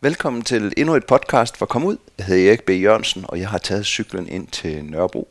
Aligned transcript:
Velkommen 0.00 0.42
til 0.42 0.72
endnu 0.76 0.94
et 0.94 1.06
podcast 1.06 1.56
for 1.56 1.66
Kom 1.66 1.84
Ud. 1.84 1.96
Jeg 2.18 2.26
hedder 2.26 2.48
Erik 2.48 2.62
B. 2.62 2.70
Jørgensen, 2.70 3.24
og 3.28 3.40
jeg 3.40 3.48
har 3.48 3.58
taget 3.58 3.86
cyklen 3.86 4.28
ind 4.28 4.46
til 4.46 4.84
Nørrebro 4.84 5.28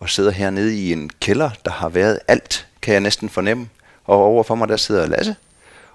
og 0.00 0.10
sidder 0.10 0.30
hernede 0.30 0.78
i 0.78 0.92
en 0.92 1.10
kælder, 1.20 1.50
der 1.64 1.70
har 1.70 1.88
været 1.88 2.18
alt, 2.28 2.66
kan 2.82 2.92
jeg 2.92 3.00
næsten 3.00 3.28
fornemme. 3.28 3.68
Og 4.04 4.16
overfor 4.16 4.54
mig 4.54 4.68
der 4.68 4.76
sidder 4.76 5.06
Lasse, 5.06 5.36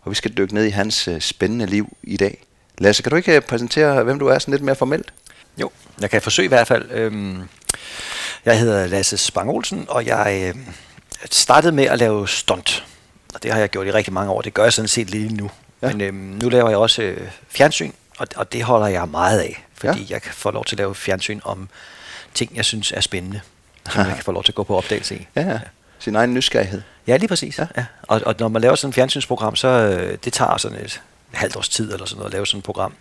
og 0.02 0.10
vi 0.10 0.16
skal 0.16 0.38
dykke 0.38 0.54
ned 0.54 0.66
i 0.66 0.70
hans 0.70 1.08
øh, 1.08 1.22
spændende 1.22 1.66
liv 1.66 1.98
i 2.04 2.18
dag. 2.18 2.46
Lasse, 2.78 3.04
kan 3.04 3.10
du 3.10 3.16
ikke 3.16 3.36
øh, 3.36 3.42
præsentere, 3.42 4.04
hvem 4.04 4.20
du 4.20 4.28
er 4.28 4.40
sådan 4.40 4.52
lidt 4.52 4.64
mere 4.64 4.76
formelt? 4.76 5.14
Jo, 5.58 5.72
jeg 6.02 6.10
kan 6.10 6.22
forsøge 6.22 6.46
i 6.46 6.48
hvert 6.48 6.68
fald. 6.68 6.92
Øhm, 6.92 7.42
jeg 8.46 8.60
hedder 8.60 8.88
Lasse 8.88 9.18
Spang 9.18 9.50
Olsen, 9.50 9.86
og 9.90 10.06
jeg 10.06 10.54
øh, 10.56 10.62
startede 11.32 11.72
med 11.72 11.84
at 11.84 12.00
lave 12.00 12.28
stunt. 12.28 12.86
Og 13.34 13.44
det 13.44 13.52
har 13.52 13.60
jeg 13.60 13.70
gjort 13.70 13.88
i 13.88 13.92
rigtig 13.92 14.14
mange 14.14 14.32
år. 14.32 14.42
Det 14.42 14.54
gør 14.54 14.64
jeg 14.64 14.74
sådan 14.74 14.88
set 14.88 15.10
lige 15.10 15.34
nu. 15.34 15.52
Ja. 15.82 15.88
Men 15.88 16.02
øhm, 16.02 16.16
nu 16.16 16.50
laver 16.50 16.70
jeg 16.70 16.78
også 16.78 17.02
øh, 17.02 17.28
fjernsyn, 17.50 17.92
og, 18.18 18.28
og 18.36 18.54
det 18.54 18.64
holder 18.64 18.88
jeg 18.88 19.08
meget 19.08 19.40
af. 19.40 19.66
Fordi 19.74 20.00
ja. 20.02 20.06
jeg 20.10 20.22
kan 20.22 20.34
få 20.34 20.52
lov 20.52 20.66
til 20.66 20.76
at 20.76 20.78
lave 20.78 20.96
fjernsyn 20.96 21.40
om 21.44 21.70
ting, 22.34 22.56
jeg 22.56 22.66
synes 22.66 22.92
er 22.92 23.02
spændende. 23.02 23.42
Som 23.90 24.06
jeg 24.06 24.16
kan 24.16 24.24
få 24.24 24.32
lov 24.32 24.44
til 24.44 24.52
at 24.52 24.56
gå 24.56 24.64
på 24.64 24.78
opdagelse 24.78 25.16
i. 25.16 25.28
Ja, 25.36 25.42
ja. 25.42 25.60
Sin 26.00 26.16
egen 26.16 26.34
nysgerrighed. 26.34 26.82
Ja, 27.08 27.18
lige 27.18 27.28
præcis. 27.28 27.60
Ja. 27.60 27.68
Ja. 27.78 27.86
Og, 28.02 28.22
og 28.26 28.36
når 28.40 28.48
man 28.48 28.62
laver 28.62 28.76
sådan 28.76 28.90
et 28.90 28.96
fjernsynsprogram, 28.96 29.56
så 29.56 29.68
øh, 29.68 30.18
det 30.24 30.34
tager 30.34 30.58
sådan 30.58 30.78
et 30.78 31.02
halvt 31.32 31.56
års 31.56 31.70
tid 31.70 31.94
eller 31.94 32.06
sådan 32.06 32.18
noget 32.18 32.30
at 32.30 32.34
lave 32.34 32.48
sådan 32.48 32.58
et 32.58 32.64
program. 32.64 32.94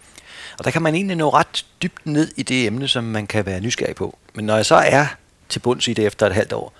Og 0.58 0.64
der 0.64 0.70
kan 0.70 0.82
man 0.82 0.94
egentlig 0.94 1.16
nå 1.16 1.28
ret 1.28 1.64
dybt 1.82 2.06
ned 2.06 2.32
i 2.36 2.42
det 2.42 2.66
emne, 2.66 2.88
som 2.88 3.04
man 3.04 3.26
kan 3.26 3.46
være 3.46 3.60
nysgerrig 3.60 3.96
på. 3.96 4.18
Men 4.34 4.44
når 4.44 4.56
jeg 4.56 4.66
så 4.66 4.74
er 4.74 5.06
til 5.48 5.58
bunds 5.58 5.88
i 5.88 5.92
det 5.92 6.06
efter 6.06 6.26
et 6.26 6.34
halvt 6.34 6.52
år, 6.52 6.72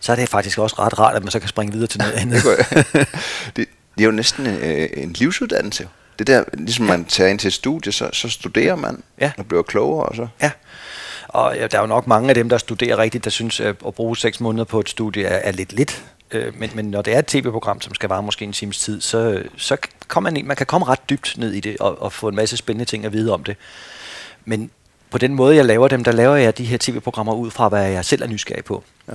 så 0.00 0.12
er 0.12 0.16
det 0.16 0.28
faktisk 0.28 0.58
også 0.58 0.76
ret 0.78 0.98
rart, 0.98 1.16
at 1.16 1.22
man 1.22 1.30
så 1.30 1.40
kan 1.40 1.48
springe 1.48 1.72
videre 1.72 1.88
til 1.88 2.00
noget 2.00 2.12
andet. 2.22 2.42
det, 3.56 3.66
det 3.98 4.04
er 4.04 4.06
jo 4.06 4.12
næsten 4.12 4.46
en, 4.46 4.56
øh, 4.56 4.88
en 4.96 5.12
livsuddannelse. 5.12 5.88
Det 6.18 6.26
der, 6.26 6.44
ligesom 6.54 6.86
ja. 6.86 6.90
man 6.90 7.04
tager 7.04 7.30
ind 7.30 7.38
til 7.38 7.48
et 7.48 7.54
studie, 7.54 7.92
så, 7.92 8.10
så 8.12 8.28
studerer 8.28 8.76
man 8.76 9.02
ja. 9.20 9.32
og 9.38 9.46
bliver 9.46 9.62
klogere. 9.62 10.06
Og 10.06 10.16
så. 10.16 10.26
Ja, 10.42 10.50
og 11.28 11.56
ja, 11.56 11.66
der 11.66 11.76
er 11.76 11.80
jo 11.80 11.86
nok 11.86 12.06
mange 12.06 12.28
af 12.28 12.34
dem, 12.34 12.48
der 12.48 12.58
studerer 12.58 12.98
rigtigt, 12.98 13.24
der 13.24 13.30
synes, 13.30 13.60
at 13.60 13.76
at 13.86 13.94
bruge 13.94 14.16
seks 14.16 14.40
måneder 14.40 14.64
på 14.64 14.80
et 14.80 14.88
studie 14.88 15.24
er, 15.24 15.36
er 15.36 15.52
lidt 15.52 15.72
lidt. 15.72 16.04
Øh, 16.30 16.58
men, 16.58 16.70
men 16.74 16.84
når 16.84 17.02
det 17.02 17.14
er 17.14 17.18
et 17.18 17.26
tv-program, 17.26 17.80
som 17.80 17.94
skal 17.94 18.08
vare 18.08 18.22
måske 18.22 18.44
en 18.44 18.52
times 18.52 18.78
tid, 18.78 19.00
så, 19.00 19.42
så 19.56 19.76
kan 20.10 20.22
man, 20.22 20.42
man 20.44 20.56
kan 20.56 20.66
komme 20.66 20.86
ret 20.86 21.10
dybt 21.10 21.34
ned 21.38 21.52
i 21.52 21.60
det 21.60 21.76
og, 21.80 22.02
og 22.02 22.12
få 22.12 22.28
en 22.28 22.36
masse 22.36 22.56
spændende 22.56 22.84
ting 22.84 23.04
at 23.04 23.12
vide 23.12 23.32
om 23.32 23.44
det. 23.44 23.56
Men 24.44 24.70
på 25.10 25.18
den 25.18 25.34
måde, 25.34 25.56
jeg 25.56 25.64
laver 25.64 25.88
dem, 25.88 26.04
der 26.04 26.12
laver 26.12 26.36
jeg 26.36 26.58
de 26.58 26.64
her 26.64 26.78
tv-programmer 26.80 27.34
ud 27.34 27.50
fra, 27.50 27.68
hvad 27.68 27.90
jeg 27.90 28.04
selv 28.04 28.22
er 28.22 28.26
nysgerrig 28.26 28.64
på. 28.64 28.84
Ja. 29.08 29.14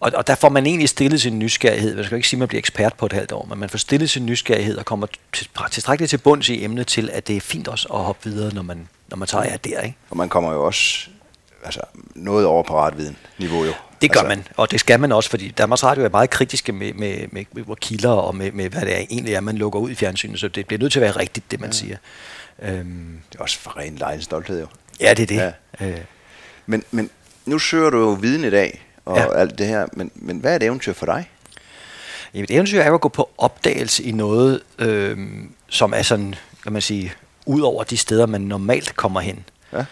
Og, 0.00 0.12
og 0.14 0.26
der 0.26 0.34
får 0.34 0.48
man 0.48 0.66
egentlig 0.66 0.88
stillet 0.88 1.20
sin 1.20 1.38
nysgerrighed. 1.38 1.94
Man 1.94 2.04
skal 2.04 2.14
jo 2.14 2.16
ikke 2.16 2.28
sige, 2.28 2.38
at 2.38 2.38
man 2.38 2.48
bliver 2.48 2.58
ekspert 2.58 2.94
på 2.94 3.06
et 3.06 3.12
halvt 3.12 3.32
år, 3.32 3.46
men 3.50 3.58
man 3.58 3.68
får 3.68 3.78
stillet 3.78 4.10
sin 4.10 4.26
nysgerrighed 4.26 4.76
og 4.76 4.84
kommer 4.84 5.06
til, 5.32 5.48
tilstrækkeligt 5.70 6.10
til 6.10 6.18
bunds 6.18 6.48
i 6.48 6.64
emnet 6.64 6.86
til, 6.86 7.10
at 7.12 7.28
det 7.28 7.36
er 7.36 7.40
fint 7.40 7.68
også 7.68 7.88
at 7.88 8.00
hoppe 8.00 8.30
videre, 8.30 8.54
når 8.54 8.62
man, 8.62 8.88
når 9.08 9.16
man 9.16 9.28
tager 9.28 9.44
jer 9.44 9.56
der. 9.56 9.80
Ikke? 9.80 9.96
Og 10.10 10.16
man 10.16 10.28
kommer 10.28 10.52
jo 10.52 10.64
også 10.64 11.08
altså, 11.64 11.80
noget 12.14 12.46
over 12.46 12.62
paratviden 12.62 13.16
niveau 13.38 13.64
jo. 13.64 13.72
Det 14.02 14.12
gør 14.12 14.20
altså, 14.20 14.36
man, 14.36 14.46
og 14.56 14.70
det 14.70 14.80
skal 14.80 15.00
man 15.00 15.12
også, 15.12 15.30
fordi 15.30 15.48
Danmarks 15.48 15.84
Radio 15.84 16.04
er 16.04 16.08
meget 16.08 16.30
kritiske 16.30 16.72
med, 16.72 16.92
med, 16.92 17.28
med, 17.32 17.44
med 17.52 17.76
kilder 17.76 18.10
og 18.10 18.36
med, 18.36 18.52
med, 18.52 18.70
hvad 18.70 18.80
det 18.80 18.96
er, 18.96 19.04
egentlig 19.10 19.34
er, 19.34 19.40
man 19.40 19.58
lukker 19.58 19.78
ud 19.78 19.90
i 19.90 19.94
fjernsynet, 19.94 20.40
så 20.40 20.48
det 20.48 20.66
bliver 20.66 20.80
nødt 20.80 20.92
til 20.92 20.98
at 20.98 21.02
være 21.02 21.16
rigtigt, 21.16 21.50
det 21.50 21.60
man 21.60 21.70
ja. 21.70 21.76
siger. 21.76 21.96
Øhm, 22.62 23.20
det 23.32 23.38
er 23.38 23.42
også 23.42 23.58
for 23.58 23.78
ren 23.78 23.96
lejens 23.96 24.24
stolthed 24.24 24.60
jo. 24.60 24.66
Ja, 25.00 25.14
det 25.14 25.22
er 25.22 25.26
det. 25.26 25.54
Ja. 25.80 25.90
Øh. 25.90 26.00
Men, 26.66 26.84
men 26.90 27.10
nu 27.46 27.58
søger 27.58 27.90
du 27.90 27.98
jo 27.98 28.10
viden 28.10 28.44
i 28.44 28.50
dag, 28.50 28.87
og 29.08 29.16
ja. 29.16 29.40
alt 29.40 29.58
det 29.58 29.66
her, 29.66 29.86
men, 29.92 30.10
men 30.14 30.38
hvad 30.38 30.52
er 30.52 30.56
et 30.56 30.62
eventyr 30.62 30.92
for 30.92 31.06
dig? 31.06 31.30
Jamen, 32.34 32.44
et 32.44 32.50
eventyr 32.50 32.80
er 32.80 32.88
jo 32.88 32.94
at 32.94 33.00
gå 33.00 33.08
på 33.08 33.30
opdagelse 33.38 34.02
i 34.02 34.12
noget, 34.12 34.60
øh, 34.78 35.18
som 35.68 35.92
er 35.92 36.02
sådan, 36.02 36.34
kan 36.62 36.72
man 36.72 36.82
sige, 36.82 37.12
ud 37.46 37.60
over 37.60 37.84
de 37.84 37.96
steder, 37.96 38.26
man 38.26 38.40
normalt 38.40 38.96
kommer 38.96 39.20
hen. 39.20 39.44
Ja. 39.72 39.84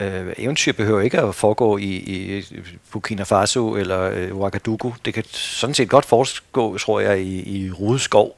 Øh, 0.00 0.32
eventyr 0.38 0.72
behøver 0.72 1.00
ikke 1.00 1.20
at 1.20 1.34
foregå 1.34 1.78
i, 1.78 1.84
i 1.84 2.44
Burkina 2.90 3.22
Faso 3.22 3.76
eller 3.76 4.00
øh, 4.00 4.36
Ouagadougou. 4.36 4.94
Det 5.04 5.14
kan 5.14 5.24
sådan 5.30 5.74
set 5.74 5.88
godt 5.88 6.04
foregå, 6.04 6.78
tror 6.78 7.00
jeg, 7.00 7.20
i, 7.20 7.64
i 7.64 7.70
Rudeskov. 7.70 8.36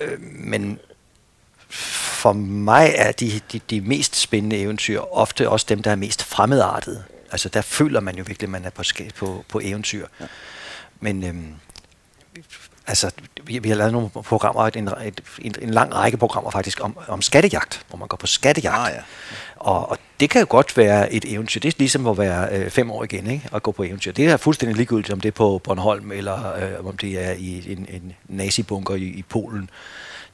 Øh, 0.00 0.20
men 0.30 0.78
for 1.68 2.32
mig 2.32 2.92
er 2.96 3.12
de, 3.12 3.40
de, 3.52 3.60
de 3.70 3.80
mest 3.80 4.16
spændende 4.16 4.56
eventyr 4.56 5.00
ofte 5.00 5.48
også 5.48 5.66
dem, 5.68 5.82
der 5.82 5.90
er 5.90 5.96
mest 5.96 6.24
fremmedartede. 6.24 7.04
Altså 7.32 7.48
der 7.48 7.60
føler 7.60 8.00
man 8.00 8.16
jo 8.16 8.24
virkelig, 8.26 8.46
at 8.46 8.50
man 8.50 8.64
er 8.64 8.70
på, 8.70 8.82
på, 9.16 9.44
på 9.48 9.60
eventyr. 9.64 10.06
Ja. 10.20 10.26
Men 11.00 11.24
øhm, 11.24 11.54
altså, 12.86 13.10
vi, 13.44 13.58
vi 13.58 13.68
har 13.68 13.76
lavet 13.76 13.92
nogle 13.92 14.10
programmer, 14.10 14.62
et, 14.62 14.76
en, 14.76 14.88
et, 14.88 15.20
en, 15.38 15.54
en 15.62 15.70
lang 15.70 15.94
række 15.94 16.16
programmer 16.16 16.50
faktisk, 16.50 16.84
om, 16.84 16.98
om 17.08 17.22
skattejagt, 17.22 17.86
hvor 17.88 17.98
man 17.98 18.08
går 18.08 18.16
på 18.16 18.26
skattejagt. 18.26 18.76
Ah, 18.78 18.92
ja. 18.94 19.00
og, 19.56 19.90
og 19.90 19.98
det 20.20 20.30
kan 20.30 20.40
jo 20.40 20.46
godt 20.50 20.76
være 20.76 21.12
et 21.12 21.24
eventyr. 21.32 21.60
Det 21.60 21.68
er 21.68 21.78
ligesom 21.78 22.06
at 22.06 22.18
være 22.18 22.58
øh, 22.58 22.70
fem 22.70 22.90
år 22.90 23.04
igen, 23.04 23.30
ikke? 23.30 23.48
at 23.54 23.62
gå 23.62 23.72
på 23.72 23.82
eventyr. 23.82 24.12
Det 24.12 24.26
er 24.26 24.36
fuldstændig 24.36 24.76
ligegyldigt, 24.76 25.12
om 25.12 25.20
det 25.20 25.28
er 25.28 25.32
på 25.32 25.60
Bornholm, 25.64 26.12
eller 26.12 26.54
øh, 26.54 26.86
om 26.86 26.96
det 26.96 27.24
er 27.24 27.32
i 27.32 27.72
en, 27.72 27.86
en 27.88 28.12
nazibunker 28.28 28.94
i, 28.94 29.04
i 29.04 29.24
Polen. 29.28 29.70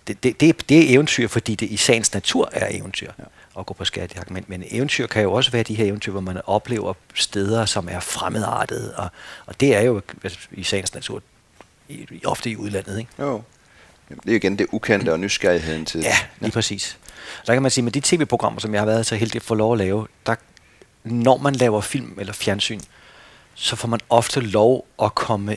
Det, 0.06 0.22
det, 0.22 0.40
det, 0.40 0.68
det 0.68 0.78
er 0.78 0.94
eventyr, 0.94 1.28
fordi 1.28 1.54
det 1.54 1.70
i 1.70 1.76
sagens 1.76 2.14
natur 2.14 2.48
er 2.52 2.68
eventyr. 2.70 3.10
Ja 3.18 3.24
at 3.58 3.66
gå 3.66 3.74
på 3.74 3.84
skattejagt. 3.84 4.30
Men, 4.30 4.44
men 4.48 4.64
eventyr 4.70 5.06
kan 5.06 5.22
jo 5.22 5.32
også 5.32 5.50
være 5.50 5.62
de 5.62 5.74
her 5.74 5.84
eventyr, 5.84 6.12
hvor 6.12 6.20
man 6.20 6.40
oplever 6.46 6.94
steder, 7.14 7.64
som 7.64 7.88
er 7.90 8.00
fremmedartede, 8.00 8.96
og, 8.96 9.08
og 9.46 9.60
det 9.60 9.76
er 9.76 9.80
jo 9.80 10.02
altså, 10.24 10.38
i 10.52 10.62
sagens 10.62 10.94
natur 10.94 11.22
i, 11.88 12.20
ofte 12.24 12.50
i 12.50 12.56
udlandet. 12.56 12.98
Ikke? 12.98 13.10
Jo. 13.18 13.42
Det 14.08 14.32
er 14.32 14.36
igen 14.36 14.58
det 14.58 14.66
ukendte 14.72 15.12
og 15.12 15.20
nysgerrigheden 15.20 15.84
til. 15.84 16.00
Ja, 16.00 16.16
lige 16.40 16.48
ja. 16.48 16.50
præcis. 16.50 16.98
Så 17.44 17.52
kan 17.52 17.62
man 17.62 17.70
sige, 17.70 17.84
med 17.84 17.92
de 17.92 18.00
tv-programmer, 18.00 18.60
som 18.60 18.74
jeg 18.74 18.80
har 18.80 18.86
været 18.86 19.06
så 19.06 19.16
heldig 19.16 19.36
at 19.36 19.42
få 19.42 19.54
lov 19.54 19.72
at 19.72 19.78
lave, 19.78 20.06
der, 20.26 20.34
når 21.04 21.36
man 21.36 21.54
laver 21.54 21.80
film 21.80 22.16
eller 22.20 22.32
fjernsyn, 22.32 22.80
så 23.54 23.76
får 23.76 23.88
man 23.88 24.00
ofte 24.10 24.40
lov 24.40 24.86
at 25.02 25.14
komme 25.14 25.56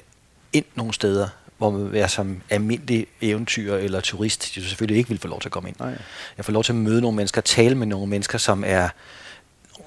ind 0.53 0.65
nogle 0.75 0.93
steder, 0.93 1.27
hvor 1.57 1.71
man 1.71 1.95
er 1.95 2.07
som 2.07 2.41
almindelig 2.49 3.07
eventyr 3.21 3.75
eller 3.75 4.01
turist, 4.01 4.57
jo 4.57 4.61
selvfølgelig 4.61 4.97
ikke 4.97 5.09
vil 5.09 5.19
få 5.19 5.27
lov 5.27 5.41
til 5.41 5.47
at 5.47 5.51
komme 5.51 5.69
ind. 5.69 5.75
Nej. 5.79 5.97
Jeg 6.37 6.45
får 6.45 6.53
lov 6.53 6.63
til 6.63 6.71
at 6.71 6.75
møde 6.75 7.01
nogle 7.01 7.15
mennesker, 7.15 7.41
tale 7.41 7.75
med 7.75 7.87
nogle 7.87 8.07
mennesker, 8.07 8.37
som 8.37 8.63
er 8.67 8.89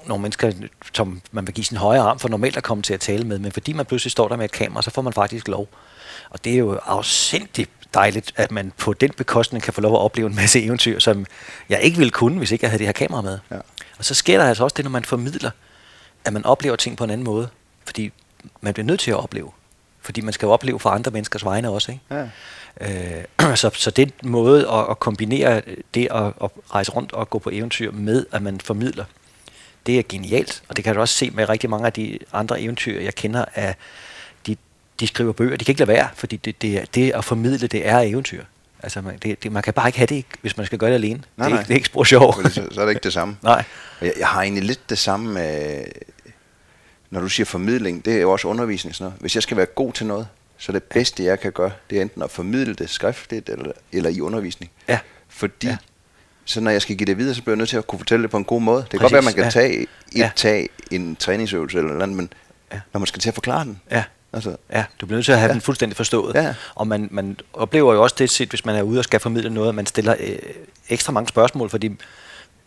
nogle 0.07 0.21
mennesker, 0.21 0.51
som 0.93 1.21
man 1.31 1.47
vil 1.47 1.53
give 1.53 1.65
sin 1.65 1.77
højre 1.77 2.01
arm 2.01 2.19
for 2.19 2.29
normalt 2.29 2.57
at 2.57 2.63
komme 2.63 2.83
til 2.83 2.93
at 2.93 2.99
tale 2.99 3.23
med, 3.23 3.39
men 3.39 3.51
fordi 3.51 3.73
man 3.73 3.85
pludselig 3.85 4.11
står 4.11 4.27
der 4.27 4.35
med 4.35 4.45
et 4.45 4.51
kamera, 4.51 4.81
så 4.81 4.91
får 4.91 5.01
man 5.01 5.13
faktisk 5.13 5.47
lov. 5.47 5.67
Og 6.29 6.43
det 6.43 6.53
er 6.53 6.57
jo 6.57 6.79
afsindigt 6.85 7.69
dejligt, 7.93 8.33
at 8.35 8.51
man 8.51 8.73
på 8.77 8.93
den 8.93 9.11
bekostning 9.17 9.63
kan 9.63 9.73
få 9.73 9.81
lov 9.81 9.93
at 9.93 9.99
opleve 9.99 10.27
en 10.27 10.35
masse 10.35 10.63
eventyr, 10.63 10.99
som 10.99 11.25
jeg 11.69 11.81
ikke 11.81 11.97
ville 11.97 12.11
kunne, 12.11 12.37
hvis 12.37 12.51
ikke 12.51 12.63
jeg 12.63 12.71
havde 12.71 12.79
det 12.79 12.87
her 12.87 12.93
kamera 12.93 13.21
med. 13.21 13.39
Ja. 13.51 13.57
Og 13.97 14.05
så 14.05 14.13
sker 14.13 14.37
der 14.37 14.45
altså 14.45 14.63
også 14.63 14.73
det, 14.73 14.85
når 14.85 14.91
man 14.91 15.05
formidler, 15.05 15.51
at 16.25 16.33
man 16.33 16.45
oplever 16.45 16.75
ting 16.75 16.97
på 16.97 17.03
en 17.03 17.09
anden 17.09 17.25
måde. 17.25 17.49
Fordi 17.85 18.11
man 18.61 18.73
bliver 18.73 18.85
nødt 18.85 18.99
til 18.99 19.11
at 19.11 19.17
opleve. 19.17 19.51
Fordi 20.01 20.21
man 20.21 20.33
skal 20.33 20.45
jo 20.45 20.51
opleve 20.51 20.79
for 20.79 20.89
andre 20.89 21.11
menneskers 21.11 21.45
vegne 21.45 21.69
også. 21.69 21.91
Ikke? 21.91 22.03
Ja. 22.11 22.27
Øh, 22.81 23.55
så, 23.61 23.69
så 23.73 23.91
den 23.91 24.11
måde 24.23 24.69
at, 24.71 24.85
at 24.89 24.99
kombinere 24.99 25.61
det 25.93 26.07
at, 26.11 26.25
at 26.43 26.49
rejse 26.71 26.91
rundt 26.91 27.13
og 27.13 27.29
gå 27.29 27.39
på 27.39 27.49
eventyr 27.53 27.91
med, 27.91 28.25
at 28.31 28.41
man 28.41 28.59
formidler, 28.59 29.05
det 29.85 29.99
er 29.99 30.03
genialt. 30.09 30.63
Og 30.67 30.75
det 30.75 30.83
kan 30.83 30.95
du 30.95 31.01
også 31.01 31.15
se 31.15 31.29
med 31.29 31.49
rigtig 31.49 31.69
mange 31.69 31.85
af 31.85 31.93
de 31.93 32.19
andre 32.33 32.61
eventyr, 32.61 33.01
jeg 33.01 33.15
kender, 33.15 33.45
at 33.53 33.77
de, 34.47 34.57
de 34.99 35.07
skriver 35.07 35.33
bøger. 35.33 35.57
De 35.57 35.65
kan 35.65 35.71
ikke 35.71 35.79
lade 35.79 35.87
være, 35.87 36.09
fordi 36.15 36.37
det, 36.37 36.61
det, 36.61 36.95
det 36.95 37.11
at 37.11 37.25
formidle, 37.25 37.67
det 37.67 37.87
er 37.87 37.99
eventyr. 37.99 38.43
Altså, 38.83 39.01
man, 39.01 39.17
det, 39.17 39.43
det, 39.43 39.51
man 39.51 39.63
kan 39.63 39.73
bare 39.73 39.87
ikke 39.87 39.97
have 39.97 40.07
det, 40.07 40.25
hvis 40.41 40.57
man 40.57 40.65
skal 40.65 40.77
gøre 40.77 40.89
det 40.89 40.95
alene. 40.95 41.23
Nej, 41.37 41.47
det, 41.47 41.53
er, 41.53 41.57
nej. 41.57 41.63
det 41.63 41.71
er 41.71 41.75
ikke 41.75 41.85
spor 41.85 42.03
sjov. 42.03 42.33
Så, 42.43 42.67
så 42.71 42.81
er 42.81 42.85
det 42.85 42.91
ikke 42.91 43.03
det 43.03 43.13
samme. 43.13 43.37
nej. 43.43 43.63
Jeg, 44.01 44.13
jeg 44.19 44.27
har 44.27 44.41
egentlig 44.41 44.63
lidt 44.63 44.89
det 44.89 44.97
samme 44.97 45.33
med 45.33 45.83
når 47.09 47.21
du 47.21 47.29
siger 47.29 47.45
formidling, 47.45 48.05
det 48.05 48.13
er 48.13 48.21
jo 48.21 48.31
også 48.31 48.47
undervisning. 48.47 48.95
Sådan 48.95 49.05
noget. 49.05 49.21
Hvis 49.21 49.35
jeg 49.35 49.43
skal 49.43 49.57
være 49.57 49.65
god 49.65 49.93
til 49.93 50.05
noget, 50.05 50.27
så 50.57 50.71
det 50.71 50.83
bedste, 50.83 51.23
jeg 51.23 51.39
kan 51.39 51.51
gøre, 51.51 51.71
det 51.89 51.97
er 51.97 52.01
enten 52.01 52.21
at 52.21 52.31
formidle 52.31 52.73
det 52.73 52.89
skriftligt 52.89 53.49
eller, 53.49 53.71
eller 53.91 54.09
i 54.09 54.21
undervisning. 54.21 54.71
Ja. 54.87 54.99
Fordi, 55.29 55.67
ja. 55.67 55.77
så 56.45 56.61
når 56.61 56.71
jeg 56.71 56.81
skal 56.81 56.95
give 56.95 57.05
det 57.05 57.17
videre, 57.17 57.35
så 57.35 57.41
bliver 57.41 57.53
jeg 57.53 57.57
nødt 57.57 57.69
til 57.69 57.77
at 57.77 57.87
kunne 57.87 57.99
fortælle 57.99 58.23
det 58.23 58.31
på 58.31 58.37
en 58.37 58.45
god 58.45 58.61
måde. 58.61 58.81
Det 58.81 58.89
kan 58.89 58.99
Præcis. 58.99 59.01
godt 59.01 59.11
være, 59.11 59.19
at 59.19 59.25
man 59.25 59.33
kan 59.33 59.43
ja. 59.43 59.49
tage, 59.49 59.81
et, 59.81 59.87
ja. 60.15 60.31
tage 60.35 60.69
en 60.91 61.15
træningsøvelse 61.15 61.77
eller 61.77 61.93
noget, 61.93 62.09
men 62.09 62.33
ja. 62.73 62.79
når 62.93 62.99
man 62.99 63.07
skal 63.07 63.19
til 63.19 63.29
at 63.29 63.33
forklare 63.33 63.65
den. 63.65 63.81
Ja. 63.91 64.03
Altså, 64.33 64.55
ja, 64.71 64.85
du 65.01 65.05
bliver 65.05 65.17
nødt 65.17 65.25
til 65.25 65.31
at 65.31 65.37
have 65.37 65.47
ja. 65.47 65.53
den 65.53 65.61
fuldstændig 65.61 65.97
forstået. 65.97 66.35
Ja. 66.35 66.55
Og 66.75 66.87
man, 66.87 67.07
man 67.11 67.37
oplever 67.53 67.93
jo 67.93 68.03
også 68.03 68.15
det, 68.19 68.29
set, 68.29 68.49
hvis 68.49 68.65
man 68.65 68.75
er 68.75 68.81
ude 68.81 68.99
og 68.99 69.03
skal 69.03 69.19
formidle 69.19 69.49
noget, 69.49 69.69
at 69.69 69.75
man 69.75 69.85
stiller 69.85 70.15
øh, 70.19 70.39
ekstra 70.89 71.11
mange 71.11 71.27
spørgsmål, 71.27 71.69
fordi 71.69 71.97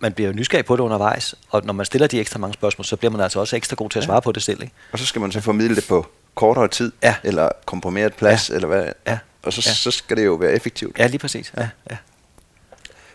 man 0.03 0.13
bliver 0.13 0.33
nysgerrig 0.33 0.65
på 0.65 0.77
det 0.77 0.83
undervejs, 0.83 1.35
og 1.51 1.63
når 1.65 1.73
man 1.73 1.87
stiller 1.87 2.07
de 2.07 2.21
ekstra 2.21 2.39
mange 2.39 2.55
spørgsmål, 2.55 2.85
så 2.85 2.97
bliver 2.97 3.13
man 3.13 3.21
altså 3.21 3.41
også 3.41 3.57
ekstra 3.57 3.77
god 3.77 3.91
til 3.91 3.99
at 3.99 4.05
svare 4.05 4.17
ja. 4.17 4.21
på 4.21 4.33
det 4.33 4.43
selv. 4.43 4.63
Ikke? 4.63 4.75
Og 4.93 4.99
så 4.99 5.07
skal 5.07 5.21
man 5.21 5.33
så 5.33 5.41
formidle 5.41 5.77
det 5.77 5.87
på 5.89 6.07
kortere 6.35 6.69
tid, 6.69 6.93
ja. 7.03 7.15
eller 7.25 7.49
komprimeret 7.65 8.15
plads, 8.15 8.51
ja. 8.51 8.55
eller 8.55 8.69
hvad. 8.69 8.93
Ja. 9.07 9.19
Og 9.43 9.53
så, 9.53 9.63
ja. 9.67 9.75
så 9.75 9.91
skal 9.91 10.17
det 10.17 10.25
jo 10.25 10.35
være 10.35 10.53
effektivt. 10.53 10.99
Ja, 10.99 11.07
lige 11.07 11.19
præcis. 11.19 11.53
Ja. 11.57 11.69
Ja. 11.91 11.97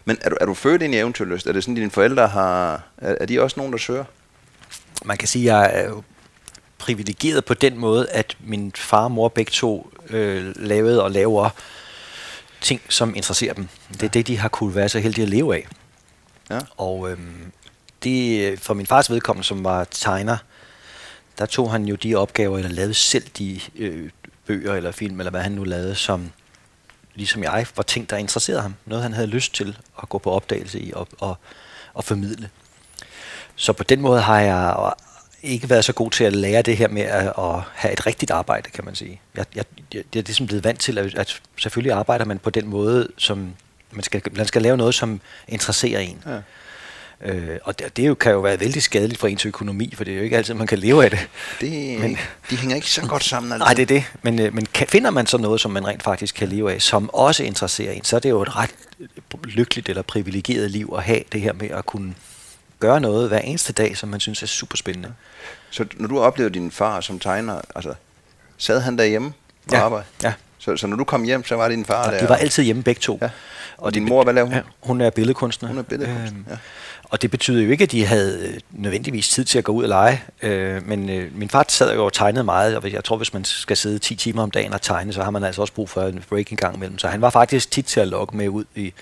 Men 0.05 0.17
er 0.21 0.29
du, 0.29 0.37
er 0.41 0.45
du 0.45 0.53
født 0.53 0.81
ind 0.81 0.93
i 0.93 0.97
eventyrlyst? 0.97 1.47
Er 1.47 1.51
det 1.51 1.63
sådan, 1.63 1.75
at 1.75 1.79
dine 1.79 1.91
forældre 1.91 2.27
har... 2.27 2.83
Er, 2.97 3.15
er 3.21 3.25
de 3.25 3.41
også 3.41 3.59
nogen, 3.59 3.73
der 3.73 3.79
søger? 3.79 4.03
Man 5.05 5.17
kan 5.17 5.27
sige, 5.27 5.51
at 5.51 5.57
jeg 5.57 5.71
er 5.73 6.03
privilegeret 6.77 7.45
på 7.45 7.53
den 7.53 7.77
måde, 7.77 8.09
at 8.09 8.37
min 8.39 8.71
far 8.75 9.03
og 9.03 9.11
mor 9.11 9.27
begge 9.27 9.51
to 9.51 9.91
øh, 10.09 10.53
lavede 10.55 11.03
og 11.03 11.11
laver 11.11 11.49
ting, 12.61 12.81
som 12.89 13.15
interesserer 13.15 13.53
dem. 13.53 13.67
Det 13.93 14.03
er 14.03 14.09
det, 14.09 14.27
de 14.27 14.37
har 14.37 14.49
kunne 14.49 14.75
være 14.75 14.89
så 14.89 14.99
heldige 14.99 15.23
at 15.23 15.29
leve 15.29 15.55
af. 15.55 15.67
Ja. 16.49 16.59
Og 16.77 17.11
øhm, 17.11 17.51
det, 18.03 18.51
øh, 18.51 18.57
for 18.57 18.73
min 18.73 18.85
fars 18.85 19.09
vedkommende, 19.09 19.47
som 19.47 19.63
var 19.63 19.83
tegner, 19.83 20.37
der 21.37 21.45
tog 21.45 21.71
han 21.71 21.85
jo 21.85 21.95
de 21.95 22.15
opgaver, 22.15 22.57
eller 22.57 22.71
lavede 22.71 22.93
selv 22.93 23.27
de 23.37 23.59
øh, 23.75 24.09
bøger 24.45 24.73
eller 24.73 24.91
film, 24.91 25.19
eller 25.19 25.31
hvad 25.31 25.41
han 25.41 25.51
nu 25.51 25.63
lavede, 25.63 25.95
som 25.95 26.31
ligesom 27.15 27.43
jeg 27.43 27.65
var 27.75 27.83
ting, 27.83 28.09
der 28.09 28.17
interesserede 28.17 28.61
ham. 28.61 28.75
Noget, 28.85 29.03
han 29.03 29.13
havde 29.13 29.27
lyst 29.27 29.53
til 29.53 29.77
at 30.01 30.09
gå 30.09 30.17
på 30.17 30.31
opdagelse 30.31 30.79
i 30.79 30.93
og, 30.93 31.07
og, 31.19 31.37
og 31.93 32.03
formidle. 32.03 32.49
Så 33.55 33.73
på 33.73 33.83
den 33.83 34.01
måde 34.01 34.21
har 34.21 34.39
jeg 34.39 34.93
ikke 35.43 35.69
været 35.69 35.85
så 35.85 35.93
god 35.93 36.11
til 36.11 36.23
at 36.23 36.33
lære 36.33 36.61
det 36.61 36.77
her 36.77 36.87
med 36.87 37.01
at, 37.01 37.33
at 37.37 37.61
have 37.73 37.93
et 37.93 38.05
rigtigt 38.05 38.31
arbejde, 38.31 38.69
kan 38.69 38.85
man 38.85 38.95
sige. 38.95 39.21
Jeg, 39.35 39.45
jeg, 39.55 39.65
jeg, 39.93 40.03
jeg 40.13 40.19
er 40.19 40.23
ligesom 40.23 40.47
blevet 40.47 40.63
vant 40.63 40.79
til, 40.79 40.97
at, 40.97 41.15
at 41.15 41.41
selvfølgelig 41.57 41.91
arbejder 41.91 42.25
man 42.25 42.39
på 42.39 42.49
den 42.49 42.67
måde, 42.67 43.07
som 43.17 43.53
man 43.91 44.03
skal, 44.03 44.21
man 44.31 44.45
skal 44.45 44.61
lave 44.61 44.77
noget, 44.77 44.95
som 44.95 45.21
interesserer 45.47 45.99
en. 45.99 46.23
Ja. 46.25 46.39
Øh, 47.21 47.59
og 47.63 47.79
det, 47.79 47.97
det 47.97 48.07
jo, 48.07 48.15
kan 48.15 48.31
jo 48.31 48.39
være 48.39 48.59
vældig 48.59 48.83
skadeligt 48.83 49.19
for 49.19 49.27
ens 49.27 49.45
økonomi, 49.45 49.93
for 49.97 50.03
det 50.03 50.13
er 50.13 50.17
jo 50.17 50.23
ikke 50.23 50.37
altid, 50.37 50.53
man 50.53 50.67
kan 50.67 50.79
leve 50.79 51.03
af 51.03 51.09
det. 51.09 51.27
det 51.61 51.99
men, 51.99 52.17
de 52.49 52.57
hænger 52.57 52.75
ikke 52.75 52.91
så 52.91 53.01
godt 53.01 53.23
sammen. 53.23 53.51
Altså. 53.51 53.65
Nej, 53.65 53.73
det 53.73 53.81
er 53.81 53.85
det. 53.85 54.03
Men, 54.21 54.39
øh, 54.39 54.53
men 54.53 54.65
kan, 54.65 54.87
finder 54.87 55.09
man 55.09 55.27
så 55.27 55.37
noget, 55.37 55.61
som 55.61 55.71
man 55.71 55.87
rent 55.87 56.03
faktisk 56.03 56.35
kan 56.35 56.47
leve 56.47 56.73
af, 56.73 56.81
som 56.81 57.09
også 57.13 57.43
interesserer 57.43 57.91
en, 57.91 58.03
så 58.03 58.15
er 58.15 58.19
det 58.19 58.29
jo 58.29 58.41
et 58.41 58.55
ret 58.55 58.75
lykkeligt 59.43 59.89
eller 59.89 60.01
privilegeret 60.01 60.71
liv 60.71 60.93
at 60.97 61.03
have 61.03 61.21
det 61.31 61.41
her 61.41 61.53
med 61.53 61.69
at 61.69 61.85
kunne 61.85 62.15
gøre 62.79 63.01
noget 63.01 63.27
hver 63.27 63.39
eneste 63.39 63.73
dag, 63.73 63.97
som 63.97 64.09
man 64.09 64.19
synes 64.19 64.43
er 64.43 64.47
super 64.47 64.77
spændende. 64.77 65.13
Så 65.69 65.85
når 65.93 66.07
du 66.07 66.19
oplevede 66.19 66.53
din 66.53 66.71
far 66.71 67.01
som 67.01 67.19
tegner, 67.19 67.61
altså 67.75 67.93
sad 68.57 68.81
han 68.81 68.97
derhjemme 68.97 69.33
på 69.69 69.75
ja. 69.75 69.81
arbejde? 69.81 70.05
Ja. 70.23 70.33
Så, 70.67 70.77
så 70.77 70.87
når 70.87 70.97
du 70.97 71.03
kom 71.03 71.23
hjem, 71.23 71.45
så 71.45 71.55
var 71.55 71.69
din 71.69 71.85
far 71.85 72.11
der? 72.11 72.19
De 72.19 72.29
var 72.29 72.35
altid 72.35 72.63
hjemme 72.63 72.83
begge 72.83 72.99
to. 72.99 73.19
Ja. 73.21 73.29
Og 73.77 73.93
din 73.93 74.05
mor, 74.05 74.23
hvad 74.23 74.33
lavede 74.33 74.49
hun? 74.49 74.55
Ja, 74.55 74.61
hun 74.81 75.01
er 75.01 75.09
billedkunstner. 75.09 75.69
Hun 75.69 75.77
er 75.77 75.81
billedkunstner, 75.81 76.39
øhm, 76.39 76.45
ja. 76.49 76.57
Og 77.03 77.21
det 77.21 77.31
betyder 77.31 77.63
jo 77.63 77.71
ikke, 77.71 77.83
at 77.83 77.91
de 77.91 78.05
havde 78.05 78.47
øh, 78.47 78.59
nødvendigvis 78.71 79.29
tid 79.29 79.45
til 79.45 79.57
at 79.57 79.63
gå 79.63 79.71
ud 79.71 79.83
og 79.83 79.89
lege. 79.89 80.23
Øh, 80.41 80.87
men 80.87 81.09
øh, 81.09 81.37
min 81.37 81.49
far 81.49 81.65
sad 81.67 81.93
jo 81.93 82.05
og 82.05 82.13
tegnede 82.13 82.43
meget, 82.43 82.77
og 82.77 82.91
jeg 82.91 83.03
tror, 83.03 83.17
hvis 83.17 83.33
man 83.33 83.45
skal 83.45 83.77
sidde 83.77 83.99
10 83.99 84.15
timer 84.15 84.43
om 84.43 84.51
dagen 84.51 84.73
og 84.73 84.81
tegne, 84.81 85.13
så 85.13 85.23
har 85.23 85.31
man 85.31 85.43
altså 85.43 85.61
også 85.61 85.73
brug 85.73 85.89
for 85.89 86.01
en 86.01 86.23
break 86.29 86.51
en 86.51 86.57
gang 86.57 86.75
imellem. 86.75 86.97
Så 86.97 87.07
han 87.07 87.21
var 87.21 87.29
faktisk 87.29 87.71
tit 87.71 87.85
til 87.85 87.99
at 87.99 88.07
lokke 88.07 88.37
med 88.37 88.49
ud 88.49 88.65
i 88.75 88.93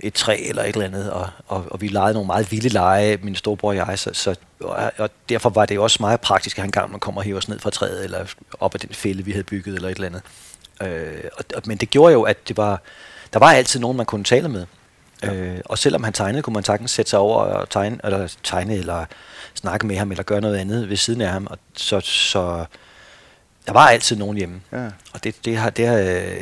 et 0.00 0.14
træ 0.14 0.36
eller 0.48 0.62
et 0.62 0.72
eller 0.74 0.86
andet, 0.86 1.10
og, 1.10 1.28
og, 1.48 1.64
og 1.70 1.80
vi 1.80 1.88
legede 1.88 2.12
nogle 2.12 2.26
meget 2.26 2.52
vilde 2.52 2.68
lege, 2.68 3.18
min 3.22 3.34
storebror 3.34 3.68
og 3.68 3.76
jeg, 3.76 3.98
så, 3.98 4.10
så, 4.12 4.34
og, 4.60 4.92
og 4.98 5.10
derfor 5.28 5.50
var 5.50 5.66
det 5.66 5.74
jo 5.74 5.82
også 5.82 5.96
meget 6.00 6.20
praktisk, 6.20 6.58
at 6.58 6.62
han 6.62 6.70
gang 6.70 6.90
man 6.90 7.00
kommer 7.00 7.20
og 7.20 7.24
hiver 7.24 7.38
os 7.38 7.48
ned 7.48 7.58
fra 7.58 7.70
træet, 7.70 8.04
eller 8.04 8.24
op 8.60 8.74
ad 8.74 8.78
den 8.78 8.94
fælde, 8.94 9.24
vi 9.24 9.32
havde 9.32 9.44
bygget, 9.44 9.74
eller 9.74 9.88
et 9.88 9.94
eller 9.94 10.06
andet. 10.06 10.22
Øh, 10.82 11.24
og, 11.56 11.62
men 11.64 11.78
det 11.78 11.90
gjorde 11.90 12.12
jo, 12.12 12.22
at 12.22 12.48
det 12.48 12.56
var, 12.56 12.82
der 13.32 13.38
var 13.38 13.52
altid 13.52 13.80
nogen, 13.80 13.96
man 13.96 14.06
kunne 14.06 14.24
tale 14.24 14.48
med. 14.48 14.66
Ja. 15.22 15.34
Øh, 15.34 15.60
og 15.64 15.78
selvom 15.78 16.04
han 16.04 16.12
tegnede, 16.12 16.42
kunne 16.42 16.54
man 16.54 16.64
sagtens 16.64 16.90
sætte 16.90 17.10
sig 17.10 17.18
over 17.18 17.36
og 17.36 17.70
tegne, 17.70 17.98
eller 18.04 18.34
tegne, 18.42 18.74
eller 18.74 19.04
snakke 19.54 19.86
med 19.86 19.96
ham, 19.96 20.10
eller 20.10 20.22
gøre 20.22 20.40
noget 20.40 20.56
andet 20.56 20.88
ved 20.88 20.96
siden 20.96 21.20
af 21.20 21.28
ham. 21.28 21.46
Og 21.50 21.58
så, 21.76 22.00
så 22.00 22.64
der 23.66 23.72
var 23.72 23.88
altid 23.88 24.16
nogen 24.16 24.36
hjemme. 24.36 24.60
Ja. 24.72 24.86
Og 25.12 25.24
det, 25.24 25.34
det, 25.44 25.56
har, 25.56 25.70
det, 25.70 25.86
har, 25.86 25.96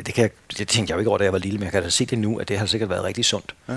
det, 0.05 0.13
kan 0.13 0.21
jeg, 0.21 0.31
det 0.57 0.67
tænkte 0.67 0.91
jeg 0.91 0.95
jo 0.95 0.99
ikke 0.99 1.09
over, 1.09 1.17
da 1.17 1.23
jeg 1.23 1.33
var 1.33 1.39
lille, 1.39 1.57
men 1.57 1.63
jeg 1.63 1.71
kan 1.71 1.83
da 1.83 1.89
se 1.89 2.05
det 2.05 2.17
nu, 2.17 2.39
at 2.39 2.47
det 2.47 2.59
har 2.59 2.65
sikkert 2.65 2.89
været 2.89 3.03
rigtig 3.03 3.25
sundt. 3.25 3.55
Ja. 3.69 3.73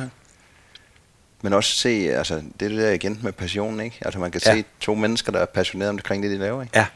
Men 1.43 1.53
også 1.53 1.77
se, 1.77 1.89
altså 1.89 2.35
det 2.61 2.67
er 2.67 2.69
det 2.69 2.79
der 2.79 2.91
igen 2.91 3.19
med 3.23 3.33
passionen, 3.33 3.81
ikke? 3.81 3.99
Altså 4.00 4.21
man 4.21 4.31
kan 4.31 4.41
ja. 4.47 4.55
se 4.55 4.65
to 4.81 4.94
mennesker, 4.94 5.33
der 5.33 5.39
er 5.39 5.47
passionerede 5.47 5.91
omkring 5.91 6.23
det, 6.23 6.31
de 6.31 6.39
laver, 6.39 6.62
ikke? 6.62 6.79
Ja. 6.79 6.87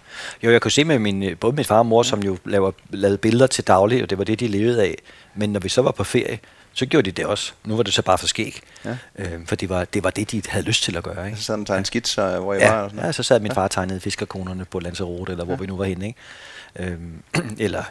Jo, 0.43 0.51
jeg 0.51 0.61
kunne 0.61 0.71
se 0.71 0.85
med 0.85 0.99
min, 0.99 1.37
både 1.41 1.57
min 1.57 1.65
far 1.65 1.79
og 1.79 1.87
mor, 1.87 2.03
som 2.03 2.23
jo 2.23 2.39
laver, 2.45 2.73
lavede 2.91 3.19
billeder 3.19 3.47
til 3.47 3.67
daglig, 3.67 4.03
og 4.03 4.11
det 4.11 4.19
var 4.19 4.25
det, 4.25 4.41
de 4.41 4.49
levede 4.49 4.83
af. 4.83 4.95
Men 5.35 5.53
når 5.53 5.61
vi 5.61 5.69
så 5.69 5.83
var 5.83 5.91
på 5.91 6.05
ferie, 6.05 6.39
så 6.73 6.87
gjorde 6.87 7.11
de 7.11 7.13
det 7.13 7.27
også. 7.27 7.53
Nu 7.65 7.77
var 7.77 7.83
det 7.83 7.95
så 7.95 8.03
bare 8.03 8.19
for 8.19 8.27
skæg. 8.27 8.61
Ja. 8.85 8.97
Øh, 9.19 9.47
for 9.47 9.57
det 9.57 9.69
var, 9.69 9.85
det 9.85 10.05
var 10.05 10.11
det, 10.11 10.31
de 10.31 10.43
havde 10.49 10.65
lyst 10.65 10.83
til 10.83 10.97
at 10.97 11.03
gøre. 11.03 11.27
Ikke? 11.27 11.39
Så 11.39 11.45
sådan 11.45 11.79
en 11.79 11.85
skitser, 11.85 12.41
hvor 12.41 12.55
I 12.55 12.59
ja. 12.59 12.73
var? 12.73 12.81
Og 12.83 12.91
sådan 12.91 13.05
ja, 13.05 13.13
så 13.13 13.23
sad 13.23 13.41
min 13.41 13.53
far 13.53 13.63
og 13.63 13.71
tegnede 13.71 14.01
fiskerkonerne 14.01 14.65
på 14.65 14.79
Lanzarote, 14.79 15.33
eller 15.33 15.45
hvor 15.45 15.55
ja. 15.55 15.61
vi 15.61 15.67
nu 15.67 15.77
var 15.77 15.85
henne. 15.85 16.07
Ikke? 16.07 16.93
Øh, 16.93 16.99
eller, 17.59 17.83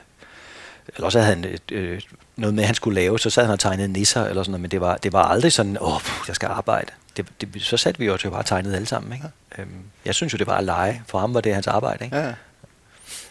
eller 0.95 1.05
også 1.05 1.19
havde 1.19 1.35
han 1.35 1.43
et, 1.43 1.71
øh, 1.71 2.01
noget 2.35 2.55
med, 2.55 2.63
han 2.63 2.75
skulle 2.75 2.95
lave, 2.95 3.19
så 3.19 3.29
sad 3.29 3.43
han 3.43 3.53
og 3.53 3.59
tegnede 3.59 3.87
nisser, 3.87 4.25
eller 4.25 4.43
sådan 4.43 4.51
noget, 4.51 4.61
men 4.61 4.71
det 4.71 4.81
var, 4.81 4.97
det 4.97 5.13
var 5.13 5.23
aldrig 5.23 5.51
sådan, 5.51 5.77
åh, 5.81 6.01
jeg 6.27 6.35
skal 6.35 6.47
arbejde. 6.47 6.91
Det, 7.17 7.27
det, 7.41 7.61
så 7.61 7.77
satte 7.77 7.99
vi 7.99 8.05
jo 8.05 8.17
til 8.17 8.29
bare 8.29 8.43
tegnede 8.43 8.75
alle 8.75 8.87
sammen. 8.87 9.13
Ikke? 9.13 9.25
Øhm, 9.57 9.69
jeg 10.05 10.15
synes 10.15 10.33
jo, 10.33 10.37
det 10.37 10.47
var 10.47 10.57
at 10.57 10.63
lege. 10.63 11.01
For 11.07 11.19
ham 11.19 11.33
var 11.33 11.41
det 11.41 11.53
hans 11.53 11.67
arbejde. 11.67 12.05
Ikke? 12.05 12.17
Ja. 12.17 12.33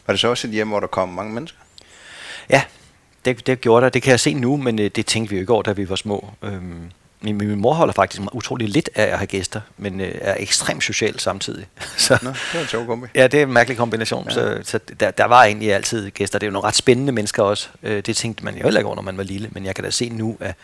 Var 0.06 0.12
det 0.12 0.20
så 0.20 0.28
også 0.28 0.46
et 0.46 0.52
hjem, 0.52 0.69
hvor 0.69 0.81
der 0.81 0.87
kom 0.87 1.08
mange 1.08 1.32
mennesker? 1.32 1.58
Ja, 2.50 2.62
det, 3.25 3.46
det 3.46 3.61
gjorde 3.61 3.84
der. 3.84 3.90
Det 3.90 4.02
kan 4.02 4.11
jeg 4.11 4.20
se 4.20 4.34
nu, 4.34 4.56
men 4.56 4.78
øh, 4.78 4.90
det 4.96 5.06
tænkte 5.06 5.31
vi 5.31 5.37
jo 5.37 5.40
ikke 5.40 5.52
over, 5.52 5.62
da 5.62 5.72
vi 5.72 5.88
var 5.88 5.96
små. 5.96 6.31
Øhm, 6.43 6.90
min, 7.25 7.38
min 7.38 7.61
mor 7.61 7.75
holder 7.75 7.93
faktisk 7.93 8.23
utrolig 8.32 8.69
lidt 8.69 8.91
af 8.94 9.03
at 9.03 9.19
have 9.19 9.26
gæster, 9.26 9.61
men 9.76 10.00
øh, 10.00 10.15
er 10.21 10.37
ekstremt 10.38 10.85
social 10.85 11.21
samtidig. 11.21 11.67
så, 11.97 12.19
Nå, 12.23 12.31
det 12.31 12.59
er 12.59 12.61
en 12.61 12.67
sjov 12.67 12.87
kombi. 12.87 13.06
Ja, 13.15 13.26
det 13.26 13.38
er 13.38 13.43
en 13.47 13.53
mærkelig 13.53 13.76
kombination. 13.76 14.25
Ja. 14.25 14.35
Så, 14.35 14.61
så 14.62 14.79
der, 15.00 15.11
der 15.11 15.25
var 15.25 15.44
egentlig 15.44 15.75
altid 15.75 16.11
gæster. 16.11 16.38
Det 16.38 16.47
er 16.47 16.49
jo 16.49 16.53
nogle 16.53 16.69
ret 16.69 16.75
spændende 16.75 17.12
mennesker 17.12 17.43
også. 17.43 17.69
Øh, 17.82 18.03
det 18.06 18.17
tænkte 18.17 18.44
man 18.44 18.56
jo 18.56 18.62
heller 18.62 18.81
ikke 18.81 18.87
over, 18.87 18.97
når 18.97 19.03
man 19.03 19.17
var 19.17 19.25
lille, 19.25 19.49
men 19.53 19.67
jeg 19.67 19.75
kan 19.75 19.85
da 19.85 19.91
se 19.91 20.09
nu, 20.09 20.37
at 20.41 20.55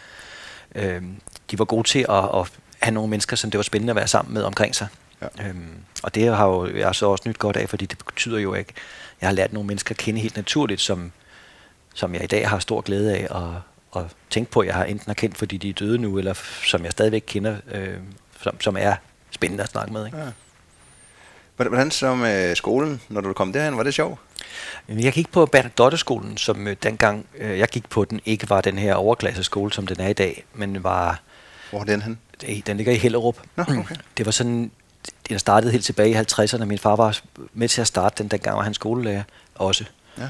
øh, 0.75 1.03
de 1.51 1.59
var 1.59 1.65
gode 1.65 1.89
til 1.89 2.07
at, 2.09 2.25
at 2.41 2.53
have 2.81 2.95
nogle 2.95 3.11
mennesker, 3.11 3.37
som 3.37 3.51
det 3.51 3.59
var 3.59 3.63
spændende 3.63 3.91
at 3.91 3.97
være 3.97 4.09
sammen 4.09 4.35
med 4.35 4.43
omkring 4.43 4.75
sig. 4.75 4.87
Ja. 5.23 5.49
Øhm, 5.49 5.75
og 6.03 6.15
det 6.15 6.37
har 6.37 6.47
jo 6.47 6.77
jeg 6.77 6.95
så 6.95 7.07
også 7.07 7.29
nyt 7.29 7.39
godt 7.39 7.57
af, 7.57 7.69
fordi 7.69 7.87
det 7.87 7.99
betyder 8.07 8.39
jo 8.39 8.55
ikke, 8.55 8.73
jeg 9.21 9.29
har 9.29 9.35
lært 9.35 9.53
nogle 9.53 9.67
mennesker 9.67 9.93
at 9.93 9.97
kende 9.97 10.21
helt 10.21 10.37
naturligt, 10.37 10.81
som 10.81 11.13
som 11.95 12.15
jeg 12.15 12.25
i 12.25 12.27
dag 12.27 12.49
har 12.49 12.59
stor 12.59 12.81
glæde 12.81 13.17
af 13.17 13.27
at, 13.31 13.63
at 13.97 14.03
tænke 14.31 14.51
på, 14.51 14.63
jeg 14.63 14.75
har 14.75 14.85
enten 14.85 15.05
har 15.07 15.15
kendt, 15.15 15.39
fordi 15.39 15.57
de 15.57 15.69
er 15.69 15.73
døde 15.73 15.99
nu, 15.99 16.19
eller 16.19 16.35
som 16.65 16.85
jeg 16.85 16.93
stadigvæk 16.93 17.25
kender, 17.27 17.57
øh, 17.73 17.97
som, 18.43 18.61
som 18.61 18.77
er 18.77 18.95
spændende 19.31 19.65
at 19.65 19.71
snakke 19.71 19.93
med. 19.93 20.07
Ikke? 20.07 20.19
Ja. 20.19 20.27
Hvordan 21.57 21.91
så 21.91 22.15
med 22.15 22.55
skolen, 22.55 23.01
når 23.09 23.21
du 23.21 23.33
kom 23.33 23.53
derhen? 23.53 23.77
Var 23.77 23.83
det 23.83 23.95
sjovt? 23.95 24.21
Jeg 24.89 25.13
gik 25.13 25.33
på 25.33 25.47
Bernadotte-skolen, 25.47 26.37
som 26.37 26.69
øh, 26.69 26.77
dengang 26.83 27.27
øh, 27.39 27.59
jeg 27.59 27.69
gik 27.69 27.89
på 27.89 28.05
den, 28.05 28.21
ikke 28.25 28.51
var 28.51 28.61
den 28.61 28.79
her 28.79 28.95
overklasseskole, 28.95 29.73
som 29.73 29.87
den 29.87 30.01
er 30.01 30.09
i 30.09 30.13
dag, 30.13 30.45
men 30.55 30.85
var... 30.85 31.21
Hvor 31.71 31.81
er 31.81 31.85
den 31.85 32.03
hen? 32.03 32.19
Den 32.67 32.77
ligger 32.77 32.93
i 32.93 32.97
Hellerup. 32.97 33.37
Nå, 33.57 33.65
okay. 33.69 33.97
Det 34.17 34.27
var 34.27 34.33
sådan, 34.33 34.71
den 35.29 35.39
startede 35.39 35.73
helt 35.73 35.85
tilbage 35.85 36.11
i 36.11 36.15
50'erne. 36.15 36.65
Min 36.65 36.79
far 36.79 36.97
var 36.97 37.21
med 37.53 37.69
til 37.69 37.81
at 37.81 37.87
starte 37.87 38.23
den, 38.23 38.29
dengang 38.29 38.57
var 38.57 38.63
han 38.63 38.75
skolelærer 38.75 39.23
også. 39.55 39.85
Ja. 40.19 40.29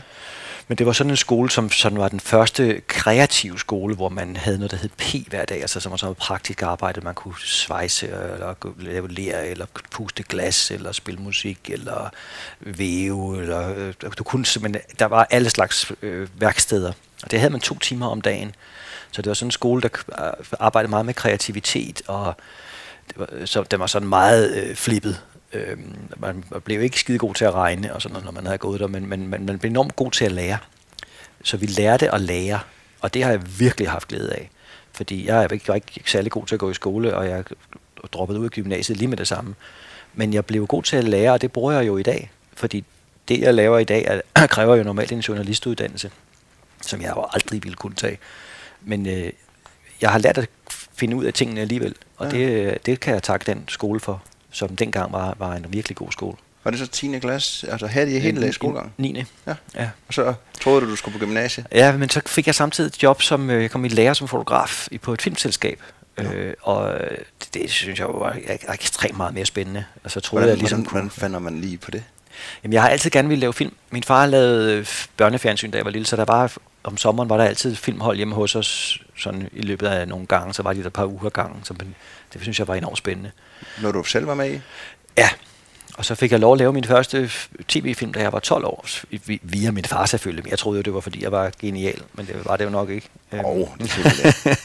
Men 0.70 0.78
det 0.78 0.86
var 0.86 0.92
sådan 0.92 1.10
en 1.10 1.16
skole, 1.16 1.50
som 1.50 1.70
sådan 1.70 1.98
var 1.98 2.08
den 2.08 2.20
første 2.20 2.82
kreative 2.86 3.58
skole, 3.58 3.94
hvor 3.94 4.08
man 4.08 4.36
havde 4.36 4.58
noget, 4.58 4.70
der 4.70 4.76
hed 4.76 4.88
P 4.88 5.28
hver 5.28 5.44
dag, 5.44 5.60
altså 5.60 5.80
som 5.80 5.90
var 5.90 5.96
sådan 5.96 6.06
noget 6.06 6.16
praktisk 6.16 6.62
arbejde. 6.62 7.00
Man 7.00 7.14
kunne 7.14 7.34
svejse, 7.44 8.06
eller 8.06 8.54
lave 8.78 9.08
ler, 9.08 9.38
eller 9.38 9.66
puste 9.90 10.22
glas, 10.22 10.70
eller 10.70 10.92
spille 10.92 11.20
musik, 11.20 11.58
eller 11.70 12.10
væve, 12.60 13.40
eller 13.40 13.74
øh, 13.76 13.94
du 14.18 14.24
kunne 14.24 14.46
simpelthen, 14.46 14.82
der 14.98 15.06
var 15.06 15.26
alle 15.30 15.50
slags 15.50 15.92
øh, 16.02 16.28
værksteder. 16.40 16.92
Og 17.22 17.30
det 17.30 17.38
havde 17.40 17.52
man 17.52 17.60
to 17.60 17.78
timer 17.78 18.06
om 18.06 18.20
dagen. 18.20 18.54
Så 19.12 19.22
det 19.22 19.28
var 19.28 19.34
sådan 19.34 19.46
en 19.46 19.52
skole, 19.52 19.82
der 19.82 19.88
øh, 20.08 20.44
arbejdede 20.60 20.90
meget 20.90 21.06
med 21.06 21.14
kreativitet, 21.14 22.02
og 22.06 22.34
det 23.08 23.18
var, 23.18 23.46
så 23.46 23.62
den 23.62 23.80
var 23.80 23.86
sådan 23.86 24.08
meget 24.08 24.56
øh, 24.56 24.76
flippet. 24.76 25.20
Øhm, 25.52 25.96
man 26.16 26.44
blev 26.64 26.82
ikke 26.82 27.00
skide 27.00 27.18
god 27.18 27.34
til 27.34 27.44
at 27.44 27.54
regne, 27.54 27.94
og 27.94 28.02
sådan 28.02 28.12
noget, 28.12 28.24
når 28.24 28.32
man 28.32 28.46
havde 28.46 28.58
gået 28.58 28.80
der, 28.80 28.86
men, 28.86 29.06
men, 29.06 29.26
men 29.26 29.46
man 29.46 29.58
blev 29.58 29.70
enormt 29.70 29.96
god 29.96 30.10
til 30.10 30.24
at 30.24 30.32
lære. 30.32 30.58
Så 31.44 31.56
vi 31.56 31.66
lærte 31.66 32.14
at 32.14 32.20
lære, 32.20 32.60
og 33.00 33.14
det 33.14 33.24
har 33.24 33.30
jeg 33.30 33.58
virkelig 33.58 33.90
haft 33.90 34.08
glæde 34.08 34.32
af. 34.32 34.50
Fordi 34.92 35.26
jeg 35.26 35.44
er 35.44 35.48
ikke, 35.48 35.72
er 35.72 35.74
ikke 35.74 36.10
særlig 36.10 36.32
god 36.32 36.46
til 36.46 36.54
at 36.54 36.58
gå 36.58 36.70
i 36.70 36.74
skole, 36.74 37.16
og 37.16 37.28
jeg 37.28 37.44
droppet 38.12 38.36
ud 38.36 38.44
af 38.44 38.50
gymnasiet 38.50 38.98
lige 38.98 39.08
med 39.08 39.16
det 39.16 39.28
samme. 39.28 39.54
Men 40.14 40.34
jeg 40.34 40.44
blev 40.44 40.66
god 40.66 40.82
til 40.82 40.96
at 40.96 41.04
lære, 41.04 41.32
og 41.32 41.40
det 41.40 41.52
bruger 41.52 41.72
jeg 41.72 41.86
jo 41.86 41.96
i 41.96 42.02
dag. 42.02 42.30
Fordi 42.54 42.84
det, 43.28 43.40
jeg 43.40 43.54
laver 43.54 43.78
i 43.78 43.84
dag, 43.84 44.22
er, 44.34 44.46
kræver 44.54 44.76
jo 44.76 44.82
normalt 44.82 45.12
en 45.12 45.20
journalistuddannelse, 45.20 46.10
som 46.80 47.02
jeg 47.02 47.12
jo 47.16 47.26
aldrig 47.32 47.62
ville 47.62 47.76
kunne 47.76 47.94
tage. 47.94 48.18
Men 48.82 49.06
øh, 49.06 49.32
jeg 50.00 50.10
har 50.10 50.18
lært 50.18 50.38
at 50.38 50.48
finde 50.70 51.16
ud 51.16 51.24
af 51.24 51.32
tingene 51.32 51.60
alligevel, 51.60 51.94
og 52.16 52.32
ja. 52.32 52.38
det, 52.38 52.86
det 52.86 53.00
kan 53.00 53.14
jeg 53.14 53.22
takke 53.22 53.46
den 53.46 53.64
skole 53.68 54.00
for 54.00 54.22
som 54.50 54.76
dengang 54.76 55.12
var, 55.12 55.36
var 55.38 55.54
en 55.54 55.66
virkelig 55.68 55.96
god 55.96 56.12
skole. 56.12 56.36
Var 56.64 56.70
det 56.70 56.80
så 56.80 56.86
10. 56.86 57.18
klasse? 57.18 57.70
Altså 57.70 57.86
havde 57.86 58.06
de 58.06 58.20
hele 58.20 58.52
skolegang? 58.52 58.92
9. 58.98 59.24
Ja. 59.46 59.54
ja. 59.74 59.88
Og 60.08 60.14
så 60.14 60.34
troede 60.60 60.80
du, 60.80 60.90
du 60.90 60.96
skulle 60.96 61.18
på 61.18 61.24
gymnasiet? 61.24 61.66
Ja, 61.72 61.96
men 61.96 62.10
så 62.10 62.20
fik 62.26 62.46
jeg 62.46 62.54
samtidig 62.54 62.88
et 62.88 63.02
job, 63.02 63.22
som 63.22 63.50
øh, 63.50 63.62
jeg 63.62 63.70
kom 63.70 63.84
i 63.84 63.88
lære 63.88 64.14
som 64.14 64.28
fotograf 64.28 64.88
på 65.02 65.12
et 65.12 65.22
filmselskab. 65.22 65.82
Ja. 66.18 66.32
Øh, 66.32 66.54
og 66.60 66.94
det, 67.40 67.54
det 67.54 67.70
synes 67.70 67.98
jeg 67.98 68.06
var 68.08 68.36
ekstremt 68.74 69.16
meget 69.16 69.34
mere 69.34 69.46
spændende. 69.46 69.84
Og 70.04 70.10
så 70.10 70.20
troede 70.20 70.40
hvordan, 70.40 70.48
jeg 70.48 70.58
ligesom... 70.58 70.80
Hvordan, 70.80 70.92
hvordan 70.92 71.10
finder 71.10 71.38
man 71.38 71.60
lige 71.60 71.78
på 71.78 71.90
det? 71.90 72.02
Jamen, 72.62 72.72
jeg 72.72 72.82
har 72.82 72.88
altid 72.88 73.10
gerne 73.10 73.28
ville 73.28 73.40
lave 73.40 73.52
film. 73.52 73.74
Min 73.90 74.02
far 74.02 74.26
lavede 74.26 74.74
øh, 74.74 74.86
børnefjernsyn, 75.16 75.70
da 75.70 75.76
jeg 75.76 75.84
var 75.84 75.90
lille, 75.90 76.06
så 76.06 76.16
der 76.16 76.24
var 76.24 76.56
om 76.84 76.96
sommeren 76.96 77.28
var 77.28 77.36
der 77.36 77.44
altid 77.44 77.76
filmhold 77.76 78.16
hjemme 78.16 78.34
hos 78.34 78.56
os, 78.56 79.00
sådan 79.16 79.48
i 79.52 79.62
løbet 79.62 79.86
af 79.86 80.08
nogle 80.08 80.26
gange, 80.26 80.54
så 80.54 80.62
var 80.62 80.72
de 80.72 80.80
der 80.80 80.86
et 80.86 80.92
par 80.92 81.06
uger 81.06 81.30
gangen, 81.30 81.64
så 81.64 81.74
det 82.32 82.42
synes 82.42 82.58
jeg 82.58 82.68
var 82.68 82.74
enormt 82.74 82.98
spændende. 82.98 83.30
Når 83.82 83.92
du 83.92 84.04
selv 84.04 84.26
var 84.26 84.34
med 84.34 84.54
i? 84.54 84.60
Ja, 85.18 85.28
og 85.94 86.04
så 86.04 86.14
fik 86.14 86.32
jeg 86.32 86.40
lov 86.40 86.52
at 86.52 86.58
lave 86.58 86.72
min 86.72 86.84
første 86.84 87.30
tv-film, 87.68 88.12
da 88.12 88.20
jeg 88.20 88.32
var 88.32 88.38
12 88.38 88.64
år, 88.64 88.84
via 89.42 89.70
min 89.70 89.84
far 89.84 90.06
selvfølgelig. 90.06 90.50
Jeg 90.50 90.58
troede 90.58 90.78
jo, 90.78 90.82
det 90.82 90.94
var, 90.94 91.00
fordi 91.00 91.22
jeg 91.22 91.32
var 91.32 91.52
genial, 91.60 92.02
men 92.12 92.26
det 92.26 92.44
var 92.44 92.56
det 92.56 92.64
jo 92.64 92.70
nok 92.70 92.90
ikke. 92.90 93.08
Åh, 93.32 93.40
oh, 93.44 93.68
det 93.78 94.58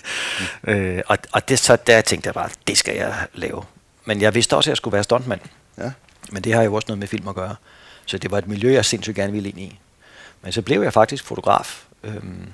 øh, 0.74 1.02
og, 1.08 1.18
og 1.32 1.50
det, 1.50 1.60
så 1.60 1.76
der 1.88 2.02
tænkte 2.02 2.28
jeg 2.28 2.34
bare, 2.34 2.50
det 2.68 2.78
skal 2.78 2.96
jeg 2.96 3.16
lave. 3.34 3.64
Men 4.06 4.22
jeg 4.22 4.36
vidste 4.36 4.56
også, 4.56 4.68
at 4.68 4.72
jeg 4.72 4.78
skulle 4.78 4.94
være 4.94 5.04
stuntmand. 5.04 5.40
Ja. 5.78 5.92
Men 6.32 6.44
det 6.44 6.54
har 6.54 6.62
jo 6.62 6.74
også 6.74 6.86
noget 6.88 7.00
med 7.00 7.08
film 7.08 7.28
at 7.28 7.36
gøre. 7.36 7.56
Så 8.06 8.18
det 8.18 8.32
var 8.32 8.38
et 8.38 8.48
miljø, 8.48 8.74
jeg 8.74 8.86
sindssygt 8.86 9.16
gerne 9.16 9.34
ville 9.34 9.50
ind 9.50 9.60
i. 9.60 9.80
Men 10.42 10.52
så 10.52 10.62
blev 10.62 10.82
jeg 10.82 10.94
faktisk 10.94 11.24
fotograf. 11.24 11.86
Øhm, 12.06 12.54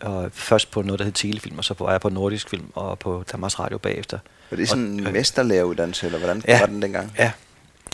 og 0.00 0.30
først 0.32 0.70
på 0.70 0.82
noget, 0.82 0.98
der 0.98 1.04
hed 1.04 1.12
Telefilm, 1.12 1.58
og 1.58 1.64
så 1.64 1.74
var 1.78 1.90
jeg 1.90 2.00
på 2.00 2.08
Nordisk 2.08 2.48
Film 2.48 2.70
og 2.74 2.98
på 2.98 3.24
Danmarks 3.32 3.58
Radio 3.58 3.78
bagefter. 3.78 4.18
Var 4.50 4.56
det 4.56 4.68
sådan 4.68 4.84
en 4.84 5.06
øh, 5.06 5.12
mesterlæreruddannelse, 5.12 6.06
eller 6.06 6.18
hvordan 6.18 6.42
ja, 6.48 6.60
var 6.60 6.66
den 6.66 6.82
dengang? 6.82 7.16
Ja. 7.18 7.32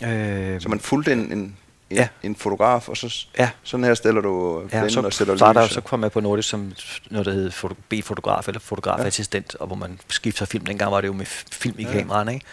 Øh, 0.05 0.61
så 0.61 0.69
man 0.69 0.79
fulgte 0.79 1.11
en, 1.13 1.19
en, 1.19 1.31
en, 1.31 1.55
ja. 1.91 2.07
en 2.23 2.35
fotograf, 2.35 2.89
og 2.89 2.97
så 2.97 3.25
ja. 3.37 3.49
sådan 3.63 3.83
her 3.83 3.93
stiller 3.93 4.21
du 4.21 4.63
ja, 4.71 4.89
så 4.89 5.01
og 5.01 5.13
sætter 5.13 5.37
så, 5.37 5.63
lys? 5.65 5.71
Så 5.71 5.81
kom 5.81 6.03
jeg 6.03 6.11
på 6.11 6.19
Nordisk 6.19 6.49
som 6.49 6.73
noget, 7.09 7.25
der 7.25 7.31
hed 7.31 7.51
foto, 7.51 7.75
B-fotograf 7.89 8.47
eller 8.47 8.59
fotografassistent, 8.59 9.53
ja. 9.53 9.61
og 9.61 9.67
hvor 9.67 9.75
man 9.75 9.99
skifter 10.07 10.45
film. 10.45 10.65
Dengang 10.65 10.91
var 10.91 11.01
det 11.01 11.07
jo 11.07 11.13
med 11.13 11.25
film 11.51 11.75
i 11.79 11.83
ja. 11.83 11.91
kameraerne, 11.91 12.33
ikke? 12.33 12.45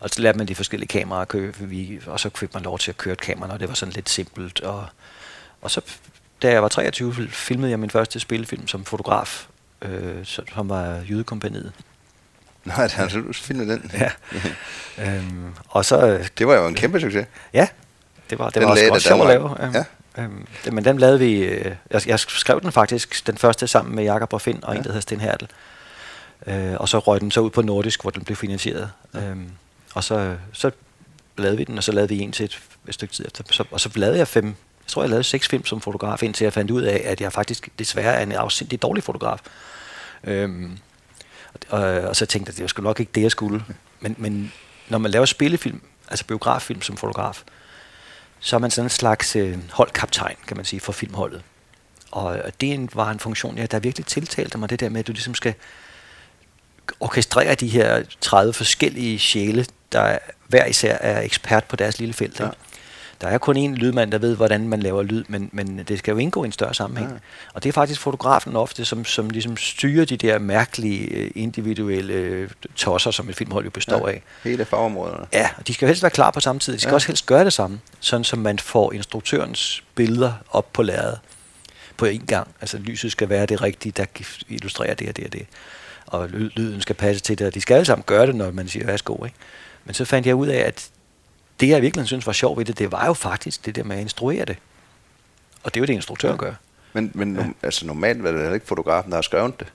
Og 0.00 0.10
så 0.10 0.22
lærte 0.22 0.38
man 0.38 0.48
de 0.48 0.54
forskellige 0.54 0.88
kameraer 0.88 1.22
at 1.22 1.28
køre, 1.28 1.52
og 2.06 2.20
så 2.20 2.30
fik 2.34 2.54
man 2.54 2.62
lov 2.62 2.78
til 2.78 2.90
at 2.90 2.96
køre 2.96 3.12
et 3.12 3.20
kamera, 3.20 3.52
og 3.52 3.60
det 3.60 3.68
var 3.68 3.74
sådan 3.74 3.94
lidt 3.94 4.10
simpelt. 4.10 4.60
Og, 4.60 4.86
og 5.62 5.70
så 5.70 5.80
da 6.42 6.50
jeg 6.50 6.62
var 6.62 6.68
23, 6.68 7.28
filmede 7.28 7.70
jeg 7.70 7.78
min 7.78 7.90
første 7.90 8.20
spillefilm 8.20 8.66
som 8.66 8.84
fotograf, 8.84 9.46
øh, 9.82 10.24
som 10.24 10.68
var 10.68 11.02
Jydekompaniet. 11.08 11.72
Nej, 12.64 12.82
det 12.82 12.92
har 12.92 13.08
du 13.08 13.32
filmet 13.32 13.68
den. 13.68 13.90
Ja. 13.94 14.10
øhm, 15.04 15.54
og 15.68 15.84
så, 15.84 16.06
øh, 16.06 16.28
det 16.38 16.46
var 16.46 16.54
jo 16.54 16.66
en 16.66 16.74
kæmpe 16.74 17.00
succes. 17.00 17.26
Ja, 17.52 17.68
det 18.30 18.38
var, 18.38 18.44
det 18.44 18.54
den 18.54 18.62
var 18.62 18.70
også, 18.70 18.88
også 18.90 19.08
sjovt 19.08 19.22
at 19.22 19.28
lave. 19.28 19.64
Øhm, 19.64 19.74
ja. 19.74 19.84
øhm, 20.22 20.46
det, 20.64 20.72
men 20.72 20.84
den 20.84 20.98
lavede 20.98 21.18
vi, 21.18 21.38
øh, 21.38 21.74
jeg, 21.90 22.08
jeg 22.08 22.20
skrev 22.20 22.60
den 22.60 22.72
faktisk, 22.72 23.26
den 23.26 23.38
første 23.38 23.66
sammen 23.66 23.94
med 23.94 24.04
Jakob 24.04 24.32
og 24.32 24.40
Finn 24.40 24.64
og 24.64 24.72
ja. 24.72 24.78
en, 24.78 24.84
der 24.84 24.90
hedder 24.90 25.00
Sten 25.00 25.20
Hertel. 25.20 25.48
Øh, 26.46 26.74
og 26.76 26.88
så 26.88 26.98
røg 26.98 27.20
den 27.20 27.30
så 27.30 27.40
ud 27.40 27.50
på 27.50 27.62
Nordisk, 27.62 28.02
hvor 28.02 28.10
den 28.10 28.24
blev 28.24 28.36
finansieret. 28.36 28.90
Ja. 29.14 29.20
Øhm, 29.20 29.50
og 29.94 30.04
så, 30.04 30.36
så 30.52 30.70
lavede 31.38 31.56
vi 31.56 31.64
den, 31.64 31.78
og 31.78 31.84
så 31.84 31.92
lavede 31.92 32.08
vi 32.08 32.18
en 32.18 32.32
til 32.32 32.44
et, 32.44 32.60
et 32.88 32.94
stykke 32.94 33.14
tid 33.14 33.26
efter. 33.26 33.44
Så, 33.50 33.64
og 33.70 33.80
så 33.80 33.90
lavede 33.94 34.18
jeg 34.18 34.28
fem, 34.28 34.54
jeg 34.88 34.92
tror, 34.92 35.02
jeg 35.02 35.10
lavede 35.10 35.24
seks 35.24 35.48
film 35.48 35.64
som 35.64 35.80
fotograf, 35.80 36.22
indtil 36.22 36.44
jeg 36.44 36.52
fandt 36.52 36.70
ud 36.70 36.82
af, 36.82 37.02
at 37.04 37.20
jeg 37.20 37.32
faktisk 37.32 37.68
desværre 37.78 38.14
er 38.14 38.22
en 38.22 38.32
afsindig 38.32 38.82
dårlig 38.82 39.04
fotograf. 39.04 39.38
Øhm, 40.24 40.78
og, 41.68 41.80
og 41.80 42.16
så 42.16 42.26
tænkte 42.26 42.48
jeg, 42.48 42.52
at 42.52 42.56
det 42.56 42.62
var 42.62 42.68
sgu 42.68 42.82
nok 42.82 43.00
ikke 43.00 43.12
det, 43.14 43.22
jeg 43.22 43.30
skulle. 43.30 43.64
Men, 44.00 44.14
men 44.18 44.52
når 44.88 44.98
man 44.98 45.10
laver 45.10 45.26
spillefilm, 45.26 45.80
altså 46.08 46.24
biograffilm 46.24 46.82
som 46.82 46.96
fotograf, 46.96 47.42
så 48.40 48.56
er 48.56 48.60
man 48.60 48.70
sådan 48.70 48.86
en 48.86 48.90
slags 48.90 49.36
øh, 49.36 49.58
holdkaptajn, 49.72 50.36
kan 50.46 50.56
man 50.56 50.66
sige, 50.66 50.80
for 50.80 50.92
filmholdet. 50.92 51.42
Og 52.10 52.42
det 52.60 52.96
var 52.96 53.10
en 53.10 53.18
funktion, 53.18 53.58
ja, 53.58 53.66
der 53.66 53.78
virkelig 53.78 54.06
tiltalte 54.06 54.58
mig, 54.58 54.70
det 54.70 54.80
der 54.80 54.88
med, 54.88 55.00
at 55.00 55.06
du 55.06 55.12
ligesom 55.12 55.34
skal 55.34 55.54
orkestrere 57.00 57.54
de 57.54 57.68
her 57.68 58.02
30 58.20 58.52
forskellige 58.52 59.18
sjæle, 59.18 59.66
der 59.92 60.18
hver 60.46 60.66
især 60.66 60.98
er 60.98 61.20
ekspert 61.20 61.64
på 61.64 61.76
deres 61.76 61.98
lille 61.98 62.14
felt. 62.14 62.40
Ja. 62.40 62.44
Ikke? 62.44 62.56
Der 63.20 63.28
er 63.28 63.38
kun 63.38 63.56
én 63.56 63.74
lydmand, 63.74 64.12
der 64.12 64.18
ved, 64.18 64.36
hvordan 64.36 64.68
man 64.68 64.80
laver 64.80 65.02
lyd, 65.02 65.24
men, 65.28 65.50
men 65.52 65.84
det 65.88 65.98
skal 65.98 66.12
jo 66.12 66.18
indgå 66.18 66.44
i 66.44 66.46
en 66.46 66.52
større 66.52 66.74
sammenhæng. 66.74 67.10
Ja. 67.10 67.16
Og 67.54 67.62
det 67.62 67.68
er 67.68 67.72
faktisk 67.72 68.00
fotografen 68.00 68.56
ofte, 68.56 68.84
som, 68.84 69.04
som 69.04 69.30
ligesom 69.30 69.56
styrer 69.56 70.04
de 70.04 70.16
der 70.16 70.38
mærkelige, 70.38 71.08
øh, 71.08 71.30
individuelle 71.34 72.12
øh, 72.12 72.50
tosser, 72.76 73.10
som 73.10 73.28
et 73.28 73.36
filmhold 73.36 73.64
jo 73.64 73.70
består 73.70 74.08
ja, 74.08 74.14
af. 74.14 74.22
Hele 74.44 74.64
fagområderne. 74.64 75.26
Ja, 75.32 75.48
og 75.56 75.68
de 75.68 75.74
skal 75.74 75.86
jo 75.86 75.88
helst 75.88 76.02
være 76.02 76.10
klar 76.10 76.30
på 76.30 76.40
samme 76.40 76.58
tid. 76.58 76.72
De 76.72 76.78
skal 76.78 76.90
ja. 76.90 76.94
også 76.94 77.06
helst 77.06 77.26
gøre 77.26 77.44
det 77.44 77.52
samme, 77.52 77.80
sådan 78.00 78.24
som 78.24 78.38
man 78.38 78.58
får 78.58 78.92
instruktørens 78.92 79.84
billeder 79.94 80.32
op 80.50 80.72
på 80.72 80.82
lærredet 80.82 81.18
på 81.96 82.04
en 82.04 82.20
gang. 82.20 82.48
Altså 82.60 82.78
lyset 82.78 83.12
skal 83.12 83.28
være 83.28 83.46
det 83.46 83.62
rigtige, 83.62 83.92
der 83.92 84.04
illustrerer 84.48 84.94
det 84.94 85.08
og 85.08 85.16
det 85.16 85.24
og 85.24 85.32
det. 85.32 85.46
Og 86.06 86.28
lyden 86.28 86.80
skal 86.80 86.94
passe 86.94 87.22
til 87.22 87.38
det, 87.38 87.46
og 87.46 87.54
de 87.54 87.60
skal 87.60 87.74
alle 87.74 87.84
sammen 87.84 88.04
gøre 88.06 88.26
det, 88.26 88.34
når 88.34 88.50
man 88.50 88.68
siger, 88.68 88.86
værsgo. 88.86 89.24
Ikke? 89.24 89.36
Men 89.84 89.94
så 89.94 90.04
fandt 90.04 90.26
jeg 90.26 90.34
ud 90.34 90.46
af, 90.46 90.58
at 90.58 90.90
det 91.60 91.68
jeg 91.68 91.82
virkelig 91.82 92.06
synes 92.06 92.26
var 92.26 92.32
sjovt 92.32 92.58
ved 92.58 92.64
det, 92.64 92.78
det 92.78 92.92
var 92.92 93.06
jo 93.06 93.12
faktisk 93.12 93.66
det 93.66 93.76
der 93.76 93.84
med 93.84 93.96
at 93.96 94.02
instruere 94.02 94.44
det. 94.44 94.56
Og 95.62 95.74
det 95.74 95.80
er 95.80 95.82
jo 95.82 95.86
det, 95.86 95.92
instruktøren 95.92 96.38
gør. 96.38 96.52
Men, 96.92 97.10
men 97.14 97.36
ja. 97.36 97.42
altså, 97.62 97.86
normalt 97.86 98.22
var 98.22 98.30
det 98.30 98.54
ikke 98.54 98.66
fotografen, 98.66 99.10
der 99.10 99.16
har 99.16 99.22
skrevet 99.22 99.60
det? 99.60 99.68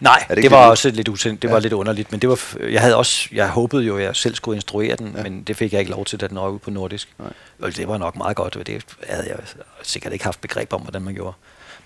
Nej, 0.00 0.24
det, 0.28 0.36
det 0.36 0.50
var 0.50 0.62
lidt 0.62 0.70
også 0.70 0.90
lidt 0.90 1.08
usendt, 1.08 1.42
det 1.42 1.48
ja. 1.48 1.52
var 1.52 1.60
lidt 1.60 1.72
underligt, 1.72 2.10
men 2.10 2.20
det 2.20 2.28
var, 2.28 2.40
jeg 2.60 2.80
havde 2.80 2.96
også, 2.96 3.28
jeg 3.32 3.48
håbede 3.48 3.82
jo, 3.82 3.96
at 3.96 4.04
jeg 4.04 4.16
selv 4.16 4.34
skulle 4.34 4.56
instruere 4.56 4.96
den, 4.96 5.14
ja. 5.16 5.22
men 5.22 5.42
det 5.42 5.56
fik 5.56 5.72
jeg 5.72 5.80
ikke 5.80 5.92
lov 5.92 6.04
til, 6.04 6.20
da 6.20 6.26
den 6.26 6.36
var 6.36 6.48
ude 6.48 6.58
på 6.58 6.70
nordisk. 6.70 7.08
Nej. 7.18 7.70
Det 7.70 7.88
var 7.88 7.98
nok 7.98 8.16
meget 8.16 8.36
godt, 8.36 8.56
og 8.56 8.66
det 8.66 8.84
havde 9.08 9.28
jeg 9.28 9.38
sikkert 9.82 10.12
ikke 10.12 10.24
haft 10.24 10.40
begreb 10.40 10.72
om, 10.72 10.80
hvordan 10.80 11.02
man 11.02 11.14
gjorde. 11.14 11.36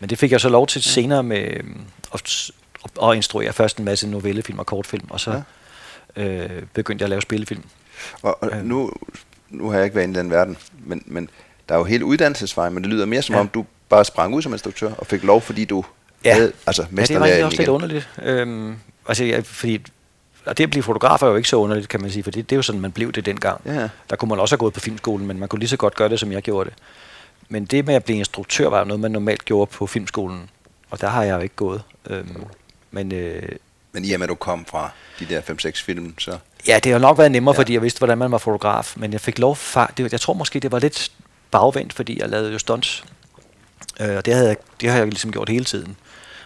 Men 0.01 0.11
det 0.11 0.19
fik 0.19 0.33
jeg 0.33 0.41
så 0.41 0.49
lov 0.49 0.67
til 0.67 0.79
ja. 0.87 0.91
senere 0.91 1.23
med 1.23 1.57
øhm, 1.57 1.81
at, 2.15 2.51
at 3.03 3.17
instruere 3.17 3.53
først 3.53 3.79
en 3.79 3.85
masse 3.85 4.09
novellefilm 4.09 4.59
og 4.59 4.67
kortfilm, 4.67 5.07
og 5.11 5.21
så 5.21 5.43
ja. 6.17 6.23
øh, 6.23 6.63
begyndte 6.75 7.03
jeg 7.03 7.07
at 7.07 7.11
lave 7.11 7.23
spillefilm. 7.23 7.63
Og, 8.23 8.43
og 8.43 8.51
øh. 8.53 8.65
nu 8.65 8.93
nu 9.59 9.69
har 9.69 9.77
jeg 9.77 9.85
ikke 9.85 9.97
været 9.97 10.11
i 10.11 10.13
den 10.13 10.31
verden, 10.31 10.57
men, 10.87 11.03
men 11.07 11.29
der 11.69 11.75
er 11.75 11.79
jo 11.79 11.85
hele 11.85 12.05
uddannelsesvejen, 12.05 12.75
men 12.75 12.83
det 12.83 12.93
lyder 12.93 13.07
mere 13.07 13.23
som 13.23 13.35
ja. 13.35 13.41
om, 13.41 13.49
du 13.49 13.65
bare 13.89 14.05
sprang 14.05 14.35
ud 14.35 14.43
som 14.43 14.53
instruktør 14.53 14.93
og 14.99 15.07
fik 15.07 15.25
lov, 15.25 15.41
fordi 15.41 15.65
du 15.65 15.85
ja. 16.25 16.35
havde 16.35 16.53
altså, 16.67 16.87
ja, 16.97 17.03
det 17.03 17.21
var 17.21 17.27
egentlig 17.27 17.45
også 17.45 17.55
igen. 17.55 17.61
lidt 17.63 17.69
underligt. 17.69 18.09
Øhm, 18.23 18.77
altså, 19.09 19.25
ja, 19.25 19.41
fordi 19.45 19.81
og 20.47 20.59
det 20.59 20.65
at 20.65 20.71
blive 20.71 20.83
fotograf 20.83 21.23
er 21.23 21.27
jo 21.27 21.37
ikke 21.37 21.49
så 21.49 21.57
underligt, 21.57 21.89
kan 21.89 22.01
man 22.01 22.11
sige, 22.11 22.23
for 22.23 22.31
det, 22.31 22.51
det 22.51 22.57
er 22.57 22.59
jo 22.59 22.63
sådan, 22.63 22.81
man 22.81 22.93
blev 22.93 23.13
det 23.13 23.27
dengang. 23.27 23.61
Ja. 23.67 23.89
Der 24.11 24.17
kunne 24.17 24.29
man 24.29 24.41
også 24.41 24.53
have 24.53 24.59
gået 24.59 24.73
på 24.73 24.81
filmskolen, 24.81 25.27
men 25.27 25.39
man 25.39 25.49
kunne 25.49 25.59
lige 25.59 25.69
så 25.69 25.77
godt 25.77 25.95
gøre 25.95 26.09
det, 26.09 26.21
som 26.21 26.33
jeg 26.33 26.43
gjorde 26.43 26.71
det. 26.71 26.79
Men 27.49 27.65
det 27.65 27.87
med 27.87 27.95
at 27.95 28.05
blive 28.05 28.19
instruktør 28.19 28.69
var 28.69 28.79
jo 28.79 28.85
noget, 28.85 29.01
man 29.01 29.11
normalt 29.11 29.45
gjorde 29.45 29.71
på 29.71 29.87
filmskolen, 29.87 30.51
og 30.91 31.01
der 31.01 31.09
har 31.09 31.23
jeg 31.23 31.37
jo 31.37 31.41
ikke 31.41 31.55
gået. 31.55 31.83
Øhm, 32.11 32.45
men, 32.91 33.13
øh, 33.13 33.43
men 33.95 34.05
i 34.05 34.13
og 34.13 34.19
med, 34.19 34.25
at 34.25 34.29
du 34.29 34.35
kom 34.35 34.65
fra 34.65 34.91
de 35.19 35.27
der 35.27 35.41
5-6 35.41 35.85
film, 35.85 36.19
så... 36.19 36.39
Ja, 36.67 36.79
det 36.85 36.93
har 36.93 36.99
nok 36.99 37.19
været 37.19 37.33
nemmere, 37.33 37.55
ja. 37.55 37.61
fordi 37.61 37.73
jeg 37.73 37.83
vidste, 37.83 37.99
hvordan 37.99 38.19
man 38.19 38.31
var 38.31 38.39
fotograf. 38.39 38.95
Men 38.97 39.13
jeg 39.13 39.21
fik 39.21 39.39
lov... 39.39 39.57
Far, 39.57 39.93
det, 39.97 40.13
jeg 40.13 40.21
tror 40.21 40.35
måske, 40.35 40.61
det 40.61 40.73
var 40.73 40.79
lidt 40.79 41.13
bagvendt, 41.51 41.93
fordi 41.93 42.21
jeg 42.21 42.29
lavede 42.29 42.53
jo 42.53 42.59
stunts. 42.59 43.05
Øh, 44.01 44.17
og 44.17 44.27
det, 44.27 44.35
havde 44.35 44.49
jeg, 44.49 44.57
det 44.81 44.91
har 44.91 44.99
jeg 44.99 45.07
ligesom 45.07 45.33
gjort 45.33 45.49
hele 45.49 45.65
tiden. 45.65 45.97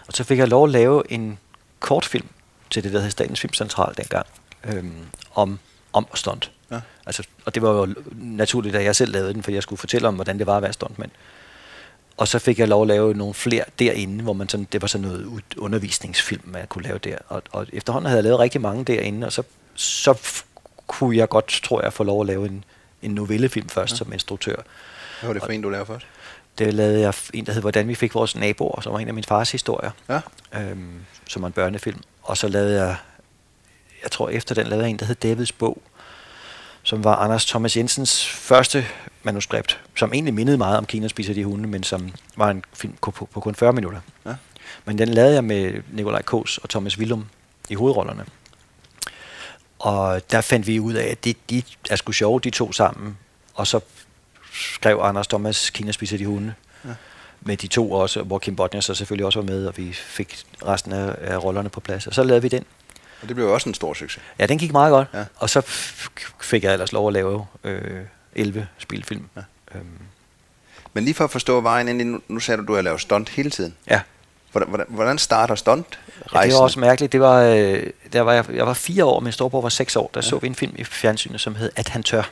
Og 0.06 0.12
så 0.12 0.24
fik 0.24 0.38
jeg 0.38 0.48
lov 0.48 0.64
at 0.64 0.70
lave 0.70 1.12
en 1.12 1.38
kortfilm 1.80 2.26
til 2.70 2.84
det, 2.84 2.92
der 2.92 3.00
hed 3.00 3.10
Statens 3.10 3.40
Filmcentral 3.40 3.94
dengang, 3.96 4.26
øhm, 4.64 4.92
om, 5.34 5.58
om 5.92 6.06
stunt. 6.14 6.50
Ja. 6.70 6.80
Altså, 7.06 7.22
og 7.44 7.54
det 7.54 7.62
var 7.62 7.70
jo 7.70 7.94
naturligt, 8.14 8.76
at 8.76 8.84
jeg 8.84 8.96
selv 8.96 9.12
lavede 9.12 9.34
den, 9.34 9.42
for 9.42 9.50
jeg 9.50 9.62
skulle 9.62 9.80
fortælle 9.80 10.08
om, 10.08 10.14
hvordan 10.14 10.38
det 10.38 10.46
var 10.46 10.56
at 10.56 10.62
være 10.62 10.72
stuntmand. 10.72 11.10
Og 12.18 12.28
så 12.28 12.38
fik 12.38 12.58
jeg 12.58 12.68
lov 12.68 12.82
at 12.82 12.88
lave 12.88 13.14
nogle 13.14 13.34
flere 13.34 13.64
derinde, 13.78 14.22
hvor 14.22 14.32
man 14.32 14.48
sådan, 14.48 14.68
det 14.72 14.82
var 14.82 14.88
sådan 14.88 15.08
noget 15.08 15.42
undervisningsfilm, 15.56 16.42
man 16.44 16.66
kunne 16.66 16.84
lave 16.84 16.98
der. 16.98 17.18
Og, 17.28 17.42
og 17.52 17.66
efterhånden 17.72 18.06
havde 18.06 18.16
jeg 18.16 18.24
lavet 18.24 18.38
rigtig 18.38 18.60
mange 18.60 18.84
derinde, 18.84 19.26
og 19.26 19.32
så, 19.32 19.42
så 19.74 20.42
kunne 20.86 21.16
jeg 21.16 21.28
godt, 21.28 21.60
tror 21.64 21.82
jeg, 21.82 21.92
få 21.92 22.04
lov 22.04 22.20
at 22.20 22.26
lave 22.26 22.46
en, 22.46 22.64
en 23.02 23.10
novellefilm 23.10 23.68
først 23.68 23.92
ja. 23.92 23.96
som 23.96 24.12
instruktør. 24.12 24.56
Hvad 25.20 25.28
var 25.28 25.32
det 25.32 25.42
for 25.42 25.48
og, 25.48 25.54
en, 25.54 25.62
du 25.62 25.68
lavede 25.68 25.86
først? 25.86 26.06
Det 26.58 26.74
lavede 26.74 27.00
jeg 27.00 27.14
en, 27.34 27.46
der 27.46 27.52
hed 27.52 27.60
Hvordan 27.60 27.88
vi 27.88 27.94
fik 27.94 28.14
vores 28.14 28.36
naboer, 28.36 28.80
som 28.80 28.92
var 28.92 28.98
en 28.98 29.08
af 29.08 29.14
min 29.14 29.24
fars 29.24 29.52
historier, 29.52 29.90
ja. 30.08 30.20
øhm, 30.54 31.00
som 31.28 31.42
var 31.42 31.46
en 31.46 31.52
børnefilm. 31.52 32.00
Og 32.22 32.36
så 32.36 32.48
lavede 32.48 32.84
jeg, 32.84 32.96
jeg 34.02 34.10
tror 34.10 34.28
efter 34.28 34.54
den 34.54 34.66
lavede 34.66 34.84
jeg 34.84 34.90
en, 34.90 34.98
der 34.98 35.06
hed 35.06 35.14
Davids 35.14 35.52
bog, 35.52 35.82
som 36.82 37.04
var 37.04 37.16
Anders 37.16 37.46
Thomas 37.46 37.76
Jensens 37.76 38.28
første 38.28 38.86
manuskript, 39.22 39.80
som 39.96 40.12
egentlig 40.12 40.34
mindede 40.34 40.58
meget 40.58 40.78
om 40.78 40.86
Kina 40.86 41.08
spiser 41.08 41.34
de 41.34 41.44
hunde, 41.44 41.68
men 41.68 41.82
som 41.82 42.10
var 42.36 42.50
en 42.50 42.64
film 42.72 42.94
på, 43.02 43.10
på, 43.10 43.28
på 43.32 43.40
kun 43.40 43.54
40 43.54 43.72
minutter. 43.72 44.00
Ja. 44.26 44.34
Men 44.84 44.98
den 44.98 45.08
lavede 45.08 45.34
jeg 45.34 45.44
med 45.44 45.82
Nikolaj 45.92 46.22
Kås 46.22 46.58
og 46.58 46.68
Thomas 46.68 46.98
Willum 46.98 47.26
i 47.68 47.74
hovedrollerne. 47.74 48.24
Og 49.78 50.30
der 50.30 50.40
fandt 50.40 50.66
vi 50.66 50.80
ud 50.80 50.94
af, 50.94 51.06
at 51.06 51.24
de, 51.24 51.34
de 51.50 51.62
er 51.90 51.96
sgu 51.96 52.12
sjove, 52.12 52.40
de 52.40 52.50
to 52.50 52.72
sammen. 52.72 53.18
Og 53.54 53.66
så 53.66 53.80
skrev 54.52 55.00
Anders 55.02 55.26
Thomas 55.26 55.70
Kina 55.70 55.92
spiser 55.92 56.18
de 56.18 56.26
hunde. 56.26 56.54
Ja. 56.84 56.90
Med 57.40 57.56
de 57.56 57.66
to 57.66 57.92
også, 57.92 58.22
hvor 58.22 58.38
Kim 58.38 58.56
Bodnia 58.56 58.80
så 58.80 58.94
selvfølgelig 58.94 59.26
også 59.26 59.40
var 59.40 59.46
med, 59.46 59.66
og 59.66 59.76
vi 59.76 59.92
fik 59.92 60.44
resten 60.66 60.92
af, 60.92 61.14
af 61.20 61.44
rollerne 61.44 61.68
på 61.68 61.80
plads. 61.80 62.06
Og 62.06 62.14
så 62.14 62.22
lavede 62.22 62.42
vi 62.42 62.48
den. 62.48 62.64
Og 63.22 63.28
det 63.28 63.36
blev 63.36 63.48
også 63.48 63.68
en 63.68 63.74
stor 63.74 63.94
succes. 63.94 64.22
Ja, 64.38 64.46
den 64.46 64.58
gik 64.58 64.72
meget 64.72 64.90
godt. 64.90 65.08
Ja. 65.14 65.24
Og 65.36 65.50
så 65.50 65.60
fik 66.40 66.64
jeg 66.64 66.72
ellers 66.72 66.92
lov 66.92 67.06
at 67.06 67.12
lave 67.12 67.46
øh, 67.64 68.00
11 68.38 68.66
spilfilm. 68.78 69.24
Ja. 69.36 69.42
Øhm. 69.74 69.86
Men 70.92 71.04
lige 71.04 71.14
for 71.14 71.24
at 71.24 71.30
forstå 71.30 71.60
vejen 71.60 71.88
ind, 71.88 72.10
nu, 72.10 72.20
nu 72.28 72.40
sagde 72.40 72.56
du, 72.56 72.62
at 72.62 72.68
du 72.68 72.74
har 72.74 72.82
lavet 72.82 73.00
stunt 73.00 73.28
hele 73.28 73.50
tiden. 73.50 73.74
Ja. 73.90 74.00
Hvordan, 74.52 74.68
hvordan, 74.68 74.86
hvordan 74.88 75.18
starter 75.18 75.54
stunt? 75.54 75.98
Ja, 76.34 76.42
det 76.42 76.52
var 76.52 76.60
også 76.60 76.80
mærkeligt. 76.80 77.12
Det 77.12 77.20
var, 77.20 77.42
øh, 77.42 77.86
der 78.12 78.20
var 78.20 78.32
jeg, 78.32 78.44
jeg 78.50 78.66
var 78.66 78.74
fire 78.74 79.04
år, 79.04 79.20
min 79.20 79.32
storebror 79.32 79.60
var 79.60 79.68
seks 79.68 79.96
år. 79.96 80.10
Der 80.14 80.20
ja. 80.22 80.28
så 80.28 80.38
vi 80.38 80.46
en 80.46 80.54
film 80.54 80.74
i 80.76 80.84
fjernsynet, 80.84 81.40
som 81.40 81.54
hed 81.54 81.70
At 81.76 81.88
han 81.88 82.02
tør. 82.02 82.30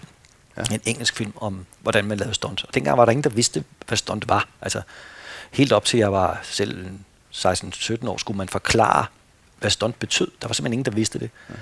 Ja. 0.57 0.63
En 0.75 0.81
engelsk 0.85 1.17
film 1.17 1.33
om, 1.37 1.67
hvordan 1.81 2.05
man 2.05 2.19
lavede 2.19 2.35
stunt. 2.35 2.65
Og 2.69 2.75
dengang 2.75 2.99
var 2.99 3.05
der 3.05 3.13
ingen, 3.13 3.25
der 3.25 3.31
vidste, 3.31 3.65
hvad 3.87 3.99
stunt 3.99 4.29
var. 4.29 4.49
Altså, 4.63 4.81
helt 5.51 5.73
op 5.73 5.85
til 5.85 5.99
jeg 5.99 6.13
var 6.13 6.41
selv 6.43 6.87
16-17 7.35 8.09
år, 8.09 8.17
skulle 8.17 8.39
man 8.39 8.49
forklare, 8.49 9.07
hvad 9.59 9.71
stunt 9.71 9.99
betød. 9.99 10.31
Der 10.43 10.49
var 10.49 10.53
simpelthen 10.53 10.73
ingen, 10.73 10.85
der 10.85 10.91
vidste 10.91 11.19
det. 11.19 11.31
Ja. 11.51 11.55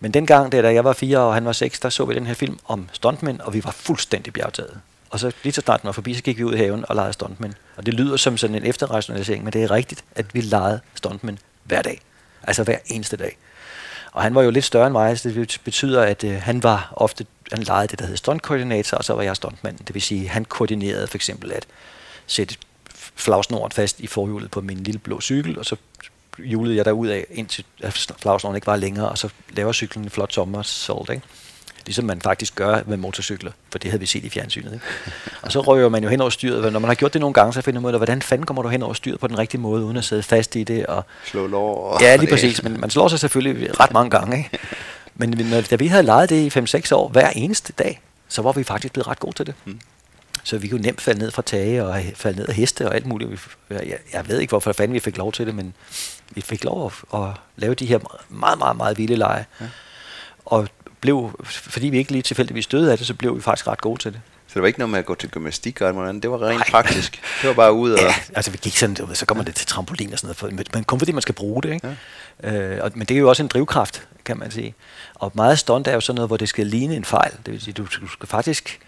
Men 0.00 0.14
dengang, 0.14 0.52
da 0.52 0.72
jeg 0.72 0.84
var 0.84 0.92
fire 0.92 1.18
og 1.18 1.34
han 1.34 1.44
var 1.44 1.52
seks, 1.52 1.80
der 1.80 1.88
så 1.88 2.04
vi 2.04 2.14
den 2.14 2.26
her 2.26 2.34
film 2.34 2.58
om 2.66 2.88
stuntmænd, 2.92 3.40
og 3.40 3.54
vi 3.54 3.64
var 3.64 3.70
fuldstændig 3.70 4.32
bjergtaget. 4.32 4.80
Og 5.10 5.20
så 5.20 5.32
lige 5.42 5.52
så 5.52 5.60
snart 5.60 5.82
den 5.82 5.86
var 5.86 5.92
forbi, 5.92 6.14
så 6.14 6.22
gik 6.22 6.38
vi 6.38 6.44
ud 6.44 6.54
i 6.54 6.56
haven 6.56 6.84
og 6.88 6.96
legede 6.96 7.12
stuntmænd. 7.12 7.54
Og 7.76 7.86
det 7.86 7.94
lyder 7.94 8.16
som 8.16 8.36
sådan 8.36 8.56
en 8.56 8.64
efterrationalisering, 8.64 9.44
men 9.44 9.52
det 9.52 9.62
er 9.62 9.70
rigtigt, 9.70 10.04
at 10.14 10.34
vi 10.34 10.40
legede 10.40 10.80
stuntmænd 10.94 11.38
hver 11.64 11.82
dag. 11.82 12.00
Altså 12.42 12.62
hver 12.64 12.78
eneste 12.86 13.16
dag. 13.16 13.36
Og 14.12 14.22
han 14.22 14.34
var 14.34 14.42
jo 14.42 14.50
lidt 14.50 14.64
større 14.64 14.86
end 14.86 14.92
mig, 14.92 15.18
så 15.18 15.28
det 15.28 15.60
betyder, 15.64 16.02
at 16.02 16.24
øh, 16.24 16.42
han 16.42 16.62
var 16.62 16.92
ofte, 16.96 17.26
han 17.52 17.62
legede 17.62 17.86
det, 17.88 17.98
der 17.98 18.06
hed 18.06 18.16
stuntkoordinator, 18.16 18.96
og 18.96 19.04
så 19.04 19.14
var 19.14 19.22
jeg 19.22 19.36
stuntmand. 19.36 19.78
Det 19.78 19.94
vil 19.94 20.02
sige, 20.02 20.28
han 20.28 20.44
koordinerede 20.44 21.06
for 21.06 21.16
eksempel 21.16 21.52
at 21.52 21.66
sætte 22.26 22.56
flagsnoren 23.16 23.72
fast 23.72 24.00
i 24.00 24.06
forhjulet 24.06 24.50
på 24.50 24.60
min 24.60 24.78
lille 24.82 24.98
blå 24.98 25.20
cykel, 25.20 25.58
og 25.58 25.64
så 25.64 25.76
hjulede 26.38 26.76
jeg 26.76 26.84
derud 26.84 27.08
af, 27.08 27.26
indtil 27.30 27.64
flagsnoren 28.18 28.56
ikke 28.56 28.66
var 28.66 28.76
længere, 28.76 29.08
og 29.08 29.18
så 29.18 29.28
laver 29.48 29.72
cyklen 29.72 30.04
en 30.04 30.10
flot 30.10 30.32
sommersolt, 30.32 31.10
ikke? 31.10 31.22
Ligesom 31.86 32.04
man 32.04 32.20
faktisk 32.20 32.54
gør 32.54 32.80
med 32.86 32.96
motorcykler, 32.96 33.52
for 33.70 33.78
det 33.78 33.90
havde 33.90 34.00
vi 34.00 34.06
set 34.06 34.24
i 34.24 34.28
fjernsynet. 34.28 34.72
Ikke? 34.72 34.84
Og 35.42 35.52
så 35.52 35.60
røver 35.60 35.88
man 35.88 36.02
jo 36.02 36.08
hen 36.08 36.20
over 36.20 36.30
styret, 36.30 36.72
når 36.72 36.80
man 36.80 36.88
har 36.88 36.94
gjort 36.94 37.12
det 37.12 37.20
nogle 37.20 37.34
gange, 37.34 37.52
så 37.52 37.62
finder 37.62 37.80
man 37.80 37.88
ud 37.88 37.94
af, 37.94 37.98
hvordan 37.98 38.22
fanden 38.22 38.46
kommer 38.46 38.62
du 38.62 38.68
hen 38.68 38.82
over 38.82 38.92
styret 38.92 39.20
på 39.20 39.26
den 39.26 39.38
rigtige 39.38 39.60
måde, 39.60 39.84
uden 39.84 39.96
at 39.96 40.04
sidde 40.04 40.22
fast 40.22 40.56
i 40.56 40.64
det. 40.64 40.86
Og 40.86 41.04
Slå 41.24 41.46
lår. 41.46 41.98
Ja, 42.00 42.16
lige 42.16 42.30
præcis, 42.30 42.62
men 42.62 42.80
man 42.80 42.90
slår 42.90 43.08
sig 43.08 43.18
selvfølgelig 43.18 43.80
ret 43.80 43.92
mange 43.92 44.10
gange. 44.10 44.36
Ikke? 44.36 44.50
Men 45.14 45.30
når, 45.50 45.60
da 45.60 45.76
vi 45.76 45.86
havde 45.86 46.02
leget 46.02 46.30
det 46.30 46.56
i 46.56 46.58
5-6 46.58 46.94
år, 46.94 47.08
hver 47.08 47.30
eneste 47.30 47.72
dag, 47.72 48.00
så 48.28 48.42
var 48.42 48.52
vi 48.52 48.64
faktisk 48.64 48.92
blevet 48.92 49.06
ret 49.06 49.18
gode 49.18 49.36
til 49.36 49.46
det. 49.46 49.54
Mm. 49.64 49.80
Så 50.44 50.58
vi 50.58 50.68
kunne 50.68 50.82
nemt 50.82 51.00
falde 51.00 51.20
ned 51.20 51.30
fra 51.30 51.42
tage 51.42 51.84
og 51.84 52.02
falde 52.14 52.38
ned 52.38 52.48
af 52.48 52.54
heste 52.54 52.88
og 52.88 52.94
alt 52.94 53.06
muligt. 53.06 53.30
Jeg, 53.70 53.98
jeg 54.12 54.28
ved 54.28 54.40
ikke, 54.40 54.50
hvorfor 54.50 54.72
fanden 54.72 54.94
vi 54.94 55.00
fik 55.00 55.16
lov 55.16 55.32
til 55.32 55.46
det, 55.46 55.54
men 55.54 55.74
vi 56.30 56.40
fik 56.40 56.64
lov 56.64 56.92
at, 57.14 57.20
at 57.20 57.28
lave 57.56 57.74
de 57.74 57.86
her 57.86 57.98
meget, 58.28 58.58
meget, 58.58 58.76
meget 58.76 58.98
vilde 58.98 59.16
lege. 59.16 59.46
Ja. 59.60 59.66
Og 60.44 60.68
blev, 61.00 61.40
fordi 61.44 61.88
vi 61.88 61.98
ikke 61.98 62.12
lige 62.12 62.22
tilfældigvis 62.22 62.64
stødede 62.64 62.92
af 62.92 62.98
det, 62.98 63.06
så 63.06 63.14
blev 63.14 63.36
vi 63.36 63.40
faktisk 63.40 63.66
ret 63.66 63.80
gode 63.80 64.00
til 64.00 64.12
det. 64.12 64.20
Så 64.46 64.54
det 64.54 64.62
var 64.62 64.66
ikke 64.66 64.78
noget 64.78 64.90
med 64.90 64.98
at 64.98 65.06
gå 65.06 65.14
til 65.14 65.30
gymnastik 65.30 65.80
og 65.80 65.94
noget 65.94 66.22
Det 66.22 66.30
var 66.30 66.42
rent 66.42 66.58
Nej. 66.58 66.70
praktisk. 66.70 67.22
Det 67.42 67.48
var 67.48 67.54
bare 67.54 67.72
ud 67.72 67.90
og... 67.90 67.98
Ja, 67.98 68.14
altså 68.34 68.50
vi 68.50 68.58
gik 68.62 68.76
sådan, 68.76 69.14
så 69.14 69.26
kommer 69.26 69.44
det 69.44 69.54
til 69.54 69.66
trampolin 69.66 70.12
og 70.12 70.18
sådan 70.18 70.36
noget, 70.42 70.74
men 70.74 70.84
kun 70.84 70.98
fordi 70.98 71.12
man 71.12 71.22
skal 71.22 71.34
bruge 71.34 71.62
det. 71.62 71.72
Ikke? 71.72 71.96
Ja. 72.42 72.52
Øh, 72.52 72.84
og, 72.84 72.90
men 72.94 73.06
det 73.06 73.14
er 73.14 73.18
jo 73.18 73.28
også 73.28 73.42
en 73.42 73.48
drivkraft, 73.48 74.08
kan 74.24 74.38
man 74.38 74.50
sige. 74.50 74.74
Og 75.14 75.32
meget 75.34 75.58
stunt 75.58 75.88
er 75.88 75.92
jo 75.92 76.00
sådan 76.00 76.16
noget, 76.16 76.28
hvor 76.28 76.36
det 76.36 76.48
skal 76.48 76.66
ligne 76.66 76.96
en 76.96 77.04
fejl. 77.04 77.32
Det 77.46 77.52
vil 77.52 77.60
sige, 77.60 77.74
du, 77.74 77.84
du 78.00 78.08
skal 78.08 78.28
faktisk 78.28 78.80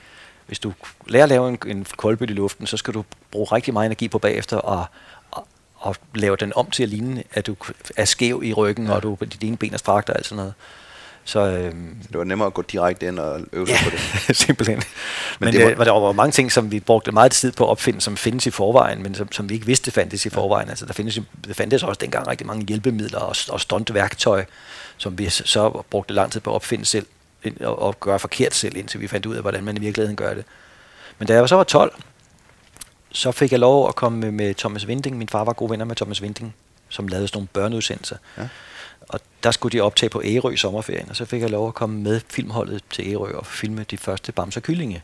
hvis 0.48 0.58
du 0.58 0.72
lærer 1.06 1.22
at 1.22 1.28
lave 1.28 1.48
en, 1.48 1.58
en 1.66 1.86
koldbøtte 1.96 2.34
i 2.34 2.36
luften, 2.36 2.66
så 2.66 2.76
skal 2.76 2.94
du 2.94 3.04
bruge 3.30 3.46
rigtig 3.52 3.72
meget 3.72 3.86
energi 3.86 4.08
på 4.08 4.18
bagefter 4.18 4.56
og, 4.56 4.84
og, 5.78 5.88
og 5.88 5.96
lave 6.14 6.36
den 6.36 6.52
om 6.56 6.70
til 6.70 6.82
at 6.82 6.88
ligne, 6.88 7.22
at 7.32 7.46
du 7.46 7.56
er 7.96 8.04
skæv 8.04 8.40
i 8.44 8.52
ryggen, 8.52 8.86
ja. 8.86 8.92
og 8.92 9.02
du, 9.02 9.18
dine 9.40 9.56
ben 9.56 9.74
er 9.74 9.78
strakt 9.78 10.10
og 10.10 10.16
alt 10.16 10.26
sådan 10.26 10.36
noget. 10.36 10.54
Så, 11.24 11.40
øhm, 11.40 11.96
så 12.02 12.08
det 12.08 12.18
var 12.18 12.24
nemmere 12.24 12.46
at 12.46 12.54
gå 12.54 12.62
direkte 12.62 13.06
ind 13.06 13.18
og 13.18 13.40
øve 13.52 13.66
ja, 13.68 13.76
på 13.84 13.90
det? 13.90 14.36
simpelthen. 14.46 14.76
Men, 14.76 14.84
men 15.40 15.54
det 15.54 15.64
var, 15.64 15.70
øh, 15.70 15.86
der 15.86 15.92
var 15.92 16.12
mange 16.12 16.32
ting, 16.32 16.52
som 16.52 16.70
vi 16.70 16.80
brugte 16.80 17.12
meget 17.12 17.32
tid 17.32 17.52
på 17.52 17.64
at 17.64 17.70
opfinde, 17.70 18.00
som 18.00 18.16
findes 18.16 18.46
i 18.46 18.50
forvejen, 18.50 19.02
men 19.02 19.14
som, 19.14 19.32
som 19.32 19.48
vi 19.48 19.54
ikke 19.54 19.66
vidste 19.66 19.90
fandtes 19.90 20.26
i 20.26 20.30
forvejen. 20.30 20.68
Altså, 20.68 20.86
der, 20.86 20.92
findes, 20.92 21.20
der 21.46 21.54
fandtes 21.54 21.82
også 21.82 21.98
dengang 22.00 22.28
rigtig 22.28 22.46
mange 22.46 22.66
hjælpemidler 22.66 23.18
og, 23.18 23.36
og 23.48 23.60
stuntværktøj, 23.60 24.44
som 24.96 25.18
vi 25.18 25.28
så 25.28 25.82
brugte 25.90 26.14
lang 26.14 26.32
tid 26.32 26.40
på 26.40 26.50
at 26.50 26.54
opfinde 26.54 26.84
selv 26.84 27.06
og, 27.60 27.82
og 27.82 28.00
gøre 28.00 28.18
forkert 28.18 28.54
selv, 28.54 28.76
indtil 28.76 29.00
vi 29.00 29.06
fandt 29.06 29.26
ud 29.26 29.34
af, 29.34 29.40
hvordan 29.40 29.64
man 29.64 29.76
i 29.76 29.80
virkeligheden 29.80 30.16
gør 30.16 30.34
det. 30.34 30.44
Men 31.18 31.28
da 31.28 31.34
jeg 31.34 31.48
så 31.48 31.56
var 31.56 31.64
12, 31.64 31.92
så 33.12 33.32
fik 33.32 33.52
jeg 33.52 33.60
lov 33.60 33.88
at 33.88 33.94
komme 33.94 34.18
med, 34.18 34.30
med 34.30 34.54
Thomas 34.54 34.86
Vinding. 34.86 35.18
Min 35.18 35.28
far 35.28 35.44
var 35.44 35.52
gode 35.52 35.70
venner 35.70 35.84
med 35.84 35.96
Thomas 35.96 36.22
Vinding, 36.22 36.54
som 36.88 37.08
lavede 37.08 37.28
sådan 37.28 37.36
nogle 37.36 37.48
børneudsendelser. 37.52 38.16
Ja. 38.38 38.48
Og 39.08 39.20
der 39.42 39.50
skulle 39.50 39.78
de 39.78 39.82
optage 39.82 40.10
på 40.10 40.22
Ærø 40.24 40.50
i 40.50 40.56
sommerferien, 40.56 41.10
og 41.10 41.16
så 41.16 41.24
fik 41.24 41.42
jeg 41.42 41.50
lov 41.50 41.68
at 41.68 41.74
komme 41.74 42.00
med 42.00 42.20
filmholdet 42.28 42.82
til 42.90 43.12
Ærø 43.12 43.32
og 43.32 43.46
filme 43.46 43.84
de 43.90 43.98
første 43.98 44.32
Bamser 44.32 44.60
Kyllinge 44.60 45.02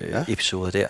øh, 0.00 0.10
ja. 0.10 0.24
episoder 0.28 0.70
der. 0.70 0.86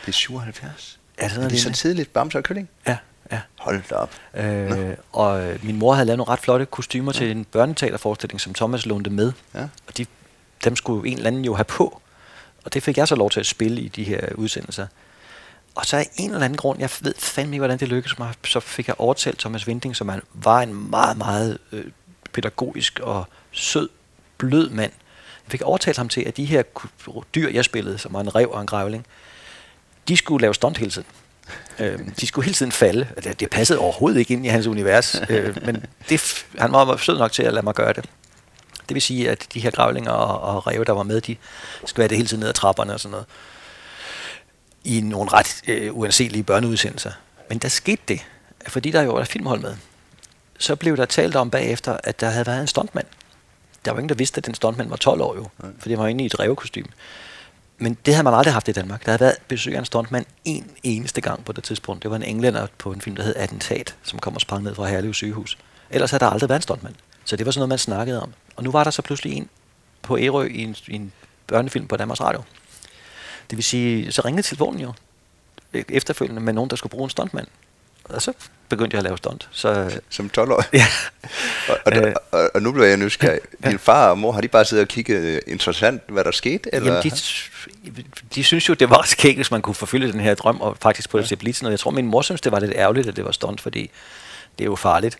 Det 0.00 0.08
er 0.08 0.12
77? 0.12 0.98
Ja, 1.20 1.28
sådan 1.28 1.44
er 1.44 1.48
det 1.48 1.60
så 1.60 1.72
tidligt, 1.72 2.12
Bamser 2.12 2.38
og 2.38 2.44
Kylling? 2.44 2.68
Ja, 2.86 2.96
ja. 3.32 3.40
Hold 3.58 3.82
da 3.90 3.94
op. 3.94 4.14
Øh, 4.34 4.96
og 5.12 5.42
øh, 5.42 5.64
min 5.64 5.76
mor 5.76 5.94
havde 5.94 6.06
lavet 6.06 6.18
nogle 6.18 6.32
ret 6.32 6.40
flotte 6.40 6.66
kostymer 6.66 7.12
ja. 7.14 7.18
til 7.18 7.30
en 7.30 7.44
børneteaterforestilling, 7.44 8.40
som 8.40 8.54
Thomas 8.54 8.86
lånte 8.86 9.10
med. 9.10 9.32
Ja. 9.54 9.62
Og 9.62 9.96
de, 9.96 10.06
dem 10.64 10.76
skulle 10.76 11.10
en 11.10 11.16
eller 11.16 11.26
anden 11.26 11.44
jo 11.44 11.54
have 11.54 11.64
på. 11.64 12.00
Og 12.64 12.74
det 12.74 12.82
fik 12.82 12.98
jeg 12.98 13.08
så 13.08 13.14
lov 13.14 13.30
til 13.30 13.40
at 13.40 13.46
spille 13.46 13.80
i 13.80 13.88
de 13.88 14.04
her 14.04 14.20
udsendelser. 14.34 14.86
Og 15.74 15.86
så 15.86 15.96
af 15.96 16.10
en 16.16 16.30
eller 16.30 16.44
anden 16.44 16.56
grund, 16.56 16.80
jeg 16.80 16.90
ved 17.00 17.14
fandme 17.18 17.54
ikke, 17.54 17.60
hvordan 17.60 17.78
det 17.78 17.88
lykkedes 17.88 18.18
mig, 18.18 18.34
så 18.44 18.60
fik 18.60 18.88
jeg 18.88 19.00
overtalt 19.00 19.38
Thomas 19.38 19.66
Vinding, 19.66 19.96
som 19.96 20.08
han 20.08 20.22
var 20.34 20.60
en 20.60 20.90
meget, 20.90 21.16
meget 21.16 21.58
øh, 21.72 21.84
pædagogisk 22.32 23.00
og 23.02 23.24
sød, 23.52 23.88
blød 24.38 24.70
mand. 24.70 24.92
Jeg 25.46 25.50
fik 25.52 25.62
overtalt 25.62 25.96
ham 25.96 26.08
til, 26.08 26.20
at 26.20 26.36
de 26.36 26.44
her 26.44 26.62
dyr, 27.34 27.50
jeg 27.50 27.64
spillede, 27.64 27.98
som 27.98 28.12
var 28.12 28.20
en 28.20 28.34
rev 28.34 28.50
og 28.50 28.60
en 28.60 28.66
grævling, 28.66 29.06
de 30.08 30.16
skulle 30.16 30.42
lave 30.42 30.54
stunt 30.54 30.78
hele 30.78 30.90
tiden. 30.90 31.08
øh, 31.78 31.98
de 32.20 32.26
skulle 32.26 32.44
hele 32.44 32.54
tiden 32.54 32.72
falde. 32.72 33.08
Det, 33.24 33.40
det 33.40 33.50
passede 33.50 33.78
overhovedet 33.78 34.18
ikke 34.18 34.34
ind 34.34 34.46
i 34.46 34.48
hans 34.48 34.66
univers, 34.66 35.20
øh, 35.28 35.56
men 35.66 35.84
det, 36.08 36.46
han 36.58 36.72
var 36.72 36.96
sød 36.96 37.18
nok 37.18 37.32
til 37.32 37.42
at 37.42 37.52
lade 37.52 37.64
mig 37.64 37.74
gøre 37.74 37.92
det. 37.92 38.04
Det 38.88 38.94
vil 38.94 39.02
sige, 39.02 39.30
at 39.30 39.46
de 39.54 39.60
her 39.60 39.70
grævlinger 39.70 40.10
og, 40.10 40.56
og 40.56 40.66
ræve, 40.66 40.84
der 40.84 40.92
var 40.92 41.02
med, 41.02 41.20
de 41.20 41.36
skal 41.84 41.98
være 41.98 42.08
det 42.08 42.16
hele 42.16 42.28
tiden 42.28 42.40
ned 42.40 42.48
ad 42.48 42.54
trapperne 42.54 42.94
og 42.94 43.00
sådan 43.00 43.10
noget 43.10 43.26
i 44.84 45.00
nogle 45.00 45.32
ret 45.32 45.62
øh, 45.68 45.96
uanselige 45.96 46.42
børneudsendelser. 46.42 47.12
Men 47.48 47.58
der 47.58 47.68
skete 47.68 48.02
det, 48.08 48.20
fordi 48.66 48.90
der 48.90 49.02
jo 49.02 49.12
var 49.12 49.24
filmhold 49.24 49.60
med. 49.60 49.76
Så 50.58 50.76
blev 50.76 50.96
der 50.96 51.04
talt 51.04 51.36
om 51.36 51.50
bagefter, 51.50 51.96
at 52.04 52.20
der 52.20 52.30
havde 52.30 52.46
været 52.46 52.60
en 52.60 52.66
stuntmand. 52.66 53.06
Der 53.84 53.90
var 53.90 53.98
ingen, 53.98 54.08
der 54.08 54.14
vidste, 54.14 54.38
at 54.38 54.46
den 54.46 54.54
stuntmand 54.54 54.88
var 54.88 54.96
12 54.96 55.20
år 55.20 55.36
jo, 55.36 55.46
Nej. 55.62 55.72
for 55.78 55.88
det 55.88 55.98
var 55.98 56.06
inde 56.06 56.24
i 56.24 56.26
et 56.26 56.40
revkostyme. 56.40 56.88
Men 57.78 57.98
det 58.06 58.14
havde 58.14 58.24
man 58.24 58.34
aldrig 58.34 58.52
haft 58.52 58.68
i 58.68 58.72
Danmark. 58.72 59.04
Der 59.04 59.10
havde 59.10 59.20
været 59.20 59.36
besøg 59.48 59.74
af 59.74 59.78
en 59.78 59.84
stuntmand 59.84 60.26
en 60.44 60.70
eneste 60.82 61.20
gang 61.20 61.44
på 61.44 61.52
det 61.52 61.64
tidspunkt. 61.64 62.02
Det 62.02 62.10
var 62.10 62.16
en 62.16 62.22
englænder 62.22 62.66
på 62.78 62.92
en 62.92 63.00
film, 63.00 63.16
der 63.16 63.22
hed 63.22 63.36
Attentat, 63.36 63.96
som 64.02 64.18
kom 64.18 64.34
og 64.34 64.40
sprang 64.40 64.62
ned 64.62 64.74
fra 64.74 64.86
Herlev 64.86 65.14
sygehus. 65.14 65.58
Ellers 65.90 66.10
havde 66.10 66.24
der 66.24 66.30
aldrig 66.30 66.48
været 66.48 66.58
en 66.58 66.62
stuntmand. 66.62 66.94
Så 67.24 67.36
det 67.36 67.46
var 67.46 67.52
sådan 67.52 67.60
noget, 67.60 67.68
man 67.68 67.78
snakkede 67.78 68.22
om. 68.22 68.32
Og 68.56 68.64
nu 68.64 68.70
var 68.70 68.84
der 68.84 68.90
så 68.90 69.02
pludselig 69.02 69.32
en 69.32 69.48
på 70.02 70.18
Ærø 70.18 70.46
i 70.46 70.62
en, 70.62 70.76
i 70.88 70.94
en 70.94 71.12
børnefilm 71.46 71.86
på 71.86 71.96
Danmarks 71.96 72.20
Radio, 72.20 72.42
det 73.50 73.56
vil 73.56 73.64
sige, 73.64 74.12
så 74.12 74.22
ringede 74.24 74.46
telefonen 74.46 74.80
jo 74.80 74.92
efterfølgende 75.72 76.42
med 76.42 76.52
nogen, 76.52 76.70
der 76.70 76.76
skulle 76.76 76.90
bruge 76.90 77.04
en 77.04 77.10
stuntmand. 77.10 77.46
Og 78.04 78.22
så 78.22 78.32
begyndte 78.68 78.94
jeg 78.94 78.98
at 78.98 79.04
lave 79.04 79.18
stunt. 79.18 79.48
Så, 79.52 80.00
Som 80.08 80.30
12 80.30 80.52
år? 80.52 80.64
Ja. 80.72 80.86
og, 81.68 81.76
og, 81.86 81.96
øh, 81.96 82.14
og, 82.32 82.50
og 82.54 82.62
nu 82.62 82.72
bliver 82.72 82.86
jeg 82.86 82.96
nysgerrig. 82.96 83.40
Din 83.64 83.78
far 83.78 84.10
og 84.10 84.18
mor, 84.18 84.32
har 84.32 84.40
de 84.40 84.48
bare 84.48 84.64
siddet 84.64 84.82
og 84.82 84.88
kigget 84.88 85.22
øh, 85.22 85.40
interessant, 85.46 86.02
hvad 86.08 86.24
der 86.24 86.30
skete? 86.30 86.74
Eller? 86.74 86.92
Jamen, 86.92 87.10
de, 87.84 88.04
de 88.34 88.44
synes 88.44 88.68
jo, 88.68 88.74
det 88.74 88.90
var 88.90 89.02
skægt, 89.02 89.36
hvis 89.36 89.50
man 89.50 89.62
kunne 89.62 89.74
forfølge 89.74 90.12
den 90.12 90.20
her 90.20 90.34
drøm, 90.34 90.60
og 90.60 90.76
faktisk 90.82 91.10
på 91.10 91.18
det 91.18 91.24
ja. 91.24 91.28
til 91.28 91.36
blitzen. 91.36 91.66
Og 91.66 91.70
jeg 91.70 91.80
tror, 91.80 91.90
min 91.90 92.06
mor 92.06 92.22
synes, 92.22 92.40
det 92.40 92.52
var 92.52 92.60
lidt 92.60 92.72
ærgerligt, 92.74 93.08
at 93.08 93.16
det 93.16 93.24
var 93.24 93.32
stunt, 93.32 93.60
fordi 93.60 93.90
det 94.58 94.64
er 94.64 94.68
jo 94.68 94.76
farligt. 94.76 95.18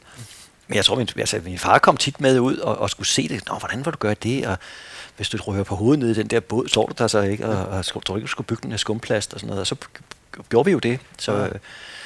Men 0.71 0.77
jeg 0.77 0.85
tror, 0.85 0.97
min, 0.97 1.09
altså, 1.17 1.41
min 1.45 1.59
far 1.59 1.79
kom 1.79 1.97
tit 1.97 2.21
med 2.21 2.41
ud 2.41 2.57
og, 2.57 2.79
og 2.79 2.91
skulle 2.91 3.07
se 3.07 3.29
det. 3.29 3.49
Nå, 3.49 3.55
hvordan 3.59 3.85
vil 3.85 3.93
du 3.93 3.99
gøre 3.99 4.15
det? 4.15 4.47
Og 4.47 4.59
hvis 5.17 5.29
du 5.29 5.37
rører 5.37 5.65
på 5.65 5.75
hovedet 5.75 5.99
ned 5.99 6.11
i 6.11 6.15
den 6.15 6.27
der 6.27 6.41
båd, 6.41 6.69
så 6.69 6.81
du 6.81 6.95
der 6.99 7.07
så 7.07 7.21
ikke, 7.21 7.47
og, 7.47 7.67
og 7.67 7.85
tror 7.85 8.17
ikke, 8.17 8.25
du 8.25 8.31
skulle 8.31 8.47
bygge 8.47 8.63
den 8.63 8.73
af 8.73 8.81
skumplast 8.81 9.35
og 9.35 9.41
sådan 9.41 9.49
noget. 9.49 9.61
Og 9.61 9.67
så 9.67 9.77
gjorde 10.49 10.67
vi 10.67 10.73
jo 10.73 10.79
det. 10.79 10.99
Så, 11.19 11.33
ja. 11.33 11.49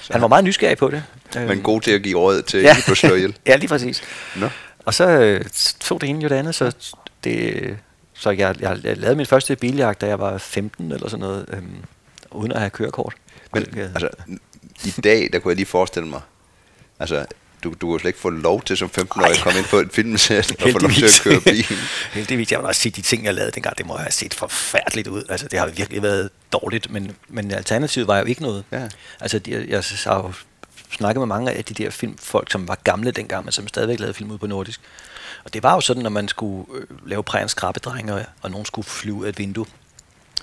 så 0.03 0.13
han 0.13 0.23
var 0.23 0.29
meget 0.29 0.45
nysgerrig 0.45 0.79
på 0.79 0.91
det. 0.91 1.03
Men 1.35 1.63
god 1.63 1.81
til 1.81 1.91
at 1.91 2.03
give 2.03 2.19
råd 2.19 2.43
til 2.43 2.61
ja. 2.61 2.77
på 2.89 2.95
slå 2.95 3.15
ihjel. 3.15 3.37
ja, 3.47 3.57
lige 3.57 3.69
præcis. 3.69 4.03
Nå. 4.37 4.49
Og 4.85 4.95
så 4.95 5.09
øh, 5.09 5.45
tog 5.81 6.01
det 6.01 6.09
ene 6.09 6.23
jo 6.23 6.29
det 6.29 6.35
andet, 6.35 6.55
så 6.55 6.73
det, 7.25 7.77
så 8.15 8.31
jeg, 8.31 8.61
jeg, 8.61 8.79
jeg 8.85 8.97
lavede 8.97 9.17
min 9.17 9.27
første 9.27 9.57
biljagt, 9.57 10.01
da 10.01 10.07
jeg 10.07 10.19
var 10.19 10.39
15 10.39 10.93
eller 10.93 11.09
sådan 11.09 11.21
noget, 11.21 11.47
øhm, 11.53 11.85
uden 12.31 12.53
at 12.53 12.59
have 12.59 12.71
kørekort. 12.71 13.15
Men 13.53 13.67
altså, 13.79 14.09
i 14.85 14.91
dag, 14.91 15.29
der 15.33 15.39
kunne 15.39 15.51
jeg 15.51 15.57
lige 15.57 15.67
forestille 15.67 16.09
mig, 16.09 16.21
altså 16.99 17.27
du, 17.65 17.75
du 17.81 17.87
kunne 17.87 18.01
slet 18.01 18.09
ikke 18.09 18.19
få 18.19 18.31
lov 18.31 18.63
til 18.63 18.77
som 18.77 18.91
15-årig 18.99 19.31
at 19.31 19.41
komme 19.43 19.59
ind 19.59 19.67
på 19.67 19.77
et 19.77 19.89
filmsæt 19.93 20.63
og 20.63 20.71
få 20.73 20.79
lov 20.79 20.91
til 20.91 21.05
at 21.05 21.21
køre 21.23 21.41
bil. 21.41 21.67
Heldigvis, 22.13 22.53
jeg 22.53 22.59
vil 22.59 22.67
også 22.67 22.81
sige, 22.81 22.93
de 22.93 23.03
ting, 23.03 23.25
jeg 23.25 23.35
lavede 23.35 23.51
dengang, 23.51 23.79
det 23.79 23.87
må 23.87 23.97
have 23.97 24.13
set 24.13 24.35
forfærdeligt 24.35 25.09
ud. 25.09 25.23
Altså, 25.29 25.49
det 25.49 25.59
har 25.59 25.67
virkelig 25.67 26.03
været 26.03 26.31
dårligt, 26.53 26.91
men, 26.91 27.17
men 27.29 27.51
alternativet 27.51 28.09
var 28.09 28.19
jo 28.19 28.25
ikke 28.25 28.43
noget. 28.43 28.65
Ja. 28.73 28.89
Altså, 29.21 29.41
jeg, 29.47 29.69
jeg 29.69 29.83
har 30.05 30.17
jo 30.17 30.33
snakket 30.91 31.21
med 31.21 31.27
mange 31.27 31.53
af 31.53 31.65
de 31.65 31.75
der 31.75 31.91
filmfolk, 31.91 32.53
som 32.53 32.69
var 32.69 32.79
gamle 32.85 33.11
dengang, 33.11 33.45
men 33.45 33.53
som 33.53 33.69
stadigvæk 33.69 34.01
lavede 34.01 34.15
film 34.15 34.31
ud 34.31 34.39
på 34.39 34.47
nordisk. 34.47 34.81
Og 35.45 35.55
det 35.55 35.63
var 35.63 35.75
jo 35.75 35.81
sådan, 35.81 36.03
når 36.03 36.11
man 36.11 36.29
skulle 36.29 36.65
øh, 36.75 37.09
lave 37.09 37.23
prærens 37.23 37.51
skrabbedrenge, 37.51 38.27
og 38.43 38.51
nogen 38.51 38.67
skulle 38.67 38.87
flyve 38.87 39.15
ud 39.15 39.25
af 39.25 39.29
et 39.29 39.39
vindue, 39.39 39.67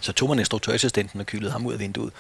så 0.01 0.13
tog 0.13 0.29
man 0.29 0.39
instruktørassistenten 0.39 1.19
og 1.19 1.25
kyldede 1.25 1.51
ham 1.51 1.65
ud 1.65 1.73
af 1.73 1.79
vinduet. 1.79 2.13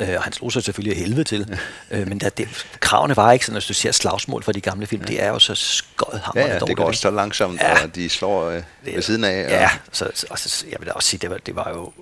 Øh, 0.00 0.14
og 0.16 0.22
han 0.22 0.32
slog 0.32 0.52
sig 0.52 0.62
selvfølgelig 0.62 0.98
helvede 0.98 1.24
til. 1.24 1.58
øh, 1.90 2.08
men 2.08 2.20
der, 2.20 2.28
det, 2.28 2.66
kravene 2.80 3.16
var 3.16 3.32
ikke 3.32 3.46
sådan, 3.46 3.56
at 3.56 3.64
du 3.68 3.74
ser 3.74 3.92
slagsmål 3.92 4.42
fra 4.42 4.52
de 4.52 4.60
gamle 4.60 4.86
film. 4.86 5.02
Ja. 5.02 5.06
Det 5.06 5.22
er 5.22 5.28
jo 5.28 5.38
så 5.38 5.54
skød 5.54 6.18
ham. 6.18 6.32
Ja, 6.36 6.46
ja 6.46 6.58
det 6.58 6.76
går 6.76 6.84
også 6.84 7.00
så 7.00 7.10
langsomt, 7.10 7.60
ja. 7.60 7.84
og 7.84 7.94
de 7.94 8.08
slår 8.08 8.50
øh, 8.50 8.62
ved 8.82 9.02
siden 9.02 9.24
af. 9.24 9.50
Ja, 9.50 9.70
og 9.86 9.96
så, 9.96 10.26
og 10.30 10.38
så, 10.38 10.64
jeg 10.70 10.76
vil 10.80 10.92
også 10.94 11.08
sige, 11.08 11.18
det 11.18 11.30
var, 11.30 11.38
det 11.38 11.56
var 11.56 11.70
jo 11.70 11.92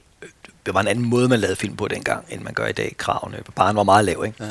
det 0.66 0.74
var 0.74 0.80
en 0.80 0.88
anden 0.88 1.04
måde, 1.04 1.28
man 1.28 1.40
lavede 1.40 1.56
film 1.56 1.76
på 1.76 1.88
dengang, 1.88 2.24
end 2.28 2.40
man 2.40 2.54
gør 2.54 2.66
i 2.66 2.72
dag. 2.72 2.94
Kravene, 2.98 3.38
bare 3.54 3.74
var 3.74 3.82
meget 3.82 4.04
lav, 4.04 4.24
ikke? 4.26 4.44
Ja. 4.44 4.50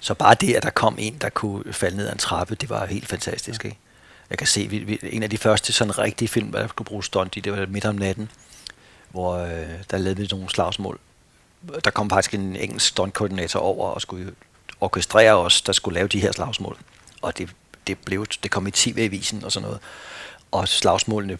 Så 0.00 0.14
bare 0.14 0.34
det, 0.34 0.54
at 0.54 0.62
der 0.62 0.70
kom 0.70 0.96
en, 0.98 1.18
der 1.20 1.28
kunne 1.28 1.72
falde 1.72 1.96
ned 1.96 2.06
ad 2.06 2.12
en 2.12 2.18
trappe, 2.18 2.54
det 2.54 2.70
var 2.70 2.86
helt 2.86 3.08
fantastisk, 3.08 3.64
ja. 3.64 3.68
ikke? 3.68 3.78
Jeg 4.30 4.38
kan 4.38 4.46
se, 4.46 4.66
vi, 4.66 4.78
vi, 4.78 4.98
en 5.02 5.22
af 5.22 5.30
de 5.30 5.38
første 5.38 5.72
sådan 5.72 5.98
rigtige 5.98 6.28
film, 6.28 6.52
der 6.52 6.68
skulle 6.68 6.86
bruge 6.86 7.04
stunt 7.04 7.36
i, 7.36 7.40
det 7.40 7.52
var 7.52 7.66
midt 7.66 7.84
om 7.84 7.94
natten, 7.94 8.30
hvor 9.10 9.36
øh, 9.36 9.68
der 9.90 9.98
lavede 9.98 10.16
vi 10.16 10.28
nogle 10.30 10.50
slagsmål. 10.50 10.98
Der 11.84 11.90
kom 11.90 12.10
faktisk 12.10 12.34
en 12.34 12.56
engelsk 12.56 12.86
stuntkoordinator 12.86 13.60
over 13.60 13.90
og 13.90 14.02
skulle 14.02 14.34
orkestrere 14.80 15.32
os, 15.32 15.62
der 15.62 15.72
skulle 15.72 15.94
lave 15.94 16.08
de 16.08 16.20
her 16.20 16.32
slagsmål. 16.32 16.78
Og 17.22 17.38
det, 17.38 17.54
det, 17.86 17.98
blev, 17.98 18.26
det 18.42 18.50
kom 18.50 18.66
i 18.66 18.70
tv-avisen 18.70 19.44
og 19.44 19.52
sådan 19.52 19.64
noget. 19.64 19.80
Og 20.50 20.68
slagsmålene 20.68 21.38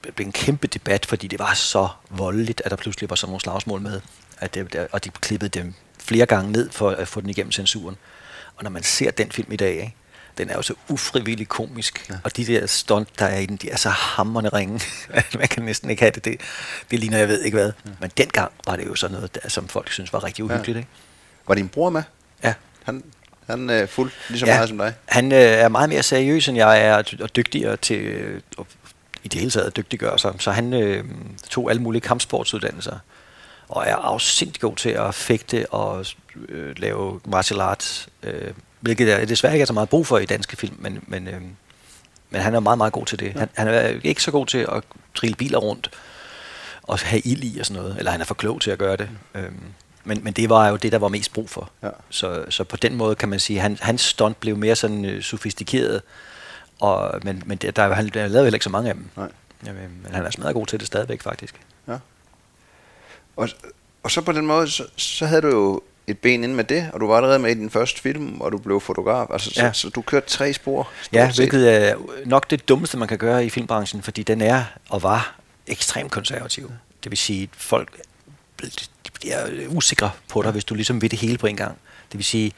blev 0.00 0.26
en 0.26 0.32
kæmpe 0.32 0.66
debat, 0.66 1.06
fordi 1.06 1.26
det 1.26 1.38
var 1.38 1.54
så 1.54 1.88
voldeligt, 2.10 2.62
at 2.64 2.70
der 2.70 2.76
pludselig 2.76 3.10
var 3.10 3.16
sådan 3.16 3.30
nogle 3.30 3.40
slagsmål 3.40 3.80
med. 3.80 4.00
At 4.38 4.54
det, 4.54 4.88
og 4.92 5.04
de 5.04 5.10
klippede 5.10 5.60
dem 5.60 5.74
flere 5.98 6.26
gange 6.26 6.52
ned 6.52 6.70
for 6.70 6.90
at 6.90 7.08
få 7.08 7.20
den 7.20 7.30
igennem 7.30 7.52
censuren. 7.52 7.96
Og 8.56 8.62
når 8.64 8.70
man 8.70 8.82
ser 8.82 9.10
den 9.10 9.32
film 9.32 9.52
i 9.52 9.56
dag, 9.56 9.70
ikke, 9.70 9.94
den 10.38 10.50
er 10.50 10.54
jo 10.54 10.62
så 10.62 10.74
ufrivillig 10.88 11.48
komisk, 11.48 12.10
ja. 12.10 12.14
og 12.24 12.36
de 12.36 12.46
der 12.46 12.66
stunt, 12.66 13.18
der 13.18 13.26
er 13.26 13.38
i 13.38 13.46
den, 13.46 13.56
de 13.56 13.70
er 13.70 13.76
så 13.76 13.88
hammerne 13.88 14.48
ringe, 14.48 14.80
man 15.38 15.48
kan 15.48 15.62
næsten 15.62 15.90
ikke 15.90 16.02
have 16.02 16.10
det. 16.10 16.24
Det, 16.24 16.40
det 16.90 16.98
ligner, 16.98 17.18
jeg 17.18 17.28
ved 17.28 17.42
ikke 17.42 17.56
hvad. 17.56 17.72
Ja. 17.86 17.90
Men 18.00 18.10
dengang 18.16 18.52
var 18.66 18.76
det 18.76 18.86
jo 18.86 18.94
sådan 18.94 19.14
noget, 19.14 19.34
der, 19.34 19.48
som 19.48 19.68
folk 19.68 19.92
synes 19.92 20.12
var 20.12 20.24
rigtig 20.24 20.44
uhyggeligt. 20.44 20.76
Ja. 20.76 20.80
Ikke? 20.80 20.90
Var 21.48 21.54
din 21.54 21.68
bror 21.68 21.90
med? 21.90 22.02
Ja. 22.42 22.54
Han, 22.84 23.04
han 23.46 23.70
er 23.70 23.86
fuld 23.86 24.10
lige 24.28 24.38
så 24.38 24.46
ja, 24.46 24.54
meget 24.54 24.68
som 24.68 24.78
dig? 24.78 24.94
han 25.06 25.32
øh, 25.32 25.38
er 25.38 25.68
meget 25.68 25.88
mere 25.88 26.02
seriøs, 26.02 26.48
end 26.48 26.56
jeg 26.56 26.80
er, 26.80 27.02
og 27.20 27.36
dygtigere 27.36 27.76
til 27.76 28.00
øh, 28.00 28.40
i 29.24 29.28
det 29.28 29.40
hele 29.40 29.50
taget 29.50 29.76
dygtiggøre 29.76 30.18
sig. 30.18 30.34
Så 30.38 30.50
han 30.50 30.72
øh, 30.72 31.04
tog 31.50 31.70
alle 31.70 31.82
mulige 31.82 32.00
kampsportsuddannelser, 32.00 32.98
og 33.68 33.84
er 33.86 33.96
afsindig 33.96 34.60
god 34.60 34.76
til 34.76 34.90
at 34.90 35.14
fægte 35.14 35.72
og 35.72 36.06
øh, 36.48 36.78
lave 36.78 37.20
martial 37.24 37.60
arts, 37.60 38.08
øh, 38.22 38.52
hvilket 38.80 39.12
er 39.12 39.24
desværre 39.24 39.52
ikke 39.54 39.62
er 39.62 39.66
så 39.66 39.72
meget 39.72 39.88
brug 39.88 40.06
for 40.06 40.18
i 40.18 40.24
danske 40.24 40.56
film, 40.56 40.76
men, 40.78 41.04
men, 41.06 41.28
øh, 41.28 41.40
men 42.30 42.40
han 42.40 42.54
er 42.54 42.60
meget, 42.60 42.78
meget 42.78 42.92
god 42.92 43.06
til 43.06 43.18
det. 43.18 43.34
Ja. 43.34 43.38
Han, 43.38 43.48
han 43.54 43.68
er 43.68 44.00
ikke 44.04 44.22
så 44.22 44.30
god 44.30 44.46
til 44.46 44.58
at 44.58 44.82
trille 45.14 45.36
biler 45.36 45.58
rundt 45.58 45.90
og 46.82 46.98
have 46.98 47.20
ild 47.20 47.44
i 47.44 47.58
og 47.58 47.66
sådan 47.66 47.82
noget, 47.82 47.98
eller 47.98 48.10
han 48.10 48.20
er 48.20 48.24
for 48.24 48.34
klog 48.34 48.60
til 48.60 48.70
at 48.70 48.78
gøre 48.78 48.96
det. 48.96 49.08
Mm. 49.34 49.40
Øhm, 49.40 49.62
men, 50.04 50.24
men 50.24 50.32
det 50.32 50.48
var 50.48 50.68
jo 50.68 50.76
det, 50.76 50.92
der 50.92 50.98
var 50.98 51.08
mest 51.08 51.32
brug 51.32 51.50
for. 51.50 51.70
Ja. 51.82 51.88
Så, 52.10 52.44
så 52.48 52.64
på 52.64 52.76
den 52.76 52.94
måde 52.94 53.14
kan 53.14 53.28
man 53.28 53.40
sige, 53.40 53.56
at 53.58 53.62
han, 53.62 53.78
hans 53.80 54.00
stunt 54.00 54.40
blev 54.40 54.56
mere 54.56 54.76
sådan 54.76 55.04
øh, 55.04 55.22
sofistikeret, 55.22 56.02
og, 56.80 57.20
men, 57.22 57.42
men 57.46 57.58
der, 57.58 57.70
der, 57.70 57.94
han, 57.94 58.08
der 58.08 58.26
lavede 58.26 58.44
heller 58.44 58.56
ikke 58.56 58.64
så 58.64 58.70
mange 58.70 58.88
af 58.88 58.94
dem. 58.94 59.08
Nej. 59.16 59.28
Jamen, 59.66 60.00
men 60.02 60.14
han 60.14 60.26
er 60.26 60.30
smadret 60.30 60.54
god 60.54 60.66
til 60.66 60.78
det 60.80 60.86
stadigvæk, 60.86 61.22
faktisk. 61.22 61.60
Ja. 61.88 61.98
Og, 63.36 63.48
og 64.02 64.10
så 64.10 64.20
på 64.20 64.32
den 64.32 64.46
måde, 64.46 64.70
så, 64.70 64.84
så 64.96 65.26
havde 65.26 65.42
du 65.42 65.48
jo 65.48 65.82
et 66.06 66.18
ben 66.18 66.44
ind 66.44 66.54
med 66.54 66.64
det, 66.64 66.90
og 66.92 67.00
du 67.00 67.06
var 67.06 67.16
allerede 67.16 67.38
med 67.38 67.50
i 67.50 67.54
din 67.54 67.70
første 67.70 68.00
film, 68.00 68.40
og 68.40 68.52
du 68.52 68.58
blev 68.58 68.80
fotograf. 68.80 69.26
Altså, 69.30 69.52
ja. 69.56 69.72
så, 69.72 69.80
så 69.80 69.88
du 69.88 70.02
kørte 70.02 70.28
tre 70.28 70.52
spor. 70.52 70.88
Ja, 71.12 71.30
set. 71.30 71.36
hvilket 71.36 71.88
er 71.88 71.94
nok 72.24 72.50
det 72.50 72.68
dummeste, 72.68 72.98
man 72.98 73.08
kan 73.08 73.18
gøre 73.18 73.46
i 73.46 73.50
filmbranchen, 73.50 74.02
fordi 74.02 74.22
den 74.22 74.40
er 74.40 74.64
og 74.88 75.02
var 75.02 75.34
ekstremt 75.66 76.10
konservativ. 76.10 76.70
Det 77.04 77.10
vil 77.10 77.18
sige, 77.18 77.48
folk 77.52 77.88
de 79.06 79.10
bliver 79.14 79.68
usikre 79.68 80.10
på 80.28 80.42
dig, 80.42 80.52
hvis 80.52 80.64
du 80.64 80.74
ligesom 80.74 81.02
vil 81.02 81.10
det 81.10 81.18
hele 81.18 81.38
på 81.38 81.46
en 81.46 81.56
gang. 81.56 81.78
Det 82.12 82.18
vil 82.18 82.24
sige, 82.24 82.52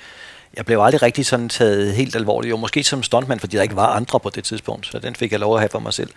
jeg 0.54 0.66
blev 0.66 0.80
aldrig 0.80 1.02
rigtig 1.02 1.26
sådan 1.26 1.48
taget 1.48 1.94
helt 1.94 2.16
alvorligt. 2.16 2.50
Jo, 2.50 2.56
måske 2.56 2.84
som 2.84 3.02
stuntman, 3.02 3.40
fordi 3.40 3.56
der 3.56 3.62
ikke 3.62 3.76
var 3.76 3.86
andre 3.86 4.20
på 4.20 4.30
det 4.30 4.44
tidspunkt, 4.44 4.86
så 4.86 4.98
den 4.98 5.16
fik 5.16 5.32
jeg 5.32 5.40
lov 5.40 5.54
at 5.54 5.60
have 5.60 5.68
for 5.68 5.78
mig 5.78 5.94
selv. 5.94 6.10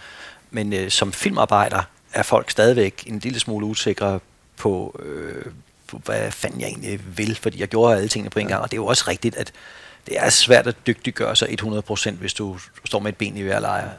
Men 0.52 0.74
øh, 0.74 0.90
som 0.90 1.12
filmarbejder 1.12 1.82
er 2.14 2.24
folk 2.24 2.50
stadigvæk 2.50 3.04
en 3.08 3.20
lille 3.20 3.40
smule 3.40 3.66
usikre 3.66 4.20
på, 4.58 5.00
øh, 5.06 5.46
på, 5.46 5.52
hvad 5.98 6.32
fanden 6.32 6.62
jeg 6.62 6.68
egentlig 6.68 7.00
vil, 7.18 7.36
fordi 7.36 7.60
jeg 7.60 7.68
gjorde 7.68 7.96
alle 7.96 8.10
tingene 8.10 8.30
på 8.30 8.40
en 8.40 8.48
gang, 8.48 8.62
og 8.62 8.72
det 8.72 8.78
er 8.78 8.82
jo 8.82 8.86
også 8.86 9.06
rigtigt, 9.08 9.36
at 9.36 9.52
det 10.08 10.20
er 10.20 10.30
svært 10.30 10.68
at 10.68 10.76
dygtiggøre 10.88 11.36
sig 11.36 11.62
100%, 11.62 12.12
hvis 12.12 12.34
du 12.34 12.58
står 12.86 13.00
med 13.00 13.12
et 13.12 13.18
ben 13.18 13.38
i 13.38 13.42
hver 13.42 13.60
lejr. 13.60 13.90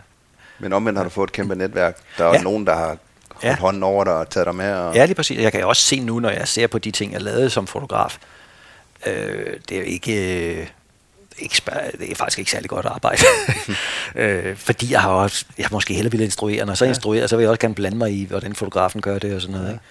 Men 0.58 0.72
omvendt 0.72 0.98
har 0.98 1.04
du 1.04 1.10
fået 1.10 1.26
et 1.26 1.32
kæmpe 1.32 1.54
netværk. 1.54 1.96
Der 2.18 2.24
er 2.24 2.34
ja. 2.34 2.42
nogen, 2.42 2.66
der 2.66 2.74
har 2.74 2.96
ja. 3.42 3.56
hånden 3.56 3.82
over 3.82 4.04
dig 4.04 4.12
og 4.12 4.30
taget 4.30 4.46
dig 4.46 4.54
med. 4.54 4.74
Og... 4.74 4.94
Ja, 4.94 5.04
lige 5.04 5.14
præcis. 5.14 5.38
Jeg 5.38 5.52
kan 5.52 5.64
også 5.64 5.82
se 5.82 6.00
nu, 6.00 6.20
når 6.20 6.30
jeg 6.30 6.48
ser 6.48 6.66
på 6.66 6.78
de 6.78 6.90
ting, 6.90 7.12
jeg 7.12 7.22
lavede 7.22 7.50
som 7.50 7.66
fotograf, 7.66 8.18
øh, 9.06 9.56
det 9.68 9.76
er 9.76 9.80
jo 9.80 9.86
ikke... 9.86 10.12
Øh, 10.58 10.66
det 12.00 12.10
er 12.10 12.14
faktisk 12.14 12.38
ikke 12.38 12.50
særlig 12.50 12.70
godt 12.70 12.86
arbejde. 12.86 13.22
øh, 14.14 14.56
fordi 14.56 14.92
jeg 14.92 15.00
har 15.00 15.10
også, 15.10 15.44
jeg 15.58 15.66
måske 15.70 15.94
hellere 15.94 16.10
ville 16.10 16.24
instruere, 16.24 16.66
når 16.66 16.74
så 16.74 16.84
ja. 16.84 16.88
instruerer, 16.88 17.26
så 17.26 17.36
vil 17.36 17.42
jeg 17.42 17.50
også 17.50 17.60
gerne 17.60 17.74
blande 17.74 17.96
mig 17.96 18.12
i, 18.12 18.24
hvordan 18.24 18.54
fotografen 18.54 19.00
gør 19.00 19.18
det 19.18 19.34
og 19.34 19.40
sådan 19.40 19.56
noget. 19.56 19.66
Ja. 19.66 19.72
Ikke? 19.72 19.84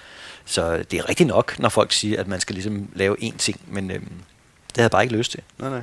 Så 0.51 0.83
det 0.91 0.99
er 0.99 1.09
rigtigt 1.09 1.27
nok, 1.27 1.59
når 1.59 1.69
folk 1.69 1.91
siger, 1.91 2.19
at 2.19 2.27
man 2.27 2.39
skal 2.39 2.53
ligesom 2.53 2.89
lave 2.93 3.23
én 3.23 3.37
ting, 3.37 3.59
men 3.67 3.91
øhm, 3.91 4.01
det 4.01 4.75
havde 4.75 4.83
jeg 4.83 4.91
bare 4.91 5.03
ikke 5.03 5.15
lyst 5.15 5.31
til. 5.31 5.39
Nej, 5.59 5.69
nej. 5.69 5.81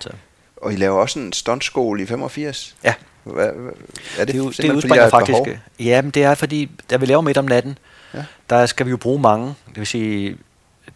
Så. 0.00 0.10
Og 0.56 0.72
I 0.72 0.76
laver 0.76 1.00
også 1.00 1.18
en 1.18 1.32
stuntskole 1.32 2.02
i 2.02 2.06
85? 2.06 2.76
Ja. 2.84 2.94
Hvad, 3.24 3.46
hvad, 3.52 3.72
er 4.18 4.24
det, 4.24 4.34
det, 4.34 4.56
det 4.56 4.72
udspringer 4.72 5.10
faktisk. 5.10 5.38
Ja, 5.78 6.02
men 6.02 6.10
det 6.10 6.22
er 6.24 6.34
fordi, 6.34 6.70
da 6.90 6.96
vi 6.96 7.06
laver 7.06 7.20
midt 7.20 7.38
om 7.38 7.44
natten, 7.44 7.78
ja. 8.14 8.24
der 8.50 8.66
skal 8.66 8.86
vi 8.86 8.90
jo 8.90 8.96
bruge 8.96 9.20
mange. 9.20 9.46
Det 9.46 9.76
vil 9.76 9.86
sige, 9.86 10.36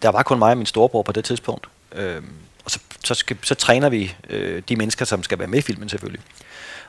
der 0.02 0.08
var 0.08 0.22
kun 0.22 0.38
mig 0.38 0.50
og 0.50 0.56
min 0.56 0.66
storebror 0.66 1.02
på 1.02 1.12
det 1.12 1.24
tidspunkt. 1.24 1.68
Øhm, 1.92 2.32
og 2.64 2.70
så, 2.70 2.78
så, 3.04 3.14
skal, 3.14 3.36
så 3.42 3.54
træner 3.54 3.88
vi 3.88 4.14
øh, 4.30 4.62
de 4.68 4.76
mennesker, 4.76 5.04
som 5.04 5.22
skal 5.22 5.38
være 5.38 5.48
med 5.48 5.58
i 5.58 5.62
filmen 5.62 5.88
selvfølgelig. 5.88 6.22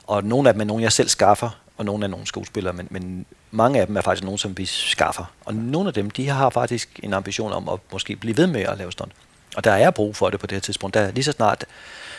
Og 0.07 0.23
nogle 0.23 0.49
af 0.49 0.53
dem 0.53 0.61
er 0.61 0.65
nogen, 0.65 0.83
jeg 0.83 0.91
selv 0.91 1.09
skaffer, 1.09 1.49
og 1.77 1.85
nogle 1.85 2.03
er 2.03 2.09
nogle 2.09 2.27
skuespillere, 2.27 2.73
men, 2.73 2.87
men 2.89 3.25
mange 3.51 3.79
af 3.79 3.87
dem 3.87 3.97
er 3.97 4.01
faktisk 4.01 4.23
nogen, 4.23 4.37
som 4.37 4.57
vi 4.57 4.65
skaffer. 4.65 5.25
Og 5.45 5.55
nogle 5.55 5.87
af 5.87 5.93
dem, 5.93 6.11
de 6.11 6.29
har 6.29 6.49
faktisk 6.49 6.99
en 7.03 7.13
ambition 7.13 7.53
om 7.53 7.69
at 7.69 7.79
måske 7.91 8.15
blive 8.15 8.37
ved 8.37 8.47
med 8.47 8.61
at 8.61 8.77
lave 8.77 8.91
stunt. 8.91 9.11
Og 9.55 9.63
der 9.63 9.71
er 9.71 9.91
brug 9.91 10.15
for 10.15 10.29
det 10.29 10.39
på 10.39 10.47
det 10.47 10.55
her 10.55 10.59
tidspunkt. 10.59 10.93
Der, 10.93 11.11
lige 11.11 11.23
så 11.23 11.31
snart, 11.31 11.65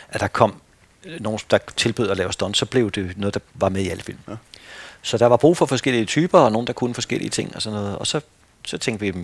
at 0.09 0.21
der 0.21 0.27
kom 0.27 0.61
nogen, 1.19 1.39
der 1.51 1.57
tilbød 1.75 2.09
at 2.09 2.17
lave 2.17 2.33
stunt, 2.33 2.57
så 2.57 2.65
blev 2.65 2.91
det 2.91 3.17
noget, 3.17 3.33
der 3.33 3.39
var 3.53 3.69
med 3.69 3.81
i 3.81 3.89
alle 3.89 4.03
film. 4.03 4.17
Ja. 4.27 4.35
Så 5.01 5.17
der 5.17 5.25
var 5.25 5.37
brug 5.37 5.57
for 5.57 5.65
forskellige 5.65 6.05
typer, 6.05 6.39
og 6.39 6.51
nogen, 6.51 6.67
der 6.67 6.73
kunne 6.73 6.93
forskellige 6.93 7.29
ting 7.29 7.55
og 7.55 7.61
sådan 7.61 7.79
noget. 7.79 7.97
Og 7.97 8.07
så, 8.07 8.21
så 8.65 8.77
tænkte 8.77 9.05
vi, 9.05 9.23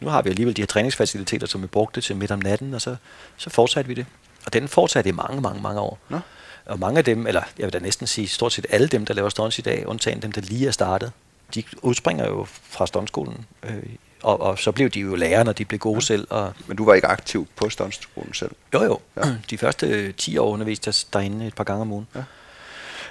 nu 0.00 0.08
har 0.08 0.22
vi 0.22 0.30
alligevel 0.30 0.56
de 0.56 0.62
her 0.62 0.66
træningsfaciliteter, 0.66 1.46
som 1.46 1.62
vi 1.62 1.66
brugte 1.66 2.00
til 2.00 2.16
midt 2.16 2.30
om 2.30 2.38
natten, 2.38 2.74
og 2.74 2.80
så, 2.80 2.96
så 3.36 3.50
fortsatte 3.50 3.88
vi 3.88 3.94
det. 3.94 4.06
Og 4.46 4.52
den 4.52 4.68
fortsatte 4.68 5.08
i 5.08 5.12
mange, 5.12 5.40
mange, 5.40 5.62
mange 5.62 5.80
år. 5.80 5.98
Ja. 6.10 6.18
Og 6.66 6.78
mange 6.78 6.98
af 6.98 7.04
dem, 7.04 7.26
eller 7.26 7.42
jeg 7.58 7.64
vil 7.64 7.72
da 7.72 7.78
næsten 7.78 8.06
sige 8.06 8.28
stort 8.28 8.52
set 8.52 8.66
alle 8.70 8.88
dem, 8.88 9.06
der 9.06 9.14
laver 9.14 9.28
stunts 9.28 9.58
i 9.58 9.62
dag, 9.62 9.86
undtagen 9.86 10.22
dem, 10.22 10.32
der 10.32 10.40
lige 10.40 10.66
er 10.66 10.70
startet, 10.70 11.12
de 11.54 11.62
udspringer 11.82 12.26
jo 12.26 12.44
fra 12.44 12.86
stuntskolen. 12.86 13.46
Øh, 13.62 13.82
og, 14.22 14.40
og 14.40 14.58
så 14.58 14.72
blev 14.72 14.90
de 14.90 15.00
jo 15.00 15.14
lærere, 15.14 15.44
når 15.44 15.52
de 15.52 15.64
blev 15.64 15.78
gode 15.78 15.96
ja. 15.96 16.00
selv. 16.00 16.26
Og 16.30 16.52
Men 16.66 16.76
du 16.76 16.84
var 16.84 16.94
ikke 16.94 17.06
aktiv 17.06 17.48
på 17.56 17.70
stuntskolen 17.70 18.34
selv? 18.34 18.50
Jo, 18.74 18.82
jo. 18.82 19.00
Ja. 19.16 19.22
De 19.50 19.58
første 19.58 20.12
10 20.12 20.38
år 20.38 20.50
underviste 20.50 20.88
jeg 20.88 20.94
derinde 21.12 21.46
et 21.46 21.54
par 21.54 21.64
gange 21.64 21.82
om 21.82 21.92
ugen. 21.92 22.06
Ja. 22.14 22.22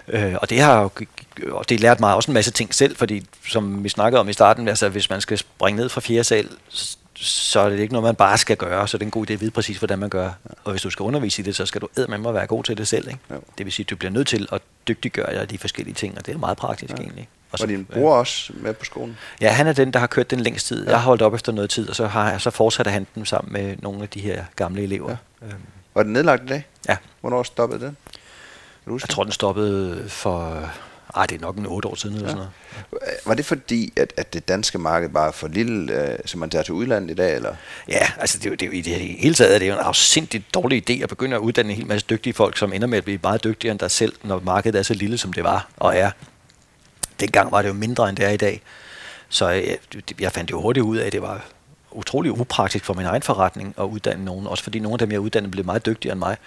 Øh, 0.08 0.36
og 0.42 0.50
det 0.50 0.60
har 0.60 0.82
jo 0.82 0.90
og 1.52 1.70
det 1.70 1.80
lært 1.80 2.00
mig 2.00 2.16
også 2.16 2.32
en 2.32 2.34
masse 2.34 2.52
ting 2.52 2.76
selv, 2.76 2.96
fordi 2.96 3.26
som 3.48 3.84
vi 3.84 3.90
snakkede 3.90 4.20
om 4.20 4.30
i 4.30 4.34
starten, 4.34 4.68
altså 4.68 4.90
hvis 4.90 5.10
man 5.10 5.22
skal 5.22 5.38
springe 5.38 5.82
ned 5.82 5.90
fra 5.90 6.02
fjerde 6.02 6.24
sal, 6.24 6.50
så 7.24 7.60
er 7.60 7.70
det 7.70 7.80
ikke 7.80 7.94
noget, 7.94 8.04
man 8.04 8.16
bare 8.16 8.38
skal 8.38 8.58
gøre, 8.58 8.88
så 8.88 8.98
det 8.98 9.04
er 9.04 9.08
en 9.08 9.12
god 9.12 9.30
idé 9.30 9.34
at 9.34 9.42
vide 9.42 9.52
præcis, 9.52 9.78
hvordan 9.78 10.00
man 10.00 10.10
gør. 10.10 10.24
Ja. 10.24 10.30
Og 10.64 10.72
hvis 10.72 10.82
du 10.82 10.90
skal 10.90 11.04
undervise 11.04 11.42
i 11.42 11.46
det, 11.46 11.56
så 11.56 11.66
skal 11.66 11.82
du 11.82 11.88
med 12.10 12.18
mig 12.18 12.34
være 12.34 12.48
god 12.48 12.64
til 12.64 12.78
det 12.78 12.88
selv. 12.88 13.08
Ikke? 13.08 13.20
Det 13.58 13.66
vil 13.66 13.74
sige, 13.74 13.84
at 13.84 13.90
du 13.90 13.96
bliver 13.96 14.12
nødt 14.12 14.28
til 14.28 14.48
at 14.52 14.62
dygtiggøre 14.88 15.40
dig 15.40 15.50
de 15.50 15.58
forskellige 15.58 15.94
ting, 15.94 16.18
og 16.18 16.26
det 16.26 16.34
er 16.34 16.38
meget 16.38 16.58
praktisk 16.58 16.92
ja. 16.92 17.04
egentlig. 17.04 17.30
Og, 17.52 17.58
så, 17.58 17.64
og 17.64 17.70
din 17.70 17.86
bror 17.86 18.14
ja. 18.14 18.20
også 18.20 18.54
med 18.56 18.74
på 18.74 18.86
skolen? 18.86 19.18
Ja, 19.42 19.50
han 19.50 19.68
er 19.68 19.74
den, 19.74 19.94
der 19.94 20.00
har 20.00 20.08
kørt 20.08 20.32
den 20.32 20.40
længst 20.40 20.68
tid. 20.68 20.84
Ja. 20.84 20.90
Jeg 20.90 21.00
har 21.00 21.06
holdt 21.06 21.22
op 21.22 21.34
efter 21.34 21.52
noget 21.52 21.70
tid, 21.70 21.90
og 21.90 21.96
så, 21.96 22.08
har, 22.08 22.38
så 22.38 22.50
fortsætter 22.50 22.92
han 22.92 23.08
den 23.16 23.26
sammen 23.26 23.54
med 23.54 23.76
nogle 23.82 24.02
af 24.02 24.10
de 24.10 24.20
her 24.20 24.46
gamle 24.56 24.84
elever. 24.84 25.16
Ja. 25.42 25.48
Øhm. 25.48 25.56
Var 25.96 26.04
den 26.04 26.14
nedlagt 26.14 26.44
i 26.44 26.46
dag? 26.46 26.68
Ja. 26.90 26.98
Hvornår 27.22 27.44
stoppede 27.44 27.86
den? 27.86 27.98
Jeg 28.88 29.10
tror, 29.10 29.24
den 29.24 29.32
stoppede 29.32 30.10
for 30.10 30.70
ej, 31.16 31.26
det 31.26 31.36
er 31.36 31.42
nok 31.42 31.58
en 31.58 31.66
otte 31.66 31.88
år 31.88 31.96
siden 31.96 32.16
eller 32.16 32.28
ja. 32.28 32.36
sådan 32.36 32.48
noget. 32.92 33.20
Var 33.26 33.34
det 33.34 33.46
fordi, 33.46 33.94
at, 33.96 34.14
at 34.18 34.34
det 34.34 34.48
danske 34.48 34.78
marked 34.78 35.10
bare 35.10 35.28
er 35.28 35.32
for 35.32 35.48
lille, 35.48 35.94
øh, 35.94 36.20
så 36.26 36.38
man 36.38 36.50
tager 36.50 36.64
til 36.64 36.74
udlandet 36.74 37.12
i 37.12 37.14
dag? 37.14 37.36
Eller? 37.36 37.56
Ja, 37.90 38.08
altså 38.18 38.40
det, 38.40 38.52
er 38.52 38.56
det 38.56 38.74
i 38.74 38.82
det 38.82 38.94
hele 38.94 39.36
taget 39.36 39.56
er 39.56 39.60
det 39.60 39.68
jo 39.68 39.74
en 39.74 39.80
afsindigt 39.80 40.54
dårlig 40.54 40.90
idé 40.90 41.04
at 41.04 41.10
begynde 41.10 41.36
at 41.36 41.40
uddanne 41.40 41.72
en 41.72 41.78
hel 41.78 41.88
masse 41.88 42.08
dygtige 42.10 42.34
folk, 42.34 42.58
som 42.58 42.74
ender 42.74 42.88
med 42.88 42.98
at 42.98 43.04
blive 43.04 43.20
meget 43.24 43.44
dygtigere 43.44 43.72
end 43.72 43.80
dig 43.80 43.92
selv, 43.92 44.14
når 44.24 44.40
markedet 44.40 44.80
er 44.80 44.84
så 44.84 44.94
lille, 44.94 45.18
som 45.18 45.34
det 45.34 45.44
var 45.44 45.70
og 45.78 45.98
er. 45.98 46.12
Dengang 47.20 47.52
var 47.52 47.62
det 47.62 47.70
jo 47.70 47.74
mindre, 47.74 48.10
end 48.10 48.18
det 48.18 48.26
er 48.26 48.30
i 48.30 48.38
dag. 48.38 48.62
Så 49.30 49.50
jeg, 49.50 49.78
jeg 50.20 50.32
fandt 50.32 50.52
jo 50.52 50.62
hurtigt 50.62 50.84
ud 50.84 50.98
af, 50.98 51.06
at 51.06 51.12
det 51.12 51.22
var 51.22 51.46
utrolig 51.92 52.32
upraktisk 52.32 52.86
for 52.86 52.94
min 52.94 53.06
egen 53.06 53.22
forretning 53.22 53.76
at 53.78 53.84
uddanne 53.84 54.26
nogen, 54.26 54.48
også 54.48 54.64
fordi 54.64 54.80
nogle 54.80 54.94
af 54.94 55.00
dem, 55.00 55.12
jeg 55.12 55.20
uddannede, 55.20 55.52
blev 55.52 55.66
meget 55.66 55.86
dygtigere 55.86 56.14
end 56.14 56.20
mig. 56.20 56.38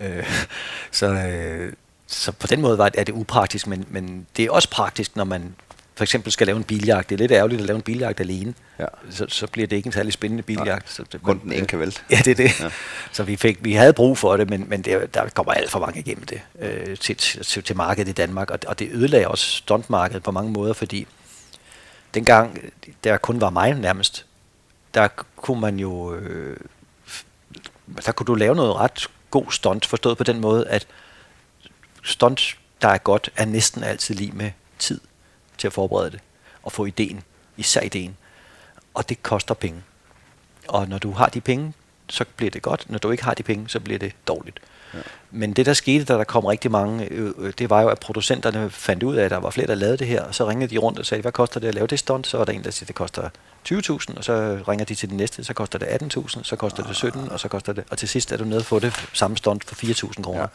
Øh, 0.00 0.46
så, 0.90 1.06
øh, 1.06 1.72
så 2.06 2.32
på 2.32 2.46
den 2.46 2.60
måde 2.60 2.78
var 2.78 2.90
er 2.94 3.04
det 3.04 3.12
upraktisk, 3.12 3.66
men, 3.66 3.86
men 3.90 4.26
det 4.36 4.44
er 4.44 4.50
også 4.50 4.70
praktisk, 4.70 5.16
når 5.16 5.24
man 5.24 5.54
for 5.96 6.04
eksempel 6.04 6.32
skal 6.32 6.46
lave 6.46 6.56
en 6.56 6.64
biljagt. 6.64 7.08
Det 7.10 7.14
er 7.14 7.18
lidt 7.18 7.32
ærgerligt 7.32 7.60
at 7.60 7.66
lave 7.66 7.76
en 7.76 7.82
biljagt 7.82 8.20
alene. 8.20 8.54
Ja. 8.78 8.84
Så, 9.10 9.26
så 9.28 9.46
bliver 9.46 9.66
det 9.66 9.76
ikke 9.76 9.86
en 9.86 9.92
særlig 9.92 10.12
spændende 10.12 10.42
biljagt. 10.42 10.68
Ja. 10.68 10.92
Så 10.92 11.04
det, 11.12 11.22
Kun 11.22 11.40
den 11.44 11.52
ene 11.52 11.66
kan 11.66 11.80
vælte. 11.80 12.00
Ja, 12.10 12.16
det 12.24 12.30
er 12.30 12.34
det. 12.34 12.60
Ja. 12.60 12.70
Så 13.12 13.22
vi, 13.22 13.36
fik, 13.36 13.64
vi 13.64 13.72
havde 13.72 13.92
brug 13.92 14.18
for 14.18 14.36
det, 14.36 14.50
men, 14.50 14.64
men 14.68 14.82
det, 14.82 15.14
der 15.14 15.28
kommer 15.28 15.52
alt 15.52 15.70
for 15.70 15.78
mange 15.78 16.00
igennem 16.00 16.26
det 16.26 16.40
øh, 16.58 16.96
til, 16.96 17.16
til, 17.16 17.62
til 17.62 17.76
markedet 17.76 18.08
i 18.08 18.12
Danmark. 18.12 18.50
Og, 18.50 18.58
og 18.66 18.78
det 18.78 18.88
ødelagde 18.92 19.28
også 19.28 19.50
stuntmarkedet 19.50 20.22
på 20.22 20.30
mange 20.30 20.52
måder, 20.52 20.72
fordi 20.72 21.06
dengang, 22.14 22.60
der 23.04 23.16
kun 23.16 23.40
var 23.40 23.50
mig 23.50 23.74
nærmest, 23.74 24.26
der 24.94 25.08
kunne 25.36 25.60
man 25.60 25.78
jo... 25.78 26.14
Øh, 26.14 26.56
der 28.06 28.12
kunne 28.12 28.26
du 28.26 28.34
lave 28.34 28.54
noget 28.54 28.76
ret 28.76 29.10
god 29.30 29.50
stunt, 29.50 29.86
forstået 29.86 30.18
på 30.18 30.24
den 30.24 30.40
måde, 30.40 30.68
at 30.68 30.86
stunt 32.06 32.58
der 32.82 32.88
er 32.88 32.98
godt, 32.98 33.30
er 33.36 33.44
næsten 33.44 33.82
altid 33.82 34.14
lige 34.14 34.32
med 34.32 34.50
tid 34.78 35.00
til 35.58 35.66
at 35.66 35.72
forberede 35.72 36.10
det 36.10 36.20
og 36.62 36.72
få 36.72 36.84
ideen, 36.84 37.22
især 37.56 37.80
ideen. 37.80 38.16
Og 38.94 39.08
det 39.08 39.22
koster 39.22 39.54
penge. 39.54 39.82
Og 40.68 40.88
når 40.88 40.98
du 40.98 41.10
har 41.10 41.26
de 41.26 41.40
penge, 41.40 41.72
så 42.08 42.24
bliver 42.36 42.50
det 42.50 42.62
godt. 42.62 42.90
Når 42.90 42.98
du 42.98 43.10
ikke 43.10 43.24
har 43.24 43.34
de 43.34 43.42
penge, 43.42 43.68
så 43.68 43.80
bliver 43.80 43.98
det 43.98 44.12
dårligt. 44.28 44.60
Ja. 44.94 44.98
Men 45.30 45.52
det, 45.52 45.66
der 45.66 45.72
skete, 45.72 46.04
da 46.04 46.14
der 46.14 46.24
kom 46.24 46.44
rigtig 46.44 46.70
mange, 46.70 47.08
øh, 47.10 47.32
øh, 47.38 47.52
det 47.58 47.70
var 47.70 47.82
jo, 47.82 47.88
at 47.88 47.98
producenterne 47.98 48.70
fandt 48.70 49.02
ud 49.02 49.16
af, 49.16 49.24
at 49.24 49.30
der 49.30 49.36
var 49.36 49.50
flere, 49.50 49.66
der 49.66 49.74
lavede 49.74 49.96
det 49.96 50.06
her, 50.06 50.22
og 50.22 50.34
så 50.34 50.48
ringede 50.48 50.74
de 50.74 50.78
rundt 50.78 50.98
og 50.98 51.06
sagde, 51.06 51.22
hvad 51.22 51.32
koster 51.32 51.60
det 51.60 51.68
at 51.68 51.74
lave 51.74 51.86
det 51.86 51.98
stunt? 51.98 52.26
Så 52.26 52.38
var 52.38 52.44
der 52.44 52.52
en, 52.52 52.64
der 52.64 52.70
siger, 52.70 52.86
det 52.86 52.94
koster 52.94 53.28
20.000, 53.72 54.16
og 54.16 54.24
så 54.24 54.58
ringer 54.68 54.84
de 54.84 54.94
til 54.94 55.08
den 55.08 55.16
næste, 55.16 55.44
så 55.44 55.54
koster 55.54 55.78
det 55.78 55.86
18.000, 55.86 56.42
så 56.42 56.56
koster 56.56 56.82
det 56.82 56.96
17, 56.96 57.28
og 57.30 57.40
så 57.40 57.48
koster 57.48 57.72
det, 57.72 57.84
og 57.90 57.98
til 57.98 58.08
sidst 58.08 58.32
er 58.32 58.36
du 58.36 58.44
nede 58.44 58.58
og 58.58 58.64
få 58.64 58.78
det 58.78 58.92
samme 59.12 59.36
stunt 59.36 59.64
for 59.64 59.74
4.000 59.74 60.22
kroner. 60.22 60.40
Ja. 60.40 60.46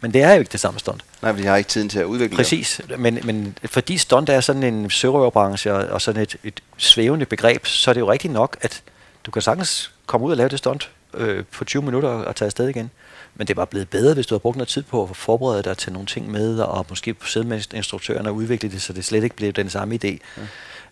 Men 0.00 0.12
det 0.12 0.22
er 0.22 0.32
jo 0.32 0.38
ikke 0.38 0.52
det 0.52 0.60
samme 0.60 0.80
stunt. 0.80 1.04
Nej, 1.22 1.32
de 1.32 1.46
har 1.46 1.56
ikke 1.56 1.68
tiden 1.68 1.88
til 1.88 1.98
at 1.98 2.04
udvikle 2.04 2.36
Præcis, 2.36 2.80
det. 2.88 2.98
men, 2.98 3.18
men 3.24 3.58
fordi 3.64 3.98
stunt 3.98 4.28
er 4.28 4.40
sådan 4.40 4.62
en 4.62 4.90
sørøverbranche 4.90 5.72
og 5.72 6.00
sådan 6.02 6.22
et, 6.22 6.36
et 6.44 6.62
svævende 6.76 7.26
begreb, 7.26 7.66
så 7.66 7.90
er 7.90 7.92
det 7.92 8.00
jo 8.00 8.12
rigtigt 8.12 8.32
nok, 8.32 8.56
at 8.60 8.82
du 9.26 9.30
kan 9.30 9.42
sagtens 9.42 9.92
komme 10.06 10.26
ud 10.26 10.30
og 10.30 10.36
lave 10.36 10.48
det 10.48 10.58
stunt 10.58 10.90
øh, 11.14 11.44
på 11.52 11.64
20 11.64 11.82
minutter 11.82 12.08
og 12.08 12.36
tage 12.36 12.46
afsted 12.46 12.68
igen. 12.68 12.90
Men 13.40 13.46
det 13.46 13.56
var 13.56 13.64
blevet 13.64 13.88
bedre, 13.88 14.14
hvis 14.14 14.26
du 14.26 14.34
havde 14.34 14.40
brugt 14.40 14.56
noget 14.56 14.68
tid 14.68 14.82
på 14.82 15.02
at 15.02 15.16
forberede 15.16 15.62
dig 15.62 15.76
til 15.76 15.92
nogle 15.92 16.06
ting 16.06 16.30
med, 16.30 16.58
og 16.58 16.86
måske 16.88 17.14
sidde 17.24 17.46
med 17.46 17.74
instruktøren 17.74 18.26
og 18.26 18.34
udvikle 18.34 18.70
det, 18.70 18.82
så 18.82 18.92
det 18.92 19.04
slet 19.04 19.24
ikke 19.24 19.36
blev 19.36 19.52
den 19.52 19.70
samme 19.70 19.98
idé. 20.04 20.18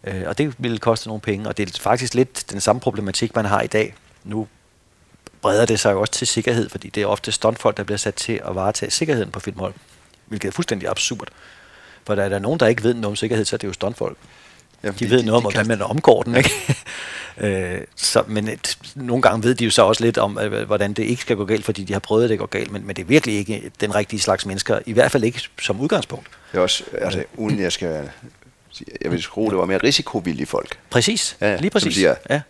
Ja. 0.04 0.14
Øh, 0.14 0.28
og 0.28 0.38
det 0.38 0.54
ville 0.58 0.78
koste 0.78 1.08
nogle 1.08 1.20
penge, 1.20 1.48
og 1.48 1.56
det 1.56 1.68
er 1.68 1.80
faktisk 1.80 2.14
lidt 2.14 2.50
den 2.50 2.61
samme 2.61 2.80
problematik, 2.80 3.34
man 3.37 3.44
har 3.44 3.61
i 3.61 3.66
dag. 3.66 3.94
Nu 4.24 4.46
breder 5.42 5.66
det 5.66 5.80
sig 5.80 5.92
jo 5.92 6.00
også 6.00 6.12
til 6.12 6.26
sikkerhed, 6.26 6.68
fordi 6.68 6.88
det 6.88 7.02
er 7.02 7.06
ofte 7.06 7.32
stuntfolk, 7.32 7.76
der 7.76 7.84
bliver 7.84 7.98
sat 7.98 8.14
til 8.14 8.40
at 8.48 8.54
varetage 8.54 8.90
sikkerheden 8.90 9.30
på 9.30 9.40
filmhold, 9.40 9.74
hvilket 10.26 10.48
er 10.48 10.52
fuldstændig 10.52 10.88
absurd. 10.88 11.28
For 12.06 12.14
der 12.14 12.22
er 12.22 12.28
der 12.28 12.38
nogen, 12.38 12.61
der 12.61 12.66
ikke 12.66 12.82
ved 12.82 12.94
noget 12.94 13.06
om 13.06 13.16
sikkerhed, 13.16 13.44
så 13.44 13.56
er 13.56 13.58
det 13.58 13.68
jo 13.68 13.72
stuntfolk. 13.72 14.16
Ja, 14.82 14.90
de 14.90 15.11
ved 15.11 15.18
de, 15.18 15.26
noget 15.26 15.37
om, 15.37 15.42
hvordan 15.42 15.68
man 15.68 15.82
omgår 15.82 16.22
den, 16.22 16.34
ikke? 16.34 16.50
øh, 17.40 17.81
så, 17.96 18.22
men 18.27 18.48
et, 18.48 18.79
nogle 18.94 19.22
gange 19.22 19.42
ved 19.42 19.55
de 19.55 19.64
jo 19.64 19.70
så 19.70 19.83
også 19.83 20.05
lidt 20.05 20.18
om, 20.18 20.38
øh, 20.38 20.66
hvordan 20.66 20.92
det 20.92 21.03
ikke 21.03 21.22
skal 21.22 21.37
gå 21.37 21.44
galt, 21.44 21.64
fordi 21.64 21.85
de 21.85 21.92
har 21.92 22.01
prøvet, 22.01 22.24
at 22.24 22.31
det 22.31 22.38
går 22.38 22.46
galt, 22.46 22.70
men, 22.70 22.87
men 22.87 22.96
det 22.96 23.03
er 23.03 23.07
virkelig 23.07 23.37
ikke 23.37 23.70
den 23.81 23.94
rigtige 23.94 24.20
slags 24.20 24.46
mennesker, 24.46 24.79
i 24.87 24.92
hvert 24.92 25.11
fald 25.11 25.24
ikke 25.24 25.42
som 25.61 25.81
udgangspunkt. 25.81 26.27
Det 26.53 26.59
er 26.59 26.62
også, 26.62 26.85
altså, 27.01 27.24
uden 27.37 27.61
jeg 27.61 27.72
skal 27.72 28.11
jeg 29.01 29.12
vil 29.12 29.22
skrue, 29.22 29.51
det 29.51 29.59
var 29.59 29.64
mere 29.64 29.79
risikovillige 29.79 30.46
folk. 30.46 30.79
Præcis, 30.90 31.37
ja, 31.40 31.57
lige 31.57 31.70
præcis. 31.70 31.94
Siger, 31.94 32.14
ja. 32.31 32.40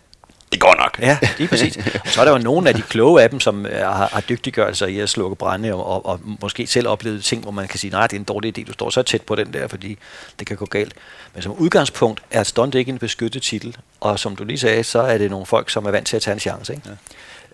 Det 0.51 0.59
går 0.59 0.75
nok. 0.79 0.99
Ja, 1.01 1.17
lige 1.37 1.47
præcis. 1.47 1.77
Og 1.77 1.83
så 2.05 2.21
er 2.21 2.25
der 2.25 2.31
jo 2.31 2.37
nogle 2.37 2.69
af 2.69 2.75
de 2.75 2.81
kloge 2.81 3.23
af 3.23 3.29
dem, 3.29 3.39
som 3.39 3.65
har, 3.65 4.09
har 4.13 4.23
dygtiggørelser 4.29 4.87
i 4.87 4.99
at 4.99 5.09
slukke 5.09 5.35
brænde, 5.35 5.73
og, 5.73 5.85
og, 5.85 6.05
og 6.05 6.19
måske 6.41 6.67
selv 6.67 6.87
oplevet 6.87 7.23
ting, 7.23 7.41
hvor 7.41 7.51
man 7.51 7.67
kan 7.67 7.79
sige, 7.79 7.91
nej, 7.91 8.07
det 8.07 8.15
er 8.15 8.19
en 8.19 8.23
dårlig 8.23 8.59
idé, 8.59 8.63
du 8.67 8.73
står 8.73 8.89
så 8.89 9.01
tæt 9.01 9.21
på 9.21 9.35
den 9.35 9.53
der, 9.53 9.67
fordi 9.67 9.97
det 10.39 10.47
kan 10.47 10.57
gå 10.57 10.65
galt. 10.65 10.93
Men 11.33 11.43
som 11.43 11.51
udgangspunkt 11.51 12.21
er 12.31 12.43
stunt 12.43 12.75
ikke 12.75 12.89
en 12.89 12.97
beskyttet 12.97 13.41
titel, 13.41 13.77
og 13.99 14.19
som 14.19 14.35
du 14.35 14.43
lige 14.43 14.57
sagde, 14.57 14.83
så 14.83 15.01
er 15.01 15.17
det 15.17 15.31
nogle 15.31 15.45
folk, 15.45 15.69
som 15.69 15.85
er 15.85 15.91
vant 15.91 16.07
til 16.07 16.15
at 16.15 16.21
tage 16.21 16.33
en 16.33 16.39
chance. 16.39 16.73
Ikke? 16.73 16.89
Ja. 16.89 16.95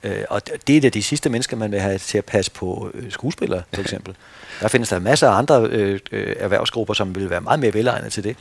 Øh, 0.06 0.26
og 0.30 0.42
det 0.68 0.86
er 0.86 0.90
de 0.90 1.04
sidste 1.04 1.30
mennesker, 1.30 1.58
man 1.58 1.72
vil 1.72 1.80
have 1.80 1.98
til 1.98 2.18
at 2.18 2.26
passe 2.26 2.52
på 2.52 2.92
øh, 2.94 3.12
skuespillere, 3.12 3.62
for 3.74 3.82
eksempel. 3.82 4.16
Der 4.62 4.68
findes 4.68 4.90
der 4.90 5.00
masser 5.00 5.30
af 5.30 5.38
andre 5.38 5.68
øh, 5.70 6.00
øh, 6.12 6.36
erhvervsgrupper, 6.40 6.94
som 6.94 7.16
vil 7.16 7.30
være 7.30 7.42
meget 7.42 7.60
mere 7.60 7.74
velegnet 7.74 8.14
til 8.14 8.24
det. 8.24 8.38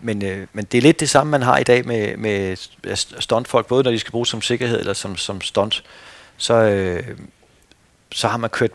Men, 0.00 0.24
øh, 0.24 0.46
men 0.52 0.64
det 0.64 0.78
er 0.78 0.82
lidt 0.82 1.00
det 1.00 1.10
samme, 1.10 1.30
man 1.30 1.42
har 1.42 1.58
i 1.58 1.64
dag 1.64 1.86
med, 1.86 2.16
med 2.16 2.56
stuntfolk, 3.20 3.66
både 3.66 3.84
når 3.84 3.90
de 3.90 3.98
skal 3.98 4.10
bruges 4.10 4.28
som 4.28 4.42
sikkerhed 4.42 4.80
eller 4.80 4.92
som, 4.92 5.16
som 5.16 5.40
stunt. 5.40 5.84
Så, 6.36 6.54
øh, 6.54 7.18
så 8.12 8.28
har 8.28 8.36
man 8.36 8.50
kørt 8.50 8.70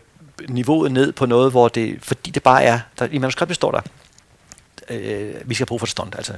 niveauet 0.48 0.92
ned 0.92 1.12
på 1.12 1.26
noget, 1.26 1.50
hvor 1.50 1.68
det, 1.68 1.98
fordi 2.02 2.30
det 2.30 2.42
bare 2.42 2.62
er, 2.62 2.80
der, 2.98 3.08
i 3.10 3.18
manuskriptet 3.18 3.56
står 3.56 3.70
der, 3.70 3.80
øh, 4.88 5.34
vi 5.44 5.54
skal 5.54 5.66
bruge 5.66 5.78
for 5.78 5.86
et 5.86 5.90
stunt, 5.90 6.14
altså 6.14 6.32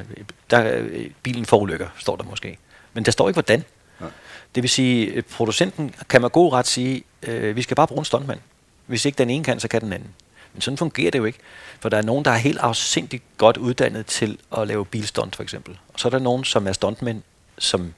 der, 0.51 0.77
øh, 0.77 1.11
bilen 1.23 1.47
forulykker, 1.47 1.89
står 1.99 2.17
der 2.17 2.25
måske. 2.25 2.59
Men 2.93 3.05
der 3.05 3.13
står 3.13 3.29
ikke 3.29 3.37
hvordan. 3.37 3.65
Ja. 4.01 4.07
Det 4.55 4.63
vil 4.63 4.71
sige, 4.71 5.23
producenten 5.23 5.95
kan 6.09 6.21
med 6.21 6.31
god 6.31 6.53
ret 6.53 6.67
sige, 6.67 7.05
øh, 7.23 7.57
vi 7.57 7.63
skal 7.63 7.77
bare 7.77 7.87
bruge 7.87 7.99
en 7.99 8.05
stuntmand. 8.05 8.41
Hvis 8.87 9.05
ikke 9.05 9.19
den 9.19 9.31
ene 9.31 9.45
kan, 9.45 9.61
så 9.61 9.69
kan 9.69 9.81
den 9.81 9.93
anden. 9.93 10.15
Men 10.55 10.61
sådan 10.61 10.79
fungerer 10.79 11.11
det 11.11 11.19
jo 11.19 11.25
ikke. 11.25 11.39
For 11.81 11.89
der 11.89 11.97
er 11.97 12.03
nogen, 12.03 12.25
der 12.25 12.31
er 12.31 12.37
helt 12.37 12.59
afsindigt 12.59 13.23
godt 13.39 13.57
uddannet 13.57 14.07
til 14.07 14.39
at 14.59 14.69
lave 14.69 14.85
bilstunt, 14.87 15.37
for 15.37 15.43
eksempel. 15.43 15.79
Og 15.93 16.01
så 16.01 16.09
er 16.09 16.11
der 16.11 16.19
nogen, 16.19 16.45
som 16.45 16.67
er 16.67 16.73
stuntmænd, 16.73 17.23
som 17.59 17.95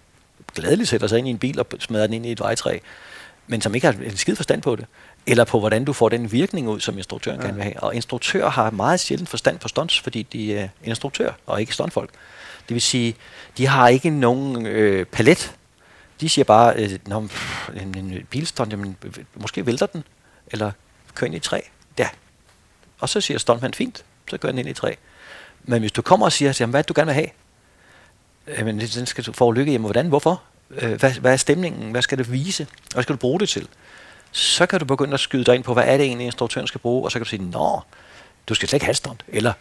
gladeligt 0.55 0.89
sætter 0.89 1.07
sig 1.07 1.19
ind 1.19 1.29
i 1.29 1.31
en 1.31 1.39
bil 1.39 1.61
og 1.61 1.67
smadrer 1.79 2.07
den 2.07 2.15
ind 2.15 2.27
i 2.27 2.33
et 2.33 2.41
vejtræ, 2.41 2.79
men 3.47 3.61
som 3.61 3.75
ikke 3.75 3.87
har 3.87 3.95
en 3.95 4.17
skid 4.17 4.37
forstand 4.37 4.63
på 4.63 4.77
det. 4.77 4.87
Eller 5.27 5.45
på, 5.45 5.59
hvordan 5.59 5.85
du 5.85 5.93
får 5.93 6.09
den 6.09 6.33
virkning 6.33 6.69
ud, 6.69 6.81
som 6.81 6.97
instruktøren 6.97 7.41
ja. 7.41 7.47
kan 7.47 7.61
have. 7.61 7.81
Og 7.81 7.95
instruktører 7.95 8.51
har 8.51 8.71
meget 8.71 9.01
sjældent 9.01 9.29
forstand 9.29 9.59
på 9.59 9.69
stunts, 9.69 10.01
fordi 10.01 10.23
de 10.23 10.57
er 10.57 10.69
instruktør 10.85 11.33
og 11.47 11.61
ikke 11.61 11.73
stuntfolk. 11.73 12.11
Det 12.69 12.75
vil 12.75 12.83
sige, 12.83 13.15
de 13.59 13.67
har 13.67 13.89
ikke 13.89 14.11
nogen 14.11 14.67
øh, 14.67 15.07
palet. 15.07 15.53
De 16.21 16.29
siger 16.29 16.45
bare, 16.45 16.77
øh, 16.77 16.91
en, 17.83 17.99
en 17.99 18.27
bilstunt, 18.31 18.73
jamen, 18.73 18.97
måske 19.35 19.67
vælter 19.67 19.87
den, 19.87 20.05
eller 20.51 20.73
kører 21.15 21.27
ind 21.27 21.35
i 21.35 21.37
et 21.37 21.43
træ. 21.43 21.61
Ja, 21.99 22.09
og 23.01 23.09
så 23.09 23.21
siger 23.21 23.39
Stuntman, 23.39 23.75
fint, 23.75 24.05
så 24.31 24.39
kører 24.39 24.53
den 24.53 24.59
ind 24.59 24.69
i 24.69 24.73
træ. 24.73 24.95
Men 25.65 25.81
hvis 25.81 25.93
du 25.93 26.03
kommer 26.03 26.27
og 26.27 26.33
siger, 26.33 26.57
jamen, 26.61 26.71
hvad 26.71 26.85
du 26.85 26.93
gerne 26.97 27.07
vil 27.07 27.15
have? 27.15 27.29
Jamen, 28.59 28.81
den 28.81 29.07
skal 29.07 29.25
du 29.25 29.33
få 29.33 29.53
lykke 29.53 29.71
hjemme. 29.71 29.85
Hvordan? 29.87 30.09
Hvorfor? 30.09 30.43
Øh, 30.71 30.93
hvad, 30.93 31.13
hvad 31.13 31.33
er 31.33 31.37
stemningen? 31.37 31.91
Hvad 31.91 32.03
skal 32.03 32.19
det 32.19 32.33
vise? 32.33 32.67
Hvad 32.93 33.03
skal 33.03 33.13
du 33.13 33.19
bruge 33.19 33.41
det 33.41 33.49
til? 33.49 33.69
Så 34.33 34.67
kan 34.67 34.79
du 34.79 34.85
begynde 34.85 35.15
at 35.15 35.21
skyde 35.21 35.45
dig 35.45 35.55
ind 35.55 35.65
på, 35.65 35.73
hvad 35.75 35.85
er 35.87 35.97
det 35.97 36.07
egentlig, 36.07 36.25
instruktøren 36.25 36.67
skal 36.67 36.81
bruge? 36.81 37.05
Og 37.05 37.13
så 37.13 37.19
kan 37.19 37.25
du 37.25 37.29
sige, 37.29 37.51
nå, 37.51 37.81
du 38.49 38.55
skal 38.55 38.69
slet 38.69 38.77
ikke 38.77 38.87
have 38.87 38.95
stunt. 38.95 39.25
Eller, 39.29 39.53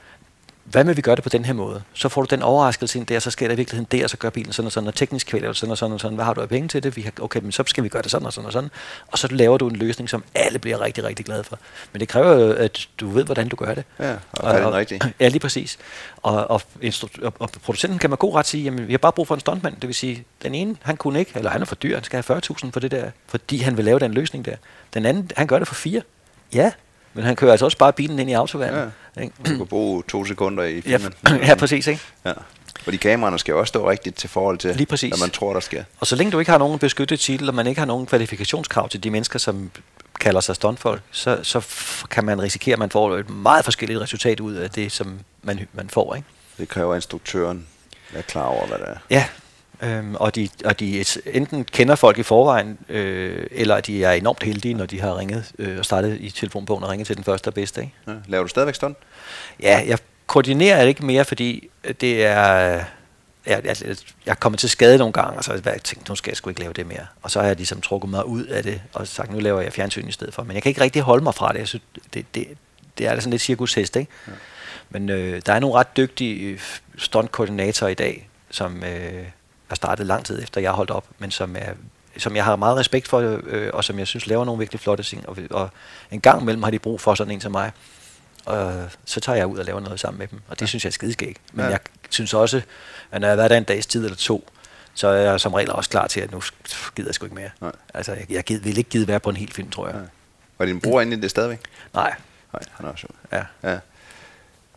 hvad 0.65 0.83
med 0.83 0.93
vi 0.93 1.01
gør 1.01 1.15
det 1.15 1.23
på 1.23 1.29
den 1.29 1.45
her 1.45 1.53
måde? 1.53 1.81
Så 1.93 2.09
får 2.09 2.21
du 2.21 2.27
den 2.35 2.41
overraskelse 2.43 2.99
ind 2.99 3.07
der, 3.07 3.19
så 3.19 3.31
sker 3.31 3.47
der 3.47 3.53
i 3.53 3.57
virkeligheden 3.57 3.87
der, 3.91 4.07
så 4.07 4.17
gør 4.17 4.29
bilen 4.29 4.53
sådan 4.53 4.65
og 4.65 4.71
sådan, 4.71 4.87
og 4.87 4.95
teknisk 4.95 5.27
kvæler 5.27 5.53
sådan 5.53 5.71
og 5.71 5.77
sådan 5.77 5.93
og 5.93 5.99
sådan. 5.99 6.15
Hvad 6.15 6.25
har 6.25 6.33
du 6.33 6.41
af 6.41 6.49
penge 6.49 6.67
til 6.67 6.83
det? 6.83 6.95
Vi 6.95 7.01
har, 7.01 7.11
okay, 7.21 7.39
men 7.39 7.51
så 7.51 7.63
skal 7.67 7.83
vi 7.83 7.89
gøre 7.89 8.01
det 8.01 8.11
sådan 8.11 8.25
og 8.25 8.33
sådan 8.33 8.45
og 8.45 8.53
sådan. 8.53 8.69
Og 9.07 9.17
så 9.17 9.27
laver 9.27 9.57
du 9.57 9.67
en 9.67 9.75
løsning, 9.75 10.09
som 10.09 10.23
alle 10.35 10.59
bliver 10.59 10.81
rigtig, 10.81 11.03
rigtig 11.03 11.25
glade 11.25 11.43
for. 11.43 11.59
Men 11.93 11.99
det 11.99 12.07
kræver 12.07 12.31
jo, 12.31 12.51
at 12.51 12.87
du 12.99 13.09
ved, 13.09 13.23
hvordan 13.23 13.49
du 13.49 13.55
gør 13.55 13.73
det. 13.73 13.83
Ja, 13.99 14.11
og, 14.11 14.19
og 14.33 14.51
er 14.51 14.63
det 14.63 14.73
rigtigt? 14.73 15.05
Ja, 15.19 15.27
lige 15.27 15.39
præcis. 15.39 15.77
Og, 16.17 16.49
og, 16.49 16.61
og, 17.21 17.33
og, 17.39 17.49
producenten 17.63 17.99
kan 17.99 18.09
med 18.09 18.17
god 18.17 18.35
ret 18.35 18.45
sige, 18.45 18.63
jamen 18.63 18.87
vi 18.87 18.93
har 18.93 18.97
bare 18.97 19.11
brug 19.11 19.27
for 19.27 19.35
en 19.35 19.41
stuntmand. 19.41 19.75
Det 19.75 19.87
vil 19.87 19.95
sige, 19.95 20.23
den 20.43 20.55
ene, 20.55 20.75
han 20.81 20.97
kunne 20.97 21.19
ikke, 21.19 21.31
eller 21.35 21.51
han 21.51 21.61
er 21.61 21.65
for 21.65 21.75
dyr, 21.75 21.95
han 21.95 22.03
skal 22.03 22.23
have 22.27 22.41
40.000 22.41 22.71
for 22.71 22.79
det 22.79 22.91
der, 22.91 23.11
fordi 23.27 23.57
han 23.57 23.77
vil 23.77 23.85
lave 23.85 23.99
den 23.99 24.13
løsning 24.13 24.45
der. 24.45 24.55
Den 24.93 25.05
anden, 25.05 25.31
han 25.37 25.47
gør 25.47 25.59
det 25.59 25.67
for 25.67 25.75
fire. 25.75 26.01
Ja, 26.53 26.71
men 27.15 27.23
han 27.23 27.35
kører 27.35 27.51
altså 27.51 27.65
også 27.65 27.77
bare 27.77 27.93
bilen 27.93 28.19
ind 28.19 28.29
i 28.29 28.33
autovandet. 28.33 28.91
Ja. 29.15 29.21
Ikke? 29.21 29.33
Du 29.45 29.57
kan 29.57 29.67
bruge 29.67 30.03
to 30.07 30.25
sekunder 30.25 30.63
i 30.63 30.81
filmen. 30.81 31.13
Ja, 31.29 31.35
ja 31.47 31.55
præcis. 31.55 31.87
Ikke? 31.87 32.01
Ja. 32.25 32.33
Fordi 32.83 32.97
kameraerne 32.97 33.39
skal 33.39 33.51
jo 33.51 33.59
også 33.59 33.69
stå 33.69 33.89
rigtigt 33.89 34.15
til 34.15 34.29
forhold 34.29 34.57
til, 34.57 34.75
Lige 34.75 34.85
præcis. 34.85 35.09
hvad 35.09 35.27
man 35.27 35.29
tror, 35.29 35.53
der 35.53 35.59
sker. 35.59 35.83
Og 35.99 36.07
så 36.07 36.15
længe 36.15 36.31
du 36.31 36.39
ikke 36.39 36.51
har 36.51 36.57
nogen 36.57 36.79
beskyttet 36.79 37.19
titel, 37.19 37.49
og 37.49 37.55
man 37.55 37.67
ikke 37.67 37.79
har 37.79 37.85
nogen 37.85 38.05
kvalifikationskrav 38.05 38.89
til 38.89 39.03
de 39.03 39.09
mennesker, 39.09 39.39
som 39.39 39.71
kalder 40.19 40.41
sig 40.41 40.55
stuntfolk, 40.55 41.01
så, 41.11 41.39
så 41.43 41.65
kan 42.09 42.25
man 42.25 42.41
risikere, 42.41 42.73
at 42.73 42.79
man 42.79 42.89
får 42.89 43.17
et 43.17 43.29
meget 43.29 43.65
forskelligt 43.65 44.01
resultat 44.01 44.39
ud 44.39 44.53
af 44.53 44.69
det, 44.69 44.91
som 44.91 45.19
man, 45.43 45.67
man 45.73 45.89
får. 45.89 46.15
Ikke? 46.15 46.27
Det 46.57 46.69
kræver, 46.69 46.91
at 46.93 46.97
instruktøren 46.97 47.67
er 48.13 48.21
klar 48.21 48.45
over, 48.45 48.67
hvad 48.67 48.77
det 48.77 48.87
er. 48.87 48.97
Ja, 49.09 49.25
Øhm, 49.83 50.15
og, 50.15 50.35
de, 50.35 50.49
og 50.65 50.79
de 50.79 51.05
enten 51.25 51.63
kender 51.63 51.95
folk 51.95 52.17
i 52.17 52.23
forvejen, 52.23 52.77
øh, 52.89 53.47
eller 53.51 53.81
de 53.81 54.03
er 54.03 54.11
enormt 54.11 54.43
heldige, 54.43 54.73
når 54.73 54.85
de 54.85 55.01
har 55.01 55.19
ringet 55.19 55.51
øh, 55.59 55.77
og 55.79 55.85
startet 55.85 56.17
i 56.21 56.29
telefonbogen 56.29 56.83
og 56.83 56.89
ringet 56.89 57.07
til 57.07 57.15
den 57.15 57.23
første 57.23 57.47
og 57.47 57.53
bedste. 57.53 57.81
Ikke? 57.81 57.93
Ja. 58.07 58.11
Laver 58.27 58.43
du 58.43 58.47
stadigvæk 58.47 58.75
stund? 58.75 58.95
Ja, 59.61 59.83
jeg 59.87 59.99
koordinerer 60.27 60.81
det 60.81 60.87
ikke 60.87 61.05
mere, 61.05 61.25
fordi 61.25 61.69
det 62.01 62.25
er... 62.25 62.83
Jeg, 63.45 63.65
jeg, 63.65 63.77
jeg 64.25 64.31
er 64.31 64.35
kommet 64.35 64.59
til 64.59 64.69
skade 64.69 64.97
nogle 64.97 65.13
gange, 65.13 65.37
og 65.37 65.43
så 65.43 65.51
har 65.51 65.71
jeg 65.71 65.81
tænkt, 65.83 66.09
nu 66.09 66.15
skal 66.15 66.31
jeg 66.31 66.37
sgu 66.37 66.49
ikke 66.49 66.61
lave 66.61 66.73
det 66.73 66.87
mere. 66.87 67.05
Og 67.21 67.31
så 67.31 67.39
har 67.39 67.47
jeg 67.47 67.55
ligesom 67.55 67.81
trukket 67.81 68.09
mig 68.09 68.25
ud 68.25 68.43
af 68.43 68.63
det, 68.63 68.81
og 68.93 69.07
sagt, 69.07 69.31
nu 69.31 69.39
laver 69.39 69.61
jeg 69.61 69.73
fjernsyn 69.73 70.07
i 70.07 70.11
stedet 70.11 70.33
for. 70.33 70.43
Men 70.43 70.53
jeg 70.53 70.63
kan 70.63 70.69
ikke 70.69 70.81
rigtig 70.81 71.01
holde 71.01 71.23
mig 71.23 71.35
fra 71.35 71.53
det. 71.53 71.59
Jeg 71.59 71.67
synes, 71.67 71.83
det, 72.13 72.25
det, 72.35 72.47
det 72.97 73.07
er 73.07 73.19
sådan 73.19 73.31
lidt 73.31 73.41
cirkushest, 73.41 73.95
ikke? 73.95 74.11
Ja. 74.27 74.31
Men 74.89 75.09
øh, 75.09 75.41
der 75.45 75.53
er 75.53 75.59
nogle 75.59 75.75
ret 75.75 75.97
dygtige 75.97 76.59
stuntkoordinatorer 76.97 77.89
i 77.91 77.93
dag, 77.93 78.29
som... 78.49 78.83
Øh, 78.83 79.25
er 79.69 79.75
startet 79.75 80.05
lang 80.05 80.25
tid 80.25 80.43
efter, 80.43 80.61
jeg 80.61 80.71
holdt 80.71 80.91
op, 80.91 81.05
men 81.19 81.31
som, 81.31 81.55
er, 81.55 81.73
som 82.17 82.35
jeg 82.35 82.45
har 82.45 82.55
meget 82.55 82.77
respekt 82.77 83.07
for, 83.07 83.39
øh, 83.43 83.69
og 83.73 83.83
som 83.83 83.99
jeg 83.99 84.07
synes 84.07 84.27
laver 84.27 84.45
nogle 84.45 84.59
virkelig 84.59 84.79
flotte 84.79 85.03
ting. 85.03 85.29
Og, 85.29 85.37
og 85.49 85.69
en 86.11 86.21
gang 86.21 86.41
imellem 86.41 86.63
har 86.63 86.71
de 86.71 86.79
brug 86.79 87.01
for 87.01 87.15
sådan 87.15 87.33
en 87.33 87.41
som 87.41 87.51
mig. 87.51 87.71
Og 88.45 88.89
så 89.05 89.19
tager 89.19 89.35
jeg 89.35 89.47
ud 89.47 89.57
og 89.57 89.65
laver 89.65 89.79
noget 89.79 89.99
sammen 89.99 90.19
med 90.19 90.27
dem, 90.27 90.41
og 90.47 90.55
det 90.55 90.61
ja. 90.61 90.65
synes 90.65 90.83
jeg 90.83 90.89
er 90.89 90.93
skideskægt. 90.93 91.41
Men 91.53 91.65
ja. 91.65 91.71
jeg 91.71 91.79
synes 92.09 92.33
også, 92.33 92.61
at 93.11 93.21
når 93.21 93.27
jeg 93.27 93.31
har 93.31 93.35
været 93.35 93.49
der 93.49 93.57
en 93.57 93.63
dags 93.63 93.85
tid 93.85 94.03
eller 94.03 94.17
to, 94.17 94.49
så 94.93 95.07
er 95.07 95.13
jeg 95.13 95.39
som 95.39 95.53
regel 95.53 95.71
også 95.71 95.89
klar 95.89 96.07
til, 96.07 96.21
at 96.21 96.31
nu 96.31 96.41
gider 96.95 97.09
jeg 97.09 97.15
sgu 97.15 97.25
ikke 97.25 97.35
mere. 97.35 97.49
Nej. 97.61 97.71
Altså, 97.93 98.13
jeg, 98.13 98.31
jeg 98.31 98.43
gider, 98.43 98.63
vil 98.63 98.77
ikke 98.77 98.89
gide 98.89 99.07
være 99.07 99.19
på 99.19 99.29
en 99.29 99.35
hel 99.35 99.51
film, 99.51 99.69
tror 99.69 99.87
jeg. 99.87 99.95
Nej. 99.95 100.05
Var 100.57 100.65
din 100.65 100.81
bror 100.81 101.01
inde 101.01 101.17
i 101.17 101.19
det 101.19 101.29
stadigvæk? 101.29 101.59
Nej. 101.93 102.15
Nej, 102.53 102.61
han 102.71 102.85
er 102.85 102.91
også 102.91 103.07
ja. 103.31 103.43
ja. 103.63 103.79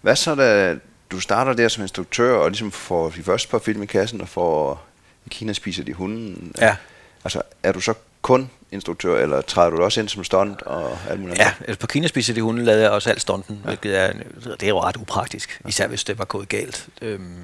Hvad 0.01 0.17
så, 0.17 0.35
da 0.35 0.77
du 1.11 1.21
starter 1.21 1.53
der 1.53 1.69
som 1.69 1.83
instruktør, 1.83 2.37
og 2.37 2.51
ligesom 2.51 2.73
får 2.73 3.11
de 3.11 3.23
første 3.23 3.49
par 3.49 3.59
film 3.59 3.83
i 3.83 3.87
kassen, 3.87 4.21
og 4.21 4.29
får 4.29 4.87
i 5.27 5.29
Kina 5.29 5.53
spiser 5.53 5.85
de 5.85 5.93
hunden. 5.93 6.53
Ja. 6.61 6.77
Altså, 7.25 7.43
er 7.63 7.73
du 7.73 7.81
så 7.81 7.95
kun 8.23 8.51
instruktør, 8.73 9.19
eller 9.19 9.41
træder 9.41 9.71
du 9.71 9.83
også 9.83 10.01
ind 10.01 10.09
som 10.09 10.25
stunt 10.25 10.63
og 10.63 10.99
alt 11.09 11.21
muligt 11.21 11.39
Ja, 11.39 11.53
altså 11.61 11.79
på 11.79 11.87
Kina 11.87 12.07
spiser 12.07 12.35
de 12.35 12.43
hunde 12.43 12.65
lavede 12.65 12.83
jeg 12.83 12.91
også 12.91 13.11
alt 13.11 13.21
stunten, 13.21 13.61
ja. 13.65 13.69
hvilket 13.69 13.99
er, 13.99 14.13
det 14.45 14.63
er 14.63 14.69
jo 14.69 14.81
ret 14.81 14.97
upraktisk, 14.97 15.61
især 15.69 15.87
hvis 15.87 16.05
det 16.05 16.19
var 16.19 16.25
gået 16.25 16.49
galt. 16.49 16.89
Øhm, 17.03 17.35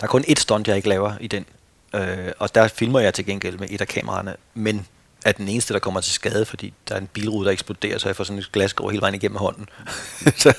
der 0.00 0.04
er 0.04 0.06
kun 0.06 0.24
ét 0.28 0.34
stunt, 0.40 0.68
jeg 0.68 0.76
ikke 0.76 0.88
laver 0.88 1.12
i 1.20 1.26
den, 1.26 1.46
øh, 1.94 2.32
og 2.38 2.54
der 2.54 2.68
filmer 2.68 3.00
jeg 3.00 3.14
til 3.14 3.26
gengæld 3.26 3.58
med 3.58 3.68
et 3.70 3.80
af 3.80 3.88
kameraerne, 3.88 4.36
men 4.54 4.86
er 5.24 5.32
den 5.32 5.48
eneste, 5.48 5.74
der 5.74 5.80
kommer 5.80 6.00
til 6.00 6.12
skade, 6.12 6.44
fordi 6.44 6.72
der 6.88 6.94
er 6.94 6.98
en 6.98 7.06
bilrude, 7.06 7.46
der 7.46 7.52
eksploderer, 7.52 7.98
så 7.98 8.08
jeg 8.08 8.16
får 8.16 8.24
sådan 8.24 8.38
et 8.38 8.52
glas 8.52 8.74
går 8.74 8.90
hele 8.90 9.00
vejen 9.00 9.14
igennem 9.14 9.36
hånden. 9.36 9.68
så 10.42 10.54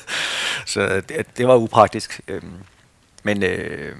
så 0.65 1.01
det, 1.09 1.37
det 1.37 1.47
var 1.47 1.55
upraktisk. 1.55 2.21
Øhm, 2.27 2.53
men, 3.23 3.43
øh, 3.43 3.95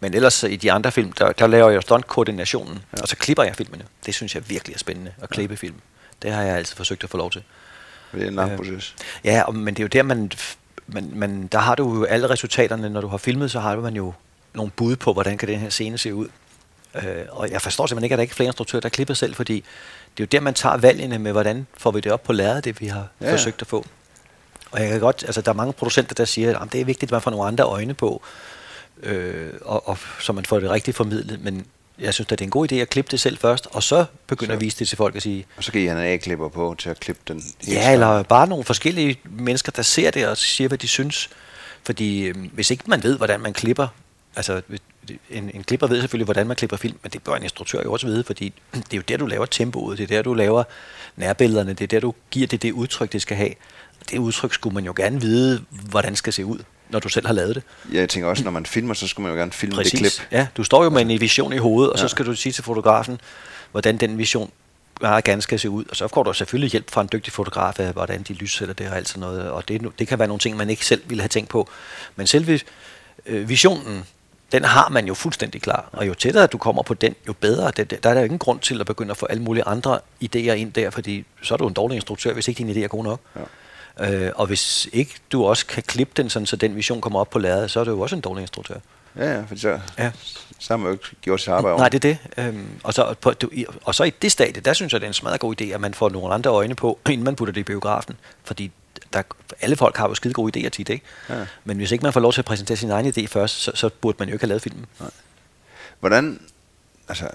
men 0.00 0.14
ellers 0.14 0.42
i 0.42 0.56
de 0.56 0.72
andre 0.72 0.92
film, 0.92 1.12
der, 1.12 1.32
der 1.32 1.46
laver 1.46 1.70
jeg 1.70 1.82
stunt-koordinationen, 1.82 2.82
ja. 2.96 3.02
og 3.02 3.08
så 3.08 3.16
klipper 3.16 3.42
jeg 3.42 3.56
filmene. 3.56 3.84
Det 4.06 4.14
synes 4.14 4.34
jeg 4.34 4.48
virkelig 4.48 4.74
er 4.74 4.78
spændende, 4.78 5.12
at 5.22 5.28
klippe 5.28 5.52
ja. 5.52 5.56
film. 5.56 5.76
Det 6.22 6.32
har 6.32 6.42
jeg 6.42 6.56
altid 6.56 6.76
forsøgt 6.76 7.04
at 7.04 7.10
få 7.10 7.16
lov 7.16 7.30
til. 7.30 7.42
Det 8.12 8.22
er 8.22 8.28
en 8.28 8.34
lang 8.34 8.50
øh, 8.50 8.56
proces. 8.56 8.94
Ja, 9.24 9.42
og, 9.42 9.54
men 9.54 9.74
det 9.74 9.80
er 9.80 9.84
jo 9.84 9.88
der, 9.88 10.02
man, 10.02 10.30
man, 10.86 11.10
man, 11.14 11.46
der 11.46 11.58
har 11.58 11.74
du 11.74 11.94
jo 11.94 12.04
alle 12.04 12.30
resultaterne. 12.30 12.90
Når 12.90 13.00
du 13.00 13.08
har 13.08 13.16
filmet, 13.16 13.50
så 13.50 13.60
har 13.60 13.76
man 13.76 13.96
jo 13.96 14.12
nogle 14.54 14.70
bud 14.70 14.96
på, 14.96 15.12
hvordan 15.12 15.38
kan 15.38 15.48
den 15.48 15.58
her 15.58 15.70
scene 15.70 15.98
se 15.98 16.14
ud. 16.14 16.28
Øh, 16.96 17.24
og 17.28 17.50
jeg 17.50 17.62
forstår 17.62 17.86
simpelthen 17.86 18.04
ikke, 18.04 18.14
at 18.14 18.18
der 18.18 18.22
ikke 18.22 18.32
er 18.32 18.36
flere 18.36 18.46
instruktører, 18.46 18.80
der 18.80 18.88
klipper 18.88 19.14
selv, 19.14 19.34
fordi 19.34 19.54
det 19.54 20.22
er 20.22 20.24
jo 20.24 20.26
der, 20.32 20.40
man 20.40 20.54
tager 20.54 20.76
valgene 20.76 21.18
med, 21.18 21.32
hvordan 21.32 21.66
får 21.78 21.90
vi 21.90 22.00
det 22.00 22.12
op 22.12 22.22
på 22.22 22.32
lærredet, 22.32 22.64
det 22.64 22.80
vi 22.80 22.86
har 22.86 23.08
ja. 23.20 23.32
forsøgt 23.32 23.62
at 23.62 23.68
få. 23.68 23.86
Og 24.70 24.80
jeg 24.80 24.90
kan 24.90 25.00
godt, 25.00 25.22
altså 25.26 25.40
der 25.40 25.50
er 25.50 25.54
mange 25.54 25.72
producenter, 25.72 26.14
der 26.14 26.24
siger, 26.24 26.58
at 26.58 26.72
det 26.72 26.80
er 26.80 26.84
vigtigt, 26.84 27.08
at 27.08 27.12
man 27.12 27.20
får 27.20 27.30
nogle 27.30 27.46
andre 27.46 27.64
øjne 27.64 27.94
på, 27.94 28.22
øh, 29.02 29.52
og, 29.62 29.88
og, 29.88 29.98
så 30.20 30.32
man 30.32 30.44
får 30.44 30.60
det 30.60 30.70
rigtigt 30.70 30.96
formidlet, 30.96 31.40
men 31.44 31.66
jeg 31.98 32.14
synes, 32.14 32.26
at 32.26 32.30
det 32.30 32.40
er 32.40 32.46
en 32.46 32.50
god 32.50 32.72
idé 32.72 32.74
at 32.74 32.88
klippe 32.88 33.10
det 33.10 33.20
selv 33.20 33.38
først, 33.38 33.68
og 33.70 33.82
så 33.82 34.04
begynde 34.26 34.50
så, 34.50 34.54
at 34.54 34.60
vise 34.60 34.78
det 34.78 34.88
til 34.88 34.96
folk 34.96 35.16
og 35.16 35.22
sige... 35.22 35.46
Og 35.56 35.64
så 35.64 35.72
kan 35.72 35.80
I 35.80 35.86
have 35.86 36.06
en 36.06 36.12
A-klipper 36.12 36.48
på 36.48 36.74
til 36.78 36.90
at 36.90 37.00
klippe 37.00 37.22
den 37.28 37.42
helt 37.60 37.78
Ja, 37.78 37.92
eller 37.92 38.22
bare 38.22 38.46
nogle 38.46 38.64
forskellige 38.64 39.20
mennesker, 39.24 39.72
der 39.72 39.82
ser 39.82 40.10
det 40.10 40.28
og 40.28 40.36
siger, 40.36 40.68
hvad 40.68 40.78
de 40.78 40.88
synes. 40.88 41.30
Fordi 41.84 42.22
øh, 42.22 42.34
hvis 42.52 42.70
ikke 42.70 42.84
man 42.86 43.02
ved, 43.02 43.16
hvordan 43.16 43.40
man 43.40 43.52
klipper, 43.52 43.88
altså 44.36 44.62
en, 45.30 45.50
en 45.54 45.64
klipper 45.64 45.86
ved 45.86 46.00
selvfølgelig, 46.00 46.24
hvordan 46.24 46.46
man 46.46 46.56
klipper 46.56 46.76
film, 46.76 46.98
men 47.02 47.10
det 47.10 47.22
bør 47.22 47.34
en 47.34 47.42
instruktør 47.42 47.82
jo 47.82 47.92
også 47.92 48.06
vide, 48.06 48.24
fordi 48.24 48.52
det 48.72 48.92
er 48.92 48.96
jo 48.96 49.02
der, 49.08 49.16
du 49.16 49.26
laver 49.26 49.46
tempoet, 49.46 49.98
det 49.98 50.04
er 50.04 50.16
der, 50.16 50.22
du 50.22 50.34
laver 50.34 50.64
nærbillederne, 51.16 51.72
det 51.72 51.82
er 51.82 51.86
der, 51.86 52.00
du 52.00 52.14
giver 52.30 52.46
det 52.46 52.62
det 52.62 52.72
udtryk, 52.72 53.12
det 53.12 53.22
skal 53.22 53.36
have. 53.36 53.50
Det 54.10 54.18
udtryk 54.18 54.54
skulle 54.54 54.74
man 54.74 54.84
jo 54.84 54.92
gerne 54.96 55.20
vide, 55.20 55.64
hvordan 55.70 56.10
det 56.10 56.18
skal 56.18 56.32
se 56.32 56.44
ud, 56.44 56.58
når 56.90 56.98
du 56.98 57.08
selv 57.08 57.26
har 57.26 57.34
lavet 57.34 57.54
det. 57.54 57.62
Ja, 57.92 57.98
jeg 57.98 58.08
tænker 58.08 58.28
også, 58.28 58.44
når 58.44 58.50
man 58.50 58.66
filmer, 58.66 58.94
så 58.94 59.08
skulle 59.08 59.22
man 59.22 59.32
jo 59.32 59.38
gerne 59.38 59.52
filme 59.52 59.74
Præcis. 59.74 59.90
det 59.90 60.00
klip. 60.00 60.28
Ja, 60.32 60.46
du 60.56 60.64
står 60.64 60.84
jo 60.84 60.90
med 60.90 61.10
en 61.10 61.20
vision 61.20 61.52
i 61.52 61.56
hovedet, 61.56 61.92
og 61.92 61.98
ja. 61.98 62.02
så 62.02 62.08
skal 62.08 62.26
du 62.26 62.34
sige 62.34 62.52
til 62.52 62.64
fotografen, 62.64 63.20
hvordan 63.72 63.96
den 63.96 64.18
vision 64.18 64.50
meget 65.00 65.24
gerne 65.24 65.42
skal 65.42 65.58
se 65.58 65.70
ud. 65.70 65.84
Og 65.90 65.96
så 65.96 66.08
får 66.08 66.22
du 66.22 66.32
selvfølgelig 66.32 66.70
hjælp 66.70 66.90
fra 66.90 67.00
en 67.00 67.08
dygtig 67.12 67.32
fotograf 67.32 67.80
af, 67.80 67.92
hvordan 67.92 68.22
de 68.22 68.32
lyssætter 68.32 68.74
det 68.74 68.88
og 68.88 68.96
alt 68.96 69.08
sådan 69.08 69.20
noget. 69.20 69.50
Og 69.50 69.68
det, 69.68 69.92
det 69.98 70.08
kan 70.08 70.18
være 70.18 70.28
nogle 70.28 70.40
ting, 70.40 70.56
man 70.56 70.70
ikke 70.70 70.86
selv 70.86 71.02
ville 71.06 71.22
have 71.22 71.28
tænkt 71.28 71.50
på. 71.50 71.68
Men 72.16 72.26
selve 72.26 72.60
øh, 73.26 73.48
visionen, 73.48 74.04
den 74.52 74.64
har 74.64 74.88
man 74.88 75.06
jo 75.06 75.14
fuldstændig 75.14 75.62
klar. 75.62 75.88
Og 75.92 76.06
jo 76.06 76.14
tættere 76.14 76.46
du 76.46 76.58
kommer 76.58 76.82
på 76.82 76.94
den, 76.94 77.14
jo 77.28 77.32
bedre. 77.32 77.70
Det, 77.76 77.90
der 78.04 78.10
er 78.10 78.14
der 78.14 78.22
ingen 78.22 78.38
grund 78.38 78.60
til 78.60 78.80
at 78.80 78.86
begynde 78.86 79.10
at 79.10 79.16
få 79.16 79.26
alle 79.26 79.42
mulige 79.42 79.64
andre 79.64 79.98
idéer 80.24 80.52
ind 80.52 80.72
der, 80.72 80.90
fordi 80.90 81.24
så 81.42 81.54
er 81.54 81.58
du 81.58 81.66
en 81.66 81.74
dårlig 81.74 81.96
instruktør, 81.96 82.32
hvis 82.32 82.48
ikke 82.48 82.58
dine 82.58 82.72
idéer 82.72 82.84
er 82.84 82.88
gode 82.88 83.04
nok. 83.04 83.20
Ja. 83.36 83.42
Øh, 83.98 84.32
og 84.34 84.46
hvis 84.46 84.88
ikke 84.92 85.14
du 85.32 85.44
også 85.44 85.66
kan 85.66 85.82
klippe 85.82 86.12
den, 86.16 86.30
sådan, 86.30 86.46
så 86.46 86.56
den 86.56 86.76
vision 86.76 87.00
kommer 87.00 87.20
op 87.20 87.30
på 87.30 87.38
lærredet, 87.38 87.70
så 87.70 87.80
er 87.80 87.84
du 87.84 87.90
jo 87.90 88.00
også 88.00 88.16
en 88.16 88.20
dårlig 88.20 88.40
instruktør. 88.40 88.74
Ja, 89.16 89.32
ja, 89.32 89.42
for 89.48 89.56
så, 89.56 89.80
ja. 89.98 90.10
så 90.58 90.72
har 90.72 90.76
man 90.76 90.86
jo 90.86 90.92
ikke 90.92 91.04
gjort 91.22 91.40
sit 91.40 91.48
arbejde 91.48 91.76
Nej, 91.76 91.88
det 91.88 92.04
er 92.04 92.08
det. 92.36 92.44
Øhm, 92.44 92.68
og, 92.82 92.94
så, 92.94 93.14
på, 93.20 93.30
du, 93.30 93.50
og 93.84 93.94
så 93.94 94.04
i 94.04 94.10
det 94.10 94.32
stadie, 94.32 94.62
der 94.62 94.72
synes 94.72 94.92
jeg, 94.92 95.00
det 95.00 95.06
er 95.06 95.10
en 95.10 95.14
smadret 95.14 95.40
god 95.40 95.60
idé, 95.60 95.64
at 95.64 95.80
man 95.80 95.94
får 95.94 96.08
nogle 96.08 96.34
andre 96.34 96.50
øjne 96.50 96.74
på, 96.74 96.98
inden 97.08 97.24
man 97.24 97.36
putter 97.36 97.52
det 97.52 97.60
i 97.60 97.64
biografen. 97.64 98.16
Fordi 98.44 98.70
der, 99.12 99.22
alle 99.60 99.76
folk 99.76 99.96
har 99.96 100.08
jo 100.08 100.14
skide 100.14 100.34
gode 100.34 100.58
idéer 100.58 100.68
tit, 100.68 100.88
ikke? 100.88 101.04
Ja. 101.28 101.46
Men 101.64 101.76
hvis 101.76 101.92
ikke 101.92 102.02
man 102.02 102.12
får 102.12 102.20
lov 102.20 102.32
til 102.32 102.40
at 102.40 102.44
præsentere 102.44 102.76
sin 102.76 102.90
egen 102.90 103.06
idé 103.06 103.26
først, 103.26 103.54
så, 103.54 103.72
så 103.74 103.88
burde 103.88 104.16
man 104.18 104.28
jo 104.28 104.34
ikke 104.34 104.42
have 104.42 104.48
lavet 104.48 104.62
filmen. 104.62 104.86
Nej. 105.00 105.10
Hvordan, 106.00 106.40
altså, 107.08 107.28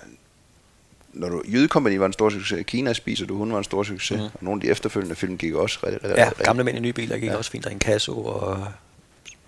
når 1.13 1.29
du, 1.29 1.41
Jydekompagni 1.47 1.99
var 1.99 2.05
en 2.05 2.13
stor 2.13 2.29
succes, 2.29 2.63
Kina 2.67 2.93
spiser 2.93 3.25
du, 3.25 3.37
hun 3.37 3.51
var 3.51 3.57
en 3.57 3.63
stor 3.63 3.83
succes, 3.83 4.17
mm. 4.17 4.23
og 4.23 4.31
nogle 4.41 4.59
af 4.59 4.61
de 4.61 4.69
efterfølgende 4.69 5.15
film 5.15 5.37
gik 5.37 5.53
også 5.53 5.79
rigtig, 5.83 6.03
rigtig, 6.03 6.17
Ja, 6.17 6.29
rigtig. 6.29 6.45
gamle 6.45 6.63
mænd 6.63 6.77
i 6.77 6.81
nye 6.81 6.93
biler 6.93 7.17
gik 7.17 7.29
ja. 7.29 7.35
også 7.35 7.51
fint, 7.51 7.63
der 7.63 7.69
en 7.69 7.79
kasso, 7.79 8.25
og 8.25 8.67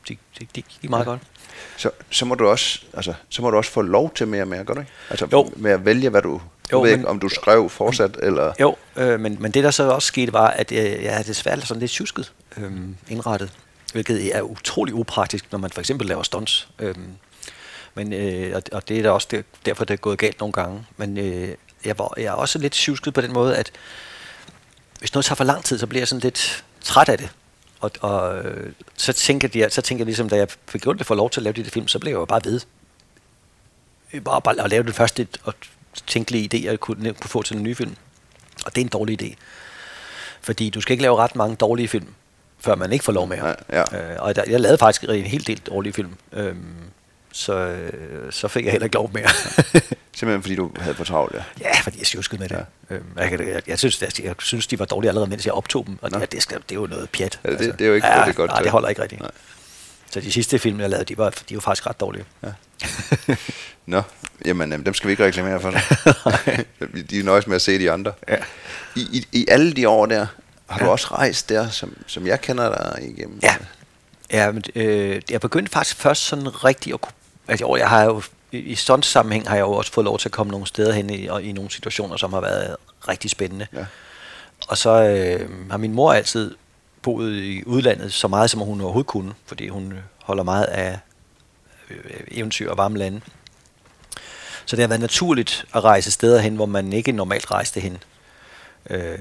de, 0.10 0.18
de, 0.40 0.48
de 0.56 0.62
gik 0.62 0.90
meget 0.90 1.06
ja. 1.06 1.10
godt. 1.10 1.22
Så, 1.78 1.90
så, 2.10 2.26
må 2.26 2.36
du 2.36 2.48
også, 2.48 2.82
altså, 2.94 3.14
så 3.30 3.42
må 3.42 3.50
du 3.50 3.58
også 3.58 3.72
få 3.72 3.82
lov 3.82 4.14
til 4.14 4.28
mere 4.28 4.42
og 4.42 4.48
mere, 4.48 4.64
gør 4.64 4.74
du 4.74 4.80
ikke? 4.80 4.92
Altså 5.10 5.28
jo. 5.32 5.52
med 5.56 5.72
at 5.72 5.86
vælge, 5.86 6.10
hvad 6.10 6.22
du, 6.22 6.42
jo, 6.74 6.82
ved 6.82 6.92
men, 6.92 7.00
ikke, 7.00 7.10
om 7.10 7.20
du 7.20 7.30
skrev 7.30 7.70
fortsat, 7.70 8.18
eller... 8.24 8.54
Jo, 8.60 8.76
øh, 8.96 9.20
men, 9.20 9.38
men 9.40 9.52
det 9.52 9.64
der 9.64 9.72
så 9.72 9.84
også 9.84 10.08
skete, 10.08 10.34
var, 10.34 10.48
at 10.48 10.72
øh, 10.72 11.04
jeg 11.04 11.12
havde 11.12 11.28
desværre 11.28 11.62
sådan 11.62 11.80
lidt 11.80 11.92
tjusket 11.92 12.32
øh, 12.58 12.72
indrettet, 13.08 13.52
hvilket 13.92 14.36
er 14.36 14.42
utrolig 14.42 14.94
upraktisk, 14.94 15.46
når 15.52 15.60
man 15.60 15.70
for 15.70 15.80
eksempel 15.80 16.08
laver 16.08 16.24
stunts. 16.24 16.68
Øh, 16.80 16.96
men, 17.96 18.14
øh, 18.14 18.56
og, 18.56 18.62
og 18.72 18.90
det 18.90 19.00
er 19.00 19.04
da 19.04 19.12
også 19.12 19.28
det, 19.32 19.46
derfor, 19.66 19.86
det 19.86 19.94
er 19.94 19.98
gået 19.98 20.18
galt 20.18 20.40
nogle 20.40 20.54
gange. 20.54 20.86
Men 20.98 21.18
øh, 21.18 21.50
jeg, 21.86 22.00
var, 22.00 22.14
jeg 22.18 22.26
er 22.26 22.32
også 22.32 22.60
lidt 22.60 22.74
tjusket 22.74 23.14
på 23.14 23.22
den 23.22 23.34
måde, 23.34 23.58
at 23.58 23.72
hvis 25.00 25.14
noget 25.14 25.26
tager 25.26 25.36
for 25.36 25.44
lang 25.44 25.64
tid, 25.64 25.80
så 25.80 25.88
bliver 25.88 26.02
jeg 26.02 26.08
sådan 26.08 26.22
lidt 26.22 26.64
træt 26.82 27.10
af 27.10 27.18
det. 27.18 27.30
Og, 27.80 27.92
og 28.02 28.38
øh, 28.38 28.74
så 28.98 29.14
tænker 29.14 29.50
jeg, 29.56 29.72
så 29.72 29.82
tænker 29.82 30.02
jeg 30.02 30.06
ligesom, 30.06 30.30
da 30.30 30.36
jeg 30.36 30.48
fik 30.68 30.82
gjort 30.82 30.98
det 31.00 31.08
for 31.08 31.16
lov 31.16 31.30
til 31.30 31.40
at 31.40 31.44
lave 31.44 31.54
de 31.54 31.64
der 31.64 31.70
film, 31.70 31.88
så 31.88 32.00
blev 32.00 32.12
jeg 32.12 32.20
jo 32.20 32.26
bare 32.26 32.42
ved. 32.44 32.62
Bare, 34.26 34.42
bare 34.42 34.64
at 34.64 34.70
lave 34.70 34.84
det 34.84 34.96
første 34.96 35.28
og 35.44 35.54
tænkelige 36.08 36.50
idéer, 36.54 36.66
jeg 36.66 36.80
kunne, 36.80 37.14
kunne 37.14 37.30
få 37.30 37.42
til 37.42 37.58
en 37.58 37.64
ny 37.64 37.76
film. 37.76 37.96
Og 38.66 38.76
det 38.76 38.82
er 38.82 38.86
en 38.86 38.90
dårlig 38.90 39.22
idé. 39.22 39.36
Fordi 40.42 40.70
du 40.70 40.82
skal 40.82 40.94
ikke 40.94 41.02
lave 41.02 41.18
ret 41.18 41.36
mange 41.36 41.56
dårlige 41.56 41.88
film, 41.88 42.08
før 42.60 42.76
man 42.76 42.92
ikke 42.92 43.06
får 43.06 43.14
lov 43.14 43.28
mere. 43.28 43.56
Ja, 43.72 43.84
ja. 43.92 44.14
Øh, 44.14 44.18
og 44.20 44.36
der, 44.36 44.44
jeg 44.48 44.60
lavede 44.60 44.78
faktisk 44.78 45.04
en 45.04 45.24
hel 45.24 45.48
del 45.48 45.60
dårlige 45.60 45.94
film. 45.94 46.14
Øhm, 46.34 46.66
så, 47.32 47.54
øh, 47.54 48.32
så 48.32 48.48
fik 48.48 48.66
jeg 48.66 48.72
heller 48.72 48.86
ikke 48.86 48.96
lov 48.96 49.12
mere. 49.14 49.30
Simpelthen 50.16 50.42
fordi 50.42 50.56
du 50.56 50.72
havde 50.80 50.96
for 50.96 51.04
travlt, 51.04 51.36
ja? 51.36 51.44
Ja, 51.62 51.80
fordi 51.82 51.98
jeg 52.00 52.08
sjuskede 52.08 52.42
med 52.42 52.50
det. 52.50 52.66
Ja. 52.90 52.96
Øhm, 52.96 53.06
jeg, 53.18 53.40
jeg, 53.40 53.62
jeg, 53.68 53.80
synes, 53.80 54.02
jeg, 54.02 54.26
jeg 54.26 54.36
synes, 54.40 54.68
de 54.68 54.80
var 54.80 54.86
dårlige 54.86 55.10
allerede, 55.10 55.30
mens 55.30 55.46
jeg 55.46 55.54
optog 55.54 55.86
dem. 55.88 55.98
Og 56.02 56.12
det, 56.12 56.32
det, 56.32 56.42
skal, 56.42 56.58
det 56.70 56.72
er 56.72 56.80
jo 56.80 56.88
noget 56.88 57.10
pjat. 57.10 57.40
Ja, 57.44 57.50
det, 57.50 57.56
altså. 57.56 57.72
det 57.72 57.82
er 57.82 57.88
jo 57.88 57.94
ikke 57.94 58.08
ja, 58.08 58.26
det 58.26 58.36
godt. 58.36 58.52
Nej, 58.52 58.62
det 58.62 58.72
holder 58.72 58.90
ikke 58.90 59.02
rigtigt. 59.02 59.22
Nej. 59.22 59.32
Så 60.14 60.20
de 60.20 60.32
sidste 60.32 60.60
film, 60.60 60.80
jeg 60.80 60.90
lavede, 60.90 61.06
de 61.06 61.18
var, 61.18 61.30
de 61.50 61.56
var 61.56 61.62
faktisk 61.62 61.88
ret 61.88 62.00
dårlige. 62.00 62.26
Ja. 62.44 62.50
Nå, 63.86 64.02
jamen 64.46 64.86
dem 64.86 64.94
skal 64.94 65.08
vi 65.08 65.12
ikke 65.12 65.26
reklamere 65.26 65.62
for. 65.62 65.72
de 67.10 67.20
er 67.20 67.24
nøjes 67.24 67.48
med 67.48 67.56
at 67.56 67.62
se 67.62 67.80
de 67.80 67.92
andre. 67.92 68.14
Ja. 68.28 68.38
I, 68.96 69.02
i, 69.02 69.28
I 69.32 69.46
alle 69.48 69.74
de 69.74 69.90
år 69.90 70.06
der, 70.06 70.28
har 70.68 70.80
ja. 70.80 70.86
du 70.86 70.92
også 70.92 71.08
rejst 71.12 71.50
der, 71.50 71.70
som, 71.70 71.98
som 72.08 72.28
jeg 72.28 72.42
kender 72.42 72.70
dig 72.70 73.10
igennem? 73.10 73.40
Ja, 73.44 73.56
ja 74.32 74.52
men, 74.52 74.64
øh, 74.76 75.22
jeg 75.30 75.42
begyndte 75.42 75.72
faktisk 75.72 75.98
først 75.98 76.22
sådan 76.22 76.64
rigtig 76.64 76.94
at 76.94 77.02
kunne... 77.02 77.14
Altså, 77.48 77.76
jeg 77.76 77.90
har 77.90 78.04
jo, 78.04 78.22
i 78.52 78.76
sådan 78.76 79.04
sammenhæng 79.04 79.50
har 79.50 79.56
jeg 79.56 79.62
jo 79.62 79.72
også 79.72 79.92
fået 79.92 80.06
lov 80.06 80.20
til 80.20 80.28
at 80.28 80.34
komme 80.34 80.52
nogle 80.52 80.68
steder 80.68 80.94
hen 80.94 81.10
i, 81.10 81.28
og 81.28 81.44
i 81.44 81.52
nogle 81.52 81.72
situationer, 81.72 82.18
som 82.18 82.34
har 82.34 82.42
været 82.42 82.76
rigtig 83.08 83.30
spændende. 83.32 83.68
Ja. 83.74 83.86
Og 84.68 84.78
så 84.78 84.90
øh, 84.90 85.50
har 85.72 85.78
min 85.78 85.94
mor 85.94 86.14
altid 86.14 86.56
boet 87.04 87.36
i 87.36 87.64
udlandet 87.66 88.14
så 88.14 88.28
meget, 88.28 88.50
som 88.50 88.62
hun 88.62 88.82
overhovedet 88.82 89.08
kunne, 89.08 89.34
fordi 89.46 89.68
hun 89.68 89.94
holder 90.24 90.44
meget 90.44 90.66
af 90.66 91.00
øh, 91.90 91.98
eventyr 92.32 92.70
og 92.70 92.78
varme 92.78 92.98
lande. 92.98 93.22
Så 94.66 94.76
det 94.76 94.84
har 94.84 94.88
været 94.88 95.02
naturligt 95.02 95.66
at 95.74 95.84
rejse 95.84 96.12
steder 96.12 96.40
hen, 96.42 96.56
hvor 96.56 96.66
man 96.66 96.94
ikke 96.94 97.12
normalt 97.12 97.52
rejste 97.52 97.80
hen. 97.80 97.98
Øh, 98.90 99.20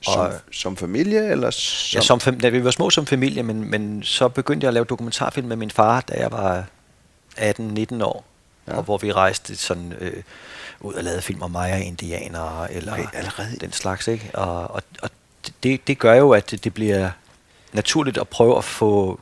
som, 0.00 0.20
og, 0.20 0.32
som 0.52 0.76
familie? 0.76 1.30
Eller 1.30 1.50
som? 1.50 1.98
Ja, 1.98 2.02
som 2.02 2.20
fam- 2.22 2.40
da 2.40 2.48
vi 2.48 2.64
var 2.64 2.70
små 2.70 2.90
som 2.90 3.06
familie, 3.06 3.42
men, 3.42 3.70
men 3.70 4.02
så 4.02 4.28
begyndte 4.28 4.64
jeg 4.64 4.68
at 4.68 4.74
lave 4.74 4.84
dokumentarfilm 4.84 5.48
med 5.48 5.56
min 5.56 5.70
far, 5.70 6.00
da 6.00 6.14
jeg 6.14 6.32
var 6.32 6.64
18-19 7.38 8.04
år. 8.04 8.24
Ja. 8.68 8.76
Og 8.76 8.82
hvor 8.82 8.98
vi 8.98 9.12
rejste 9.12 9.56
sådan 9.56 9.92
øh, 10.00 10.22
ud 10.80 10.94
og 10.94 11.04
lavede 11.04 11.22
film 11.22 11.42
om 11.42 11.50
mig 11.50 11.72
og 11.72 11.80
indianere, 11.80 12.72
eller 12.72 12.92
okay, 12.92 13.06
allerede. 13.12 13.56
den 13.60 13.72
slags. 13.72 14.08
Ikke? 14.08 14.30
Og, 14.34 14.70
og, 14.70 14.82
og 15.02 15.10
det, 15.66 15.86
det 15.86 15.98
gør 15.98 16.14
jo, 16.14 16.30
at 16.30 16.50
det, 16.50 16.64
det 16.64 16.74
bliver 16.74 17.10
naturligt 17.72 18.18
at 18.18 18.28
prøve 18.28 18.58
at 18.58 18.64
få 18.64 19.20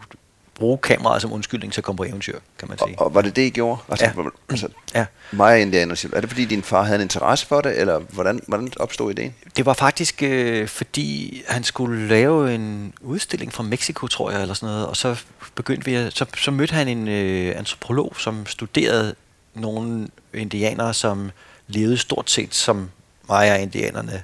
bruge 0.55 0.79
kameraet 0.79 1.23
som 1.23 1.33
undskyldning 1.33 1.73
til 1.73 1.81
at 1.81 1.85
komme 1.85 1.97
på 1.97 2.05
eventyr, 2.05 2.39
kan 2.59 2.69
man 2.69 2.79
sige. 2.79 2.99
Og, 2.99 3.07
og 3.07 3.15
var 3.15 3.23
det 3.23 3.37
det, 3.37 3.43
I 3.43 3.51
gjorde? 3.51 3.81
Altså, 3.89 4.05
ja. 4.05 4.23
altså 4.51 4.69
ja. 4.95 5.07
Mig 5.33 5.63
indianer, 5.63 6.07
er 6.13 6.21
det 6.21 6.31
fordi 6.31 6.45
din 6.45 6.63
far 6.63 6.83
havde 6.83 6.97
en 6.97 7.03
interesse 7.03 7.47
for 7.47 7.61
det, 7.61 7.81
eller 7.81 7.99
hvordan, 7.99 8.41
hvordan 8.47 8.73
opstod 8.77 9.11
ideen? 9.11 9.35
Det 9.57 9.67
var 9.67 9.75
faktisk 9.75 10.23
øh, 10.23 10.69
fordi, 10.69 11.43
han 11.49 11.65
skulle 11.65 12.09
lave 12.09 12.55
en 12.55 12.95
udstilling 13.01 13.53
fra 13.53 13.63
Mexico, 13.63 14.07
tror 14.07 14.31
jeg, 14.31 14.43
eller 14.43 14.55
sådan 14.55 14.75
noget, 14.75 14.87
og 14.87 14.97
så 14.97 15.17
begyndte 15.55 15.85
vi, 15.85 15.95
at, 15.95 16.17
så, 16.17 16.27
så 16.37 16.51
mødte 16.51 16.75
han 16.75 16.89
en 16.89 17.09
øh, 17.09 17.59
antropolog, 17.59 18.15
som 18.19 18.47
studerede 18.47 19.15
nogle 19.55 20.09
indianere, 20.35 20.95
som 20.95 21.31
levede 21.69 21.99
stort 21.99 22.31
set 22.31 22.55
som 22.55 22.91
Maya-indianerne 23.29 24.23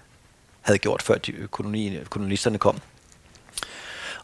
havde 0.61 0.79
gjort, 0.79 1.03
før 1.03 1.19
de 1.19 1.33
koloni, 1.51 1.99
kolonisterne 2.11 2.59
kom. 2.59 2.81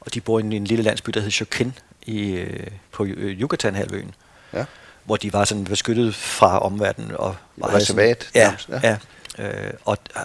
Og 0.01 0.14
de 0.14 0.20
bor 0.20 0.39
i 0.39 0.43
en, 0.43 0.53
en 0.53 0.64
lille 0.64 0.84
landsby, 0.84 1.11
der 1.11 1.20
hedder 1.20 1.30
Choquin, 1.30 1.74
i, 2.07 2.30
øh, 2.30 2.66
på 2.93 3.05
øh, 3.05 3.41
Yucatan-halvøen. 3.41 4.14
Ja. 4.53 4.64
Hvor 5.05 5.16
de 5.16 5.32
var 5.32 5.45
sådan 5.45 5.64
beskyttet 5.64 6.14
fra 6.14 6.59
omverdenen. 6.59 7.11
Og 7.16 7.37
var 7.57 7.74
Reservat? 7.74 8.30
Ja, 8.34 8.55
ja. 8.68 8.80
ja. 8.82 8.97
Øh, 9.39 9.72
og 9.84 9.99
øh, 10.16 10.22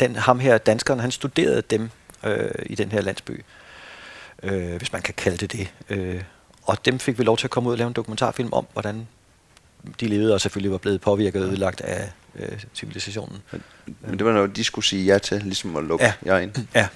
den, 0.00 0.16
ham 0.16 0.38
her, 0.38 0.58
danskeren, 0.58 1.00
han 1.00 1.10
studerede 1.10 1.62
dem 1.62 1.90
øh, 2.24 2.50
i 2.66 2.74
den 2.74 2.92
her 2.92 3.00
landsby, 3.00 3.44
øh, 4.42 4.76
hvis 4.76 4.92
man 4.92 5.02
kan 5.02 5.14
kalde 5.14 5.36
det 5.36 5.52
det. 5.52 5.72
Øh, 5.90 6.22
og 6.62 6.84
dem 6.84 6.98
fik 6.98 7.18
vi 7.18 7.24
lov 7.24 7.36
til 7.36 7.46
at 7.46 7.50
komme 7.50 7.68
ud 7.68 7.74
og 7.74 7.78
lave 7.78 7.88
en 7.88 7.92
dokumentarfilm 7.92 8.52
om, 8.52 8.66
hvordan 8.72 9.08
de 10.00 10.06
levede 10.06 10.34
og 10.34 10.40
selvfølgelig 10.40 10.72
var 10.72 10.78
blevet 10.78 11.00
påvirket 11.00 11.42
og 11.42 11.48
ødelagt 11.48 11.80
af 11.80 12.10
øh, 12.38 12.48
civilisationen. 12.74 13.38
Men, 13.86 14.18
det 14.18 14.24
var 14.24 14.32
noget, 14.32 14.56
de 14.56 14.64
skulle 14.64 14.84
sige 14.84 15.04
ja 15.04 15.18
til, 15.18 15.42
ligesom 15.42 15.76
at 15.76 15.84
lukke 15.84 16.04
ja. 16.04 16.12
jer 16.26 16.38
ind. 16.38 16.52
Ja, 16.74 16.88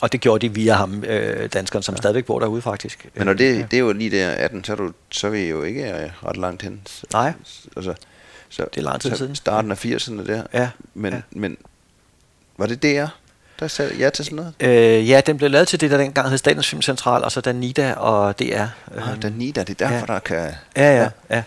og 0.00 0.12
det 0.12 0.20
gjorde 0.20 0.48
de 0.48 0.54
via 0.54 0.74
ham, 0.74 1.04
øh, 1.04 1.48
danskeren, 1.52 1.82
som 1.82 1.94
ja. 1.94 1.96
stadigvæk 1.96 2.24
bor 2.24 2.40
derude 2.40 2.62
faktisk. 2.62 3.08
Men 3.14 3.26
når 3.26 3.32
det, 3.32 3.58
ja. 3.58 3.66
det 3.70 3.74
er 3.76 3.80
jo 3.80 3.92
lige 3.92 4.10
der 4.10 4.30
18, 4.30 4.64
så 4.64 4.72
er, 4.72 4.76
du, 4.76 4.92
så 5.10 5.26
er 5.26 5.30
vi 5.30 5.48
jo 5.48 5.62
ikke 5.62 5.92
øh, 5.92 6.10
ret 6.24 6.36
langt 6.36 6.62
hen. 6.62 6.80
Nej, 7.12 7.32
altså, 7.76 7.94
så, 8.48 8.66
det 8.74 8.80
er 8.80 8.84
lang 8.84 9.00
tid 9.00 9.10
så 9.10 9.16
siden. 9.16 9.34
Starten 9.34 9.70
af 9.70 9.84
80'erne 9.84 10.26
der. 10.26 10.42
Ja. 10.52 10.70
Men, 10.94 11.12
ja. 11.12 11.20
men 11.30 11.56
var 12.56 12.66
det 12.66 12.82
DR, 12.82 13.06
der 13.60 13.68
sagde 13.68 13.94
ja 13.98 14.10
til 14.10 14.24
sådan 14.24 14.36
noget? 14.36 14.54
Øh, 14.60 15.08
ja, 15.08 15.20
den 15.26 15.36
blev 15.36 15.50
lavet 15.50 15.68
til 15.68 15.80
det, 15.80 15.90
der 15.90 15.98
dengang 15.98 16.28
hed 16.28 16.38
Statens 16.38 16.68
Filmcentral, 16.68 17.24
og 17.24 17.32
så 17.32 17.40
Danida 17.40 17.92
og 17.94 18.38
DR. 18.38 18.66
Ah, 18.96 19.22
Danida, 19.22 19.60
det 19.60 19.82
er 19.82 19.88
derfor, 19.88 20.06
ja. 20.08 20.14
der 20.14 20.18
kan... 20.18 20.52
Ja, 20.76 21.02
ja, 21.02 21.10
ja. 21.30 21.42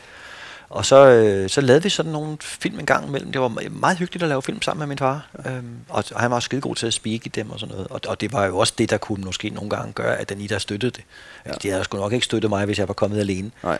Og 0.69 0.85
så, 0.85 1.07
øh, 1.09 1.49
så 1.49 1.61
lavede 1.61 1.83
vi 1.83 1.89
sådan 1.89 2.11
nogle 2.11 2.37
film 2.41 2.79
en 2.79 2.85
gang 2.85 3.07
imellem. 3.07 3.31
Det 3.31 3.41
var 3.41 3.69
meget 3.69 3.97
hyggeligt 3.97 4.23
at 4.23 4.29
lave 4.29 4.41
film 4.41 4.61
sammen 4.61 4.79
med 4.79 4.87
min 4.87 4.97
far. 4.97 5.27
Øhm, 5.45 5.77
og, 5.89 6.03
han 6.15 6.29
var 6.29 6.35
også 6.35 6.59
god 6.59 6.75
til 6.75 6.87
at 6.87 6.93
speak 6.93 7.25
i 7.25 7.29
dem 7.29 7.51
og 7.51 7.59
sådan 7.59 7.75
noget. 7.75 7.87
Og, 7.87 8.01
og 8.07 8.21
det 8.21 8.33
var 8.33 8.45
jo 8.45 8.57
også 8.57 8.73
det, 8.77 8.89
der 8.89 8.97
kunne 8.97 9.25
måske 9.25 9.49
nogle 9.49 9.69
gange 9.69 9.93
gøre, 9.93 10.17
at 10.17 10.29
Danita 10.29 10.59
støttede 10.59 10.91
det. 10.91 11.03
Ja. 11.45 11.49
Altså, 11.49 11.59
de 11.63 11.69
havde 11.69 11.83
sgu 11.83 11.97
nok 11.97 12.13
ikke 12.13 12.25
støttet 12.25 12.49
mig, 12.49 12.65
hvis 12.65 12.79
jeg 12.79 12.87
var 12.87 12.93
kommet 12.93 13.19
alene. 13.19 13.51
Nej. 13.63 13.77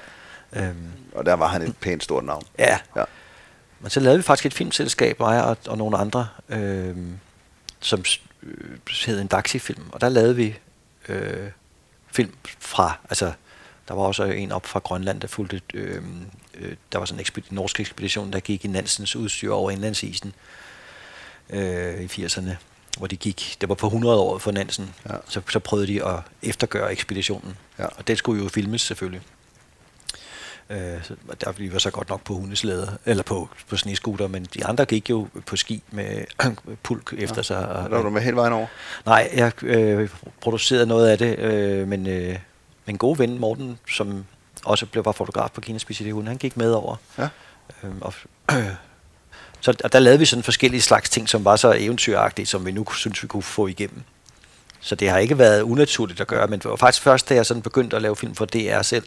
Øhm, 0.53 0.91
og 1.15 1.25
der 1.25 1.33
var 1.33 1.47
han 1.47 1.61
et 1.61 1.77
pænt 1.77 2.03
stort 2.03 2.23
navn. 2.23 2.43
Ja. 2.59 2.77
ja. 2.95 3.03
Men 3.79 3.89
så 3.89 3.99
lavede 3.99 4.19
vi 4.19 4.23
faktisk 4.23 4.45
et 4.45 4.53
filmselskab, 4.53 5.19
mig 5.19 5.43
og, 5.43 5.57
og 5.67 5.77
nogle 5.77 5.97
andre, 5.97 6.27
øh, 6.49 6.95
som 7.79 8.03
øh, 8.43 8.79
hed 9.05 9.21
en 9.21 9.27
Daxi-film. 9.27 9.83
Og 9.91 10.01
der 10.01 10.09
lavede 10.09 10.35
vi 10.35 10.55
øh, 11.09 11.49
film 12.11 12.33
fra, 12.59 12.97
altså 13.09 13.31
der 13.87 13.93
var 13.93 14.01
også 14.01 14.23
en 14.23 14.51
op 14.51 14.65
fra 14.65 14.79
Grønland, 14.79 15.21
der 15.21 15.27
fulgte, 15.27 15.61
øh, 15.73 16.01
øh, 16.57 16.75
der 16.91 16.99
var 16.99 17.05
sådan 17.05 17.19
en 17.19 17.25
eksped- 17.25 17.47
norsk 17.49 17.79
ekspedition, 17.79 18.33
der 18.33 18.39
gik 18.39 18.65
i 18.65 18.67
Nansens 18.67 19.15
udstyr 19.15 19.51
over 19.51 19.71
indlandsisen 19.71 20.33
øh, 21.49 22.01
i 22.01 22.05
80'erne, 22.05 22.51
hvor 22.97 23.07
de 23.07 23.17
gik, 23.17 23.57
det 23.61 23.69
var 23.69 23.75
på 23.75 23.87
100 23.87 24.19
år 24.19 24.37
for 24.37 24.51
Nansen, 24.51 24.93
ja. 25.09 25.15
så, 25.29 25.41
så 25.49 25.59
prøvede 25.59 25.87
de 25.87 26.05
at 26.05 26.19
eftergøre 26.43 26.91
ekspeditionen. 26.91 27.57
Ja. 27.79 27.85
Og 27.85 28.07
det 28.07 28.17
skulle 28.17 28.43
jo 28.43 28.49
filmes 28.49 28.81
selvfølgelig. 28.81 29.21
Øh, 30.69 31.03
så 31.03 31.15
der 31.41 31.51
vi 31.51 31.73
var 31.73 31.79
så 31.79 31.91
godt 31.91 32.09
nok 32.09 32.23
på 32.23 32.33
hundeslæder, 32.33 32.87
eller 33.05 33.23
på, 33.23 33.49
på 33.69 33.77
sneskuter, 33.77 34.27
men 34.27 34.47
de 34.53 34.65
andre 34.65 34.85
gik 34.85 35.09
jo 35.09 35.27
på 35.45 35.55
ski 35.55 35.83
med 35.91 36.25
pulk 36.83 37.13
efter 37.17 37.35
ja. 37.37 37.41
sig. 37.43 37.69
Og, 37.69 37.91
var 37.91 38.01
du 38.01 38.09
med 38.09 38.21
hele 38.21 38.35
vejen 38.35 38.53
over? 38.53 38.67
Nej, 39.05 39.29
jeg 39.33 39.63
øh, 39.63 40.09
producerede 40.41 40.85
noget 40.85 41.09
af 41.09 41.17
det, 41.17 41.39
øh, 41.39 41.87
men 41.87 42.07
øh, 42.07 42.39
min 42.85 42.97
gode 42.97 43.19
ven 43.19 43.39
Morten, 43.39 43.79
som 43.89 44.25
også 44.65 44.85
blev 44.85 45.05
var 45.05 45.11
fotograf 45.11 45.49
på 45.51 45.61
Kinas 45.61 45.81
Speciality 45.81 46.27
han 46.27 46.37
gik 46.37 46.57
med 46.57 46.71
over. 46.71 46.95
Ja. 47.17 47.27
Øh, 47.83 47.91
og, 48.01 48.13
øh, 48.51 48.65
så 49.61 49.73
og 49.83 49.93
der 49.93 49.99
lavede 49.99 50.19
vi 50.19 50.25
sådan 50.25 50.43
forskellige 50.43 50.81
slags 50.81 51.09
ting, 51.09 51.29
som 51.29 51.45
var 51.45 51.55
så 51.55 51.75
eventyragtige, 51.77 52.45
som 52.45 52.65
vi 52.65 52.71
nu 52.71 52.85
synes, 52.91 53.23
vi 53.23 53.27
kunne 53.27 53.43
få 53.43 53.67
igennem. 53.67 54.03
Så 54.79 54.95
det 54.95 55.09
har 55.09 55.17
ikke 55.17 55.37
været 55.37 55.61
unaturligt 55.61 56.21
at 56.21 56.27
gøre, 56.27 56.47
men 56.47 56.59
det 56.59 56.69
var 56.69 56.75
faktisk 56.75 57.03
først, 57.03 57.29
da 57.29 57.35
jeg 57.35 57.45
sådan 57.45 57.61
begyndte 57.61 57.95
at 57.95 58.01
lave 58.01 58.15
film 58.15 58.35
for 58.35 58.45
DR 58.45 58.81
selv, 58.81 59.05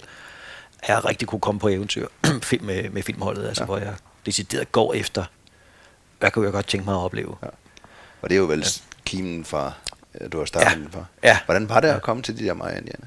at 0.82 0.88
jeg 0.88 1.05
rigtig 1.05 1.28
kunne 1.28 1.40
komme 1.40 1.61
på 1.61 1.68
eventyr 1.68 2.09
med, 2.61 2.90
med 2.90 3.03
filmholdet, 3.03 3.46
altså 3.48 3.62
ja. 3.62 3.66
hvor 3.66 3.78
jeg 3.78 3.94
decideret 4.26 4.72
går 4.72 4.94
efter, 4.94 5.24
hvad 6.18 6.30
kunne 6.30 6.44
jeg 6.44 6.53
godt 6.53 6.66
tænke 6.66 6.84
mig 6.84 6.94
at 6.94 6.98
opleve. 6.98 7.36
Ja. 7.42 7.48
Og 8.22 8.30
det 8.30 8.34
er 8.34 8.38
jo 8.38 8.46
vel 8.46 8.59
ja. 8.59 8.66
kimen 9.05 9.44
fra, 9.44 9.72
du 10.32 10.38
har 10.38 10.44
startet 10.44 10.82
ja. 10.82 10.98
fra. 10.98 11.05
Ja. 11.22 11.38
Hvordan 11.44 11.68
var 11.68 11.80
det 11.80 11.88
at 11.88 12.03
komme 12.03 12.22
til 12.22 12.38
de 12.38 12.44
der 12.44 12.55
Maja-indianer? 12.55 13.07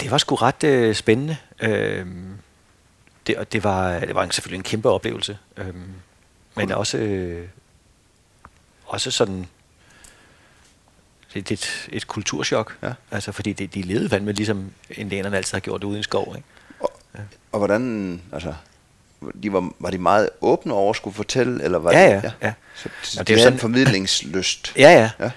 Det 0.00 0.10
var 0.10 0.18
sgu 0.18 0.34
ret 0.34 0.64
øh, 0.64 0.94
spændende. 0.94 1.36
Øhm, 1.60 2.38
det, 3.26 3.52
det, 3.52 3.64
var, 3.64 3.98
det 3.98 4.14
var 4.14 4.22
en, 4.22 4.30
selvfølgelig 4.30 4.58
en 4.58 4.62
kæmpe 4.62 4.90
oplevelse. 4.90 5.38
Øhm, 5.56 5.92
men 6.56 6.72
også, 6.72 6.98
øh, 6.98 7.48
også 8.86 9.10
sådan 9.10 9.46
et, 11.34 11.50
et, 11.50 11.88
et 11.92 12.06
kulturschok. 12.06 12.76
Ja. 12.82 12.92
Altså, 13.10 13.32
fordi 13.32 13.52
det, 13.52 13.74
de 13.74 13.82
levede 13.82 14.08
fandme 14.08 14.32
ligesom 14.32 14.70
indianerne 14.90 15.36
altid 15.36 15.52
har 15.52 15.60
gjort 15.60 15.84
ude 15.84 15.94
i 15.94 15.98
en 15.98 16.02
skov. 16.02 16.34
Ikke? 16.36 16.48
Og, 16.80 16.92
ja. 17.14 17.20
og 17.52 17.58
hvordan, 17.58 18.22
altså, 18.32 18.54
de 19.42 19.52
var, 19.52 19.70
var 19.78 19.90
de 19.90 19.98
meget 19.98 20.30
åbne 20.40 20.74
over 20.74 20.90
at 20.90 20.96
skulle 20.96 21.14
fortælle, 21.14 21.64
eller 21.64 21.78
var 21.78 21.92
ja, 21.92 22.04
det, 22.04 22.10
ja, 22.10 22.20
ja. 22.22 22.30
ja. 22.42 22.52
Så, 22.74 22.88
så 23.02 23.18
det, 23.18 23.28
det 23.28 23.34
er 23.34 23.38
sådan 23.38 23.52
en 23.52 23.58
formidlingslyst. 23.58 24.72
Ja, 24.76 24.90
ja, 24.90 25.10
ja. 25.24 25.30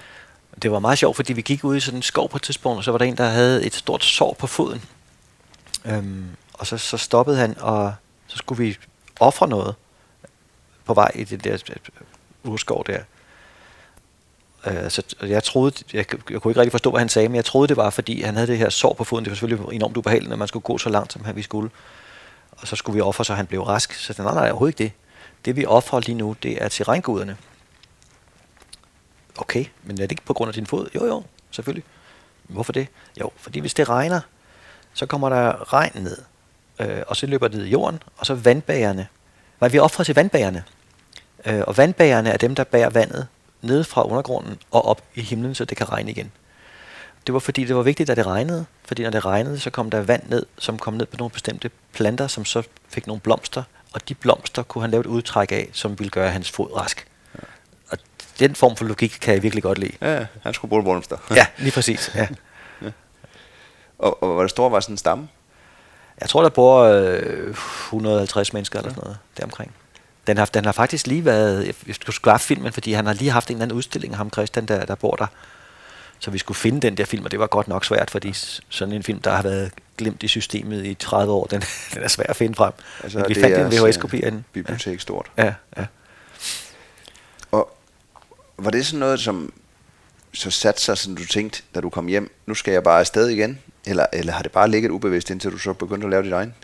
Det 0.62 0.72
var 0.72 0.78
meget 0.78 0.98
sjovt, 0.98 1.16
fordi 1.16 1.32
vi 1.32 1.42
gik 1.42 1.64
ud 1.64 1.76
i 1.76 1.80
sådan 1.80 1.98
en 1.98 2.02
skov 2.02 2.28
på 2.28 2.36
et 2.36 2.42
tidspunkt, 2.42 2.78
og 2.78 2.84
så 2.84 2.90
var 2.90 2.98
der 2.98 3.04
en, 3.04 3.16
der 3.16 3.28
havde 3.28 3.64
et 3.66 3.74
stort 3.74 4.04
sår 4.04 4.36
på 4.38 4.46
foden. 4.46 4.82
Øhm, 5.84 6.26
og 6.52 6.66
så, 6.66 6.78
så 6.78 6.96
stoppede 6.96 7.36
han, 7.36 7.58
og 7.60 7.94
så 8.26 8.36
skulle 8.36 8.64
vi 8.64 8.78
ofre 9.20 9.48
noget 9.48 9.74
på 10.84 10.94
vej 10.94 11.10
i 11.14 11.24
den 11.24 11.40
der 11.40 11.52
øh, 11.70 12.52
urskov 12.52 12.84
der. 12.86 13.00
Øh, 14.66 14.90
så 14.90 15.02
jeg 15.22 15.44
troede, 15.44 15.74
jeg, 15.92 16.06
jeg 16.30 16.40
kunne 16.40 16.50
ikke 16.50 16.60
rigtig 16.60 16.72
forstå, 16.72 16.90
hvad 16.90 17.00
han 17.00 17.08
sagde, 17.08 17.28
men 17.28 17.36
jeg 17.36 17.44
troede, 17.44 17.68
det 17.68 17.76
var, 17.76 17.90
fordi 17.90 18.22
han 18.22 18.34
havde 18.34 18.46
det 18.46 18.58
her 18.58 18.70
sår 18.70 18.94
på 18.94 19.04
foden. 19.04 19.24
Det 19.24 19.30
var 19.30 19.34
selvfølgelig 19.34 19.74
enormt 19.74 19.96
ubehageligt, 19.96 20.30
når 20.30 20.36
man 20.36 20.48
skulle 20.48 20.62
gå 20.62 20.78
så 20.78 20.88
langt, 20.88 21.12
som 21.12 21.22
vi 21.34 21.42
skulle. 21.42 21.70
Og 22.50 22.68
så 22.68 22.76
skulle 22.76 22.94
vi 22.94 23.00
ofre, 23.00 23.24
så 23.24 23.34
han 23.34 23.46
blev 23.46 23.62
rask. 23.62 23.94
Så 23.94 24.22
nej, 24.22 24.34
nej, 24.34 24.50
overhovedet 24.50 24.80
ikke 24.80 24.92
det. 24.92 24.92
Det 25.44 25.56
vi 25.56 25.66
offrer 25.66 26.00
lige 26.00 26.14
nu, 26.14 26.36
det 26.42 26.62
er 26.62 26.68
til 26.68 26.84
regnguderne. 26.84 27.36
Okay, 29.36 29.64
men 29.84 29.96
er 29.96 30.02
det 30.02 30.10
ikke 30.10 30.24
på 30.24 30.34
grund 30.34 30.48
af 30.48 30.54
din 30.54 30.66
fod? 30.66 30.88
Jo, 30.94 31.06
jo, 31.06 31.22
selvfølgelig. 31.50 31.84
Hvorfor 32.42 32.72
det? 32.72 32.86
Jo, 33.20 33.30
fordi 33.36 33.60
hvis 33.60 33.74
det 33.74 33.88
regner, 33.88 34.20
så 34.94 35.06
kommer 35.06 35.28
der 35.28 35.72
regn 35.72 36.02
ned, 36.02 36.18
øh, 36.80 37.02
og 37.06 37.16
så 37.16 37.26
løber 37.26 37.48
det 37.48 37.56
ned 37.58 37.66
i 37.66 37.70
jorden, 37.70 38.02
og 38.16 38.26
så 38.26 38.34
vandbærerne. 38.34 39.06
Nej, 39.60 39.68
vi 39.68 39.78
offrer 39.78 40.04
til 40.04 40.14
vandbærerne. 40.14 40.64
Øh, 41.46 41.62
og 41.66 41.76
vandbærerne 41.76 42.30
er 42.30 42.36
dem, 42.36 42.54
der 42.54 42.64
bærer 42.64 42.90
vandet 42.90 43.26
ned 43.62 43.84
fra 43.84 44.06
undergrunden 44.06 44.58
og 44.70 44.84
op 44.84 45.02
i 45.14 45.20
himlen, 45.20 45.54
så 45.54 45.64
det 45.64 45.76
kan 45.76 45.92
regne 45.92 46.10
igen. 46.10 46.32
Det 47.26 47.32
var 47.32 47.40
fordi, 47.40 47.64
det 47.64 47.76
var 47.76 47.82
vigtigt, 47.82 48.10
at 48.10 48.16
det 48.16 48.26
regnede. 48.26 48.66
Fordi 48.84 49.02
når 49.02 49.10
det 49.10 49.24
regnede, 49.24 49.58
så 49.60 49.70
kom 49.70 49.90
der 49.90 50.00
vand 50.02 50.22
ned, 50.28 50.46
som 50.58 50.78
kom 50.78 50.94
ned 50.94 51.06
på 51.06 51.16
nogle 51.16 51.30
bestemte 51.30 51.70
planter, 51.92 52.26
som 52.26 52.44
så 52.44 52.62
fik 52.88 53.06
nogle 53.06 53.20
blomster. 53.20 53.62
Og 53.92 54.08
de 54.08 54.14
blomster 54.14 54.62
kunne 54.62 54.82
han 54.82 54.90
lave 54.90 55.00
et 55.00 55.06
udtræk 55.06 55.52
af, 55.52 55.68
som 55.72 55.98
ville 55.98 56.10
gøre 56.10 56.30
hans 56.30 56.50
fod 56.50 56.76
rask. 56.76 57.06
Den 58.40 58.54
form 58.54 58.76
for 58.76 58.84
logik 58.84 59.18
kan 59.20 59.34
jeg 59.34 59.42
virkelig 59.42 59.62
godt 59.62 59.78
lide. 59.78 59.92
Ja, 60.00 60.26
han 60.42 60.54
skulle 60.54 60.68
bruge 60.68 60.82
blomster. 60.82 61.16
ja, 61.30 61.46
lige 61.58 61.72
præcis. 61.72 62.10
Ja. 62.14 62.28
ja. 62.82 62.90
Og, 63.98 64.22
og 64.22 64.34
hvor 64.34 64.46
stor 64.46 64.68
var 64.68 64.80
sådan 64.80 64.92
en 64.92 64.98
stamme? 64.98 65.28
Jeg 66.20 66.28
tror, 66.28 66.42
der 66.42 66.48
bor 66.48 66.82
øh, 66.82 67.50
150 67.50 68.52
mennesker 68.52 68.78
eller 68.78 68.90
sådan 68.90 69.02
noget 69.02 69.18
deromkring. 69.36 69.72
Den 70.26 70.38
har, 70.38 70.44
den 70.46 70.64
har 70.64 70.72
faktisk 70.72 71.06
lige 71.06 71.24
været, 71.24 71.66
jeg 71.86 71.94
skulle 71.94 72.32
have 72.32 72.38
filmen, 72.38 72.72
fordi 72.72 72.92
han 72.92 73.06
har 73.06 73.12
lige 73.12 73.30
haft 73.30 73.48
en 73.48 73.56
eller 73.56 73.62
anden 73.62 73.76
udstilling, 73.76 74.16
ham 74.16 74.30
Christian, 74.32 74.66
der, 74.66 74.84
der 74.84 74.94
bor 74.94 75.16
der. 75.16 75.26
Så 76.18 76.30
vi 76.30 76.38
skulle 76.38 76.58
finde 76.58 76.80
den 76.80 76.96
der 76.96 77.04
film, 77.04 77.24
og 77.24 77.30
det 77.30 77.40
var 77.40 77.46
godt 77.46 77.68
nok 77.68 77.84
svært, 77.84 78.10
fordi 78.10 78.32
sådan 78.68 78.94
en 78.94 79.02
film, 79.02 79.20
der 79.20 79.30
har 79.30 79.42
været 79.42 79.70
glemt 79.98 80.22
i 80.22 80.28
systemet 80.28 80.86
i 80.86 80.94
30 80.94 81.32
år, 81.32 81.46
den, 81.46 81.60
den 81.94 82.02
er 82.02 82.08
svær 82.08 82.24
at 82.28 82.36
finde 82.36 82.54
frem. 82.54 82.72
Altså, 83.02 83.18
Men 83.18 83.28
vi 83.28 83.34
fandt 83.34 83.74
en 83.74 83.84
VHS-kopi 83.84 84.22
af 84.22 84.30
den. 84.30 84.44
Bibliotek 84.52 85.00
stort. 85.00 85.30
Ja, 85.38 85.54
ja. 85.76 85.86
Var 88.64 88.70
det 88.70 88.86
sådan 88.86 89.00
noget, 89.00 89.20
som 89.20 89.52
så 90.32 90.50
satte 90.50 90.80
sig, 90.80 90.98
som 90.98 91.16
du 91.16 91.26
tænkte, 91.26 91.62
da 91.74 91.80
du 91.80 91.90
kom 91.90 92.06
hjem, 92.06 92.30
nu 92.46 92.54
skal 92.54 92.72
jeg 92.72 92.82
bare 92.82 93.00
afsted 93.00 93.28
igen? 93.28 93.58
Eller, 93.86 94.06
eller 94.12 94.32
har 94.32 94.42
det 94.42 94.52
bare 94.52 94.68
ligget 94.68 94.90
ubevidst, 94.90 95.30
indtil 95.30 95.50
du 95.50 95.58
så 95.58 95.72
begyndte 95.72 96.04
at 96.04 96.10
lave 96.10 96.22
dit 96.22 96.32
egen? 96.32 96.54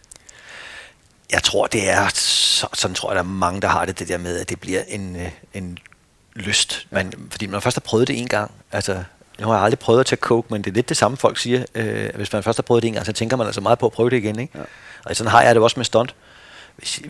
Jeg 1.33 1.43
tror, 1.43 1.67
det 1.67 1.91
er, 1.91 2.09
så, 2.15 2.67
sådan 2.75 2.95
tror 2.95 3.11
jeg, 3.11 3.15
der 3.15 3.23
er 3.23 3.27
mange, 3.27 3.61
der 3.61 3.69
har 3.69 3.85
det, 3.85 3.99
det 3.99 4.09
der 4.09 4.19
med, 4.19 4.39
at 4.39 4.49
det 4.49 4.61
bliver 4.61 4.83
en, 4.89 5.17
øh, 5.17 5.31
en 5.55 5.79
lyst. 6.35 6.87
Man, 6.91 7.13
fordi 7.31 7.47
man 7.47 7.63
først 7.63 7.77
har 7.77 7.81
prøvet 7.81 8.09
det 8.09 8.19
en 8.19 8.29
gang, 8.29 8.51
altså 8.73 9.05
nu 9.41 9.47
har 9.47 9.55
jeg 9.55 9.65
aldrig 9.65 9.79
prøvet 9.79 10.01
at 10.01 10.07
tage 10.07 10.21
coke, 10.21 10.49
men 10.51 10.63
det 10.63 10.71
er 10.71 10.75
lidt 10.75 10.89
det 10.89 10.97
samme, 10.97 11.17
folk 11.17 11.39
siger. 11.39 11.65
Øh, 11.75 12.11
hvis 12.15 12.33
man 12.33 12.43
først 12.43 12.59
har 12.59 12.63
prøvet 12.63 12.83
det 12.83 12.89
en 12.89 12.95
gang, 12.95 13.07
så 13.07 13.13
tænker 13.13 13.37
man 13.37 13.47
altså 13.47 13.61
meget 13.61 13.79
på 13.79 13.87
at 13.87 13.93
prøve 13.93 14.11
det 14.11 14.17
igen. 14.17 14.39
Ikke? 14.39 14.59
Ja. 14.59 14.65
Og 15.05 15.17
sådan 15.17 15.31
har 15.31 15.43
jeg 15.43 15.55
det 15.55 15.63
også 15.63 15.79
med 15.79 15.85
stunt. 15.85 16.15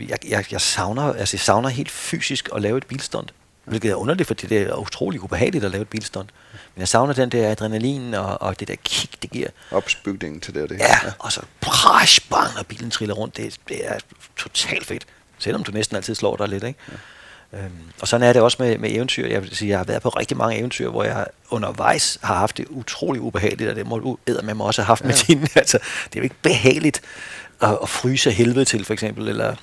Jeg, 0.08 0.18
jeg, 0.28 0.44
jeg, 0.52 0.60
savner, 0.60 1.12
altså 1.12 1.36
jeg 1.36 1.40
savner 1.40 1.68
helt 1.68 1.90
fysisk 1.90 2.48
at 2.54 2.62
lave 2.62 2.78
et 2.78 2.86
bilstunt. 2.86 3.34
Hvilket 3.66 3.90
er 3.90 3.94
underligt, 3.94 4.26
fordi 4.26 4.46
det 4.46 4.62
er 4.62 4.74
utrolig 4.74 5.22
ubehageligt 5.22 5.64
at 5.64 5.70
lave 5.70 5.82
et 5.82 5.88
bilstunt. 5.88 6.30
Men 6.74 6.80
jeg 6.80 6.88
savner 6.88 7.14
den 7.14 7.28
der 7.28 7.50
adrenalin 7.50 8.14
og, 8.14 8.42
og 8.42 8.60
det 8.60 8.68
der 8.68 8.74
kick, 8.84 9.22
det 9.22 9.30
giver. 9.30 9.48
Opsbygningen 9.70 10.40
til 10.40 10.54
det. 10.54 10.70
det 10.70 10.78
ja, 10.78 10.98
ja, 11.04 11.12
og 11.18 11.32
så 11.32 11.40
prash, 11.60 12.20
bang, 12.30 12.58
og 12.58 12.66
bilen 12.66 12.90
triller 12.90 13.14
rundt. 13.14 13.36
Det, 13.36 13.56
det 13.68 13.88
er 13.88 13.98
totalt 14.36 14.86
fedt. 14.86 15.06
Selvom 15.38 15.64
du 15.64 15.72
næsten 15.72 15.96
altid 15.96 16.14
slår 16.14 16.36
dig 16.36 16.48
lidt, 16.48 16.64
ikke? 16.64 16.78
Ja. 16.92 16.96
Øhm, 17.52 17.72
og 18.00 18.08
sådan 18.08 18.28
er 18.28 18.32
det 18.32 18.42
også 18.42 18.56
med, 18.60 18.78
med 18.78 18.90
eventyr. 18.92 19.28
Jeg 19.28 19.42
vil 19.42 19.56
sige, 19.56 19.68
jeg 19.68 19.78
har 19.78 19.84
været 19.84 20.02
på 20.02 20.08
rigtig 20.08 20.36
mange 20.36 20.58
eventyr, 20.58 20.88
hvor 20.88 21.04
jeg 21.04 21.26
undervejs 21.50 22.18
har 22.22 22.34
haft 22.34 22.56
det 22.56 22.66
utrolig 22.68 23.20
ubehageligt, 23.20 23.70
og 23.70 23.76
det 23.76 23.86
må 23.86 23.98
du 23.98 24.18
med 24.26 24.54
mig 24.54 24.66
også 24.66 24.82
have 24.82 24.86
haft 24.86 25.02
ja. 25.02 25.06
med 25.06 25.14
din. 25.26 25.48
Altså, 25.54 25.78
det 26.04 26.16
er 26.16 26.20
jo 26.20 26.22
ikke 26.22 26.36
behageligt 26.42 27.00
at, 27.60 27.78
at 27.82 27.88
fryse 27.88 28.30
helvede 28.30 28.64
til, 28.64 28.84
for 28.84 28.92
eksempel, 28.92 29.28
eller 29.28 29.54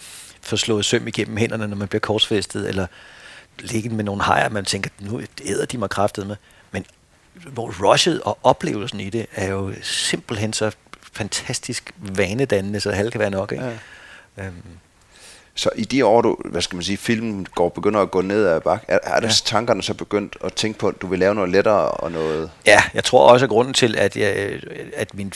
få 0.41 0.57
slået 0.57 0.85
søm 0.85 1.07
igennem 1.07 1.37
hænderne, 1.37 1.67
når 1.67 1.75
man 1.75 1.87
bliver 1.87 1.99
korsfæstet, 1.99 2.69
eller 2.69 2.87
ligge 3.59 3.89
med 3.89 4.03
nogle 4.03 4.21
hajer, 4.21 4.49
man 4.49 4.65
tænker, 4.65 4.89
nu 4.99 5.21
æder 5.45 5.65
de 5.65 5.77
mig 5.77 5.89
kraftet 5.89 6.27
med. 6.27 6.35
Men 6.71 6.85
hvor 7.33 7.89
rushet 7.89 8.21
og 8.21 8.37
oplevelsen 8.43 8.99
i 8.99 9.09
det 9.09 9.25
er 9.35 9.47
jo 9.49 9.73
simpelthen 9.81 10.53
så 10.53 10.71
fantastisk 11.13 11.91
vanedannende, 11.97 12.79
så 12.79 12.91
halv 12.91 13.11
kan 13.11 13.19
være 13.19 13.29
nok. 13.29 13.51
Ikke? 13.51 13.79
Ja. 14.37 14.45
Øhm. 14.45 14.53
Så 15.55 15.69
i 15.75 15.83
de 15.83 16.05
år, 16.05 16.21
du, 16.21 16.37
hvad 16.45 16.61
skal 16.61 16.75
man 16.75 16.83
sige, 16.83 16.97
filmen 16.97 17.47
går, 17.55 17.69
begynder 17.69 17.99
at 17.99 18.11
gå 18.11 18.21
ned 18.21 18.45
ad 18.45 18.61
bak, 18.61 18.83
er, 18.87 18.99
er 19.03 19.19
ja. 19.21 19.29
tankerne 19.45 19.83
så 19.83 19.93
begyndt 19.93 20.37
at 20.43 20.53
tænke 20.53 20.79
på, 20.79 20.87
at 20.87 21.01
du 21.01 21.07
vil 21.07 21.19
lave 21.19 21.35
noget 21.35 21.49
lettere 21.49 21.91
og 21.91 22.11
noget... 22.11 22.51
Ja, 22.65 22.83
jeg 22.93 23.03
tror 23.03 23.29
også, 23.29 23.45
at 23.45 23.49
grunden 23.49 23.73
til, 23.73 23.95
at, 23.97 24.17
jeg, 24.17 24.59
at 24.95 25.13
min 25.13 25.33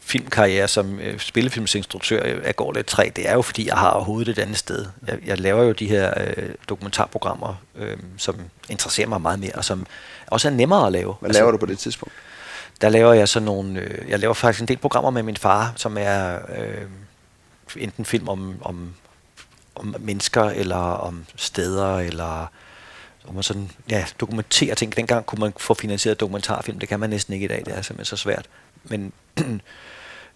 filmkarriere 0.00 0.68
som 0.68 1.00
øh, 1.00 1.18
spillefilmsinstruktør 1.18 2.22
er 2.22 2.52
går 2.52 2.72
lidt 2.72 2.86
træ, 2.86 3.10
det 3.16 3.28
er 3.28 3.34
jo 3.34 3.42
fordi, 3.42 3.66
jeg 3.66 3.76
har 3.76 3.90
overhovedet 3.90 4.38
et 4.38 4.42
andet 4.42 4.58
sted. 4.58 4.86
Jeg, 5.06 5.18
jeg 5.26 5.40
laver 5.40 5.62
jo 5.62 5.72
de 5.72 5.88
her 5.88 6.14
øh, 6.16 6.48
dokumentarprogrammer, 6.68 7.54
øh, 7.76 7.96
som 8.16 8.36
interesserer 8.68 9.08
mig 9.08 9.20
meget 9.20 9.38
mere, 9.38 9.52
og 9.54 9.64
som 9.64 9.86
også 10.26 10.48
er 10.48 10.52
nemmere 10.52 10.86
at 10.86 10.92
lave. 10.92 11.14
Hvad 11.20 11.28
altså, 11.28 11.40
laver 11.40 11.50
du 11.50 11.58
på 11.58 11.66
det 11.66 11.78
tidspunkt? 11.78 12.14
Der 12.80 12.88
laver 12.88 13.12
jeg 13.12 13.28
sådan 13.28 13.44
nogle, 13.44 13.80
øh, 13.80 14.10
jeg 14.10 14.18
laver 14.18 14.34
faktisk 14.34 14.60
en 14.60 14.68
del 14.68 14.78
programmer 14.78 15.10
med 15.10 15.22
min 15.22 15.36
far, 15.36 15.72
som 15.76 15.96
er 16.00 16.38
øh, 16.58 16.86
enten 17.76 18.04
film 18.04 18.28
om, 18.28 18.54
om, 18.62 18.94
om 19.74 19.96
mennesker, 19.98 20.44
eller 20.44 20.76
om 20.76 21.26
steder, 21.36 21.98
eller 21.98 22.46
om 23.28 23.34
man 23.34 23.42
sådan, 23.42 23.70
ja, 23.90 24.06
dokumenterer 24.20 24.74
ting. 24.74 24.96
Dengang 24.96 25.26
kunne 25.26 25.40
man 25.40 25.52
få 25.56 25.74
finansieret 25.74 26.20
dokumentarfilm, 26.20 26.78
det 26.78 26.88
kan 26.88 27.00
man 27.00 27.10
næsten 27.10 27.34
ikke 27.34 27.44
i 27.44 27.48
dag, 27.48 27.62
det 27.66 27.78
er 27.78 27.82
simpelthen 27.82 28.16
så 28.16 28.22
svært. 28.22 28.46
Men 28.84 29.12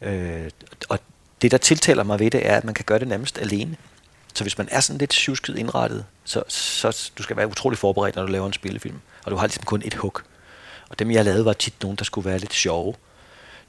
Øh, 0.03 0.51
og 0.89 0.99
det, 1.43 1.51
der 1.51 1.59
tiltaler 1.59 2.03
mig 2.03 2.19
ved 2.19 2.31
det, 2.31 2.47
er, 2.47 2.57
at 2.57 2.65
man 2.65 2.75
kan 2.75 2.85
gøre 2.85 2.99
det 2.99 3.09
nærmest 3.09 3.39
alene. 3.39 3.77
Så 4.35 4.45
hvis 4.45 4.59
man 4.59 4.69
er 4.71 4.81
sådan 4.81 4.99
lidt 4.99 5.15
sjusket 5.15 5.59
indrettet, 5.59 6.05
så, 6.25 6.43
så 6.49 7.11
du 7.19 7.23
skal 7.23 7.37
være 7.37 7.49
utrolig 7.49 7.79
forberedt, 7.79 8.17
når 8.17 8.27
du 8.27 8.33
laver 8.33 8.47
en 8.47 8.53
spillefilm. 8.53 9.01
Og 9.25 9.31
du 9.31 9.37
har 9.37 9.47
ligesom 9.47 9.65
kun 9.65 9.83
et 9.85 9.95
hug. 9.95 10.21
Og 10.89 10.99
dem, 10.99 11.11
jeg 11.11 11.25
lavede, 11.25 11.45
var 11.45 11.53
tit 11.53 11.83
nogen, 11.83 11.97
der 11.97 12.05
skulle 12.05 12.31
være 12.31 12.39
lidt 12.39 12.55
sjove. 12.55 12.95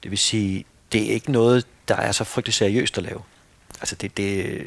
Det 0.03 0.11
vil 0.11 0.17
sige, 0.17 0.65
det 0.91 1.09
er 1.09 1.13
ikke 1.13 1.31
noget, 1.31 1.67
der 1.87 1.95
er 1.95 2.11
så 2.11 2.23
frygtelig 2.23 2.53
seriøst 2.53 2.97
at 2.97 3.03
lave. 3.03 3.21
Altså 3.79 3.95
det, 3.95 4.17
det, 4.17 4.61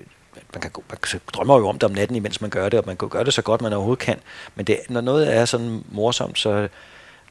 man 0.54 0.60
kan, 0.60 0.70
man 0.90 1.20
drømmer 1.34 1.58
jo 1.58 1.68
om 1.68 1.78
det 1.78 1.82
om 1.82 1.90
natten, 1.94 2.16
imens 2.16 2.40
man 2.40 2.50
gør 2.50 2.68
det, 2.68 2.78
og 2.78 2.86
man 2.86 2.96
kan 2.96 3.08
gøre 3.08 3.24
det 3.24 3.34
så 3.34 3.42
godt, 3.42 3.62
man 3.62 3.72
overhovedet 3.72 4.04
kan. 4.04 4.18
Men 4.54 4.66
det, 4.66 4.78
når 4.88 5.00
noget 5.00 5.34
er 5.34 5.44
sådan 5.44 5.84
morsomt, 5.88 6.38
så 6.38 6.68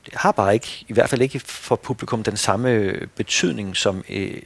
det 0.06 0.14
har 0.14 0.32
bare 0.32 0.54
ikke, 0.54 0.86
i 0.88 0.93
hvert 0.93 1.10
fald 1.10 1.22
ikke 1.22 1.39
for 1.39 1.76
publikum, 1.76 2.24
den 2.24 2.38
samme 2.38 2.93
betydning, 3.16 3.78
som 3.78 4.04
øh, 4.10 4.41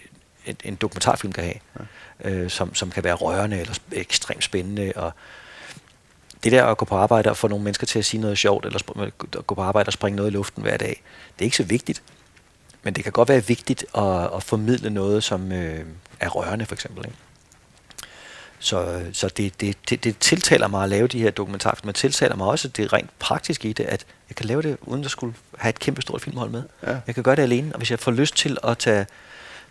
en, 0.45 0.55
en 0.63 0.75
dokumentarfilm 0.75 1.33
kan 1.33 1.43
have. 1.43 1.55
Ja. 1.79 1.85
Øh, 2.29 2.49
som, 2.49 2.75
som 2.75 2.91
kan 2.91 3.03
være 3.03 3.13
rørende 3.13 3.59
eller 3.59 3.73
ekstremt 3.91 4.43
spændende. 4.43 4.93
Og 4.95 5.11
det 6.43 6.51
der 6.51 6.65
at 6.65 6.77
gå 6.77 6.85
på 6.85 6.95
arbejde 6.95 7.29
og 7.29 7.37
få 7.37 7.47
nogle 7.47 7.63
mennesker 7.63 7.87
til 7.87 7.99
at 7.99 8.05
sige 8.05 8.21
noget 8.21 8.37
sjovt, 8.37 8.65
eller 8.65 8.79
at 9.37 9.47
gå 9.47 9.55
på 9.55 9.61
arbejde 9.61 9.89
og 9.89 9.93
springe 9.93 10.15
noget 10.15 10.29
i 10.29 10.33
luften 10.33 10.63
hver 10.63 10.77
dag, 10.77 11.01
det 11.33 11.41
er 11.41 11.45
ikke 11.45 11.57
så 11.57 11.63
vigtigt. 11.63 12.03
Men 12.83 12.93
det 12.93 13.03
kan 13.03 13.13
godt 13.13 13.29
være 13.29 13.45
vigtigt 13.45 13.85
at, 13.97 14.35
at 14.35 14.43
formidle 14.43 14.89
noget, 14.89 15.23
som 15.23 15.51
øh, 15.51 15.85
er 16.19 16.29
rørende, 16.29 16.65
for 16.65 16.75
eksempel. 16.75 17.05
Ikke? 17.05 17.17
Så, 18.59 19.01
så 19.13 19.27
det, 19.27 19.61
det, 19.61 19.77
det, 19.89 20.03
det 20.03 20.17
tiltaler 20.19 20.67
mig 20.67 20.83
at 20.83 20.89
lave 20.89 21.07
de 21.07 21.19
her 21.19 21.31
dokumentarfilm, 21.31 21.87
men 21.87 21.93
tiltaler 21.93 22.35
mig 22.35 22.47
også 22.47 22.67
det 22.67 22.93
rent 22.93 23.09
praktiske 23.19 23.69
i 23.69 23.73
det, 23.73 23.83
at 23.83 24.05
jeg 24.29 24.35
kan 24.35 24.45
lave 24.45 24.61
det, 24.61 24.77
uden 24.81 25.05
at 25.05 25.11
skulle 25.11 25.35
have 25.57 25.69
et 25.69 25.79
kæmpe 25.79 26.01
stort 26.01 26.21
filmhold 26.21 26.49
med. 26.49 26.63
Ja. 26.83 26.97
Jeg 27.07 27.15
kan 27.15 27.23
gøre 27.23 27.35
det 27.35 27.41
alene, 27.41 27.73
og 27.73 27.77
hvis 27.77 27.91
jeg 27.91 27.99
får 27.99 28.11
lyst 28.11 28.35
til 28.35 28.57
at 28.63 28.77
tage 28.77 29.05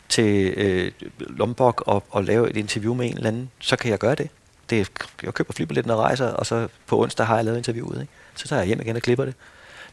til 0.09 0.55
øh, 0.57 0.93
Lombok 1.19 1.83
og, 1.87 2.05
og 2.11 2.25
lave 2.25 2.51
et 2.51 2.57
interview 2.57 2.95
med 2.95 3.07
en 3.07 3.17
eller 3.17 3.29
anden, 3.29 3.51
så 3.59 3.77
kan 3.77 3.91
jeg 3.91 3.99
gøre 3.99 4.15
det. 4.15 4.29
det 4.71 4.91
jeg 5.23 5.35
køber 5.35 5.53
flybilletten 5.53 5.91
og 5.91 5.99
rejser, 5.99 6.27
og 6.27 6.47
så 6.47 6.69
på 6.87 7.03
onsdag 7.03 7.27
har 7.27 7.37
jeg 7.37 7.45
lavet 7.45 7.59
interviewet. 7.59 8.01
Ikke? 8.01 8.13
Så 8.35 8.49
tager 8.49 8.61
jeg 8.61 8.67
hjem 8.67 8.81
igen 8.81 8.97
og 8.97 9.03
klipper 9.03 9.25
det. 9.25 9.35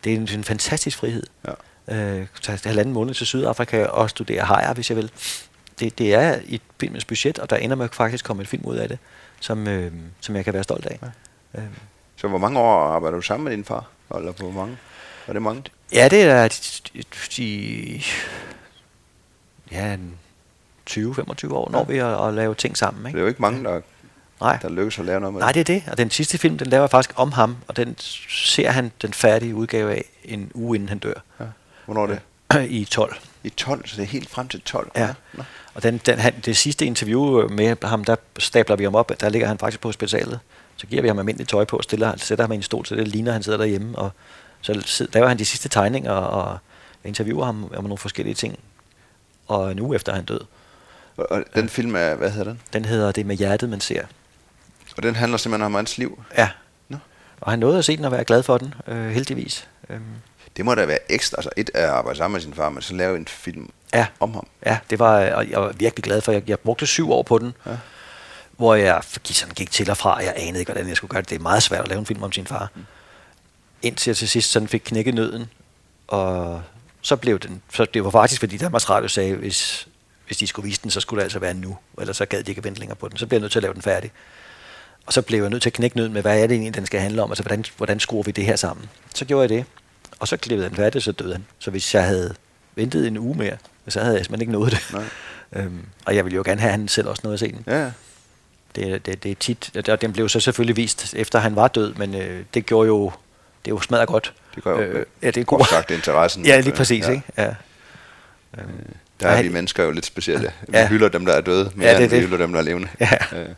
Det 0.04 0.14
er 0.14 0.18
en, 0.18 0.30
en 0.34 0.44
fantastisk 0.44 0.98
frihed. 0.98 1.24
Ja. 1.48 1.52
Øh, 1.96 2.28
tage 2.42 2.60
halvanden 2.64 2.94
måned 2.94 3.14
til 3.14 3.28
Sydafrika 3.28 3.86
og 3.86 4.10
studere 4.10 4.42
hajer, 4.42 4.74
hvis 4.74 4.90
jeg 4.90 4.98
vil 4.98 5.12
det, 5.82 5.98
det 5.98 6.14
er 6.14 6.40
i 6.46 6.62
filmens 6.80 7.06
budget, 7.06 7.40
og 7.40 7.50
der 7.50 7.56
ender 7.56 7.76
med 7.76 7.90
faktisk 7.92 8.26
komme 8.26 8.42
en 8.42 8.48
film 8.48 8.66
ud 8.66 8.76
af 8.76 8.88
det, 8.88 9.00
som, 9.40 9.68
øh, 9.68 9.92
som 10.20 10.36
jeg 10.36 10.46
kan 10.46 10.54
være 10.54 10.64
stolt 10.64 10.86
af. 10.86 11.00
Ja. 11.56 11.62
Øh. 11.62 11.68
Så 12.16 12.28
hvor 12.28 12.38
mange 12.38 12.60
år 12.60 12.80
arbejder 12.80 13.16
du 13.18 13.22
sammen 13.22 13.44
med 13.44 13.52
din 13.52 13.66
far? 13.66 13.86
Eller 14.16 14.32
på 14.32 14.52
mange? 14.52 14.78
Er 15.28 15.34
det 15.34 15.42
mange? 15.42 15.64
Ja, 15.94 16.08
det 16.08 16.22
er 16.24 16.48
de, 16.48 17.04
de 17.38 18.02
ja, 19.72 19.98
20-25 20.90 21.54
år, 21.54 21.70
når 21.72 21.80
ja. 21.80 21.86
vi 21.94 21.98
at, 21.98 22.28
at 22.28 22.34
lave 22.34 22.56
ting 22.56 22.78
sammen. 22.78 23.06
Ikke? 23.06 23.16
Det 23.16 23.20
er 23.20 23.24
jo 23.24 23.28
ikke 23.28 23.42
mange, 23.42 23.64
der, 23.64 23.82
Nej. 24.42 24.58
der 24.62 24.70
lykkes 24.70 25.00
at 25.00 25.06
lave 25.06 25.20
noget 25.20 25.34
med 25.34 25.42
Nej, 25.42 25.52
det 25.52 25.60
er 25.60 25.64
det. 25.64 25.84
Og 25.92 25.98
den 25.98 26.10
sidste 26.10 26.38
film, 26.38 26.58
den 26.58 26.68
laver 26.68 26.88
faktisk 26.88 27.14
om 27.16 27.32
ham, 27.32 27.58
og 27.68 27.78
den 27.78 27.96
ser 28.30 28.70
han 28.70 28.92
den 29.02 29.14
færdige 29.14 29.56
udgave 29.56 29.92
af 29.92 30.06
en 30.24 30.52
uge 30.54 30.76
inden 30.76 30.90
han 30.90 31.00
dør. 31.00 31.14
Ja. 31.40 31.46
Hvornår 31.86 32.04
er 32.04 32.08
det? 32.08 32.70
I 32.82 32.86
12. 32.86 33.16
I 33.44 33.50
12, 33.50 33.88
så 33.88 33.96
det 33.96 34.04
er 34.04 34.08
helt 34.08 34.30
frem 34.30 34.48
til 34.48 34.62
12? 34.62 34.92
Ja. 34.96 35.02
ja. 35.02 35.44
Og 35.74 35.84
den, 35.84 35.98
den, 35.98 36.20
han, 36.20 36.34
det 36.46 36.58
sidste 36.58 36.86
interview 36.86 37.50
med 37.50 37.76
ham, 37.84 38.04
der 38.04 38.16
stabler 38.40 38.76
vi 38.76 38.84
ham 38.84 38.96
op, 38.96 39.22
der 39.22 39.30
ligger 39.30 39.48
han 39.48 39.58
faktisk 39.58 39.82
på 39.82 39.88
hospitalet. 39.88 40.40
Så 40.78 40.88
giver 40.88 41.02
vi 41.02 41.08
ham 41.08 41.20
almindeligt 41.20 41.50
tøj 41.50 41.66
på 41.66 41.78
og 41.78 41.84
stiller, 41.84 42.18
sætter 42.18 42.44
ham 42.44 42.52
i 42.52 42.56
en 42.56 42.64
stol, 42.64 42.86
så 42.86 42.96
det 42.96 43.08
ligner, 43.08 43.32
han 43.32 43.44
sidder 43.44 43.58
derhjemme. 43.58 43.98
Og 43.98 44.12
så 44.62 45.08
laver 45.14 45.28
han 45.28 45.40
de 45.40 45.46
sidste 45.46 45.70
tegninger 45.70 46.12
og 46.12 46.58
interviewer 47.04 47.46
ham 47.46 47.72
om 47.76 47.84
nogle 47.84 47.98
forskellige 47.98 48.36
ting. 48.36 48.60
Og 49.48 49.76
uge 49.82 49.96
efter 49.96 50.14
han 50.14 50.26
død. 50.26 50.42
Og, 51.18 51.28
og 51.30 51.44
den 51.56 51.70
film 51.70 51.96
er, 51.96 52.16
hvad 52.16 52.32
hedder 52.32 52.52
den? 52.52 52.62
Den 52.74 52.86
hedder 52.86 53.12
Det 53.12 53.26
med 53.26 53.36
hjertet, 53.36 53.70
man 53.70 53.82
ser. 53.82 54.06
Og 54.98 55.04
den 55.04 55.16
handler 55.16 55.38
simpelthen 55.38 55.66
om 55.66 55.74
hans 55.74 55.98
liv? 55.98 56.24
Ja. 56.38 56.50
Nå. 56.90 56.98
Og 57.42 57.52
han 57.52 57.60
nåede 57.60 57.78
at 57.78 57.86
se 57.86 57.98
den 57.98 58.06
og 58.06 58.12
være 58.12 58.24
glad 58.24 58.44
for 58.44 58.58
den, 58.58 58.74
øh, 58.88 59.10
heldigvis. 59.10 59.68
Øhm. 59.90 60.02
Det 60.58 60.66
må 60.66 60.76
da 60.76 60.86
være 60.86 61.12
ekstra. 61.12 61.38
Altså 61.38 61.50
et 61.58 61.70
er 61.74 61.88
at 61.88 61.90
arbejde 61.90 62.18
sammen 62.18 62.34
med 62.34 62.42
sin 62.42 62.54
far, 62.54 62.70
men 62.70 62.82
så 62.82 62.94
lave 62.94 63.18
en 63.18 63.28
film 63.28 63.70
ja. 63.94 64.08
om 64.20 64.34
ham. 64.34 64.48
Ja, 64.66 64.78
det 64.90 65.00
var, 65.00 65.32
og 65.32 65.50
jeg 65.50 65.62
var 65.62 65.72
virkelig 65.72 66.04
glad 66.04 66.22
for. 66.22 66.32
Jeg, 66.32 66.50
jeg 66.50 66.60
brugte 66.60 66.88
syv 66.88 67.12
år 67.12 67.24
på 67.24 67.40
den, 67.40 67.54
ja. 67.66 67.72
hvor 68.58 68.76
jeg 68.76 69.02
sådan 69.24 69.54
gik 69.56 69.72
til 69.72 69.90
og 69.90 69.98
fra. 69.98 70.18
Jeg 70.18 70.34
anede 70.38 70.60
ikke, 70.60 70.72
hvordan 70.72 70.90
jeg 70.90 70.98
skulle 70.98 71.10
gøre 71.10 71.22
det. 71.22 71.30
Det 71.30 71.36
er 71.36 71.40
meget 71.42 71.64
svært 71.64 71.82
at 71.82 71.88
lave 71.88 72.00
en 72.00 72.06
film 72.06 72.24
om 72.24 72.32
sin 72.32 72.48
far. 72.48 72.72
Mm. 72.76 72.86
Indtil 73.82 74.10
jeg 74.10 74.18
til 74.18 74.30
sidst 74.30 74.52
sådan 74.52 74.68
fik 74.68 74.82
knækket 74.86 75.14
nøden, 75.14 75.50
og 76.08 76.62
så 77.02 77.16
blev 77.16 77.40
den, 77.40 77.62
så 77.74 77.86
det 77.86 78.04
var 78.04 78.10
faktisk, 78.10 78.40
fordi 78.40 78.58
Danmarks 78.58 78.90
Radio 78.90 79.08
sagde, 79.08 79.36
hvis, 79.36 79.88
hvis 80.26 80.38
de 80.38 80.48
skulle 80.48 80.68
vise 80.68 80.82
den, 80.84 80.92
så 80.92 81.00
skulle 81.00 81.20
det 81.20 81.24
altså 81.26 81.40
være 81.40 81.54
nu, 81.54 81.78
ellers 82.00 82.18
så 82.18 82.26
gad 82.26 82.44
de 82.44 82.52
ikke 82.52 82.64
vente 82.64 82.80
længere 82.80 82.96
på 82.96 83.10
den. 83.10 83.18
Så 83.18 83.28
blev 83.28 83.38
jeg 83.38 83.42
nødt 83.42 83.52
til 83.52 83.60
at 83.60 83.64
lave 83.64 83.74
den 83.74 83.82
færdig. 83.82 84.12
Og 85.06 85.14
så 85.14 85.22
blev 85.22 85.42
jeg 85.42 85.50
nødt 85.50 85.62
til 85.62 85.70
at 85.70 85.74
knække 85.74 85.98
nøden 85.98 86.14
med, 86.14 86.22
hvad 86.22 86.44
er 86.44 86.48
det 86.48 86.52
egentlig, 86.52 86.76
den 86.76 86.86
skal 86.86 87.00
handle 87.00 87.24
om, 87.24 87.32
altså 87.32 87.44
hvordan, 87.44 87.66
hvordan 87.78 88.00
skruer 88.00 88.24
vi 88.24 88.32
det 88.32 88.46
her 88.46 88.56
sammen. 88.56 88.90
Så 89.16 89.26
gjorde 89.26 89.42
jeg 89.42 89.50
det, 89.50 89.66
og 90.20 90.28
så 90.28 90.38
klippede 90.38 90.70
den 90.70 90.76
færdig, 90.76 91.02
så 91.02 91.12
døde 91.12 91.32
han. 91.32 91.46
Så 91.60 91.72
hvis 91.72 91.96
jeg 91.96 92.04
havde 92.04 92.34
ventet 92.76 93.08
en 93.08 93.18
uge 93.18 93.38
mere, 93.38 93.58
så 93.88 94.00
havde 94.00 94.16
jeg 94.16 94.26
simpelthen 94.26 94.42
ikke 94.42 94.60
nået 94.60 94.72
det. 94.72 94.90
Nej. 94.94 95.04
øhm, 95.64 95.86
og 96.06 96.16
jeg 96.16 96.26
ville 96.26 96.36
jo 96.36 96.44
gerne 96.46 96.62
have, 96.62 96.74
at 96.74 96.80
han 96.80 96.88
selv 96.88 97.08
også 97.08 97.22
nåede 97.24 97.34
at 97.34 97.40
se 97.40 97.52
den. 97.52 97.64
Ja. 97.68 97.92
Det, 98.76 99.06
det, 99.06 99.24
det 99.24 99.32
er 99.32 99.36
tit, 99.36 99.90
og 99.90 100.02
den 100.02 100.14
blev 100.14 100.30
så 100.30 100.40
selvfølgelig 100.40 100.78
vist, 100.78 101.14
efter 101.14 101.40
han 101.40 101.56
var 101.56 101.68
død, 101.68 101.94
men 101.94 102.16
øh, 102.16 102.44
det 102.54 102.66
gjorde 102.66 102.88
jo, 102.88 103.12
det 103.66 103.72
er 103.72 103.76
jo 103.76 103.82
smadret 103.82 104.08
godt. 104.08 104.34
Det 104.56 104.64
gør 104.64 104.72
jo 104.72 104.82
øh, 104.82 105.06
ja, 105.22 105.28
det 105.28 105.38
er 105.38 105.44
godt 105.44 105.70
sagt 105.70 105.92
interessen. 105.92 106.46
ja, 106.46 106.60
lige 106.60 106.76
præcis. 106.76 107.06
Ja. 107.06 107.12
Ikke? 107.12 107.24
Ja. 107.38 107.56
Øh, 108.58 108.64
der 109.20 109.28
er 109.28 109.44
vi 109.44 109.50
mennesker 109.50 109.84
jo 109.84 109.92
lidt 109.92 110.06
specielle. 110.06 110.54
Vi 110.68 110.78
ja. 110.78 110.88
hylder 110.88 111.10
dem, 111.10 111.26
der 111.26 111.34
er 111.34 111.42
døde, 111.42 111.72
mere 111.76 111.90
ja, 111.90 111.98
det, 111.98 112.12
vi 112.12 112.20
hylder 112.20 112.38
dem, 112.38 112.52
der 112.52 112.60
er 112.60 112.64
levende. 112.64 112.88
Ja. 113.00 113.18
Øh. 113.36 113.50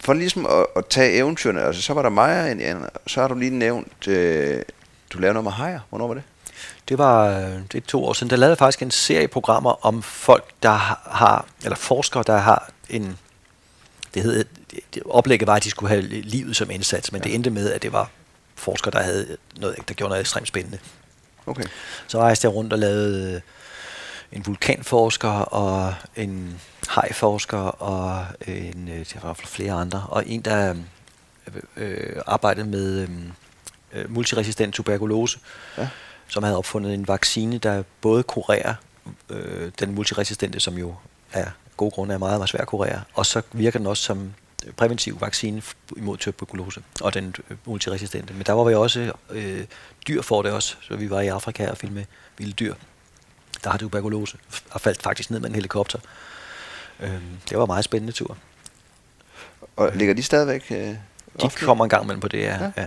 For 0.00 0.12
ligesom 0.12 0.46
at, 0.46 0.66
at 0.76 0.86
tage 0.86 1.12
eventyrene, 1.16 1.62
altså 1.62 1.82
så 1.82 1.94
var 1.94 2.02
der 2.02 2.08
mig, 2.10 2.56
så 3.06 3.20
har 3.20 3.28
du 3.28 3.34
lige 3.34 3.50
nævnt, 3.50 4.08
øh, 4.08 4.62
du 5.10 5.18
lavede 5.18 5.34
noget 5.34 5.44
med 5.44 5.52
hajer. 5.52 5.80
Hvornår 5.88 6.06
var 6.06 6.14
det? 6.14 6.22
Det 6.88 6.98
var 6.98 7.28
øh, 7.28 7.60
det 7.72 7.74
er 7.74 7.86
to 7.86 8.04
år 8.04 8.12
siden. 8.12 8.30
Der 8.30 8.36
lavede 8.36 8.50
jeg 8.50 8.58
faktisk 8.58 8.82
en 8.82 8.90
serie 8.90 9.28
programmer 9.28 9.86
om 9.86 10.02
folk, 10.02 10.44
der 10.62 10.70
har, 11.10 11.46
eller 11.64 11.76
forskere, 11.76 12.22
der 12.26 12.36
har 12.36 12.70
en, 12.88 13.18
det 14.14 14.22
hed, 14.22 14.44
det, 14.94 15.02
oplægget 15.04 15.46
var, 15.46 15.54
at 15.54 15.64
de 15.64 15.70
skulle 15.70 15.90
have 15.90 16.02
livet 16.02 16.56
som 16.56 16.70
indsats, 16.70 17.12
men 17.12 17.20
ja. 17.22 17.24
det 17.24 17.34
endte 17.34 17.50
med, 17.50 17.72
at 17.72 17.82
det 17.82 17.92
var 17.92 18.10
forskere, 18.54 18.92
der 18.92 19.02
havde 19.02 19.36
noget, 19.56 19.88
der 19.88 19.94
gjorde 19.94 20.08
noget 20.08 20.20
ekstremt 20.20 20.48
spændende. 20.48 20.78
Okay. 21.46 21.64
Så 22.06 22.18
rejste 22.18 22.46
jeg 22.46 22.54
rundt 22.54 22.72
og 22.72 22.78
lavede 22.78 23.34
øh, 23.34 23.40
en 24.32 24.46
vulkanforsker 24.46 25.30
og 25.30 25.94
en 26.16 26.60
hajforsker 26.88 27.58
og 27.58 28.26
en, 28.46 28.88
øh, 28.88 29.06
der 29.14 29.20
var 29.22 29.34
flere 29.34 29.72
andre, 29.72 30.06
og 30.08 30.22
en, 30.26 30.40
der 30.42 30.74
øh, 31.76 32.16
arbejdede 32.26 32.66
med 32.66 33.00
øh, 33.00 33.08
multiresistent 34.08 34.74
tuberkulose. 34.74 35.38
Ja 35.78 35.88
som 36.28 36.42
havde 36.42 36.56
opfundet 36.56 36.94
en 36.94 37.08
vaccine, 37.08 37.58
der 37.58 37.82
både 38.00 38.22
kurerer 38.22 38.74
øh, 39.30 39.72
den 39.80 39.94
multiresistente, 39.94 40.60
som 40.60 40.78
jo 40.78 40.94
er 41.32 41.46
god 41.76 41.92
grund 41.92 42.12
er 42.12 42.18
meget, 42.18 42.38
meget 42.38 42.48
svær 42.48 42.60
at 42.60 42.66
kurere, 42.66 43.02
og 43.14 43.26
så 43.26 43.42
virker 43.52 43.78
den 43.78 43.86
også 43.86 44.02
som 44.02 44.34
præventiv 44.76 45.20
vaccine 45.20 45.62
imod 45.96 46.16
tuberkulose 46.16 46.82
og 47.00 47.14
den 47.14 47.34
øh, 47.50 47.56
multiresistente. 47.64 48.34
Men 48.34 48.42
der 48.42 48.52
var 48.52 48.64
vi 48.64 48.74
også, 48.74 49.12
øh, 49.30 49.64
dyr 50.08 50.22
for 50.22 50.42
det 50.42 50.52
også, 50.52 50.76
så 50.80 50.96
vi 50.96 51.10
var 51.10 51.20
i 51.20 51.28
Afrika 51.28 51.70
og 51.70 51.76
filmede 51.76 52.06
vilde 52.38 52.52
dyr, 52.52 52.74
der 53.64 53.70
har 53.70 53.78
tuberkulose, 53.78 54.36
og 54.70 54.80
faldt 54.80 55.02
faktisk 55.02 55.30
ned 55.30 55.40
med 55.40 55.48
en 55.48 55.54
helikopter. 55.54 55.98
Øh, 57.00 57.22
det 57.48 57.58
var 57.58 57.64
en 57.64 57.68
meget 57.68 57.84
spændende 57.84 58.12
tur. 58.12 58.36
Og 59.76 59.90
ligger 59.94 60.14
de 60.14 60.22
stadigvæk 60.22 60.66
øh, 60.70 60.94
De 61.42 61.50
kommer 61.50 61.84
en 61.84 61.90
gang 61.90 62.02
imellem 62.02 62.20
på 62.20 62.28
det, 62.28 62.38
ja. 62.38 62.64
ja. 62.64 62.70
ja. 62.76 62.86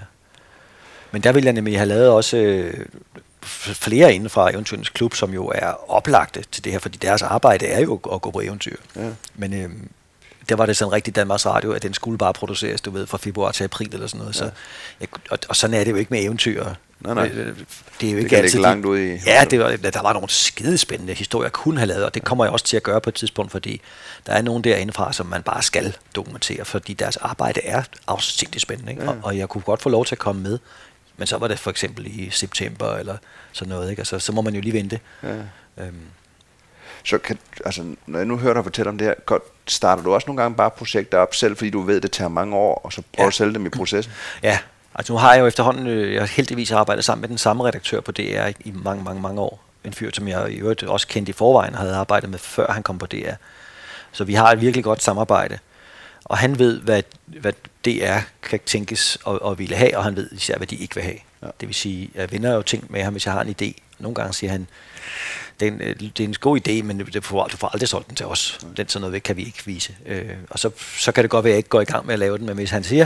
Men 1.12 1.22
der 1.22 1.32
vil 1.32 1.44
jeg 1.44 1.54
nemlig 1.54 1.78
have 1.78 1.88
lavet 1.88 2.10
også 2.10 2.38
øh, 2.38 2.86
flere 3.44 4.14
inden 4.14 4.30
fra 4.30 4.50
Eventyrens 4.52 4.90
Klub, 4.90 5.16
som 5.16 5.34
jo 5.34 5.48
er 5.56 5.92
oplagte 5.92 6.44
til 6.52 6.64
det 6.64 6.72
her, 6.72 6.80
fordi 6.80 6.98
deres 6.98 7.22
arbejde 7.22 7.66
er 7.68 7.82
jo 7.82 8.00
at 8.14 8.22
gå 8.22 8.32
på 8.32 8.42
eventyr. 8.42 8.76
Ja. 8.96 9.10
Men 9.36 9.54
øh, 9.54 9.70
der 10.50 10.56
var 10.56 10.66
det 10.66 10.78
sådan 10.78 10.92
rigtig 10.92 11.16
Danmarks 11.16 11.46
Radio, 11.46 11.72
at 11.72 11.84
den 11.84 11.94
skulle 11.94 12.18
bare 12.18 12.34
produceres, 12.34 12.82
du 12.82 12.92
ved, 12.92 13.08
fra 13.08 13.18
februar 13.18 13.52
til 13.52 13.64
april 13.64 13.94
eller 13.94 14.08
sådan 14.08 14.20
noget. 14.20 14.36
Ja. 14.36 14.40
Så, 14.40 14.52
jeg, 15.00 15.08
og, 15.30 15.40
og 15.50 15.56
sådan 15.56 15.74
er 15.74 15.84
det 15.84 15.92
jo 15.92 15.96
ikke 15.96 16.14
med 16.14 16.24
eventyr. 16.24 16.66
Nej, 17.00 17.14
nej. 17.14 17.28
Øh, 17.34 17.56
det 18.02 18.08
er 18.08 18.12
jo 18.12 18.18
ikke 18.18 18.30
det 18.30 18.36
altid... 18.36 18.60
Langt 18.60 18.86
ud 18.86 19.00
i... 19.00 19.20
Ja, 19.26 19.46
det 19.50 19.60
var, 19.60 19.70
der 19.70 20.02
var 20.02 20.14
nogle 20.14 20.30
skidespændende 20.30 21.14
historier, 21.14 21.46
jeg 21.46 21.52
kunne 21.52 21.78
have 21.78 21.88
lavet, 21.88 22.06
og 22.06 22.14
det 22.14 22.24
kommer 22.24 22.46
jeg 22.46 22.54
også 22.54 22.66
til 22.66 22.78
at 22.78 22.84
gøre 22.84 23.02
på 23.02 23.10
et 23.10 23.14
tidspunkt, 23.14 23.52
fordi 23.52 23.82
der 24.26 24.34
er 24.34 24.42
nogen 24.42 24.64
derindefra, 24.64 25.14
som 25.14 25.26
man 25.26 25.44
bare 25.44 25.62
skal 25.62 25.98
dokumentere, 26.16 26.66
fordi 26.66 26.94
deres 26.94 27.18
arbejde 27.18 27.62
er 27.64 27.84
afsindigt 28.08 28.62
spændende, 28.62 28.92
ikke? 28.92 29.04
Ja. 29.04 29.10
Og, 29.10 29.18
og 29.24 29.38
jeg 29.38 29.50
kunne 29.50 29.62
godt 29.62 29.82
få 29.82 29.90
lov 29.90 30.06
til 30.06 30.16
at 30.16 30.20
komme 30.20 30.42
med, 30.42 30.60
men 31.22 31.28
så 31.28 31.38
var 31.38 31.48
det 31.48 31.60
for 31.60 31.72
eksempel 31.72 32.08
i 32.08 32.30
september 32.30 32.96
eller 32.96 33.18
sådan 33.52 33.70
noget, 33.70 33.90
ikke? 33.90 34.00
Altså, 34.00 34.20
så 34.20 34.32
må 34.32 34.42
man 34.42 34.56
jo 34.56 34.62
lige 34.62 34.74
vente. 34.74 35.00
Ja. 35.24 35.36
Øhm. 35.78 36.06
Så 37.04 37.18
kan, 37.18 37.38
altså, 37.66 37.96
når 38.08 38.20
jeg 38.20 38.26
nu 38.26 38.38
hører 38.38 38.54
dig 38.54 38.64
fortælle 38.64 38.90
om 38.90 38.98
det 38.98 39.08
her, 39.08 39.40
starter 39.68 40.04
du 40.04 40.14
også 40.14 40.28
nogle 40.28 40.42
gange 40.42 40.56
bare 40.56 40.72
projekter 40.72 41.18
op 41.18 41.36
selv, 41.36 41.58
fordi 41.58 41.70
du 41.70 41.82
ved, 41.82 42.02
det 42.02 42.12
tager 42.12 42.30
mange 42.30 42.56
år, 42.56 42.82
og 42.84 42.94
så 42.94 43.02
prøver 43.02 43.26
ja. 43.26 43.28
at 43.28 43.34
sælge 43.34 43.54
dem 43.54 43.66
i 43.66 43.70
processen? 43.80 44.14
Ja, 44.44 44.60
Altså 44.96 45.14
nu 45.14 45.20
har 45.20 45.34
jeg 45.34 45.42
jo 45.42 45.48
efterhånden, 45.48 45.88
øh, 45.88 46.14
jeg 46.14 46.26
heldigvis 46.26 46.72
arbejdet 46.72 47.06
sammen 47.06 47.22
med 47.22 47.30
den 47.30 47.38
samme 47.38 47.68
redaktør 47.68 48.02
på 48.02 48.12
DR 48.12 48.48
i, 48.48 48.56
i 48.60 48.72
mange, 48.72 49.04
mange, 49.04 49.22
mange 49.22 49.42
år. 49.42 49.60
En 49.84 49.94
fyr, 49.94 50.12
som 50.14 50.28
jeg 50.28 50.52
i 50.52 50.56
øvrigt 50.56 50.84
også 50.84 51.08
kendte 51.08 51.30
i 51.30 51.34
forvejen, 51.34 51.76
havde 51.76 51.96
arbejdet 51.96 52.30
med, 52.30 52.40
før 52.40 52.72
han 52.72 52.84
kom 52.84 52.98
på 52.98 53.06
DR. 53.06 53.34
Så 54.12 54.24
vi 54.24 54.34
har 54.34 54.52
et 54.52 54.62
virkelig 54.62 54.84
godt 54.84 55.04
samarbejde. 55.04 55.60
Og 56.26 56.38
han 56.38 56.60
ved, 56.60 56.82
hvad, 56.82 57.04
hvad 57.26 57.54
DR 57.86 58.20
kan 58.44 58.60
tænkes 58.66 59.18
og, 59.24 59.42
og 59.42 59.60
ville 59.60 59.76
have, 59.76 59.98
og 59.98 60.04
han 60.04 60.16
ved 60.16 60.30
især, 60.32 60.58
hvad 60.58 60.68
de 60.68 60.76
ikke 60.76 60.96
vil 60.96 61.04
have. 61.04 61.18
Ja. 61.42 61.48
Det 61.60 61.68
vil 61.68 61.76
sige, 61.76 62.10
jeg 62.16 62.32
vinder 62.32 62.54
jo 62.54 62.62
ting 62.62 62.92
med 62.92 63.04
ham, 63.04 63.14
hvis 63.14 63.26
jeg 63.26 63.34
har 63.34 63.42
en 63.42 63.56
idé. 63.62 63.82
Nogle 64.00 64.16
gange 64.16 64.34
siger 64.34 64.52
han, 64.52 64.68
det 65.60 65.68
er 65.68 65.72
en, 65.72 65.82
øh, 65.82 65.96
det 66.00 66.20
er 66.20 66.24
en 66.24 66.36
god 66.42 66.60
idé, 66.68 66.84
men 66.84 67.00
det 67.00 67.24
får, 67.24 67.48
du 67.48 67.58
får 67.58 67.68
aldrig 67.68 67.90
solgt 67.90 68.08
den 68.08 68.16
til 68.16 68.26
os. 68.26 68.60
Den 68.78 68.88
sådan 68.88 69.08
noget 69.08 69.24
kan 69.24 69.38
vi 69.38 69.44
ikke 69.44 69.62
vise. 69.66 69.96
Øh, 70.06 70.30
og 70.50 70.60
så, 70.60 70.72
så 70.98 71.12
kan 71.12 71.24
det 71.24 71.32
godt 71.32 71.44
være, 71.44 71.52
at 71.52 71.54
jeg 71.54 71.58
ikke 71.58 71.70
går 71.70 71.82
i 71.82 71.86
gang 71.86 72.06
med 72.06 72.14
at 72.14 72.20
lave 72.20 72.38
den, 72.38 72.46
men 72.46 72.56
hvis 72.56 72.70
han 72.70 72.84
siger, 72.84 73.06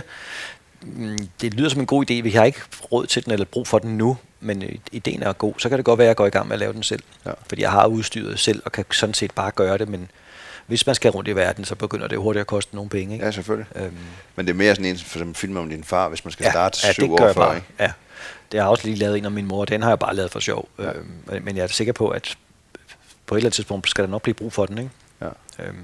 Mm, 0.86 1.18
det 1.42 1.54
lyder 1.54 1.70
som 1.70 1.82
en 1.82 1.86
god 1.86 2.12
idé, 2.12 2.14
vi 2.14 2.30
har 2.30 2.46
ikke 2.46 2.62
råd 2.92 3.06
til 3.06 3.26
den 3.26 3.32
eller 3.32 3.46
brug 3.46 3.68
for 3.68 3.80
den 3.80 3.98
nu, 3.98 4.18
men 4.40 4.64
øh, 4.64 4.76
ideen 4.92 5.24
er 5.24 5.34
god, 5.34 5.54
så 5.58 5.70
kan 5.70 5.78
det 5.78 5.86
godt 5.86 5.98
være, 5.98 6.06
at 6.06 6.10
jeg 6.10 6.16
går 6.16 6.26
i 6.26 6.30
gang 6.30 6.48
med 6.48 6.54
at 6.54 6.60
lave 6.60 6.74
den 6.74 6.84
selv. 6.84 7.04
Ja. 7.26 7.32
Fordi 7.48 7.62
jeg 7.62 7.72
har 7.72 7.88
udstyret 7.88 8.40
selv, 8.40 8.62
og 8.66 8.72
kan 8.72 8.86
sådan 8.92 9.14
set 9.14 9.32
bare 9.32 9.52
gøre 9.52 9.78
det, 9.78 9.90
men 9.90 10.12
hvis 10.68 10.86
man 10.86 10.96
skal 10.96 11.12
rundt 11.12 11.30
i 11.30 11.36
verden, 11.36 11.66
så 11.66 11.76
begynder 11.76 12.08
det 12.08 12.18
hurtigt 12.18 12.42
at 12.42 12.48
koste 12.48 12.76
nogle 12.76 12.90
penge. 12.90 13.14
Ikke? 13.14 13.26
Ja, 13.26 13.32
selvfølgelig. 13.32 13.68
Øhm. 13.76 13.98
Men 14.36 14.46
det 14.46 14.54
er 14.54 14.58
mere 14.58 14.76
sådan 14.76 14.86
en 14.86 14.98
for 14.98 15.18
eksempel 15.18 15.36
film 15.36 15.58
om 15.58 15.70
din 15.70 15.84
far, 15.84 16.10
hvis 16.10 16.26
man 16.26 16.32
skal 16.32 16.44
ja, 16.44 16.52
starte 16.52 16.80
ja, 16.84 16.94
syv 16.94 17.14
år 17.14 17.34
før. 17.34 17.54
Ikke? 17.54 17.68
Ja, 17.80 17.92
det 18.52 18.60
har 18.60 18.66
jeg 18.66 18.72
også 18.72 18.88
lige 18.88 18.98
lavet 18.98 19.18
en 19.18 19.26
om 19.26 19.32
min 19.32 19.46
mor, 19.46 19.66
den 19.66 19.82
har 19.82 19.90
jeg 19.90 20.00
bare 20.00 20.16
lavet 20.16 20.32
for 20.32 20.40
sjov. 20.40 20.70
Ja. 20.80 20.92
Øhm, 20.92 21.44
men 21.44 21.58
jeg 21.58 21.64
er 21.64 21.68
sikker 21.68 21.94
på, 21.94 22.10
at 22.10 22.38
på 23.26 23.36
et 23.36 23.40
eller 23.40 23.48
andet 23.48 23.56
tidspunkt 23.56 23.90
skal 23.90 24.04
der 24.04 24.10
nok 24.10 24.22
blive 24.22 24.36
brug 24.36 24.54
for 24.54 24.66
den. 24.66 24.78
Ikke? 24.78 24.90
Ja. 25.22 25.30
Øhm, 25.60 25.76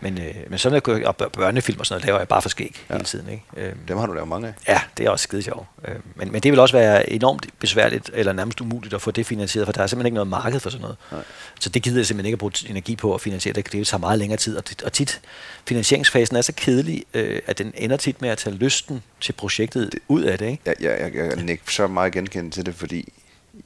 men, 0.00 0.18
øh, 0.18 0.34
men 0.48 0.58
sådan 0.58 0.82
noget, 0.86 1.06
og 1.06 1.16
børnefilm 1.16 1.80
og 1.80 1.86
sådan 1.86 1.94
noget, 1.94 2.06
laver 2.06 2.18
jeg 2.18 2.28
bare 2.28 2.42
for 2.42 2.48
skæg 2.48 2.84
ja. 2.90 2.94
hele 2.94 3.04
tiden. 3.04 3.28
Ikke? 3.28 3.44
Øhm, 3.56 3.78
Dem 3.88 3.98
har 3.98 4.06
du 4.06 4.12
lavet 4.12 4.28
mange 4.28 4.48
af. 4.48 4.54
Ja, 4.68 4.80
det 4.98 5.06
er 5.06 5.10
også 5.10 5.22
skide 5.22 5.42
sjovt. 5.42 5.66
Øhm, 5.88 6.02
men, 6.14 6.32
men 6.32 6.42
det 6.42 6.52
vil 6.52 6.60
også 6.60 6.76
være 6.76 7.12
enormt 7.12 7.46
besværligt, 7.58 8.10
eller 8.12 8.32
nærmest 8.32 8.60
umuligt 8.60 8.94
at 8.94 9.02
få 9.02 9.10
det 9.10 9.26
finansieret, 9.26 9.66
for 9.66 9.72
der 9.72 9.82
er 9.82 9.86
simpelthen 9.86 10.06
ikke 10.06 10.14
noget 10.14 10.28
marked 10.28 10.60
for 10.60 10.70
sådan 10.70 10.82
noget. 10.82 10.96
Nej. 11.12 11.22
Så 11.60 11.68
det 11.68 11.82
gider 11.82 11.98
jeg 11.98 12.06
simpelthen 12.06 12.26
ikke 12.26 12.34
at 12.34 12.38
bruge 12.38 12.52
energi 12.68 12.96
på 12.96 13.14
at 13.14 13.20
finansiere 13.20 13.54
det. 13.54 13.72
Det 13.72 13.86
tager 13.86 13.98
meget 13.98 14.18
længere 14.18 14.36
tid, 14.36 14.56
og, 14.56 14.64
og 14.84 14.92
tit 14.92 15.20
finansieringsfasen 15.66 16.36
er 16.36 16.42
så 16.42 16.52
kedelig, 16.56 17.04
øh, 17.14 17.40
at 17.46 17.58
den 17.58 17.72
ender 17.76 17.96
tit 17.96 18.20
med 18.20 18.28
at 18.28 18.38
tage 18.38 18.56
lysten 18.56 19.02
til 19.20 19.32
projektet 19.32 19.92
det, 19.92 20.00
ud 20.08 20.22
af 20.22 20.38
det. 20.38 20.46
Ikke? 20.46 20.62
Ja, 20.66 20.90
jeg, 20.90 21.00
jeg, 21.00 21.14
jeg, 21.14 21.48
jeg 21.48 21.58
så 21.68 21.86
meget 21.86 22.12
genkendt 22.12 22.54
til 22.54 22.66
det, 22.66 22.74
fordi 22.74 23.12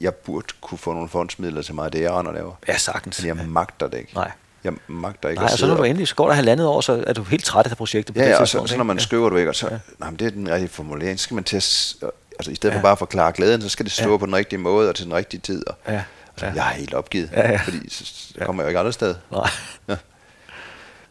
jeg 0.01 0.13
burde 0.13 0.47
kunne 0.61 0.77
få 0.77 0.93
nogle 0.93 1.09
fondsmidler 1.09 1.61
til 1.61 1.75
mig, 1.75 1.93
det 1.93 2.01
jeg 2.01 2.11
render 2.11 2.31
laver. 2.31 2.53
Ja, 2.67 2.77
sagtens. 2.77 3.21
Men 3.21 3.27
jeg 3.27 3.47
magter 3.47 3.87
det 3.87 3.97
ikke. 3.97 4.13
Nej. 4.13 4.31
Jeg 4.63 4.73
magter 4.87 5.29
ikke 5.29 5.41
Nej, 5.41 5.49
og 5.53 5.59
så 5.59 5.67
når 5.67 5.75
du 5.75 5.83
endelig, 5.83 6.07
så 6.07 6.15
går 6.15 6.27
der 6.27 6.33
halvandet 6.33 6.67
år, 6.67 6.81
så 6.81 7.03
er 7.07 7.13
du 7.13 7.23
helt 7.23 7.45
træt 7.45 7.67
af 7.67 7.77
projektet 7.77 8.15
på 8.15 8.21
ja, 8.21 8.25
det 8.25 8.31
ja, 8.31 8.39
og 8.39 8.47
så, 8.47 8.65
så, 8.65 8.77
når 8.77 8.83
man 8.83 8.97
ja. 8.97 9.03
skriver 9.03 9.29
du 9.29 9.35
ikke, 9.35 9.51
og 9.51 9.55
så, 9.55 9.67
ja. 9.71 9.77
nej, 9.99 10.09
men 10.09 10.19
det 10.19 10.27
er 10.27 10.31
den 10.31 10.49
rigtige 10.49 10.69
formulering, 10.69 11.19
så 11.19 11.23
skal 11.23 11.35
man 11.35 11.43
til 11.43 11.57
at, 11.57 11.95
altså 12.39 12.51
i 12.51 12.55
stedet 12.55 12.73
ja. 12.73 12.79
for 12.79 12.81
bare 12.81 12.91
at 12.91 12.99
forklare 12.99 13.31
glæden, 13.31 13.61
så 13.61 13.69
skal 13.69 13.85
det 13.85 13.93
stå 13.93 14.11
ja. 14.11 14.17
på 14.17 14.25
den 14.25 14.35
rigtige 14.35 14.59
måde 14.59 14.89
og 14.89 14.95
til 14.95 15.05
den 15.05 15.13
rigtige 15.13 15.41
tid, 15.41 15.67
og 15.67 15.75
ja. 15.87 16.03
Altså, 16.31 16.45
ja. 16.45 16.51
jeg 16.53 16.73
er 16.73 16.77
helt 16.79 16.93
opgivet, 16.93 17.29
ja, 17.33 17.51
ja. 17.51 17.61
fordi 17.63 17.89
så, 17.89 18.05
så 18.05 18.45
kommer 18.45 18.63
jeg 18.63 18.65
jo 18.65 18.69
ikke 18.69 18.79
andre 18.79 18.93
sted. 18.93 19.15
Nej. 19.31 19.49
Ja. 19.89 19.95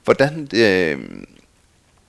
Hvordan, 0.05 0.49
øh, 0.55 0.99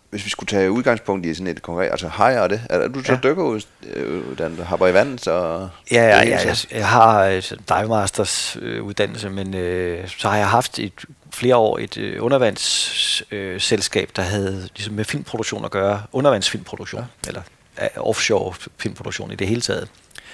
hvis 0.09 0.25
vi 0.25 0.29
skulle 0.29 0.47
tage 0.47 0.71
udgangspunkt 0.71 1.25
i 1.25 1.33
sådan 1.33 1.47
et 1.47 1.61
konkret, 1.61 1.91
altså 1.91 2.07
har 2.07 2.29
jeg 2.29 2.49
det? 2.49 2.61
Er 2.69 2.87
du 2.87 3.03
så 3.03 3.11
ja. 3.11 3.19
dykkeruddannet, 3.23 4.65
hopper 4.65 4.87
i 4.87 4.93
vandet? 4.93 5.21
Så 5.23 5.67
ja, 5.91 6.03
ja, 6.03 6.27
ja 6.27 6.47
jeg, 6.47 6.57
jeg 6.71 6.87
har 6.87 7.23
et 7.23 7.57
dive 7.69 7.87
masters 7.87 8.57
øh, 8.61 8.83
uddannelse, 8.83 9.29
men 9.29 9.53
øh, 9.53 10.07
så 10.07 10.29
har 10.29 10.37
jeg 10.37 10.49
haft 10.49 10.79
et 10.79 11.05
flere 11.33 11.55
år 11.55 11.77
et 11.77 11.97
øh, 11.97 12.23
undervandsselskab, 12.23 14.09
øh, 14.09 14.15
der 14.15 14.21
havde 14.21 14.69
ligesom 14.75 14.93
med 14.93 15.05
filmproduktion 15.05 15.65
at 15.65 15.71
gøre, 15.71 16.03
undervandsfilmproduktion, 16.11 17.01
ja. 17.01 17.27
eller 17.27 17.41
uh, 17.81 18.09
offshore 18.09 18.53
filmproduktion 18.77 19.31
i 19.31 19.35
det 19.35 19.47
hele 19.47 19.61
taget. 19.61 19.87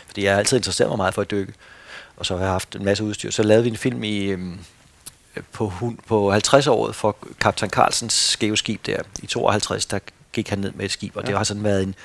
Fordi 0.06 0.24
jeg 0.24 0.32
har 0.32 0.40
altid 0.40 0.58
interesseret 0.58 0.90
mig 0.90 0.98
meget 0.98 1.14
for 1.14 1.22
at 1.22 1.32
dykke, 1.32 1.54
og 2.18 2.26
så 2.26 2.34
har 2.34 2.44
jeg 2.44 2.52
haft 2.52 2.76
en 2.76 2.86
masse 2.86 3.04
udstyr. 3.04 3.32
Så 3.32 3.44
lavede 3.44 3.64
vi 3.64 3.70
en 3.70 3.78
film 3.78 4.04
i... 4.04 4.26
Øh, 4.26 4.40
på, 5.52 5.74
på 6.08 6.34
50-året 6.34 6.96
for 6.96 7.18
kaptajn 7.40 7.70
Carlsens 7.70 8.14
skæve 8.14 8.58
skib 8.58 8.86
der. 8.86 8.98
I 9.24 9.26
52, 9.26 9.86
der 9.86 10.00
gik 10.34 10.50
han 10.50 10.60
ned 10.60 10.72
med 10.72 10.86
et 10.86 10.92
skib, 10.92 11.16
og 11.16 11.24
ja. 11.24 11.28
det 11.28 11.38
har 11.38 11.44
sådan 11.44 11.64
været 11.64 11.84
en, 11.84 11.96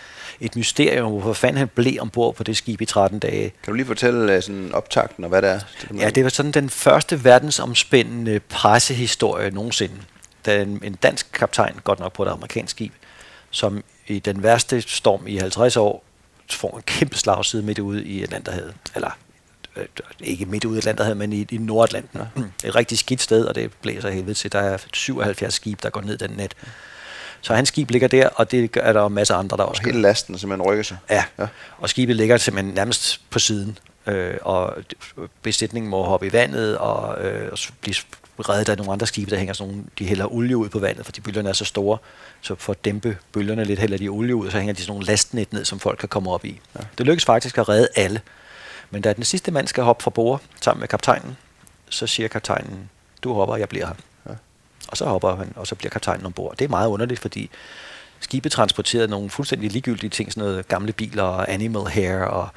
et 0.41 0.57
mysterium, 0.57 1.12
hvorfor 1.12 1.33
fanden 1.33 1.59
han 1.59 1.68
blev 1.68 2.01
ombord 2.01 2.35
på 2.35 2.45
det 2.45 2.57
skib 2.57 2.81
i 2.81 2.85
13 2.85 3.18
dage. 3.18 3.53
Kan 3.62 3.72
du 3.72 3.72
lige 3.72 3.87
fortælle 3.87 4.37
uh, 4.37 4.43
sådan 4.43 4.74
optakten 4.74 5.24
og 5.24 5.28
hvad 5.28 5.43
det 5.43 5.51
er? 5.51 5.61
Ja, 5.99 6.11
det 6.11 6.24
var 6.24 6.31
sådan 6.31 6.53
den 6.53 6.70
første 6.70 7.24
verdensomspændende 7.24 8.41
pressehistorie 8.41 9.51
nogensinde. 9.51 9.95
Da 10.47 10.62
en, 10.62 10.81
en 10.85 10.95
dansk 10.95 11.33
kaptajn, 11.33 11.74
godt 11.85 12.01
nok 12.01 12.12
på 12.12 12.22
et 12.22 12.28
amerikansk 12.28 12.70
skib, 12.70 12.93
som 13.51 13.85
i 14.07 14.18
den 14.18 14.43
værste 14.43 14.81
storm 14.81 15.26
i 15.26 15.37
50 15.37 15.76
år 15.76 16.05
får 16.51 16.76
en 16.76 16.83
kæmpe 16.83 17.18
slagside 17.18 17.62
midt 17.62 17.78
ude 17.78 18.05
i 18.05 18.22
Atlanterhavet. 18.22 18.74
Eller 18.95 19.09
øh, 19.09 19.30
ikke 20.21 20.45
midt 20.45 20.64
ude 20.64 20.77
i 20.77 20.79
Atlanterhavet, 20.79 21.16
men 21.16 21.33
i, 21.33 21.47
i 21.51 21.59
Nordatlanten. 21.59 22.21
Ja. 22.37 22.68
Et 22.68 22.75
rigtig 22.75 22.99
skidt 22.99 23.21
sted, 23.21 23.45
og 23.45 23.55
det 23.55 23.71
blæser 23.83 24.11
helvede 24.11 24.35
til. 24.35 24.53
Der 24.53 24.59
er 24.59 24.79
77 24.93 25.55
skib, 25.55 25.83
der 25.83 25.91
går 25.91 26.01
ned 26.01 26.18
den 26.18 26.31
net. 26.31 26.55
Så 27.41 27.55
hans 27.55 27.68
skib 27.68 27.91
ligger 27.91 28.09
der, 28.09 28.29
og 28.29 28.51
det 28.51 28.77
er 28.77 28.93
der 28.93 29.09
masser 29.09 29.35
af 29.35 29.39
andre, 29.39 29.57
der 29.57 29.62
også 29.62 29.83
Og 29.83 29.87
hele 29.87 30.01
lasten 30.01 30.39
simpelthen 30.39 30.71
rykker 30.71 30.85
sig? 30.85 30.97
Ja. 31.11 31.25
ja, 31.39 31.47
og 31.79 31.89
skibet 31.89 32.16
ligger 32.16 32.37
simpelthen 32.37 32.75
nærmest 32.75 33.21
på 33.31 33.39
siden, 33.39 33.79
øh, 34.07 34.35
og 34.43 34.75
besætningen 35.43 35.91
må 35.91 36.03
hoppe 36.03 36.27
i 36.27 36.33
vandet 36.33 36.79
og 36.79 37.25
øh, 37.25 37.51
blive 37.81 37.95
reddet 38.49 38.68
af 38.68 38.77
nogle 38.77 38.93
andre 38.93 39.07
skibe, 39.07 39.31
der 39.31 39.37
hænger 39.37 39.55
sådan 39.55 39.73
nogle, 39.73 39.87
de 39.99 40.05
hælder 40.05 40.33
olie 40.33 40.57
ud 40.57 40.68
på 40.68 40.79
vandet, 40.79 41.05
fordi 41.05 41.21
bølgerne 41.21 41.49
er 41.49 41.53
så 41.53 41.64
store, 41.64 41.99
så 42.41 42.55
for 42.55 42.73
at 42.73 42.85
dæmpe 42.85 43.16
bølgerne 43.33 43.64
lidt, 43.64 43.79
hælder 43.79 43.99
de 43.99 44.09
olie 44.09 44.35
ud, 44.35 44.51
så 44.51 44.59
hænger 44.59 44.75
de 44.75 44.81
sådan 44.81 44.91
nogle 44.93 45.07
lastnet 45.07 45.53
ned, 45.53 45.64
som 45.64 45.81
folk 45.81 45.99
kan 45.99 46.09
komme 46.09 46.31
op 46.31 46.45
i. 46.45 46.61
Ja. 46.79 46.81
Det 46.99 47.07
lykkes 47.07 47.25
faktisk 47.25 47.59
at 47.59 47.68
redde 47.68 47.89
alle. 47.97 48.21
Men 48.91 49.03
da 49.03 49.12
den 49.12 49.24
sidste 49.24 49.51
mand 49.51 49.68
skal 49.68 49.84
hoppe 49.84 50.03
fra 50.03 50.11
bord 50.11 50.43
sammen 50.61 50.80
med 50.80 50.88
kaptajnen, 50.88 51.36
så 51.88 52.07
siger 52.07 52.28
kaptajnen, 52.28 52.91
du 53.22 53.32
hopper, 53.32 53.57
jeg 53.57 53.68
bliver 53.68 53.86
her. 53.86 53.95
Ja. 54.26 54.32
Og 54.88 54.97
så 54.97 55.05
hopper 55.05 55.36
han, 55.36 55.53
og 55.57 55.66
så 55.66 55.74
bliver 55.74 55.91
kaptajnen 55.91 56.26
ombord. 56.26 56.57
Det 56.57 56.64
er 56.64 56.68
meget 56.68 56.88
underligt, 56.88 57.20
fordi 57.20 57.51
skibet 58.20 58.53
transporterede 58.53 59.09
nogle 59.09 59.30
fuldstændig 59.30 59.70
ligegyldige 59.70 60.11
ting, 60.11 60.32
sådan 60.32 60.49
noget 60.49 60.68
gamle 60.68 60.93
biler 60.93 61.22
og 61.22 61.53
animal 61.53 61.82
hair 61.82 62.22
og 62.22 62.49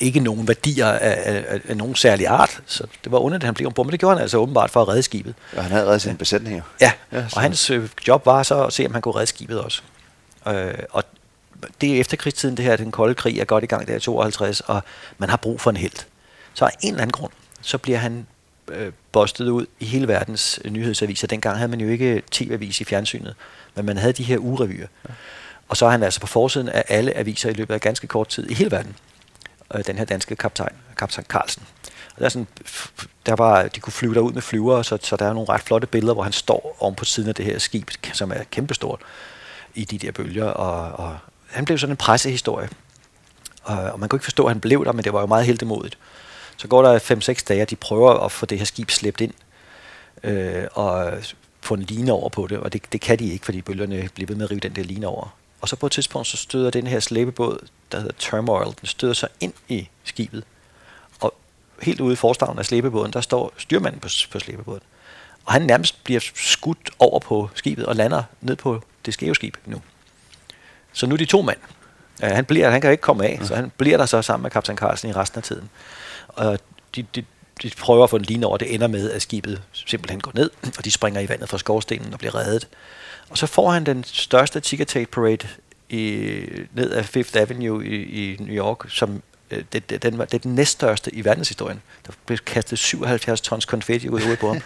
ikke 0.00 0.20
nogen 0.20 0.48
værdier 0.48 0.86
af, 0.86 1.22
af, 1.24 1.60
af 1.68 1.76
nogen 1.76 1.94
særlig 1.94 2.26
art. 2.26 2.60
Så 2.66 2.86
det 3.04 3.12
var 3.12 3.18
underligt, 3.18 3.42
at 3.42 3.46
han 3.46 3.54
blev 3.54 3.66
ombord, 3.66 3.86
men 3.86 3.92
det 3.92 4.00
gjorde 4.00 4.14
han 4.14 4.22
altså 4.22 4.38
åbenbart 4.38 4.70
for 4.70 4.82
at 4.82 4.88
redde 4.88 5.02
skibet. 5.02 5.34
Ja, 5.56 5.60
han 5.60 5.70
havde 5.70 5.86
reddet 5.86 6.02
sine 6.02 6.16
besætninger. 6.16 6.62
Ja, 6.80 6.92
ja 7.12 7.24
og 7.34 7.40
hans 7.40 7.70
øh, 7.70 7.88
job 8.08 8.26
var 8.26 8.42
så 8.42 8.64
at 8.64 8.72
se, 8.72 8.86
om 8.86 8.92
han 8.92 9.02
kunne 9.02 9.14
redde 9.14 9.26
skibet 9.26 9.60
også. 9.60 9.82
Øh, 10.48 10.74
og 10.90 11.04
det 11.80 11.96
er 11.96 12.00
efterkrigstiden, 12.00 12.56
det 12.56 12.64
her, 12.64 12.76
den 12.76 12.92
kolde 12.92 13.14
krig 13.14 13.38
er 13.38 13.44
godt 13.44 13.64
i 13.64 13.66
gang 13.66 13.88
der 13.88 13.96
i 13.96 14.00
52, 14.00 14.60
og 14.60 14.82
man 15.18 15.28
har 15.28 15.36
brug 15.36 15.60
for 15.60 15.70
en 15.70 15.76
held. 15.76 16.06
Så 16.54 16.64
af 16.64 16.70
en 16.80 16.88
eller 16.88 17.02
anden 17.02 17.12
grund, 17.12 17.32
så 17.60 17.78
bliver 17.78 17.98
han 17.98 18.26
øh, 18.68 18.92
bostet 19.12 19.48
ud 19.48 19.66
i 19.80 19.84
hele 19.84 20.08
verdens 20.08 20.60
øh, 20.64 20.70
nyhedsaviser. 20.70 21.26
Dengang 21.26 21.56
havde 21.56 21.70
man 21.70 21.80
jo 21.80 21.88
ikke 21.88 22.22
tv-avis 22.30 22.80
i 22.80 22.84
fjernsynet, 22.84 23.34
men 23.74 23.86
man 23.86 23.96
havde 23.96 24.12
de 24.12 24.22
her 24.22 24.38
ugerevyer. 24.38 24.86
Ja. 25.08 25.14
Og 25.68 25.76
så 25.76 25.86
er 25.86 25.90
han 25.90 26.02
altså 26.02 26.20
på 26.20 26.26
forsiden 26.26 26.68
af 26.68 26.84
alle 26.88 27.16
aviser 27.16 27.50
i 27.50 27.52
løbet 27.52 27.74
af 27.74 27.80
ganske 27.80 28.06
kort 28.06 28.28
tid 28.28 28.50
i 28.50 28.54
hele 28.54 28.70
verden. 28.70 28.96
Øh, 29.74 29.86
den 29.86 29.98
her 29.98 30.04
danske 30.04 30.36
kaptajn, 30.36 30.72
kaptajn 30.96 31.26
Carlsen. 31.28 31.62
Og 32.14 32.18
der, 32.18 32.24
er 32.24 32.28
sådan, 32.28 32.46
der 33.26 33.36
var, 33.36 33.68
de 33.68 33.80
kunne 33.80 33.92
flyve 33.92 34.14
derud 34.14 34.32
med 34.32 34.42
flyver, 34.42 34.82
så, 34.82 34.98
så 35.02 35.16
der 35.16 35.26
er 35.26 35.32
nogle 35.32 35.48
ret 35.48 35.60
flotte 35.60 35.86
billeder, 35.86 36.14
hvor 36.14 36.22
han 36.22 36.32
står 36.32 36.76
om 36.80 36.94
på 36.94 37.04
siden 37.04 37.28
af 37.28 37.34
det 37.34 37.44
her 37.44 37.58
skib, 37.58 37.90
som 38.12 38.30
er 38.30 38.44
kæmpestort 38.50 39.00
i 39.74 39.84
de 39.84 39.98
der 39.98 40.12
bølger, 40.12 40.44
og, 40.44 41.06
og 41.06 41.18
han 41.58 41.64
blev 41.64 41.78
sådan 41.78 41.92
en 41.92 41.96
pressehistorie. 41.96 42.68
Og, 43.62 43.78
og 43.78 44.00
man 44.00 44.08
kunne 44.08 44.16
ikke 44.16 44.24
forstå, 44.24 44.44
at 44.44 44.50
han 44.50 44.60
blev 44.60 44.84
der, 44.84 44.92
men 44.92 45.04
det 45.04 45.12
var 45.12 45.20
jo 45.20 45.26
meget 45.26 45.46
heldemodigt. 45.46 45.98
Så 46.56 46.68
går 46.68 46.82
der 46.82 46.98
5-6 46.98 47.44
dage, 47.48 47.62
og 47.62 47.70
de 47.70 47.76
prøver 47.76 48.24
at 48.24 48.32
få 48.32 48.46
det 48.46 48.58
her 48.58 48.64
skib 48.64 48.90
slæbt 48.90 49.20
ind. 49.20 49.34
Øh, 50.24 50.64
og 50.72 51.12
få 51.60 51.74
en 51.74 51.82
line 51.82 52.12
over 52.12 52.28
på 52.28 52.46
det, 52.46 52.58
og 52.58 52.72
det, 52.72 52.92
det 52.92 53.00
kan 53.00 53.18
de 53.18 53.32
ikke, 53.32 53.44
fordi 53.44 53.62
bølgerne 53.62 54.08
bliver 54.14 54.26
ved 54.26 54.36
med 54.36 54.44
at 54.44 54.50
rive 54.50 54.60
den 54.60 54.76
der 54.76 54.82
line 54.82 55.06
over. 55.06 55.36
Og 55.60 55.68
så 55.68 55.76
på 55.76 55.86
et 55.86 55.92
tidspunkt, 55.92 56.28
så 56.28 56.36
støder 56.36 56.70
den 56.70 56.86
her 56.86 57.00
slæbebåd, 57.00 57.66
der 57.92 57.98
hedder 57.98 58.14
Turmoil, 58.18 58.74
den 58.80 58.86
støder 58.86 59.14
sig 59.14 59.28
ind 59.40 59.52
i 59.68 59.88
skibet. 60.04 60.44
Og 61.20 61.34
helt 61.82 62.00
ude 62.00 62.12
i 62.12 62.16
forstavnen 62.16 62.58
af 62.58 62.66
slæbebåden, 62.66 63.12
der 63.12 63.20
står 63.20 63.52
styrmanden 63.56 64.00
på, 64.00 64.08
på 64.32 64.38
slæbebåden. 64.38 64.82
Og 65.44 65.52
han 65.52 65.62
nærmest 65.62 66.04
bliver 66.04 66.20
skudt 66.34 66.90
over 66.98 67.18
på 67.18 67.50
skibet 67.54 67.86
og 67.86 67.96
lander 67.96 68.22
ned 68.40 68.56
på 68.56 68.82
det 69.06 69.14
skæve 69.14 69.34
skib 69.34 69.56
nu. 69.66 69.80
Så 70.98 71.06
nu 71.06 71.14
er 71.14 71.18
de 71.18 71.24
to 71.24 71.42
mænd. 71.42 71.58
Uh, 72.22 72.28
han, 72.28 72.44
bliver, 72.44 72.70
han 72.70 72.80
kan 72.80 72.90
ikke 72.90 73.00
komme 73.00 73.26
af, 73.26 73.38
ja. 73.40 73.46
så 73.46 73.54
han 73.54 73.72
bliver 73.76 73.96
der 73.96 74.06
så 74.06 74.22
sammen 74.22 74.42
med 74.42 74.50
kaptajn 74.50 74.78
Carlsen 74.78 75.10
i 75.10 75.12
resten 75.12 75.38
af 75.38 75.42
tiden. 75.42 75.70
Og 76.28 76.58
de, 76.96 77.02
de, 77.14 77.24
de 77.62 77.70
prøver 77.78 78.04
at 78.04 78.10
få 78.10 78.18
den 78.18 78.24
line 78.24 78.46
over. 78.46 78.56
Det 78.56 78.74
ender 78.74 78.86
med, 78.86 79.10
at 79.10 79.22
skibet 79.22 79.62
simpelthen 79.72 80.20
går 80.20 80.32
ned, 80.34 80.50
og 80.78 80.84
de 80.84 80.90
springer 80.90 81.20
i 81.20 81.28
vandet 81.28 81.48
fra 81.48 81.58
skorstenen 81.58 82.12
og 82.12 82.18
bliver 82.18 82.34
reddet. 82.34 82.68
Og 83.30 83.38
så 83.38 83.46
får 83.46 83.70
han 83.70 83.86
den 83.86 84.04
største 84.04 84.60
ticker 84.60 84.84
tape 84.84 85.10
parade 85.10 85.48
i, 85.88 86.40
ned 86.74 86.90
af 86.90 87.04
Fifth 87.04 87.40
Avenue 87.40 87.86
i, 87.86 88.32
i 88.32 88.36
New 88.40 88.54
York, 88.54 88.90
som 88.90 89.10
øh, 89.14 89.20
det, 89.50 89.90
det, 89.90 90.02
den, 90.02 90.18
det 90.18 90.34
er 90.34 90.38
den 90.38 90.54
næststørste 90.54 91.14
i 91.14 91.24
verdenshistorien. 91.24 91.80
Der 92.06 92.12
blev 92.26 92.38
kastet 92.38 92.78
77 92.78 93.40
tons 93.40 93.64
konfetti 93.64 94.08
ud 94.08 94.36
på 94.36 94.48
ham. 94.48 94.62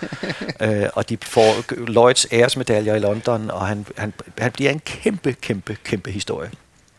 øh, 0.69 0.89
og 0.93 1.09
de 1.09 1.19
får 1.23 1.75
Lloyds 1.87 2.27
æresmedaljer 2.33 2.95
i 2.95 2.99
London, 2.99 3.51
og 3.51 3.67
han, 3.67 3.87
han, 3.97 4.13
han 4.39 4.53
bliver 4.53 4.71
en 4.71 4.81
kæmpe, 4.81 5.33
kæmpe, 5.33 5.77
kæmpe 5.85 6.11
historie. 6.11 6.51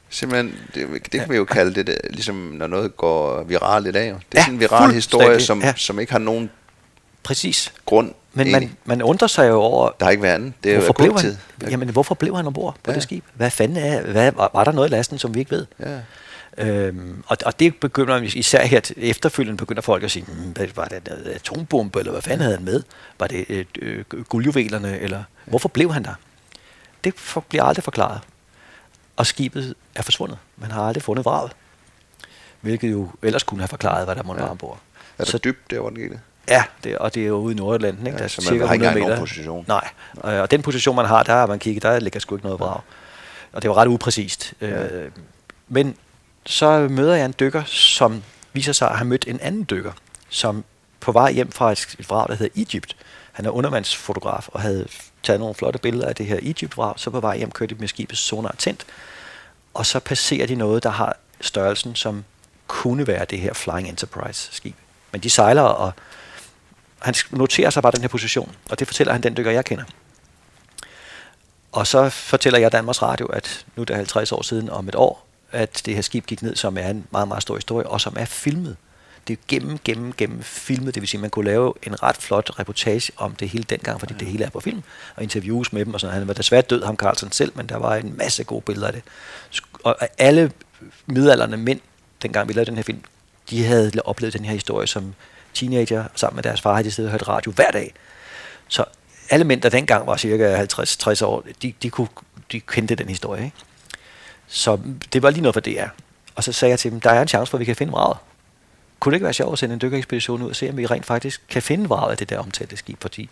Simpelthen, 0.10 0.60
det, 0.76 1.12
det 1.12 1.20
kan 1.20 1.30
vi 1.30 1.36
jo 1.36 1.46
kalde 1.46 1.76
det, 1.76 1.88
det, 1.88 1.98
ligesom 2.10 2.36
når 2.36 2.68
noget 2.68 2.98
går 2.98 3.44
viralt 3.44 3.88
i 3.88 3.92
dag. 3.92 4.06
Det 4.06 4.14
er 4.14 4.20
ja, 4.36 4.42
sådan 4.42 4.54
en 4.54 4.60
viral 4.60 4.92
historie, 4.94 5.40
som, 5.40 5.62
ja. 5.62 5.74
som 5.78 6.00
ikke 6.00 6.12
har 6.12 6.20
nogen 6.20 6.50
Præcis. 7.24 7.74
grund. 7.86 8.14
Men 8.34 8.52
man, 8.52 8.72
man 8.86 9.02
undrer 9.02 9.28
sig 9.28 9.50
jo 9.50 9.56
over... 9.56 9.90
Der 10.00 10.06
har 10.06 10.12
ikke 10.12 10.24
været 10.24 10.34
andet. 10.34 10.54
Det 10.64 10.72
er 10.72 10.78
hvorfor 10.78 10.94
blev 10.94 11.20
han, 11.20 11.38
jamen, 11.72 11.90
hvorfor 11.90 12.16
blev 12.16 12.36
han 12.36 12.48
ombord 12.48 12.76
på 12.84 12.92
ja. 12.92 12.96
det 12.96 13.04
skib? 13.04 13.24
Hvad 13.34 13.52
fanden 13.52 13.78
er... 13.78 14.02
Hvad, 14.02 14.32
var, 14.32 14.52
var 14.54 14.64
der 14.64 14.72
noget 14.72 14.90
i 14.90 14.92
lasten, 14.92 15.18
som 15.20 15.36
vi 15.36 15.40
ikke 15.40 15.52
ved? 15.52 15.66
Ja. 15.80 15.98
Øhm, 16.58 17.24
og, 17.28 17.38
og 17.46 17.60
det 17.60 17.76
begynder 17.76 18.18
især 18.18 18.66
her 18.66 18.82
efterfølgende 18.98 19.58
begynder 19.58 19.82
folk 19.82 20.04
at 20.04 20.12
sige, 20.12 20.26
hmm, 20.26 20.56
var 20.76 20.86
det 20.86 20.98
en 21.08 21.32
atombombe, 21.34 22.00
eller 22.00 22.12
hvad 22.12 22.22
fanden 22.22 22.42
havde 22.42 22.56
han 22.56 22.66
med? 22.66 22.84
Var 23.20 23.28
det 23.28 23.46
øh, 23.50 23.66
øh, 23.82 24.06
guldjuvelerne, 24.30 25.00
eller 25.00 25.24
hvorfor 25.46 25.70
blev 25.70 25.94
han 25.94 26.04
der? 26.04 26.14
Det 27.04 27.14
for, 27.18 27.42
bliver 27.50 27.64
aldrig 27.64 27.84
forklaret. 27.84 28.22
Og 29.18 29.26
skibet 29.26 29.76
er 29.96 30.02
forsvundet. 30.02 30.38
Man 30.58 30.72
har 30.72 30.88
aldrig 30.88 31.04
fundet 31.04 31.26
vraget. 31.26 31.52
Hvilket 32.62 32.92
jo 32.92 33.10
ellers 33.22 33.44
kunne 33.44 33.60
have 33.60 33.68
forklaret, 33.68 34.06
hvad 34.06 34.16
der 34.16 34.24
måtte 34.24 34.40
ja. 34.40 34.46
være 34.46 34.52
ombord. 34.52 34.80
Er 35.18 35.24
der 35.24 35.32
så, 35.32 35.38
dybt 35.38 35.72
der, 35.72 35.80
hvor 35.80 35.90
den 35.90 36.00
gik 36.00 36.12
det? 36.12 36.20
Ja, 36.50 36.64
det, 36.84 36.98
og 36.98 37.16
det 37.16 37.24
er 37.24 37.28
jo 37.28 37.36
ude 37.36 37.54
i 37.54 37.58
Nordatlanten. 37.58 38.08
Ikke? 38.08 38.16
Ja, 38.16 38.18
der 38.18 38.24
er 38.24 38.28
så 38.28 38.54
man 38.54 38.68
har 38.68 38.74
ikke 38.74 39.00
nogen 39.00 39.20
position. 39.20 39.66
Nej, 39.68 39.90
Nej. 40.24 40.40
og 40.40 40.52
den 40.52 40.62
position, 40.62 40.96
man 40.96 41.06
har, 41.06 41.24
der 41.24 41.34
har 41.34 41.48
man 41.48 41.60
kigget, 41.60 41.84
der 41.84 42.00
ligger 42.00 42.20
sgu 42.20 42.36
ikke 42.36 42.46
noget 42.46 42.60
vrag. 42.60 42.80
Og 43.54 43.62
det 43.62 43.70
var 43.70 43.78
ret 43.78 43.88
upræcist. 43.88 44.54
Ja. 44.62 44.88
Øh, 44.88 45.12
men 45.68 45.96
så 46.46 46.88
møder 46.90 47.16
jeg 47.16 47.26
en 47.26 47.36
dykker, 47.40 47.64
som 47.66 48.24
viser 48.54 48.74
sig 48.74 48.90
at 48.90 48.98
have 48.98 49.08
mødt 49.08 49.26
en 49.28 49.40
anden 49.40 49.66
dykker, 49.70 49.92
som 50.30 50.64
på 51.00 51.12
vej 51.12 51.32
hjem 51.32 51.52
fra 51.52 51.72
et 51.72 51.98
vrag, 52.10 52.28
der 52.28 52.36
hedder 52.36 52.62
Egypt. 52.62 52.96
Han 53.32 53.46
er 53.46 53.50
undervandsfotograf 53.50 54.48
og 54.48 54.62
havde 54.62 54.88
taget 55.24 55.40
nogle 55.40 55.56
flotte 55.56 55.80
billeder 55.80 56.08
af 56.08 56.16
det 56.16 56.26
her 56.26 56.40
Egypt-vrag. 56.42 56.94
Så 56.98 57.10
på 57.10 57.20
vej 57.20 57.38
hjem 57.38 57.52
kørte 57.52 57.76
de 57.76 57.80
med 57.80 57.88
skibets 57.88 58.22
sonar 58.22 58.56
tændt. 58.58 58.86
Og 59.74 59.86
så 59.86 60.00
passerer 60.00 60.48
de 60.48 60.56
noget, 60.56 60.84
der 60.84 60.90
har 60.90 61.18
størrelsen, 61.42 61.96
som 61.96 62.24
kunne 62.68 63.08
være 63.08 63.26
det 63.26 63.40
her 63.40 63.54
Flying 63.54 63.90
Enterprise-skib. 63.90 64.76
Men 65.12 65.22
de 65.22 65.30
sejler, 65.30 65.62
og 65.62 65.92
han 67.00 67.16
noterer 67.32 67.70
sig 67.70 67.84
bare 67.84 67.92
den 67.92 68.02
her 68.02 68.08
position, 68.08 68.56
og 68.70 68.80
det 68.80 68.88
fortæller 68.88 69.14
han 69.14 69.24
den 69.24 69.38
dykker, 69.38 69.52
jeg 69.52 69.66
kender. 69.66 69.84
Og 71.72 71.88
så 71.88 72.10
fortæller 72.10 72.60
jeg 72.60 72.72
Danmarks 72.72 73.02
Radio, 73.02 73.26
at 73.26 73.66
nu 73.76 73.82
er 73.82 73.86
det 73.86 73.96
50 73.96 74.32
år 74.32 74.42
siden 74.42 74.70
om 74.70 74.88
et 74.88 74.96
år, 74.96 75.28
at 75.54 75.82
det 75.86 75.96
her 75.96 76.02
skib 76.02 76.26
gik 76.26 76.42
ned, 76.42 76.56
som 76.56 76.78
er 76.78 76.90
en 76.90 77.08
meget, 77.12 77.28
meget 77.28 77.42
stor 77.42 77.56
historie, 77.56 77.88
og 77.88 78.02
som 78.02 78.14
er 78.18 78.26
filmet. 78.26 78.76
Det 79.28 79.34
er 79.34 79.42
gennem, 79.48 79.80
gennem, 79.84 80.14
gennem 80.14 80.44
filmet, 80.44 80.96
det 80.96 81.02
vil 81.02 81.08
sige, 81.08 81.20
at 81.20 81.22
man 81.22 81.30
kunne 81.30 81.46
lave 81.46 81.74
en 81.84 82.04
ret 82.04 82.18
flot 82.18 82.60
reportage 82.60 83.12
om 83.18 83.36
det 83.36 83.50
hele 83.50 83.64
dengang, 83.64 84.00
fordi 84.00 84.14
ja. 84.14 84.20
det 84.20 84.28
hele 84.28 84.46
er 84.46 84.50
på 84.50 84.60
film, 84.60 84.84
og 85.16 85.24
interviews 85.24 85.74
med 85.74 85.86
dem 85.86 85.94
og 85.94 86.00
sådan 86.00 86.18
Han 86.18 86.28
var 86.28 86.34
desværre 86.34 86.62
død, 86.62 86.84
ham 86.84 86.96
Carlsen 86.96 87.32
selv, 87.32 87.52
men 87.56 87.70
der 87.70 87.78
var 87.78 87.96
en 87.96 88.18
masse 88.18 88.44
gode 88.44 88.62
billeder 88.62 88.88
af 88.88 88.94
det. 88.94 89.04
Og 89.84 89.98
alle 90.18 90.52
midalderne 91.06 91.58
mænd, 91.58 91.80
dengang 92.22 92.48
vi 92.48 92.54
lavede 92.54 92.70
den 92.70 92.76
her 92.76 92.84
film, 92.84 93.04
de 93.50 93.66
havde 93.66 93.92
oplevet 94.06 94.34
den 94.34 94.46
her 94.46 94.54
historie 94.54 94.88
som 94.88 95.14
teenager, 95.54 96.06
sammen 96.16 96.36
med 96.36 96.44
deres 96.44 96.62
far, 96.62 96.74
havde 96.74 96.88
de 96.88 96.92
siddet 96.92 97.10
og 97.10 97.12
hørt 97.12 97.28
radio 97.28 97.52
hver 97.52 97.72
dag. 97.72 97.94
Så 98.68 98.86
alle 99.30 99.46
mænd, 99.46 99.62
der 99.62 99.70
dengang 99.70 100.08
var 100.08 100.18
cirka 100.18 100.66
50-60 100.66 101.26
år, 101.26 101.44
de, 101.62 101.74
de, 101.84 101.90
kunne, 101.90 102.08
de 102.52 102.60
kendte 102.60 102.96
den 102.96 103.10
historie. 103.10 103.46
Ikke? 103.46 103.58
Så 104.54 104.80
det 105.14 105.24
var 105.24 105.30
lige 105.30 105.42
noget 105.42 105.56
for 105.56 105.62
DR. 105.62 105.88
Og 106.36 106.44
så 106.44 106.52
sagde 106.52 106.70
jeg 106.70 106.80
til 106.80 106.92
dem, 106.92 107.00
der 107.00 107.10
er 107.10 107.22
en 107.22 107.28
chance 107.28 107.50
for, 107.50 107.58
at 107.58 107.60
vi 107.60 107.66
kan 107.66 107.76
finde 107.76 107.92
vraget. 107.92 108.18
Kunne 109.00 109.12
det 109.12 109.16
ikke 109.16 109.24
være 109.24 109.34
sjovt 109.34 109.54
at 109.54 109.60
sende 109.60 109.74
en 109.74 109.82
dykkerekspedition 109.82 110.42
ud 110.42 110.50
og 110.50 110.56
se, 110.56 110.70
om 110.70 110.78
vi 110.78 110.86
rent 110.86 111.06
faktisk 111.06 111.42
kan 111.50 111.62
finde 111.62 111.90
vraget 111.90 112.12
af 112.12 112.18
det 112.18 112.30
der 112.30 112.40
omtalte 112.40 112.78
skib? 112.78 113.02
Fordi 113.02 113.30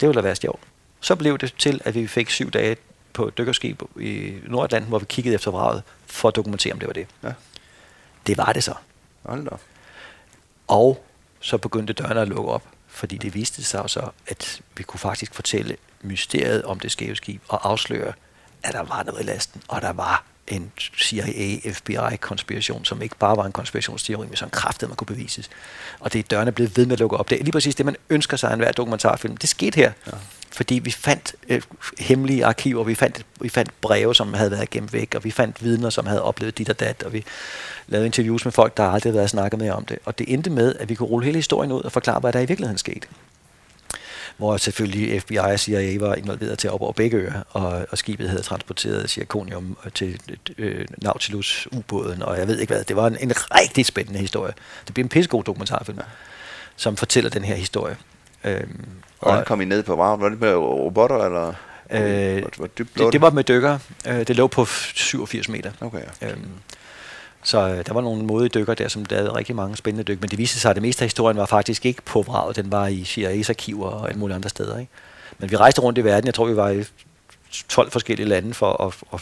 det 0.00 0.08
ville 0.08 0.22
da 0.22 0.26
være 0.26 0.36
sjovt. 0.36 0.60
Så 1.00 1.16
blev 1.16 1.38
det 1.38 1.54
til, 1.58 1.80
at 1.84 1.94
vi 1.94 2.06
fik 2.06 2.30
syv 2.30 2.50
dage 2.50 2.76
på 3.12 3.28
et 3.28 3.38
dykkerskib 3.38 3.82
i 4.00 4.34
Nordatlanten, 4.46 4.88
hvor 4.88 4.98
vi 4.98 5.06
kiggede 5.08 5.34
efter 5.34 5.50
vraget, 5.50 5.82
for 6.06 6.28
at 6.28 6.36
dokumentere, 6.36 6.72
om 6.72 6.78
det 6.78 6.86
var 6.86 6.92
det. 6.92 7.06
Ja. 7.22 7.32
Det 8.26 8.38
var 8.38 8.52
det 8.52 8.64
så. 8.64 8.74
Hold 9.22 9.44
da. 9.44 9.56
Og 10.68 11.04
så 11.40 11.58
begyndte 11.58 11.92
dørene 11.92 12.20
at 12.20 12.28
lukke 12.28 12.50
op, 12.50 12.62
fordi 12.88 13.16
det 13.16 13.34
viste 13.34 13.64
sig 13.64 13.90
så, 13.90 14.10
at 14.26 14.60
vi 14.76 14.82
kunne 14.82 15.00
faktisk 15.00 15.34
fortælle 15.34 15.76
mysteriet 16.02 16.62
om 16.62 16.80
det 16.80 16.92
skæve 16.92 17.16
skib 17.16 17.42
og 17.48 17.70
afsløre, 17.70 18.12
at 18.62 18.72
der 18.72 18.82
var 18.82 19.02
noget 19.02 19.20
i 19.20 19.24
lasten, 19.24 19.62
og 19.68 19.82
der 19.82 19.92
var 19.92 20.24
en 20.48 20.72
CIA-FBI-konspiration, 20.98 22.84
som 22.84 23.02
ikke 23.02 23.16
bare 23.18 23.36
var 23.36 23.46
en 23.46 23.52
konspirationsteori, 23.52 24.26
men 24.26 24.36
sådan 24.36 24.50
kraftet, 24.50 24.88
man 24.88 24.96
kunne 24.96 25.06
bevises. 25.06 25.50
Og 26.00 26.12
det 26.12 26.18
er 26.18 26.22
dørene 26.22 26.52
blevet 26.52 26.76
ved 26.76 26.86
med 26.86 26.92
at 26.92 26.98
lukke 26.98 27.16
op. 27.16 27.30
Det 27.30 27.40
er 27.40 27.44
lige 27.44 27.52
præcis 27.52 27.74
det, 27.74 27.86
man 27.86 27.96
ønsker 28.10 28.36
sig 28.36 28.50
af 28.50 28.54
enhver 28.54 28.72
dokumentarfilm. 28.72 29.36
Det 29.36 29.48
skete 29.48 29.76
her. 29.76 29.92
Ja. 30.06 30.12
Fordi 30.52 30.78
vi 30.78 30.90
fandt 30.90 31.34
øh, 31.48 31.62
hemmelige 31.98 32.46
arkiver, 32.46 32.84
vi 32.84 32.94
fandt, 32.94 33.26
vi 33.40 33.48
fandt 33.48 33.80
breve, 33.80 34.14
som 34.14 34.34
havde 34.34 34.50
været 34.50 34.70
gemt 34.70 34.92
væk, 34.92 35.14
og 35.14 35.24
vi 35.24 35.30
fandt 35.30 35.64
vidner, 35.64 35.90
som 35.90 36.06
havde 36.06 36.22
oplevet 36.22 36.58
dit 36.58 36.68
og 36.68 36.80
dat, 36.80 37.02
og 37.02 37.12
vi 37.12 37.24
lavede 37.86 38.06
interviews 38.06 38.44
med 38.44 38.52
folk, 38.52 38.76
der 38.76 38.84
aldrig 38.84 39.10
havde 39.10 39.16
været 39.16 39.30
snakket 39.30 39.60
med 39.60 39.70
om 39.70 39.84
det. 39.84 39.98
Og 40.04 40.18
det 40.18 40.32
endte 40.32 40.50
med, 40.50 40.74
at 40.80 40.88
vi 40.88 40.94
kunne 40.94 41.08
rulle 41.08 41.24
hele 41.24 41.38
historien 41.38 41.72
ud 41.72 41.82
og 41.82 41.92
forklare, 41.92 42.20
hvad 42.20 42.32
der 42.32 42.40
i 42.40 42.46
virkeligheden 42.46 42.78
skete 42.78 43.06
hvor 44.40 44.56
selvfølgelig 44.56 45.22
FBI 45.22 45.36
og 45.36 45.60
CIA 45.60 45.98
var 45.98 46.14
involveret 46.14 46.58
til 46.58 46.70
op 46.70 46.80
over 46.82 46.92
begge 46.92 47.16
øer, 47.16 47.42
og, 47.50 47.86
og 47.90 47.98
skibet 47.98 48.28
havde 48.28 48.42
transporteret 48.42 49.10
zirconium 49.10 49.76
til 49.94 50.20
øh, 50.58 50.86
Nautilus-ubåden, 51.02 52.22
og 52.22 52.38
jeg 52.38 52.48
ved 52.48 52.58
ikke 52.58 52.74
hvad. 52.74 52.84
Det 52.84 52.96
var 52.96 53.06
en, 53.06 53.16
en 53.20 53.32
rigtig 53.36 53.86
spændende 53.86 54.20
historie. 54.20 54.52
Det 54.86 54.94
bliver 54.94 55.04
en 55.04 55.08
pissegod 55.08 55.44
dokumentarfilm, 55.44 55.98
ja. 55.98 56.04
som 56.76 56.96
fortæller 56.96 57.30
den 57.30 57.44
her 57.44 57.54
historie. 57.54 57.96
Øhm, 58.44 58.86
og 59.20 59.30
Hvordan 59.30 59.44
kom 59.44 59.60
I 59.60 59.64
ned 59.64 59.82
på 59.82 59.96
varmen? 59.96 60.22
Var 60.22 60.28
det 60.28 60.40
med 60.40 60.54
robotter, 60.54 61.16
eller? 61.16 61.54
Øh, 61.90 62.40
hvor, 62.40 62.50
hvor 62.56 62.66
dybt 62.66 62.98
det, 62.98 63.12
det 63.12 63.20
var 63.20 63.30
med 63.30 63.44
dykker. 63.44 63.78
Øh, 64.06 64.26
det 64.26 64.36
lå 64.36 64.46
på 64.46 64.64
87 64.64 65.48
meter. 65.48 65.70
Okay, 65.80 66.02
ja. 66.22 66.30
øhm, 66.30 66.48
så 67.42 67.68
øh, 67.68 67.86
der 67.86 67.92
var 67.92 68.00
nogle 68.00 68.24
modige 68.24 68.48
dykker 68.48 68.74
der, 68.74 68.88
som 68.88 69.06
lavede 69.10 69.34
rigtig 69.34 69.56
mange 69.56 69.76
spændende 69.76 70.04
dyk. 70.04 70.20
Men 70.20 70.30
det 70.30 70.38
viste 70.38 70.60
sig, 70.60 70.70
at 70.70 70.76
det 70.76 70.82
meste 70.82 71.02
af 71.02 71.06
historien 71.06 71.36
var 71.36 71.46
faktisk 71.46 71.86
ikke 71.86 72.02
på 72.02 72.22
vraget. 72.22 72.56
Den 72.56 72.72
var 72.72 72.86
i 72.86 73.02
CIA's 73.02 73.48
arkiver 73.48 73.88
og 73.88 74.08
alle 74.08 74.18
mulige 74.18 74.34
andre 74.34 74.48
steder. 74.48 74.78
Ikke? 74.78 74.92
Men 75.38 75.50
vi 75.50 75.56
rejste 75.56 75.80
rundt 75.80 75.98
i 75.98 76.04
verden. 76.04 76.26
Jeg 76.26 76.34
tror, 76.34 76.46
vi 76.46 76.56
var 76.56 76.68
i 76.68 76.84
12 77.68 77.90
forskellige 77.90 78.28
lande 78.28 78.54
for 78.54 78.86
at, 78.86 78.94
at, 79.12 79.20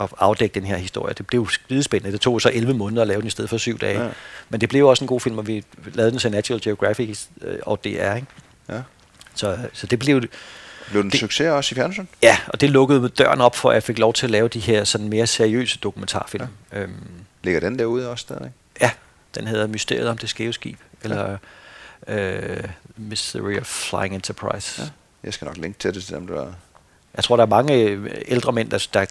at 0.00 0.08
afdække 0.18 0.54
den 0.54 0.64
her 0.64 0.76
historie. 0.76 1.14
Det 1.14 1.26
blev 1.26 1.48
skide 1.48 1.82
spændende. 1.82 2.12
Det 2.12 2.20
tog 2.20 2.40
så 2.40 2.50
11 2.54 2.74
måneder 2.74 3.02
at 3.02 3.08
lave 3.08 3.20
den 3.20 3.26
i 3.26 3.30
stedet 3.30 3.50
for 3.50 3.56
syv 3.56 3.78
dage. 3.78 4.02
Ja. 4.02 4.08
Men 4.48 4.60
det 4.60 4.68
blev 4.68 4.86
også 4.86 5.04
en 5.04 5.08
god 5.08 5.20
film, 5.20 5.38
og 5.38 5.46
vi 5.46 5.64
lavede 5.94 6.10
den 6.10 6.18
til 6.18 6.30
Natural 6.30 6.60
Geographic 6.60 7.18
øh, 7.42 7.58
og 7.62 7.84
DR. 7.84 8.14
Ikke? 8.14 8.26
Ja. 8.68 8.80
Så, 9.34 9.58
så 9.72 9.86
det 9.86 9.98
blev 9.98 10.22
blev 10.90 11.02
den 11.02 11.10
det, 11.10 11.20
succes 11.20 11.46
også 11.46 11.72
i 11.72 11.76
fjernsyn? 11.76 12.06
Ja, 12.22 12.36
og 12.48 12.60
det 12.60 12.70
lukkede 12.70 13.08
døren 13.08 13.40
op 13.40 13.56
for, 13.56 13.70
at 13.70 13.74
jeg 13.74 13.82
fik 13.82 13.98
lov 13.98 14.12
til 14.12 14.26
at 14.26 14.30
lave 14.30 14.48
de 14.48 14.60
her 14.60 14.84
sådan 14.84 15.08
mere 15.08 15.26
seriøse 15.26 15.78
dokumentarfilm. 15.78 16.46
Ja. 16.72 16.80
Øhm, 16.80 16.92
Ligger 17.42 17.60
den 17.60 17.78
derude 17.78 18.10
også 18.10 18.22
stadig? 18.22 18.52
Ja, 18.80 18.90
den 19.34 19.46
hedder 19.46 19.66
Mysteriet 19.66 20.08
om 20.08 20.18
det 20.18 20.28
skæve 20.28 20.52
skib, 20.52 20.78
eller 21.02 21.38
ja. 22.08 22.58
uh, 22.58 22.64
Mystery 22.96 23.60
of 23.60 23.66
Flying 23.66 24.14
Enterprise. 24.14 24.82
Ja. 24.82 24.88
Jeg 25.24 25.34
skal 25.34 25.44
nok 25.44 25.56
linke 25.56 25.78
til 25.78 25.94
det, 25.94 26.04
til 26.04 26.14
dem, 26.14 26.26
der... 26.26 26.52
Jeg 27.14 27.24
tror, 27.24 27.36
der 27.36 27.42
er 27.42 27.48
mange 27.48 27.74
øh, 27.74 28.10
ældre 28.28 28.52
mænd, 28.52 28.70
der, 28.70 28.88
der, 28.94 29.04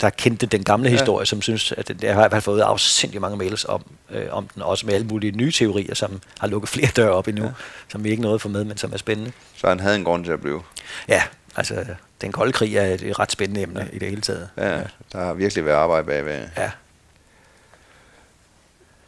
der 0.00 0.10
kendte 0.10 0.46
den 0.46 0.64
gamle 0.64 0.88
ja. 0.88 0.96
historie, 0.96 1.26
som 1.26 1.42
synes, 1.42 1.72
at 1.72 2.02
jeg 2.02 2.14
har 2.14 2.20
i 2.20 2.22
hvert 2.22 2.30
fald 2.30 2.42
fået 2.42 2.60
afsindig 2.60 3.20
mange 3.20 3.36
mails 3.36 3.64
om, 3.64 3.84
øh, 4.10 4.26
om 4.30 4.48
den, 4.48 4.62
også 4.62 4.86
med 4.86 4.94
alle 4.94 5.06
mulige 5.06 5.32
nye 5.32 5.52
teorier, 5.52 5.94
som 5.94 6.20
har 6.38 6.46
lukket 6.46 6.68
flere 6.68 6.88
døre 6.96 7.10
op 7.10 7.28
endnu, 7.28 7.44
ja. 7.44 7.50
som 7.88 8.04
vi 8.04 8.10
ikke 8.10 8.22
nåede 8.22 8.34
at 8.34 8.40
få 8.40 8.48
med, 8.48 8.64
men 8.64 8.76
som 8.76 8.92
er 8.92 8.96
spændende. 8.96 9.32
Så 9.56 9.68
han 9.68 9.80
havde 9.80 9.96
en 9.96 10.04
grund 10.04 10.24
til 10.24 10.32
at 10.32 10.40
blive? 10.40 10.62
Ja, 11.08 11.22
altså 11.56 11.84
den 12.20 12.32
kolde 12.32 12.52
krig 12.52 12.76
er 12.76 12.84
et, 12.84 13.02
et 13.02 13.18
ret 13.18 13.32
spændende 13.32 13.62
emne 13.62 13.80
ja. 13.80 13.96
i 13.96 13.98
det 13.98 14.08
hele 14.08 14.20
taget. 14.20 14.48
Ja, 14.56 14.82
der 15.12 15.24
har 15.24 15.34
virkelig 15.34 15.64
været 15.64 15.76
arbejde 15.76 16.06
bagved. 16.06 16.48
Ja. 16.56 16.70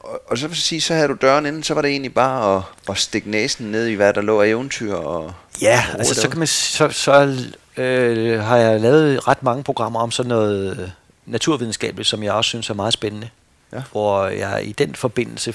Og, 0.02 0.22
og 0.26 0.38
så 0.38 0.46
vil 0.46 0.54
jeg 0.54 0.62
sige, 0.62 0.80
så 0.80 0.94
havde 0.94 1.08
du 1.08 1.16
døren 1.20 1.46
inden, 1.46 1.62
så 1.62 1.74
var 1.74 1.82
det 1.82 1.90
egentlig 1.90 2.14
bare 2.14 2.56
at, 2.56 2.62
at 2.88 2.98
stikke 2.98 3.30
næsen 3.30 3.66
ned 3.66 3.86
i, 3.86 3.94
hvad 3.94 4.14
der 4.14 4.20
lå 4.20 4.40
af 4.40 4.48
eventyr. 4.48 4.94
Og, 4.94 5.32
ja, 5.60 5.84
og 5.92 5.98
altså 5.98 6.14
så, 6.14 6.28
kan 6.28 6.38
man, 6.38 6.46
så, 6.46 6.88
så 6.88 7.36
øh, 7.76 8.40
har 8.40 8.56
jeg 8.56 8.80
lavet 8.80 9.28
ret 9.28 9.42
mange 9.42 9.64
programmer 9.64 10.00
om 10.00 10.10
sådan 10.10 10.28
noget 10.28 10.78
øh, 10.80 10.88
naturvidenskabeligt, 11.26 12.08
som 12.08 12.22
jeg 12.22 12.32
også 12.32 12.48
synes 12.48 12.70
er 12.70 12.74
meget 12.74 12.92
spændende. 12.92 13.28
Ja. 13.72 13.82
Hvor 13.92 14.26
jeg 14.26 14.64
i 14.64 14.72
den 14.72 14.94
forbindelse 14.94 15.54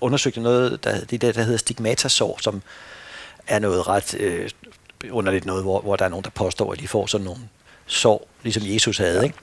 undersøgte 0.00 0.40
noget, 0.40 0.84
der, 0.84 1.04
det 1.04 1.20
der, 1.20 1.32
der 1.32 1.42
hedder 1.42 1.58
stigmatasår, 1.58 2.38
som 2.42 2.62
er 3.46 3.58
noget 3.58 3.88
ret 3.88 4.14
øh, 4.14 4.50
underligt 5.10 5.44
noget, 5.44 5.62
hvor, 5.62 5.80
hvor 5.80 5.96
der 5.96 6.04
er 6.04 6.08
nogen, 6.08 6.24
der 6.24 6.30
påstår, 6.30 6.72
at 6.72 6.80
de 6.80 6.88
får 6.88 7.06
sådan 7.06 7.24
nogle 7.24 7.40
sår, 7.86 8.28
ligesom 8.42 8.62
Jesus 8.66 8.98
havde, 8.98 9.18
ja. 9.18 9.22
ikke? 9.22 9.36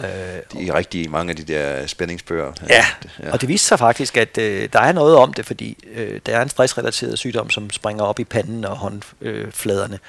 Øh, 0.00 0.06
de 0.52 0.68
er 0.68 0.74
rigtig 0.74 1.10
mange 1.10 1.30
af 1.30 1.36
de 1.36 1.42
der 1.42 1.86
spændingsbøger. 1.86 2.52
Ja, 2.68 2.84
ja. 3.22 3.32
og 3.32 3.40
det 3.40 3.48
viste 3.48 3.68
sig 3.68 3.78
faktisk, 3.78 4.16
at 4.16 4.38
øh, 4.38 4.68
der 4.72 4.80
er 4.80 4.92
noget 4.92 5.16
om 5.16 5.32
det, 5.32 5.46
fordi 5.46 5.84
øh, 5.94 6.20
der 6.26 6.36
er 6.36 6.42
en 6.42 6.48
stressrelateret 6.48 7.18
sygdom, 7.18 7.50
som 7.50 7.70
springer 7.70 8.04
op 8.04 8.18
i 8.18 8.24
panden 8.24 8.64
og 8.64 8.76
håndfladerne, 8.76 9.94
øh, 9.94 10.00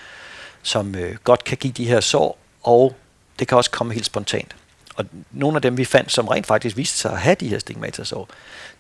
som 0.64 0.96
øh, 0.96 1.16
godt 1.24 1.44
kan 1.44 1.58
give 1.58 1.74
de 1.74 1.86
her 1.86 2.00
sår, 2.00 2.38
og 2.64 2.96
det 3.40 3.48
kan 3.48 3.58
også 3.58 3.72
komme 3.72 3.94
helt 3.94 4.06
spontant. 4.06 4.56
Og 4.96 5.06
nogle 5.32 5.56
af 5.56 5.62
dem, 5.62 5.78
vi 5.78 5.86
fandt, 5.86 6.12
som 6.12 6.28
rent 6.28 6.46
faktisk 6.46 6.78
viste 6.78 6.98
sig 6.98 7.12
at 7.12 7.20
have 7.20 7.36
de 7.40 7.48
her 7.48 7.60
stigmatasår, 7.60 8.30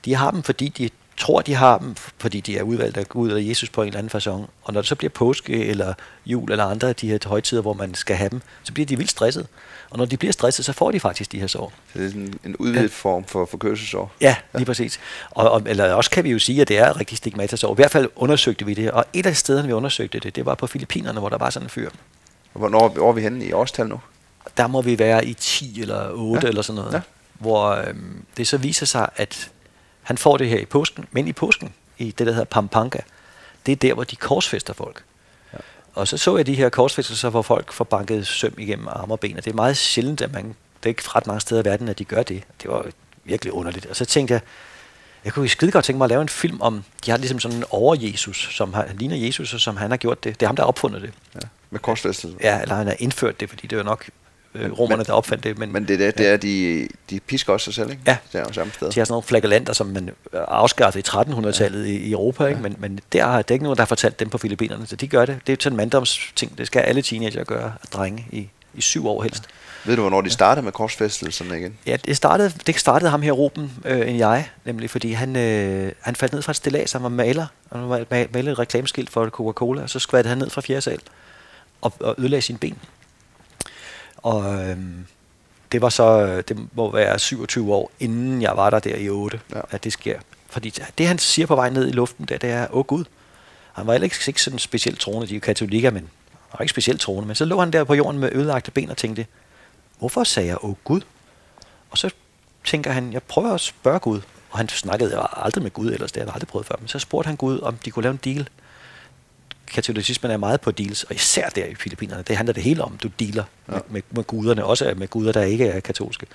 de 0.06 0.16
har 0.16 0.32
dem, 0.32 0.44
fordi 0.44 0.70
de 0.70 0.90
tror, 1.18 1.42
de 1.42 1.56
har 1.56 1.78
dem, 1.78 1.96
fordi 2.18 2.40
de 2.40 2.58
er 2.58 2.64
udvalgt 2.64 2.98
af 2.98 3.10
Gud 3.10 3.28
eller 3.28 3.42
Jesus 3.42 3.70
på 3.70 3.82
en 3.82 3.88
eller 3.88 4.00
anden 4.00 4.18
façon. 4.18 4.50
Og 4.64 4.74
når 4.74 4.82
det 4.82 4.88
så 4.88 4.96
bliver 4.96 5.10
påske 5.10 5.66
eller 5.66 5.94
jul 6.26 6.52
eller 6.52 6.66
andre 6.66 6.90
af 6.90 6.96
de 6.96 7.10
her 7.10 7.18
højtider, 7.26 7.62
hvor 7.62 7.74
man 7.74 7.94
skal 7.94 8.16
have 8.16 8.30
dem, 8.30 8.42
så 8.64 8.74
bliver 8.74 8.88
de 8.88 8.98
vildt 8.98 9.12
stresset. 9.12 9.48
Og 9.96 10.00
når 10.00 10.06
de 10.06 10.18
bliver 10.18 10.32
stresset, 10.32 10.66
så 10.66 10.74
får 10.74 10.92
de 10.92 11.00
faktisk 11.00 11.32
de 11.32 11.40
her 11.40 11.48
sår. 11.48 11.74
Så 11.94 12.00
det 12.00 12.12
er 12.12 12.16
en, 12.16 12.40
en 12.46 12.56
udvidet 12.56 12.82
ja. 12.82 12.88
form 12.88 13.26
for 13.26 13.46
forkølelsesår? 13.46 14.12
Ja, 14.22 14.36
lige 14.54 14.62
ja. 14.62 14.66
præcis. 14.66 15.00
Og, 15.32 15.52
og, 15.52 15.62
eller 15.66 15.94
også 15.94 16.12
kan 16.12 16.24
vi 16.24 16.32
jo 16.32 16.40
sige, 16.40 16.62
at 16.62 16.68
det 16.68 16.78
er 16.78 17.00
rigtig 17.00 17.18
stigmatasår. 17.18 17.74
I 17.74 17.76
hvert 17.76 17.92
fald 17.92 18.10
undersøgte 18.16 18.66
vi 18.66 18.74
det. 18.74 18.92
Og 18.92 19.06
et 19.14 19.26
af 19.26 19.38
stederne, 19.38 19.68
vi 19.68 19.74
undersøgte 19.74 20.20
det, 20.20 20.36
det 20.36 20.46
var 20.46 20.56
på 20.56 20.68
Filippinerne, 20.68 21.20
hvor 21.20 21.30
der 21.30 21.38
var 21.38 21.50
sådan 21.50 21.66
en 21.66 21.70
fyr. 21.70 21.90
Og 22.54 22.60
hvornår 22.60 22.88
hvor 22.88 23.10
er 23.10 23.14
vi 23.14 23.22
henne 23.22 23.46
i 23.46 23.52
årstal 23.52 23.88
nu? 23.88 24.00
Der 24.58 24.68
må 24.68 24.82
vi 24.82 25.00
være 25.00 25.26
i 25.26 25.34
10 25.34 25.82
eller 25.82 26.10
8 26.12 26.46
ja. 26.46 26.50
eller 26.50 26.62
sådan 26.62 26.82
noget. 26.82 26.94
Ja. 26.94 27.02
Hvor 27.34 27.70
øhm, 27.70 28.26
det 28.38 28.48
så 28.48 28.58
viser 28.58 28.86
sig, 28.86 29.10
at 29.16 29.52
han 30.04 30.18
får 30.18 30.38
det 30.38 30.50
her 30.50 30.60
i 30.60 30.66
påsken, 30.66 31.06
men 31.12 31.28
i 31.28 31.34
påsken, 31.34 31.74
i 31.98 32.12
det, 32.12 32.28
der 32.28 32.34
hedder 32.34 32.46
Pampanga, 32.46 33.00
det 33.66 33.72
er 33.72 33.76
der, 33.76 33.94
hvor 33.94 34.04
de 34.04 34.16
korsfester 34.16 34.74
folk. 34.74 35.04
Og 35.96 36.08
så 36.08 36.18
så 36.18 36.38
jeg 36.38 36.46
de 36.46 36.56
her 36.56 36.70
korsfæstelser, 36.70 37.30
hvor 37.30 37.42
folk 37.42 37.74
får 37.74 37.86
banket 37.86 38.28
søm 38.28 38.54
igennem 38.58 38.88
arme 38.88 39.14
og 39.14 39.20
ben, 39.20 39.38
og 39.38 39.46
det 39.46 39.52
er 39.52 39.56
meget 39.56 39.78
sjældent, 39.78 40.22
at 40.22 40.34
man, 40.34 40.46
det 40.46 40.56
er 40.84 40.88
ikke 40.90 41.04
ret 41.06 41.28
mange 41.28 41.42
steder 41.42 41.62
i 41.62 41.66
verden, 41.66 41.90
at 41.90 42.00
de 42.00 42.06
gør 42.06 42.24
det. 42.24 42.44
Det 42.62 42.70
var 42.70 42.86
virkelig 43.24 43.54
underligt. 43.54 43.86
Og 43.86 43.96
så 43.96 44.06
tænkte 44.06 44.34
jeg, 44.34 44.42
jeg 45.26 45.34
kunne 45.34 45.50
skide 45.50 45.72
godt 45.72 45.86
tænke 45.86 45.98
mig 45.98 46.06
at 46.06 46.10
lave 46.10 46.22
en 46.22 46.30
film 46.30 46.62
om, 46.62 46.84
de 47.06 47.12
har 47.12 47.18
ligesom 47.18 47.40
sådan 47.40 47.58
en 47.58 47.64
over-Jesus, 47.70 48.50
som 48.52 48.74
har, 48.74 48.88
ligner 48.94 49.16
Jesus, 49.16 49.54
og 49.54 49.60
som 49.60 49.78
han 49.78 49.90
har 49.90 49.98
gjort 49.98 50.24
det. 50.24 50.40
Det 50.40 50.46
er 50.46 50.48
ham, 50.48 50.56
der 50.56 50.64
har 50.64 50.68
opfundet 50.68 51.02
det. 51.02 51.14
Ja, 51.36 51.40
med 51.70 51.80
korsfæstelsen. 51.80 52.40
Ja, 52.42 52.62
eller 52.62 52.76
han 52.76 52.88
har 52.88 52.96
indført 53.00 53.40
det, 53.40 53.50
fordi 53.50 53.68
det 53.68 53.78
var 53.78 53.84
nok 53.84 54.10
øh, 54.56 54.72
romerne, 54.72 55.04
der 55.04 55.14
opfandt 55.14 55.44
det. 55.44 55.58
Men, 55.58 55.74
men 55.74 55.88
det, 55.88 56.00
der, 56.00 56.12
det 56.12 56.28
er, 56.28 56.38
de, 56.38 56.88
de 57.10 57.20
pisker 57.20 57.54
også 57.54 57.64
sig 57.64 57.74
selv, 57.74 57.90
ikke? 57.90 58.02
Ja. 58.08 58.18
Det 58.34 58.40
er 58.40 58.44
jo 58.48 58.54
samme 58.54 58.74
sted. 58.74 58.92
De 58.92 59.00
har 59.00 59.06
sådan 59.06 59.12
nogle 59.12 59.24
flagellanter, 59.24 59.74
som 59.74 59.88
man 59.88 60.10
afskaffede 60.34 61.00
i 61.00 61.22
1300-tallet 61.22 61.86
ja. 61.86 61.92
i, 61.92 61.96
i 61.96 62.12
Europa, 62.12 62.46
ikke? 62.46 62.58
Ja. 62.58 62.62
Men, 62.62 62.76
men 62.80 63.00
der 63.14 63.26
er 63.26 63.42
det 63.42 63.56
ikke 63.56 63.64
nogen, 63.64 63.78
der 63.78 63.82
har 63.82 63.88
fortalt 63.88 64.20
dem 64.20 64.30
på 64.30 64.38
Filippinerne, 64.38 64.88
så 64.88 64.96
de 64.96 65.08
gør 65.08 65.26
det. 65.26 65.40
Det 65.48 65.54
er 65.54 65.58
sådan 65.64 65.74
en 65.74 65.78
manddomsting, 65.78 66.58
det 66.58 66.68
skal 66.68 66.80
alle 66.80 67.02
teenager 67.02 67.44
gøre, 67.44 67.74
at 67.84 67.94
drenge 67.94 68.28
i, 68.32 68.50
i 68.74 68.82
syv 68.82 69.08
år 69.08 69.24
helst. 69.24 69.44
Ja. 69.44 69.50
Ved 69.88 69.96
du, 69.96 70.02
hvornår 70.02 70.22
de 70.22 70.30
startede 70.30 70.64
med 70.64 70.72
korsfæstelserne 70.72 71.58
igen? 71.58 71.78
Ja, 71.86 71.98
det 72.06 72.18
startede, 72.18 72.54
det 72.68 72.80
startede 72.80 73.12
ham 73.12 73.22
her, 73.22 73.32
Ruben, 73.32 73.72
øh, 73.86 74.10
end 74.10 74.18
jeg, 74.18 74.50
nemlig 74.66 74.90
fordi 74.90 75.12
han, 75.12 75.36
øh, 75.36 75.92
han 76.02 76.16
faldt 76.16 76.34
ned 76.34 76.42
fra 76.42 76.52
et 76.52 76.56
stillads, 76.56 76.92
han 76.92 77.04
var 77.04 77.10
maler, 77.10 77.46
og 77.70 77.80
han 77.80 77.90
var 77.90 78.06
malet 78.34 78.52
et 78.52 78.60
reklameskilt 78.60 79.10
for 79.10 79.30
Coca-Cola, 79.30 79.82
og 79.82 79.90
så 79.90 80.00
skvattede 80.00 80.30
han 80.30 80.38
ned 80.38 80.50
fra 80.50 80.62
fjerde 80.62 80.82
sal 80.82 81.00
og, 81.82 81.94
og 82.00 82.16
ødelagde 82.18 82.42
sine 82.42 82.58
ben. 82.58 82.78
Og 84.26 84.70
øhm, 84.70 85.06
det 85.72 85.82
var 85.82 85.90
så, 85.90 86.42
det 86.42 86.58
må 86.74 86.92
være 86.92 87.20
27 87.20 87.74
år, 87.74 87.92
inden 88.00 88.42
jeg 88.42 88.58
var 88.58 88.70
der 88.70 88.80
der 88.80 88.96
i 88.96 89.10
8, 89.10 89.40
ja. 89.54 89.62
at 89.70 89.84
det 89.84 89.94
sker. 89.94 90.20
Fordi 90.50 90.74
det, 90.98 91.08
han 91.08 91.20
siger 91.20 91.46
på 91.46 91.56
vej 91.56 91.70
ned 91.70 91.88
i 91.88 91.92
luften, 91.92 92.26
det, 92.26 92.42
det 92.42 92.50
er, 92.50 92.68
åh 92.72 92.86
Gud. 92.86 93.06
Han 93.74 93.88
var 93.88 93.94
ikke, 93.94 94.16
ikke 94.28 94.42
sådan 94.42 94.60
specielt 94.60 95.00
troende, 95.00 95.28
de 95.28 95.34
er 95.34 95.36
jo 95.36 95.42
katolikker, 95.42 95.92
men 95.92 96.02
han 96.32 96.58
var 96.60 96.62
ikke 96.62 96.72
specielt 96.72 97.02
troende. 97.02 97.28
Men 97.28 97.36
så 97.36 97.46
lå 97.46 97.60
han 97.60 97.74
der 97.74 97.84
på 97.84 97.94
jorden 97.94 98.20
med 98.20 98.30
ødelagte 98.32 98.72
ben 98.72 98.90
og 98.90 98.98
tænkte, 98.98 99.26
hvorfor 100.00 100.24
sagde 100.24 100.50
jeg, 100.50 100.64
åh 100.64 100.76
Gud? 100.84 101.02
Og 101.92 101.98
så 101.98 102.10
tænker 102.66 102.92
han, 102.92 103.14
jeg 103.14 103.24
prøver 103.24 103.54
at 103.54 103.62
spørge 103.62 104.00
Gud. 104.00 104.22
Og 104.52 104.58
han 104.58 104.70
snakkede 104.70 105.28
aldrig 105.34 105.64
med 105.64 105.72
Gud 105.72 105.92
ellers, 105.92 106.12
det 106.12 106.22
har 106.22 106.28
jeg 106.28 106.34
aldrig 106.34 106.48
prøvet 106.48 106.68
før. 106.68 106.76
Men 106.80 106.88
så 106.88 107.00
spurgte 107.00 107.28
han 107.28 107.36
Gud, 107.36 107.60
om 107.60 107.78
de 107.86 107.92
kunne 107.92 108.04
lave 108.04 108.12
en 108.12 108.20
deal 108.24 108.48
katolicismen 109.76 110.32
er 110.32 110.38
meget 110.38 110.62
på 110.62 110.72
deals, 110.72 111.04
og 111.04 111.16
især 111.16 111.50
der 111.50 111.66
i 111.66 111.76
Filippinerne, 111.76 112.24
det 112.24 112.38
handler 112.38 112.54
det 112.54 112.64
hele 112.64 112.84
om, 112.84 112.98
du 112.98 113.10
dealer 113.20 113.44
ja. 113.68 113.74
med, 113.74 113.82
med, 113.90 114.02
med 114.10 114.24
guderne, 114.24 114.66
også 114.66 114.94
med 114.98 115.08
guder, 115.08 115.32
der 115.32 115.42
ikke 115.42 115.68
er 115.68 115.80
katolske. 115.80 116.26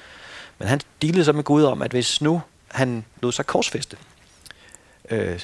Men 0.58 0.68
han 0.68 0.80
dealede 1.02 1.24
så 1.24 1.32
med 1.32 1.44
Gud 1.44 1.64
om, 1.64 1.82
at 1.82 1.90
hvis 1.90 2.20
nu 2.20 2.42
han 2.68 3.04
lod 3.22 3.32
sig 3.32 3.46
korsfeste 3.46 3.96
øh, 5.10 5.40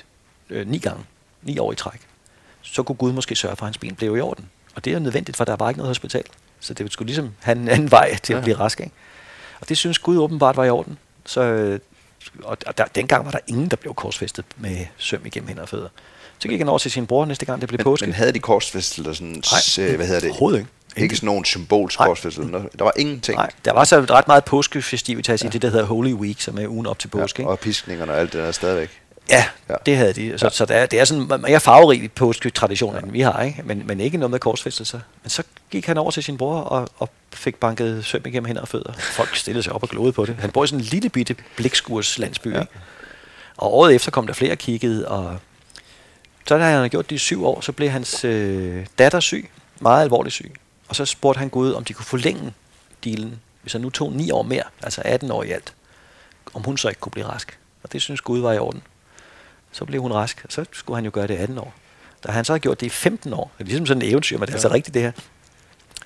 øh, 0.51 0.68
ni 0.68 0.78
gange, 0.78 1.05
ni 1.42 1.59
år 1.59 1.72
i 1.72 1.74
træk, 1.74 2.01
så 2.62 2.82
kunne 2.82 2.97
Gud 2.97 3.12
måske 3.12 3.36
sørge 3.36 3.57
for, 3.57 3.64
at 3.64 3.68
hans 3.68 3.78
ben 3.78 3.94
blev 3.94 4.16
i 4.16 4.20
orden. 4.20 4.51
Og 4.74 4.84
det 4.84 4.92
er 4.92 4.99
nødvendigt, 4.99 5.36
for 5.36 5.44
der 5.44 5.57
var 5.57 5.68
ikke 5.68 5.78
noget 5.78 5.90
hospital. 5.90 6.24
Så 6.61 6.74
det 6.74 6.92
skulle 6.92 7.07
ligesom 7.07 7.34
have 7.40 7.59
en 7.59 7.68
anden 7.68 7.90
vej 7.90 8.16
til 8.22 8.32
ja. 8.32 8.38
at 8.38 8.44
blive 8.44 8.57
rask. 8.57 8.80
Ikke? 8.80 8.92
Og 9.61 9.68
det 9.68 9.78
synes 9.78 9.99
Gud 9.99 10.18
åbenbart 10.18 10.57
var 10.57 10.64
i 10.64 10.70
orden. 10.70 10.99
Så, 11.24 11.40
øh, 11.40 11.80
og 12.42 12.78
der, 12.78 12.84
dengang 12.84 13.24
var 13.24 13.30
der 13.30 13.38
ingen, 13.47 13.68
der 13.68 13.76
blev 13.76 13.94
korsfæstet 13.94 14.44
med 14.57 14.86
søm 14.97 15.26
igennem 15.26 15.49
hænder 15.49 15.62
og 15.62 15.68
fødder. 15.68 15.88
Så 16.39 16.49
gik 16.49 16.59
han 16.59 16.68
over 16.68 16.78
til 16.78 16.91
sin 16.91 17.07
bror 17.07 17.24
næste 17.24 17.47
gang, 17.47 17.61
det 17.61 17.68
blev 17.68 17.78
men, 17.78 17.84
påske. 17.84 18.07
Men 18.07 18.14
havde 18.14 18.32
de 18.32 18.39
korsfæstelser 18.39 19.12
sådan, 19.12 19.43
Nej, 19.78 19.97
hvad 19.97 20.07
hedder 20.07 20.20
det? 20.20 20.30
Overhovedet 20.30 20.59
ikke. 20.59 20.70
Ikke 20.97 21.16
sådan 21.16 21.26
nogen 21.26 21.45
symbolsk 21.45 21.99
korsfæstelse. 21.99 22.53
Der 22.78 22.84
var 22.84 22.93
ingenting. 22.97 23.37
Nej, 23.37 23.51
der 23.64 23.72
var 23.72 23.84
så 23.84 24.01
ret 24.11 24.26
meget 24.26 24.45
påskefestivitas 24.45 25.43
ja. 25.43 25.49
i 25.49 25.51
det, 25.51 25.62
der 25.62 25.70
hedder 25.70 25.84
Holy 25.84 26.12
Week, 26.12 26.41
som 26.41 26.59
er 26.59 26.68
ugen 26.68 26.87
op 26.87 26.99
til 26.99 27.09
påske. 27.09 27.43
Ja, 27.43 27.49
og 27.49 27.59
piskningerne 27.59 28.12
og 28.12 28.20
alt 28.20 28.32
det 28.32 28.43
der 28.43 28.53
stadigvæk. 28.53 28.91
Ja, 29.30 29.45
ja, 29.68 29.74
det 29.87 29.97
havde 29.97 30.12
de. 30.12 30.39
Så, 30.39 30.47
ja. 30.47 30.51
så 30.51 30.64
det, 30.64 30.76
er, 30.76 30.87
det 30.87 31.01
er 31.01 31.05
sådan 31.05 31.41
mere 31.41 31.61
farverigt 31.61 32.14
påsketradition, 32.14 32.95
ja. 32.95 33.01
end 33.01 33.12
vi 33.12 33.20
har, 33.20 33.43
ikke? 33.43 33.62
Men, 33.64 33.82
men 33.87 34.01
ikke 34.01 34.18
noget 34.18 34.30
med 34.30 34.39
korsfæstelser. 34.39 35.01
Men 35.22 35.30
så 35.30 35.43
gik 35.70 35.87
han 35.87 35.99
over 35.99 36.11
til 36.11 36.22
sin 36.22 36.37
bror 36.37 36.61
og, 36.61 36.89
og 36.99 37.11
fik 37.32 37.55
banket 37.55 38.05
søm 38.05 38.22
igennem 38.26 38.45
hænder 38.45 38.62
og 38.62 38.68
fødder. 38.68 38.93
Folk 38.93 39.37
stillede 39.37 39.62
sig 39.62 39.72
op 39.72 39.82
og 39.82 39.89
glodede 39.89 40.12
på 40.12 40.26
det. 40.26 40.37
Han 40.39 40.51
bor 40.51 40.64
i 40.64 40.66
sådan 40.66 40.80
en 40.80 40.84
lille 40.84 41.09
bitte 41.09 41.37
blikskurs 41.57 42.18
landsby, 42.18 42.55
ja. 42.55 42.61
ikke? 42.61 42.72
Og 43.57 43.74
året 43.74 43.95
efter 43.95 44.11
kom 44.11 44.26
der 44.26 44.34
flere 44.34 44.57
kiggede, 44.57 45.09
og 45.09 45.39
så 46.47 46.59
da 46.59 46.64
han 46.64 46.74
havde 46.74 46.88
gjort 46.88 47.11
det 47.11 47.16
i 47.16 47.18
syv 47.18 47.47
år, 47.47 47.61
så 47.61 47.72
blev 47.72 47.90
hans 47.90 48.24
øh, 48.24 48.86
datter 48.99 49.20
syg, 49.20 49.51
meget 49.80 50.03
alvorligt 50.03 50.34
syg. 50.34 50.55
Og 50.88 50.97
så 50.97 51.05
spurgte 51.05 51.38
han 51.38 51.49
Gud, 51.49 51.72
om 51.72 51.84
de 51.84 51.92
kunne 51.92 52.05
forlænge 52.05 52.55
dealen, 53.05 53.40
hvis 53.62 53.72
han 53.72 53.82
nu 53.82 53.90
tog 53.90 54.12
ni 54.12 54.30
år 54.30 54.42
mere, 54.42 54.62
altså 54.82 55.03
18 55.05 55.30
år 55.30 55.42
i 55.42 55.51
alt, 55.51 55.74
om 56.55 56.62
hun 56.62 56.78
så 56.78 56.88
ikke 56.88 57.01
kunne 57.01 57.12
blive 57.12 57.26
rask. 57.26 57.59
Og 57.82 57.92
det 57.92 58.03
synes 58.03 58.20
Gud 58.20 58.40
var 58.40 58.53
i 58.53 58.59
orden. 58.59 58.82
Så 59.72 59.84
blev 59.84 60.03
hun 60.03 60.12
rask, 60.12 60.40
og 60.44 60.53
så 60.53 60.64
skulle 60.72 60.97
han 60.97 61.05
jo 61.05 61.11
gøre 61.14 61.26
det 61.26 61.36
18 61.36 61.59
år. 61.59 61.74
Da 62.26 62.32
han 62.32 62.44
så 62.44 62.53
har 62.53 62.59
gjort 62.59 62.80
det 62.80 62.86
i 62.86 62.90
15 62.90 63.32
år, 63.32 63.51
det 63.59 63.64
er 63.64 63.68
ligesom 63.68 63.86
sådan 63.86 64.03
et 64.03 64.11
eventyr, 64.11 64.38
men 64.38 64.47
det 64.47 64.53
er 64.53 64.55
altså 64.57 64.68
rigtigt 64.68 64.94
det 64.94 65.03
her, 65.03 65.12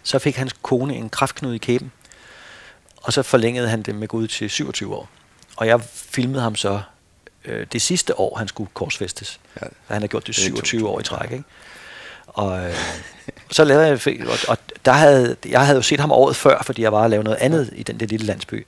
så 0.03 0.19
fik 0.19 0.37
hans 0.37 0.55
kone 0.63 0.95
en 0.95 1.11
kraftknude 1.11 1.55
i 1.55 1.59
kæben, 1.59 1.93
og 2.97 3.13
så 3.13 3.23
forlængede 3.23 3.69
han 3.69 3.83
det 3.83 3.95
med 3.95 4.09
Gud 4.09 4.29
til 4.29 4.51
27 4.51 4.95
år. 4.95 5.09
Og 5.57 5.67
jeg 5.67 5.81
filmede 5.85 6.43
ham 6.43 6.57
så 6.57 6.81
øh, 7.45 7.67
det 7.73 7.83
sidste 7.83 8.21
år, 8.21 8.39
han 8.39 8.49
skulle 8.49 8.71
korsfæstes. 8.75 9.41
Ja. 9.63 9.67
Han 9.87 10.01
har 10.01 10.09
gjort 10.09 10.27
det 10.27 10.35
27 10.35 10.89
år 10.89 11.01
i 11.01 11.03
træk. 11.03 11.33
Ikke? 11.33 11.45
Og 12.27 12.65
øh, 12.65 12.75
så 13.51 13.65
lavede 13.65 13.87
jeg, 13.87 14.29
og, 14.29 14.39
og 14.49 14.59
der 14.85 14.93
havde, 14.93 15.37
jeg 15.47 15.67
havde 15.67 15.77
jo 15.77 15.83
set 15.83 16.01
ham 16.01 16.13
året 16.13 16.37
før, 16.37 16.63
fordi 16.67 16.83
jeg 16.83 16.93
var 16.93 17.05
at 17.05 17.11
lave 17.11 17.23
noget 17.25 17.37
andet 17.37 17.71
i 17.77 17.83
den 17.83 18.01
der 18.01 18.07
lille 18.07 18.27
landsby. 18.27 18.67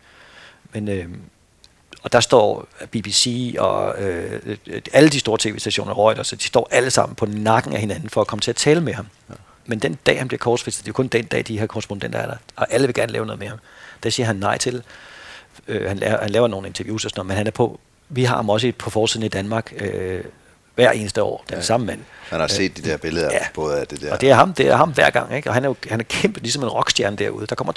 Men, 0.73 0.89
øh, 0.89 1.09
og 2.03 2.12
der 2.12 2.20
står 2.20 2.68
BBC 2.91 3.55
og 3.59 4.03
øh, 4.03 4.57
alle 4.93 5.09
de 5.09 5.20
store 5.20 5.39
tv-stationer, 5.41 5.99
Reuters, 5.99 6.27
så 6.27 6.37
de 6.37 6.43
står 6.43 6.68
alle 6.70 6.91
sammen 6.91 7.16
på 7.16 7.27
nakken 7.27 7.73
af 7.73 7.81
hinanden 7.81 8.11
for 8.11 8.20
at 8.20 8.27
komme 8.27 8.41
til 8.41 8.51
at 8.51 8.57
tale 8.57 8.81
med 8.81 8.95
ham. 8.95 9.07
Ja. 9.31 9.35
Men 9.66 9.79
den 9.79 9.99
dag, 10.07 10.18
han 10.18 10.29
bliver 10.29 10.39
korsfæstet, 10.39 10.85
det 10.85 10.91
er 10.91 10.95
kun 10.95 11.09
den 11.09 11.25
dag, 11.25 11.45
de 11.49 11.59
her 11.59 11.66
korrespondenter 11.66 12.18
er 12.18 12.27
der, 12.27 12.37
og 12.57 12.66
alle 12.70 12.87
vil 12.87 12.95
gerne 12.95 13.12
lave 13.12 13.27
noget 13.27 13.39
med 13.39 13.49
ham. 13.49 13.59
Det 14.03 14.12
siger 14.12 14.27
han 14.27 14.37
nej 14.37 14.59
til. 14.59 14.83
Øh, 15.68 15.89
han, 15.89 15.99
laver, 15.99 16.20
han 16.20 16.31
laver 16.31 16.49
nogle 16.49 16.66
interviews 16.66 17.05
og 17.05 17.11
sådan 17.11 17.18
noget, 17.18 17.29
men 17.29 17.37
han 17.37 17.47
er 17.47 17.51
på 17.51 17.81
vi 18.13 18.25
har 18.25 18.37
ham 18.37 18.51
også 18.51 18.73
på 18.79 18.91
forsiden 18.91 19.25
i 19.25 19.29
Danmark 19.29 19.73
øh, 19.77 20.25
hver 20.75 20.91
eneste 20.91 21.23
år, 21.23 21.45
den 21.49 21.57
ja. 21.57 21.63
samme 21.63 21.87
mand. 21.87 22.01
Han 22.29 22.41
har 22.41 22.47
set 22.47 22.77
de 22.77 22.83
der 22.83 22.97
billeder, 22.97 23.29
ja. 23.33 23.47
både 23.55 23.81
af 23.81 23.87
det 23.87 24.01
der. 24.01 24.13
Og 24.13 24.21
det 24.21 24.31
er 24.31 24.35
ham, 24.35 24.53
det 24.53 24.69
er 24.69 24.77
ham 24.77 24.93
hver 24.93 25.11
gang, 25.11 25.37
ikke? 25.37 25.51
Og 25.51 25.55
han 25.55 25.65
er 25.65 25.69
jo 25.69 25.77
han 25.91 26.01
er 26.01 26.05
kæmpe, 26.05 26.41
ligesom 26.41 26.63
en 26.63 26.69
rockstjerne 26.69 27.17
derude. 27.17 27.47
Der 27.47 27.55
kommer 27.55 27.73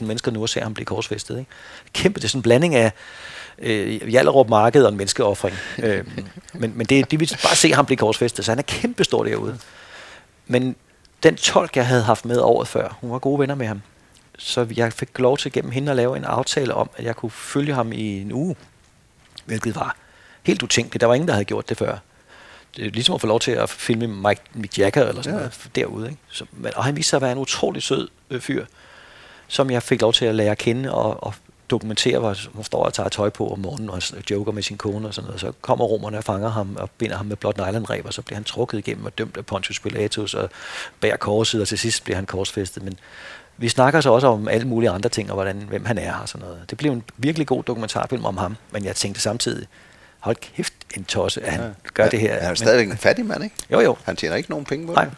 30.000 0.00 0.04
mennesker 0.04 0.30
nu 0.30 0.42
og 0.42 0.48
ser 0.48 0.62
ham 0.62 0.74
blive 0.74 0.86
korsfæstet, 0.86 1.38
ikke? 1.38 1.50
Kæmpe, 1.92 2.20
det 2.20 2.24
er 2.24 2.28
sådan 2.28 2.38
en 2.38 2.42
blanding 2.42 2.74
af 2.74 2.92
øh, 3.58 4.08
Hjallerup 4.08 4.48
Marked 4.48 4.82
og 4.82 4.88
en 4.88 4.96
menneskeoffring. 4.96 5.56
øh, 5.78 6.04
men 6.52 6.72
men 6.76 6.86
det, 6.86 7.10
de 7.10 7.18
vil 7.18 7.38
bare 7.42 7.56
se 7.56 7.72
ham 7.72 7.86
blive 7.86 7.96
korsfæstet, 7.96 8.44
så 8.44 8.50
han 8.50 8.58
er 8.58 8.62
kæmpe 8.62 9.04
stor 9.04 9.24
derude. 9.24 9.58
Men 10.46 10.76
den 11.22 11.36
tolk, 11.36 11.76
jeg 11.76 11.86
havde 11.86 12.02
haft 12.02 12.24
med 12.24 12.38
året 12.38 12.68
før, 12.68 12.98
hun 13.00 13.10
var 13.10 13.18
gode 13.18 13.38
venner 13.38 13.54
med 13.54 13.66
ham. 13.66 13.82
Så 14.38 14.66
jeg 14.76 14.92
fik 14.92 15.18
lov 15.18 15.38
til 15.38 15.52
gennem 15.52 15.70
hende 15.70 15.90
at 15.90 15.96
lave 15.96 16.16
en 16.16 16.24
aftale 16.24 16.74
om, 16.74 16.90
at 16.96 17.04
jeg 17.04 17.16
kunne 17.16 17.30
følge 17.30 17.74
ham 17.74 17.92
i 17.92 18.20
en 18.20 18.32
uge 18.32 18.56
hvilket 19.48 19.74
var 19.74 19.96
helt 20.42 20.62
utænkeligt. 20.62 21.00
Der 21.00 21.06
var 21.06 21.14
ingen, 21.14 21.28
der 21.28 21.34
havde 21.34 21.44
gjort 21.44 21.68
det 21.68 21.76
før. 21.76 21.98
Det 22.76 22.86
er 22.86 22.90
ligesom 22.90 23.14
at 23.14 23.20
få 23.20 23.26
lov 23.26 23.40
til 23.40 23.50
at 23.50 23.70
filme 23.70 24.06
Mike, 24.06 24.42
Mick 24.54 24.78
Jagger 24.78 25.08
eller 25.08 25.22
sådan 25.22 25.38
ja. 25.38 25.44
noget 25.44 25.70
derude. 25.74 26.08
Ikke? 26.08 26.20
Så, 26.30 26.44
men, 26.52 26.72
og 26.76 26.84
han 26.84 26.96
viste 26.96 27.10
sig 27.10 27.16
at 27.16 27.22
være 27.22 27.32
en 27.32 27.38
utrolig 27.38 27.82
sød 27.82 28.08
øh, 28.30 28.40
fyr, 28.40 28.64
som 29.48 29.70
jeg 29.70 29.82
fik 29.82 30.00
lov 30.00 30.12
til 30.12 30.24
at 30.24 30.34
lære 30.34 30.50
at 30.50 30.58
kende 30.58 30.94
og, 30.94 31.22
og 31.22 31.34
dokumentere, 31.70 32.18
hvor 32.18 32.36
hun 32.52 32.64
står 32.64 32.84
og 32.84 32.94
tager 32.94 33.08
tøj 33.08 33.30
på 33.30 33.52
om 33.52 33.58
morgenen 33.58 33.90
og 33.90 34.02
joker 34.30 34.52
med 34.52 34.62
sin 34.62 34.76
kone 34.76 35.08
og 35.08 35.14
sådan 35.14 35.26
noget. 35.26 35.40
Så 35.40 35.52
kommer 35.60 35.84
romerne 35.84 36.18
og 36.18 36.24
fanger 36.24 36.48
ham 36.48 36.76
og 36.80 36.90
binder 36.90 37.16
ham 37.16 37.26
med 37.26 37.36
blot 37.36 37.56
nylonræb, 37.56 38.06
og 38.06 38.14
så 38.14 38.22
bliver 38.22 38.36
han 38.36 38.44
trukket 38.44 38.78
igennem 38.78 39.06
og 39.06 39.18
dømt 39.18 39.36
af 39.36 39.46
Pontius 39.46 39.80
Pilatus 39.80 40.34
og 40.34 40.50
bærer 41.00 41.16
korset, 41.16 41.60
og 41.60 41.68
til 41.68 41.78
sidst 41.78 42.04
bliver 42.04 42.16
han 42.16 42.26
korsfæstet. 42.26 42.82
Men 42.82 42.98
vi 43.58 43.68
snakker 43.68 44.00
så 44.00 44.10
også 44.10 44.26
om 44.26 44.48
alle 44.48 44.68
mulige 44.68 44.90
andre 44.90 45.08
ting, 45.08 45.30
og 45.30 45.34
hvordan, 45.34 45.56
hvem 45.56 45.84
han 45.84 45.98
er 45.98 46.14
og 46.14 46.28
sådan 46.28 46.46
noget. 46.46 46.70
Det 46.70 46.78
blev 46.78 46.92
en 46.92 47.02
virkelig 47.16 47.46
god 47.46 47.62
dokumentarfilm 47.62 48.24
om 48.24 48.36
ham, 48.36 48.56
men 48.70 48.84
jeg 48.84 48.96
tænkte 48.96 49.20
samtidig, 49.20 49.66
hold 50.18 50.36
kæft 50.36 50.74
en 50.96 51.04
tosse, 51.04 51.44
at 51.44 51.52
han 51.52 51.60
ja. 51.60 51.68
gør 51.94 52.04
ja, 52.04 52.10
det 52.10 52.20
her. 52.20 52.40
Han 52.40 52.50
er 52.50 52.54
stadigvæk 52.54 52.90
en 52.90 52.96
fattig 52.96 53.26
mand, 53.26 53.44
ikke? 53.44 53.56
Jo, 53.72 53.80
jo. 53.80 53.96
Han 54.04 54.16
tjener 54.16 54.36
ikke 54.36 54.50
nogen 54.50 54.64
penge 54.64 54.86
på 54.86 54.92
Nej, 54.92 55.04
det. 55.04 55.12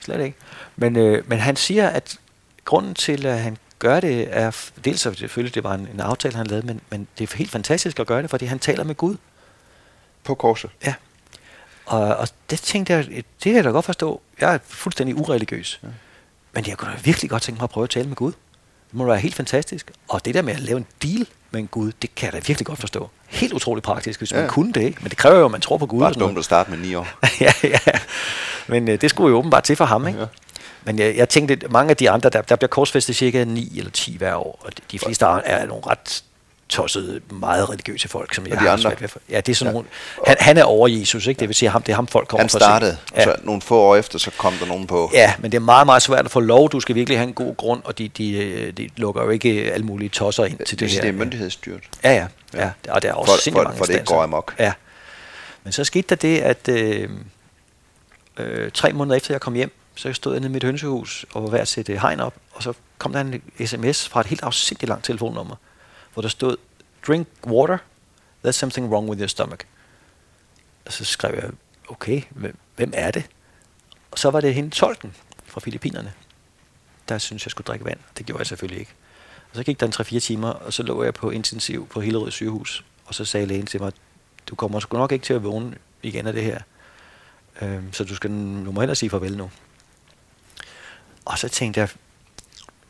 slet 0.00 0.20
ikke. 0.20 0.36
Men, 0.76 0.96
øh, 0.96 1.28
men 1.28 1.38
han 1.38 1.56
siger, 1.56 1.88
at 1.88 2.18
grunden 2.64 2.94
til, 2.94 3.26
at 3.26 3.38
han 3.38 3.56
gør 3.78 4.00
det, 4.00 4.28
er 4.30 4.70
dels 4.84 5.00
selvfølgelig, 5.00 5.54
det 5.54 5.64
var 5.64 5.74
en, 5.74 5.88
en 5.94 6.00
aftale, 6.00 6.36
han 6.36 6.46
lavede, 6.46 6.66
men, 6.66 6.80
men 6.90 7.08
det 7.18 7.32
er 7.32 7.36
helt 7.36 7.50
fantastisk 7.50 8.00
at 8.00 8.06
gøre 8.06 8.22
det, 8.22 8.30
fordi 8.30 8.44
han 8.44 8.58
taler 8.58 8.84
med 8.84 8.94
Gud. 8.94 9.16
På 10.24 10.34
korset? 10.34 10.70
Ja. 10.84 10.94
Og, 11.86 12.16
og 12.16 12.28
det 12.50 12.60
tænkte 12.60 12.92
jeg, 12.92 13.06
det 13.06 13.24
kan 13.42 13.54
jeg 13.54 13.64
da 13.64 13.68
godt 13.68 13.84
forstå. 13.84 14.20
Jeg 14.40 14.54
er 14.54 14.58
fuldstændig 14.64 15.16
ureligiøs. 15.16 15.80
Ja. 15.82 15.88
Men 16.56 16.64
jeg 16.66 16.76
kunne 16.76 16.90
da 16.90 16.96
virkelig 17.04 17.30
godt 17.30 17.42
tænke 17.42 17.58
mig 17.58 17.64
at 17.64 17.70
prøve 17.70 17.84
at 17.84 17.90
tale 17.90 18.08
med 18.08 18.16
Gud. 18.16 18.32
Det 18.32 18.94
må 18.94 19.04
være 19.04 19.18
helt 19.18 19.34
fantastisk. 19.34 19.90
Og 20.08 20.24
det 20.24 20.34
der 20.34 20.42
med 20.42 20.52
at 20.52 20.60
lave 20.60 20.76
en 20.76 20.86
deal 21.02 21.26
med 21.50 21.60
en 21.60 21.66
Gud, 21.66 21.92
det 22.02 22.14
kan 22.14 22.26
jeg 22.26 22.32
da 22.32 22.38
virkelig 22.46 22.66
godt 22.66 22.78
forstå. 22.78 23.10
Helt 23.26 23.52
utroligt 23.52 23.84
praktisk, 23.84 24.20
hvis 24.20 24.32
ja. 24.32 24.40
man 24.40 24.48
kunne 24.48 24.72
det, 24.72 24.82
ikke? 24.82 24.98
Men 25.02 25.10
det 25.10 25.18
kræver 25.18 25.38
jo, 25.38 25.44
at 25.44 25.50
man 25.50 25.60
tror 25.60 25.78
på 25.78 25.86
Gud. 25.86 26.00
Bare 26.00 26.12
dumt 26.12 26.38
at 26.38 26.44
starte 26.44 26.70
med 26.70 26.78
ni 26.78 26.94
år. 26.94 27.08
ja, 27.40 27.52
ja. 27.62 27.78
Men 28.66 28.88
øh, 28.88 29.00
det 29.00 29.10
skulle 29.10 29.30
jo 29.30 29.36
åbenbart 29.38 29.64
til 29.64 29.76
for 29.76 29.84
ham, 29.84 30.06
ikke? 30.06 30.20
Ja. 30.20 30.26
Men 30.84 30.98
jeg, 30.98 31.16
jeg 31.16 31.28
tænkte, 31.28 31.54
at 31.54 31.70
mange 31.70 31.90
af 31.90 31.96
de 31.96 32.10
andre, 32.10 32.30
der, 32.30 32.42
der 32.42 32.56
bliver 32.56 32.68
korsfæstet 32.68 33.16
cirka 33.16 33.44
9 33.44 33.78
eller 33.78 33.90
10 33.90 34.16
hver 34.16 34.34
år, 34.34 34.60
og 34.64 34.72
de 34.92 34.98
fleste 34.98 35.24
er 35.24 35.66
nogle 35.66 35.82
ret 35.86 36.24
tossede, 36.68 37.20
meget 37.30 37.70
religiøse 37.70 38.08
folk, 38.08 38.34
som 38.34 38.46
jeg 38.46 38.52
de 38.52 38.58
har 38.58 38.70
andre? 38.70 38.82
svært 38.82 39.02
ved. 39.02 39.08
Ja, 39.30 39.40
det 39.40 39.48
er 39.48 39.56
sådan 39.56 39.68
ja. 39.68 39.72
nogle, 39.72 39.88
han, 40.26 40.36
han 40.40 40.56
er 40.56 40.64
over 40.64 40.88
Jesus, 40.88 41.26
ikke? 41.26 41.40
Det 41.40 41.48
vil 41.48 41.54
sige, 41.54 41.68
ham, 41.68 41.82
det 41.82 41.92
er 41.92 41.96
ham 41.96 42.06
folk 42.06 42.28
kommer 42.28 42.42
Han 42.42 42.48
startede, 42.48 42.98
ja. 43.16 43.24
så 43.24 43.34
nogle 43.42 43.62
få 43.62 43.76
år 43.78 43.96
efter, 43.96 44.18
så 44.18 44.30
kom 44.36 44.54
der 44.60 44.66
nogen 44.66 44.86
på. 44.86 45.10
Ja, 45.12 45.34
men 45.38 45.52
det 45.52 45.56
er 45.56 45.62
meget, 45.62 45.86
meget 45.86 46.02
svært 46.02 46.24
at 46.24 46.30
få 46.30 46.40
lov. 46.40 46.70
Du 46.70 46.80
skal 46.80 46.94
virkelig 46.94 47.18
have 47.18 47.28
en 47.28 47.34
god 47.34 47.56
grund, 47.56 47.82
og 47.84 47.98
de, 47.98 48.08
de, 48.08 48.72
de 48.76 48.88
lukker 48.96 49.22
jo 49.22 49.30
ikke 49.30 49.72
alle 49.72 49.86
mulige 49.86 50.08
tosser 50.08 50.44
ind 50.44 50.58
til 50.58 50.70
det, 50.70 50.80
det 50.80 50.90
her. 50.90 51.00
det 51.00 51.08
er 51.08 51.12
myndighedsstyret. 51.12 51.82
Ja, 52.04 52.12
ja. 52.12 52.26
ja. 52.54 52.70
ja. 52.86 52.92
Og 52.92 53.02
der 53.02 53.08
er 53.08 53.14
også 53.14 53.44
for, 53.44 53.50
for, 53.50 53.62
mange 53.62 53.78
for 53.78 53.84
det 53.84 54.06
går 54.06 54.22
amok. 54.22 54.54
Ja. 54.58 54.72
Men 55.64 55.72
så 55.72 55.84
skete 55.84 56.06
der 56.08 56.16
det, 56.16 56.38
at 56.38 56.68
øh, 56.68 57.08
øh, 58.36 58.70
tre 58.74 58.92
måneder 58.92 59.16
efter 59.16 59.34
jeg 59.34 59.40
kom 59.40 59.54
hjem, 59.54 59.72
så 59.94 60.12
stod 60.12 60.32
jeg 60.32 60.40
nede 60.40 60.50
i 60.50 60.52
mit 60.52 60.64
hønsehus 60.64 61.26
og 61.32 61.42
var 61.42 61.50
ved 61.50 61.58
at 61.58 61.68
sætte 61.68 61.98
hegn 61.98 62.20
op, 62.20 62.34
og 62.52 62.62
så 62.62 62.72
kom 62.98 63.12
der 63.12 63.20
en 63.20 63.42
sms 63.66 64.08
fra 64.08 64.20
et 64.20 64.26
helt 64.26 64.42
afsindigt 64.42 64.88
langt 64.88 65.04
telefonnummer, 65.04 65.56
hvor 66.16 66.20
der 66.22 66.28
stod, 66.28 66.56
drink 67.06 67.28
water, 67.46 67.78
there's 68.44 68.50
something 68.50 68.92
wrong 68.92 69.08
with 69.08 69.20
your 69.20 69.26
stomach. 69.26 69.60
Og 70.86 70.92
så 70.92 71.04
skrev 71.04 71.34
jeg, 71.34 71.50
okay, 71.88 72.22
hvem 72.76 72.92
er 72.94 73.10
det? 73.10 73.26
Og 74.10 74.18
så 74.18 74.30
var 74.30 74.40
det 74.40 74.54
hende 74.54 74.70
tolken 74.70 75.14
fra 75.44 75.60
Filippinerne, 75.60 76.12
der 77.08 77.18
synes 77.18 77.46
jeg 77.46 77.50
skulle 77.50 77.64
drikke 77.64 77.84
vand. 77.84 77.98
Det 78.18 78.26
gjorde 78.26 78.40
jeg 78.40 78.46
selvfølgelig 78.46 78.80
ikke. 78.80 78.92
Og 79.50 79.56
så 79.56 79.64
gik 79.64 79.80
der 79.80 79.86
en 79.86 79.92
3-4 79.92 80.18
timer, 80.18 80.48
og 80.48 80.72
så 80.72 80.82
lå 80.82 81.02
jeg 81.02 81.14
på 81.14 81.30
intensiv 81.30 81.88
på 81.88 82.00
Hillerød 82.00 82.30
sygehus, 82.30 82.84
og 83.06 83.14
så 83.14 83.24
sagde 83.24 83.46
lægen 83.46 83.66
til 83.66 83.80
mig, 83.80 83.92
du 84.46 84.54
kommer 84.54 84.80
sgu 84.80 84.96
nok 84.96 85.12
ikke 85.12 85.24
til 85.24 85.34
at 85.34 85.44
vågne 85.44 85.76
igen 86.02 86.26
af 86.26 86.32
det 86.32 86.42
her. 86.42 86.60
Øhm, 87.62 87.92
så 87.92 88.04
du 88.04 88.14
skal 88.14 88.30
nu 88.30 88.72
må 88.72 88.80
hellere 88.80 88.96
sige 88.96 89.10
farvel 89.10 89.36
nu. 89.36 89.50
Og 91.24 91.38
så 91.38 91.48
tænkte 91.48 91.80
jeg, 91.80 91.88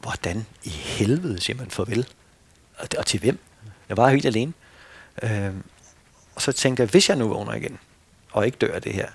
hvordan 0.01 0.47
i 0.65 0.69
helvede 0.69 1.41
siger 1.41 1.57
man 1.57 1.71
farvel? 1.71 2.07
Og, 2.77 2.89
og 2.99 3.07
til 3.07 3.21
hvem? 3.21 3.39
Jeg 3.89 3.97
var 3.97 4.09
helt 4.09 4.27
alene. 4.27 4.53
Øhm, 5.23 5.63
og 6.35 6.43
så 6.43 6.53
tænkte 6.53 6.81
jeg, 6.81 6.91
hvis 6.91 7.09
jeg 7.09 7.17
nu 7.17 7.29
vågner 7.29 7.55
igen, 7.55 7.79
og 8.33 8.47
ikke 8.47 8.59
dør 8.59 8.75
af 8.75 8.83
det 8.83 8.93
her, 8.93 9.09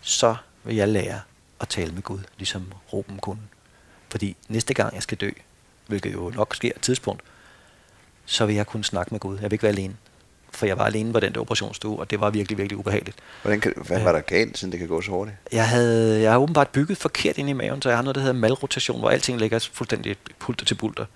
så 0.00 0.36
vil 0.64 0.76
jeg 0.76 0.88
lære 0.88 1.20
at 1.60 1.68
tale 1.68 1.92
med 1.92 2.02
Gud, 2.02 2.18
ligesom 2.38 2.72
Ruben 2.92 3.18
kunne. 3.18 3.42
Fordi 4.10 4.36
næste 4.48 4.74
gang 4.74 4.94
jeg 4.94 5.02
skal 5.02 5.18
dø, 5.18 5.30
hvilket 5.86 6.12
jo 6.12 6.32
nok 6.34 6.54
sker 6.54 6.72
et 6.76 6.82
tidspunkt, 6.82 7.22
så 8.24 8.46
vil 8.46 8.54
jeg 8.54 8.66
kunne 8.66 8.84
snakke 8.84 9.14
med 9.14 9.20
Gud. 9.20 9.34
Jeg 9.34 9.42
vil 9.42 9.52
ikke 9.52 9.62
være 9.62 9.72
alene 9.72 9.96
for 10.54 10.66
jeg 10.66 10.78
var 10.78 10.84
alene 10.84 11.12
på 11.12 11.20
den 11.20 11.34
der 11.34 11.40
operationsstue, 11.40 11.98
og 11.98 12.10
det 12.10 12.20
var 12.20 12.30
virkelig, 12.30 12.58
virkelig 12.58 12.78
ubehageligt. 12.78 13.16
Hvordan 13.42 13.60
kan, 13.60 13.72
hvad 13.86 14.02
var 14.02 14.12
der 14.12 14.20
galt, 14.20 14.58
siden 14.58 14.72
det 14.72 14.78
kan 14.78 14.88
gå 14.88 15.00
så 15.00 15.10
hurtigt? 15.10 15.36
Jeg 15.52 15.68
havde, 15.68 16.20
jeg 16.20 16.32
har 16.32 16.38
åbenbart 16.38 16.68
bygget 16.68 16.98
forkert 16.98 17.38
ind 17.38 17.48
i 17.48 17.52
maven, 17.52 17.82
så 17.82 17.88
jeg 17.88 17.98
har 17.98 18.02
noget, 18.02 18.14
der 18.14 18.20
hedder 18.20 18.34
malrotation, 18.34 19.00
hvor 19.00 19.10
alting 19.10 19.38
ligger 19.38 19.68
fuldstændig 19.72 20.16
pulter 20.38 20.64
til 20.64 20.74
bulter. 20.74 21.06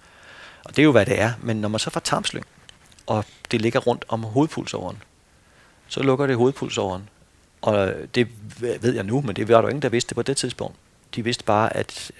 Og 0.66 0.76
det 0.76 0.78
er 0.78 0.84
jo, 0.84 0.92
hvad 0.92 1.06
det 1.06 1.20
er. 1.20 1.32
Men 1.42 1.56
når 1.56 1.68
man 1.68 1.78
så 1.78 1.90
får 1.90 2.00
tarmslyng, 2.00 2.46
og 3.06 3.24
det 3.50 3.62
ligger 3.62 3.80
rundt 3.80 4.04
om 4.08 4.22
hovedpulsåren, 4.22 5.02
så 5.88 6.02
lukker 6.02 6.26
det 6.26 6.36
hovedpulsåren. 6.36 7.08
Og 7.62 7.92
det 8.14 8.28
ved 8.60 8.94
jeg 8.94 9.04
nu, 9.04 9.20
men 9.20 9.36
det 9.36 9.48
var 9.48 9.60
der 9.60 9.68
ingen, 9.68 9.82
der 9.82 9.88
vidste 9.88 10.14
på 10.14 10.22
det 10.22 10.36
tidspunkt. 10.36 10.76
De 11.14 11.24
vidste 11.24 11.44
bare, 11.44 11.76
at 11.76 12.10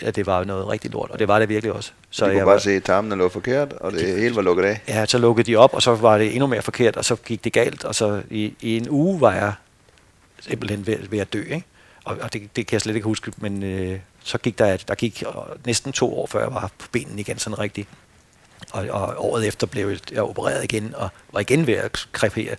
at 0.00 0.16
det 0.16 0.26
var 0.26 0.44
noget 0.44 0.68
rigtig 0.68 0.90
lort, 0.90 1.10
og 1.10 1.18
det 1.18 1.28
var 1.28 1.38
det 1.38 1.48
virkelig 1.48 1.72
også. 1.72 1.92
Så 2.10 2.24
de 2.24 2.28
kunne 2.28 2.38
jeg 2.38 2.46
bare 2.46 2.54
var, 2.54 2.60
se, 2.60 2.70
at 2.70 2.84
tarmene 2.84 3.16
lå 3.16 3.28
forkert, 3.28 3.72
og 3.72 3.92
det 3.92 4.00
de, 4.00 4.20
hele 4.20 4.36
var 4.36 4.42
lukket 4.42 4.64
af? 4.64 4.80
Ja, 4.88 5.06
så 5.06 5.18
lukkede 5.18 5.46
de 5.52 5.56
op, 5.56 5.74
og 5.74 5.82
så 5.82 5.94
var 5.94 6.18
det 6.18 6.32
endnu 6.34 6.46
mere 6.46 6.62
forkert, 6.62 6.96
og 6.96 7.04
så 7.04 7.16
gik 7.16 7.44
det 7.44 7.52
galt, 7.52 7.84
og 7.84 7.94
så 7.94 8.22
i, 8.30 8.54
i 8.60 8.76
en 8.76 8.88
uge 8.90 9.20
var 9.20 9.32
jeg 9.32 9.52
simpelthen 10.40 10.86
ved, 10.86 10.98
ved 11.08 11.18
at 11.18 11.32
dø, 11.32 11.42
ikke? 11.42 11.64
Og, 12.04 12.16
og 12.20 12.32
det, 12.32 12.56
det 12.56 12.66
kan 12.66 12.74
jeg 12.74 12.80
slet 12.80 12.94
ikke 12.94 13.04
huske, 13.04 13.32
men 13.36 13.62
øh, 13.62 13.98
så 14.24 14.38
gik 14.38 14.58
der, 14.58 14.76
der 14.76 14.94
gik 14.94 15.24
næsten 15.66 15.92
to 15.92 16.18
år, 16.18 16.26
før 16.26 16.40
jeg 16.40 16.54
var 16.54 16.70
på 16.78 16.88
benen 16.92 17.18
igen 17.18 17.38
sådan 17.38 17.58
rigtigt. 17.58 17.88
Og, 18.72 18.88
og 18.90 19.14
året 19.18 19.46
efter 19.46 19.66
blev 19.66 19.98
jeg 20.12 20.22
opereret 20.22 20.64
igen, 20.64 20.94
og 20.94 21.08
var 21.32 21.40
igen 21.40 21.66
ved 21.66 21.74
at 21.74 22.08
krepere. 22.12 22.56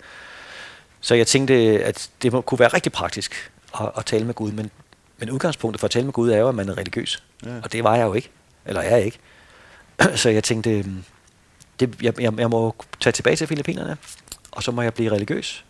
Så 1.02 1.16
jeg 1.16 1.28
tænkte, 1.28 1.54
at 1.84 2.10
det 2.22 2.32
må, 2.32 2.42
kunne 2.42 2.60
være 2.60 2.74
rigtig 2.74 2.92
praktisk 2.92 3.52
at, 3.80 3.92
at 3.98 4.06
tale 4.06 4.26
med 4.26 4.34
Gud, 4.34 4.52
men 4.52 4.72
men 5.18 5.30
udgangspunktet 5.32 5.80
for 5.80 5.88
at 5.88 5.92
tale 5.92 6.06
med 6.06 6.14
Gud 6.14 6.30
er 6.30 6.38
jo, 6.38 6.50
at 6.50 6.56
man 6.56 6.70
er 6.70 6.78
religiøs. 6.78 7.24
Ja. 7.46 7.60
Og 7.64 7.72
det 7.72 7.84
var 7.84 7.96
jeg 7.96 8.06
jo 8.06 8.14
ikke. 8.14 8.30
Eller 8.66 8.82
er 8.82 8.96
jeg 8.96 9.06
ikke. 9.06 9.20
så 10.22 10.30
jeg 10.30 10.44
tænkte, 10.44 10.72
øhm, 10.72 11.04
det, 11.80 12.02
jeg, 12.02 12.22
jeg, 12.22 12.40
jeg 12.40 12.50
må 12.50 12.76
tage 13.00 13.12
tilbage 13.12 13.36
til 13.36 13.48
Filippinerne, 13.48 13.98
og 14.52 14.64
så 14.64 14.72
må 14.72 14.82
jeg 14.82 14.94
blive 14.94 15.12
religiøs. 15.12 15.66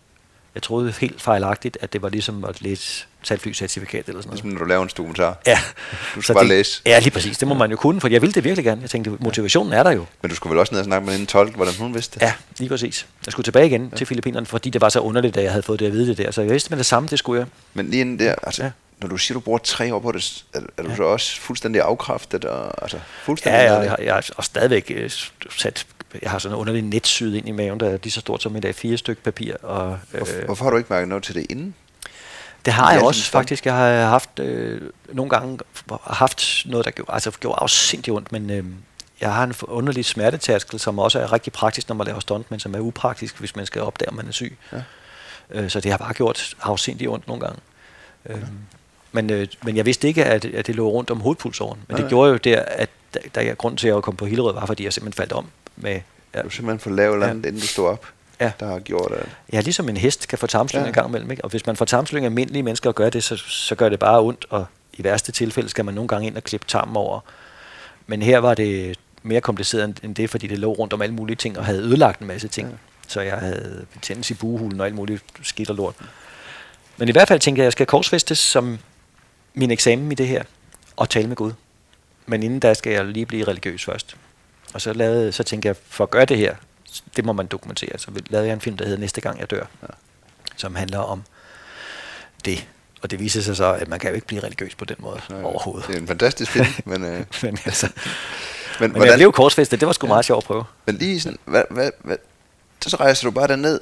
Jeg 0.55 0.63
troede 0.63 0.93
helt 0.99 1.21
fejlagtigt, 1.21 1.77
at 1.81 1.93
det 1.93 2.01
var 2.01 2.09
ligesom 2.09 2.43
at 2.43 2.61
læse 2.61 3.05
salgflycertifikat 3.23 4.07
eller 4.07 4.21
sådan 4.21 4.29
noget. 4.29 4.43
Ligesom 4.43 4.49
når 4.49 4.59
du 4.59 4.65
laver 4.65 4.83
en 4.83 4.89
dokumentar. 4.97 5.37
Ja. 5.47 5.59
Du 6.15 6.21
skal 6.21 6.35
bare 6.35 6.43
det, 6.43 6.49
læse. 6.49 6.81
Ja, 6.85 6.99
lige 6.99 7.11
præcis. 7.11 7.37
Det 7.37 7.47
må 7.47 7.53
man 7.53 7.71
jo 7.71 7.77
kunne, 7.77 8.01
for 8.01 8.07
jeg 8.07 8.21
ville 8.21 8.33
det 8.33 8.43
virkelig 8.43 8.65
gerne. 8.65 8.81
Jeg 8.81 8.89
tænkte, 8.89 9.11
motivationen 9.19 9.73
er 9.73 9.83
der 9.83 9.91
jo. 9.91 10.05
Men 10.21 10.29
du 10.29 10.35
skulle 10.35 10.51
vel 10.51 10.59
også 10.59 10.73
ned 10.73 10.79
og 10.79 10.85
snakke 10.85 11.05
med 11.05 11.19
en 11.19 11.27
tolk, 11.27 11.55
hvordan 11.55 11.73
hun 11.79 11.93
vidste 11.93 12.19
det? 12.19 12.25
Ja, 12.25 12.33
lige 12.59 12.69
præcis. 12.69 13.07
Jeg 13.25 13.31
skulle 13.31 13.43
tilbage 13.43 13.67
igen 13.67 13.89
ja. 13.91 13.97
til 13.97 14.07
Filippinerne, 14.07 14.45
fordi 14.45 14.69
det 14.69 14.81
var 14.81 14.89
så 14.89 14.99
underligt, 14.99 15.37
at 15.37 15.43
jeg 15.43 15.51
havde 15.51 15.63
fået 15.63 15.79
det 15.79 15.85
at 15.85 15.91
vide 15.91 16.07
det 16.07 16.17
der. 16.17 16.31
Så 16.31 16.41
jeg 16.41 16.51
vidste 16.51 16.69
med 16.69 16.77
det 16.77 16.85
samme, 16.85 17.09
det 17.09 17.19
skulle 17.19 17.39
jeg. 17.39 17.47
Men 17.73 17.89
lige 17.89 18.01
inden 18.01 18.19
der, 18.19 18.35
altså, 18.43 18.63
ja 18.63 18.71
når 19.03 19.09
du 19.09 19.17
siger, 19.17 19.33
du 19.33 19.39
bruger 19.39 19.59
tre 19.59 19.95
år 19.95 19.99
på 19.99 20.11
det, 20.11 20.43
er, 20.53 20.59
er 20.77 20.83
du 20.83 20.89
ja. 20.89 20.95
så 20.95 21.03
også 21.03 21.41
fuldstændig 21.41 21.81
afkræftet? 21.81 22.45
Og, 22.45 22.83
altså, 22.83 22.99
fuldstændig 23.23 23.59
ja, 23.59 23.73
jeg, 23.73 23.95
jeg, 23.99 24.05
jeg 24.05 24.13
har 24.13 24.41
stadigvæk 24.41 24.91
uh, 25.03 25.11
sat, 25.57 25.85
jeg 26.21 26.31
har 26.31 26.39
sådan 26.39 26.55
en 26.55 26.59
underlig 26.59 26.81
netsyd 26.81 27.35
ind 27.35 27.47
i 27.47 27.51
maven, 27.51 27.79
der 27.79 27.89
er 27.89 27.97
lige 28.03 28.11
så 28.11 28.19
stort 28.19 28.43
som 28.43 28.55
et 28.55 28.65
A4 28.65 28.95
stykke 28.95 29.21
papir. 29.21 29.55
Og, 29.55 29.99
Hvorfor, 30.11 30.39
øh, 30.39 30.45
hvorfor 30.45 30.63
har 30.63 30.71
du 30.71 30.77
ikke 30.77 30.93
mærket 30.93 31.07
noget 31.07 31.23
til 31.23 31.35
det 31.35 31.45
inden? 31.49 31.75
Det 32.65 32.73
har 32.73 32.93
jeg 32.93 33.01
også 33.01 33.31
faktisk. 33.31 33.65
Jeg 33.65 33.73
har 33.75 34.05
haft 34.05 34.39
øh, 34.39 34.81
nogle 35.13 35.29
gange 35.29 35.59
haft 36.03 36.63
noget, 36.65 36.85
der 36.85 36.91
gjorde, 36.91 37.13
altså, 37.13 37.31
gjorde 37.31 37.57
afsindig 37.61 38.13
ondt, 38.13 38.31
men 38.31 38.49
øh, 38.49 38.65
jeg 39.21 39.33
har 39.33 39.43
en 39.43 39.53
underlig 39.61 40.05
smertetærskel, 40.05 40.79
som 40.79 40.99
også 40.99 41.19
er 41.19 41.33
rigtig 41.33 41.53
praktisk, 41.53 41.89
når 41.89 41.95
man 41.95 42.07
laver 42.07 42.19
stunt, 42.19 42.51
men 42.51 42.59
som 42.59 42.75
er 42.75 42.79
upraktisk, 42.79 43.39
hvis 43.39 43.55
man 43.55 43.65
skal 43.65 43.81
opdage, 43.81 44.09
om 44.09 44.15
man 44.15 44.27
er 44.27 44.31
syg. 44.31 44.57
Ja. 44.71 44.81
Øh, 45.49 45.69
så 45.69 45.79
det 45.79 45.91
har 45.91 45.97
bare 45.97 46.13
gjort 46.13 46.55
afsindig 46.61 47.09
ondt 47.09 47.27
nogle 47.27 47.45
gange. 47.45 47.59
Øhm, 48.25 48.45
men, 49.11 49.29
øh, 49.29 49.47
men 49.63 49.77
jeg 49.77 49.85
vidste 49.85 50.07
ikke, 50.07 50.25
at, 50.25 50.45
at 50.45 50.67
det 50.67 50.75
lå 50.75 50.89
rundt 50.89 51.11
om 51.11 51.21
hovedpulsåren. 51.21 51.79
Men 51.87 51.97
ja, 51.97 52.03
det 52.03 52.09
gjorde 52.09 52.31
jo 52.31 52.37
der, 52.37 52.61
at 52.61 52.89
der, 53.13 53.19
der 53.35 53.41
er 53.41 53.55
grund 53.55 53.77
til 53.77 53.87
at 53.87 54.03
komme 54.03 54.17
på 54.17 54.25
Hillerød, 54.25 54.53
var 54.53 54.65
fordi 54.65 54.83
jeg 54.83 54.93
simpelthen 54.93 55.17
faldt 55.21 55.33
om. 55.33 55.47
Med, 55.75 56.01
ja. 56.35 56.41
Du 56.41 56.49
simpelthen 56.49 56.79
for 56.79 56.89
lav 56.89 57.13
eller 57.13 57.27
andet, 57.27 57.43
ja. 57.43 57.47
inden 57.47 57.61
du 57.61 57.67
stod 57.67 57.87
op, 57.87 58.05
ja. 58.39 58.51
der 58.59 58.65
har 58.65 58.79
gjort 58.79 59.11
det. 59.11 59.29
Ja, 59.53 59.61
ligesom 59.61 59.89
en 59.89 59.97
hest 59.97 60.27
kan 60.27 60.37
få 60.37 60.47
tarmslyng 60.47 60.83
ja. 60.83 60.87
en 60.87 60.93
gang 60.93 61.07
imellem. 61.07 61.31
Ikke? 61.31 61.43
Og 61.43 61.49
hvis 61.49 61.65
man 61.65 61.75
får 61.75 61.85
tarmslyng 61.85 62.25
af 62.25 62.29
almindelige 62.29 62.63
mennesker 62.63 62.89
og 62.89 62.95
gør 62.95 63.09
det, 63.09 63.23
så, 63.23 63.37
så 63.37 63.75
gør 63.75 63.89
det 63.89 63.99
bare 63.99 64.21
ondt. 64.21 64.45
Og 64.49 64.65
i 64.93 65.03
værste 65.03 65.31
tilfælde 65.31 65.69
skal 65.69 65.85
man 65.85 65.93
nogle 65.93 66.07
gange 66.07 66.27
ind 66.27 66.37
og 66.37 66.43
klippe 66.43 66.67
tarmen 66.67 66.95
over. 66.95 67.19
Men 68.07 68.21
her 68.21 68.37
var 68.39 68.53
det 68.53 68.99
mere 69.23 69.41
kompliceret 69.41 69.99
end 70.03 70.15
det, 70.15 70.29
fordi 70.29 70.47
det 70.47 70.59
lå 70.59 70.73
rundt 70.73 70.93
om 70.93 71.01
alle 71.01 71.15
mulige 71.15 71.35
ting 71.35 71.59
og 71.59 71.65
havde 71.65 71.79
ødelagt 71.79 72.21
en 72.21 72.27
masse 72.27 72.47
ting. 72.47 72.69
Ja. 72.69 72.75
Så 73.07 73.21
jeg 73.21 73.37
havde 73.37 73.85
betændelse 73.93 74.33
i 74.33 74.37
buhulen 74.37 74.79
og 74.79 74.85
alt 74.85 74.95
muligt 74.95 75.23
skidt 75.41 75.69
og 75.69 75.75
lort. 75.75 75.95
Men 76.97 77.09
i 77.09 77.11
hvert 77.11 77.27
fald 77.27 77.39
tænker 77.39 77.61
jeg, 77.61 77.63
at 77.63 77.67
jeg 77.67 77.71
skal 77.71 77.85
korsfæstes 77.85 78.39
som 78.39 78.79
min 79.53 79.71
eksamen 79.71 80.11
i 80.11 80.15
det 80.15 80.27
her, 80.27 80.43
og 80.95 81.09
tale 81.09 81.27
med 81.27 81.35
Gud. 81.35 81.51
Men 82.25 82.43
inden 82.43 82.59
da 82.59 82.73
skal 82.73 82.93
jeg 82.93 83.05
lige 83.05 83.25
blive 83.25 83.47
religiøs 83.47 83.85
først. 83.85 84.15
Og 84.73 84.81
så, 84.81 84.93
lavede, 84.93 85.31
så 85.31 85.43
tænkte 85.43 85.67
jeg, 85.67 85.75
for 85.87 86.03
at 86.03 86.09
gøre 86.09 86.25
det 86.25 86.37
her, 86.37 86.55
det 87.15 87.25
må 87.25 87.33
man 87.33 87.47
dokumentere. 87.47 87.97
Så 87.97 88.11
lavede 88.29 88.47
jeg 88.47 88.53
en 88.53 88.61
film, 88.61 88.77
der 88.77 88.85
hedder 88.85 88.99
Næste 88.99 89.21
gang 89.21 89.39
jeg 89.39 89.51
dør, 89.51 89.65
ja. 89.81 89.87
som 90.57 90.75
handler 90.75 90.99
om 90.99 91.23
det. 92.45 92.67
Og 93.01 93.11
det 93.11 93.19
viser 93.19 93.41
sig 93.41 93.55
så, 93.55 93.73
at 93.73 93.87
man 93.87 93.99
kan 93.99 94.09
jo 94.09 94.15
ikke 94.15 94.27
blive 94.27 94.43
religiøs 94.43 94.75
på 94.75 94.85
den 94.85 94.95
måde 94.99 95.21
Nej, 95.29 95.43
overhovedet. 95.43 95.87
Det 95.87 95.95
er 95.95 95.99
en 95.99 96.07
fantastisk 96.07 96.51
film, 96.51 96.65
men... 96.85 97.03
Øh, 97.03 97.25
men 97.41 97.57
altså, 97.65 97.87
men, 97.87 97.93
men 98.79 98.91
hvordan, 98.91 99.09
jeg 99.09 99.17
blev 99.17 99.31
korsfæstet, 99.31 99.79
det 99.79 99.87
var 99.87 99.93
sgu 99.93 100.07
ja. 100.07 100.13
meget 100.13 100.25
sjovt 100.25 100.43
at 100.43 100.47
prøve. 100.47 100.63
Men 100.85 100.95
lige 100.95 101.21
sådan, 101.21 101.39
hvad, 101.45 101.63
hvad, 101.69 101.91
hvad, 102.03 102.17
så 102.87 102.97
rejser 102.97 103.27
du 103.27 103.31
bare 103.31 103.47
derned. 103.47 103.79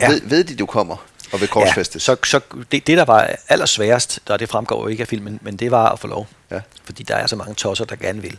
Ja. 0.00 0.08
Ved, 0.08 0.20
ved 0.24 0.44
de, 0.44 0.56
du 0.56 0.66
kommer? 0.66 0.96
og 1.34 1.40
ved 1.40 1.48
korsfæstes. 1.48 2.08
Ja, 2.08 2.14
så, 2.14 2.20
så 2.24 2.40
det, 2.72 2.86
det, 2.86 2.98
der 2.98 3.04
var 3.04 3.30
allersværest, 3.48 4.20
der 4.28 4.36
det 4.36 4.48
fremgår 4.48 4.82
jo 4.82 4.86
ikke 4.86 5.00
af 5.00 5.08
filmen, 5.08 5.38
men 5.42 5.56
det 5.56 5.70
var 5.70 5.88
at 5.88 5.98
få 5.98 6.06
lov. 6.06 6.28
Ja. 6.50 6.60
Fordi 6.84 7.02
der 7.02 7.16
er 7.16 7.26
så 7.26 7.36
mange 7.36 7.54
tosser, 7.54 7.84
der 7.84 7.96
gerne 7.96 8.22
vil. 8.22 8.38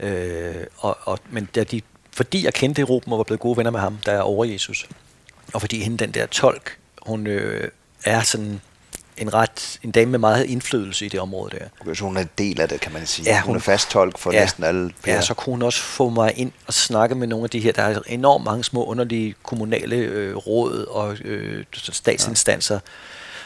Øh, 0.00 0.54
og, 0.78 0.98
og, 1.02 1.18
men 1.30 1.48
da 1.54 1.64
de, 1.64 1.80
fordi 2.12 2.44
jeg 2.44 2.54
kendte 2.54 2.82
Ruben 2.82 3.12
og 3.12 3.18
var 3.18 3.24
blevet 3.24 3.40
gode 3.40 3.56
venner 3.56 3.70
med 3.70 3.80
ham, 3.80 3.98
der 4.06 4.12
er 4.12 4.20
over 4.20 4.44
Jesus, 4.44 4.86
og 5.54 5.60
fordi 5.60 5.82
hende, 5.82 5.98
den 5.98 6.10
der 6.10 6.26
tolk, 6.26 6.78
hun 7.02 7.26
øh, 7.26 7.68
er 8.04 8.22
sådan 8.22 8.60
en 9.16 9.34
ret 9.34 9.78
en 9.82 9.90
dame 9.90 10.10
med 10.10 10.18
meget 10.18 10.44
indflydelse 10.44 11.06
i 11.06 11.08
det 11.08 11.20
område 11.20 11.58
der. 11.58 11.64
Okay, 11.80 11.94
så 11.94 12.04
hun 12.04 12.16
er 12.16 12.20
en 12.20 12.30
del 12.38 12.60
af 12.60 12.68
det, 12.68 12.80
kan 12.80 12.92
man 12.92 13.06
sige. 13.06 13.30
Ja, 13.30 13.40
hun, 13.40 13.46
hun 13.46 13.56
er 13.56 13.60
fast 13.60 13.90
tolk 13.90 14.18
for 14.18 14.32
ja, 14.32 14.40
næsten 14.40 14.64
alle. 14.64 14.92
Per. 15.02 15.12
Ja, 15.12 15.20
så 15.20 15.34
kunne 15.34 15.52
hun 15.52 15.62
også 15.62 15.82
få 15.82 16.08
mig 16.08 16.32
ind 16.36 16.52
og 16.66 16.74
snakke 16.74 17.14
med 17.14 17.26
nogle 17.26 17.44
af 17.44 17.50
de 17.50 17.60
her. 17.60 17.72
Der 17.72 17.82
er 17.82 18.00
enormt 18.06 18.44
mange 18.44 18.64
små 18.64 18.84
underlige 18.84 19.34
kommunale 19.42 19.96
øh, 19.96 20.36
råd 20.36 20.84
og 20.84 21.16
øh, 21.24 21.64
statsinstanser, 21.72 22.74
ja. 22.74 22.80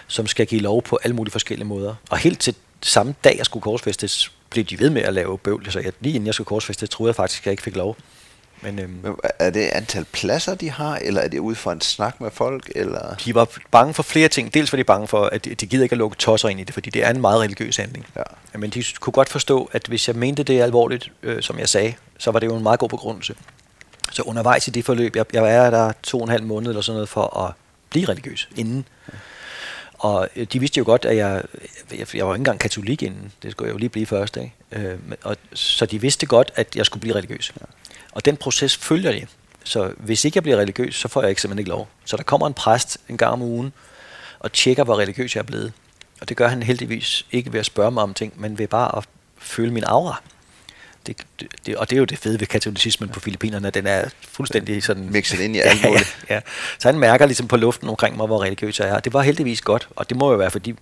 som 0.06 0.26
skal 0.26 0.46
give 0.46 0.60
lov 0.60 0.82
på 0.82 0.98
alle 1.04 1.16
mulige 1.16 1.32
forskellige 1.32 1.66
måder. 1.66 1.94
Og 2.10 2.18
helt 2.18 2.40
til 2.40 2.54
samme 2.82 3.14
dag, 3.24 3.34
jeg 3.38 3.46
skulle 3.46 3.62
korsfæstes, 3.62 4.32
blev 4.52 4.64
de 4.64 4.78
ved 4.78 4.90
med 4.90 5.02
at 5.02 5.14
lave 5.14 5.38
bøvl. 5.38 5.70
Så 5.70 5.80
jeg, 5.80 5.92
lige 6.00 6.14
inden 6.14 6.26
jeg 6.26 6.34
skulle 6.34 6.46
korsfæstes, 6.46 6.88
troede 6.88 7.10
jeg 7.10 7.16
faktisk, 7.16 7.42
at 7.42 7.46
jeg 7.46 7.52
ikke 7.52 7.62
fik 7.62 7.76
lov. 7.76 7.96
Men, 8.62 8.78
øhm, 8.78 8.98
Men 9.02 9.16
er 9.38 9.50
det 9.50 9.60
antal 9.60 10.04
pladser, 10.12 10.54
de 10.54 10.70
har, 10.70 10.96
eller 10.96 11.20
er 11.20 11.28
det 11.28 11.38
ud 11.38 11.54
fra 11.54 11.72
en 11.72 11.80
snak 11.80 12.20
med 12.20 12.30
folk? 12.30 12.72
Eller? 12.74 13.14
De 13.14 13.34
var 13.34 13.48
bange 13.70 13.94
for 13.94 14.02
flere 14.02 14.28
ting. 14.28 14.54
Dels 14.54 14.72
var 14.72 14.76
de 14.76 14.84
bange 14.84 15.08
for, 15.08 15.24
at 15.24 15.44
de 15.44 15.66
gider 15.66 15.82
ikke 15.82 15.92
at 15.92 15.98
lukke 15.98 16.16
tosser 16.16 16.48
ind 16.48 16.60
i 16.60 16.64
det, 16.64 16.74
fordi 16.74 16.90
det 16.90 17.04
er 17.04 17.10
en 17.10 17.20
meget 17.20 17.40
religiøs 17.40 17.76
handling. 17.76 18.06
Ja. 18.16 18.58
Men 18.58 18.70
de 18.70 18.84
kunne 19.00 19.12
godt 19.12 19.28
forstå, 19.28 19.70
at 19.72 19.86
hvis 19.86 20.08
jeg 20.08 20.16
mente 20.16 20.42
det 20.42 20.60
alvorligt, 20.60 21.12
øh, 21.22 21.42
som 21.42 21.58
jeg 21.58 21.68
sagde, 21.68 21.94
så 22.18 22.30
var 22.30 22.38
det 22.38 22.46
jo 22.46 22.56
en 22.56 22.62
meget 22.62 22.80
god 22.80 22.88
begrundelse. 22.88 23.34
Så 24.12 24.22
undervejs 24.22 24.68
i 24.68 24.70
det 24.70 24.84
forløb, 24.84 25.16
jeg, 25.16 25.24
jeg 25.32 25.54
er 25.54 25.70
der 25.70 25.92
to 26.02 26.18
og 26.18 26.24
en 26.24 26.30
halv 26.30 26.44
måned 26.44 26.68
eller 26.68 26.82
sådan 26.82 26.96
noget 26.96 27.08
for 27.08 27.46
at 27.46 27.54
blive 27.90 28.08
religiøs 28.08 28.48
inden. 28.56 28.84
Ja. 29.08 29.18
Og 30.02 30.28
øh, 30.36 30.46
de 30.52 30.60
vidste 30.60 30.78
jo 30.78 30.84
godt, 30.84 31.04
at 31.04 31.16
jeg, 31.16 31.42
jeg, 31.90 32.14
jeg 32.14 32.26
var 32.26 32.34
ikke 32.34 32.40
engang 32.40 32.60
katolik 32.60 33.02
inden. 33.02 33.32
Det 33.42 33.50
skulle 33.52 33.68
jeg 33.68 33.72
jo 33.72 33.78
lige 33.78 33.88
blive 33.88 34.06
først. 34.06 34.36
Ikke? 34.36 34.52
Øh, 34.72 34.98
og, 35.22 35.36
så 35.52 35.86
de 35.86 36.00
vidste 36.00 36.26
godt, 36.26 36.52
at 36.54 36.76
jeg 36.76 36.86
skulle 36.86 37.00
blive 37.00 37.14
religiøs. 37.14 37.52
Ja. 37.60 37.66
Og 38.12 38.24
den 38.24 38.36
proces 38.36 38.76
følger 38.76 39.12
de. 39.12 39.26
Så 39.64 39.92
hvis 39.96 40.24
ikke 40.24 40.36
jeg 40.36 40.42
bliver 40.42 40.58
religiøs, 40.58 40.94
så 40.94 41.08
får 41.08 41.20
jeg 41.20 41.30
ikke 41.30 41.40
simpelthen 41.40 41.58
ikke 41.58 41.70
lov. 41.70 41.88
Så 42.04 42.16
der 42.16 42.22
kommer 42.22 42.46
en 42.46 42.54
præst 42.54 42.98
en 43.08 43.16
gang 43.16 43.32
om 43.32 43.42
ugen 43.42 43.72
og 44.38 44.52
tjekker, 44.52 44.84
hvor 44.84 44.98
religiøs 44.98 45.34
jeg 45.34 45.40
er 45.40 45.46
blevet. 45.46 45.72
Og 46.20 46.28
det 46.28 46.36
gør 46.36 46.48
han 46.48 46.62
heldigvis 46.62 47.26
ikke 47.32 47.52
ved 47.52 47.60
at 47.60 47.66
spørge 47.66 47.90
mig 47.90 48.02
om 48.02 48.14
ting, 48.14 48.40
men 48.40 48.58
ved 48.58 48.68
bare 48.68 48.96
at 48.96 49.04
føle 49.38 49.72
min 49.72 49.84
aura. 49.84 50.22
Det, 51.06 51.26
det, 51.66 51.76
og 51.76 51.90
det 51.90 51.96
er 51.96 51.98
jo 51.98 52.04
det 52.04 52.18
fede 52.18 52.40
ved 52.40 52.46
katolicismen 52.46 53.08
på 53.08 53.20
Filippinerne, 53.20 53.70
den 53.70 53.86
er 53.86 54.04
fuldstændig 54.28 54.82
sådan... 54.82 55.08
Mixet 55.10 55.40
ind 55.40 55.56
i 55.56 55.60
alt 55.64 55.84
muligt. 55.84 56.16
ja, 56.28 56.34
ja, 56.34 56.40
Så 56.78 56.88
han 56.88 56.98
mærker 56.98 57.26
ligesom 57.26 57.48
på 57.48 57.56
luften 57.56 57.88
omkring 57.88 58.16
mig, 58.16 58.26
hvor 58.26 58.42
religiøs 58.42 58.80
jeg 58.80 58.88
er. 58.88 59.00
Det 59.00 59.12
var 59.12 59.22
heldigvis 59.22 59.60
godt, 59.60 59.88
og 59.96 60.08
det 60.08 60.16
må 60.16 60.30
jo 60.30 60.36
være, 60.36 60.50
fordi 60.50 60.74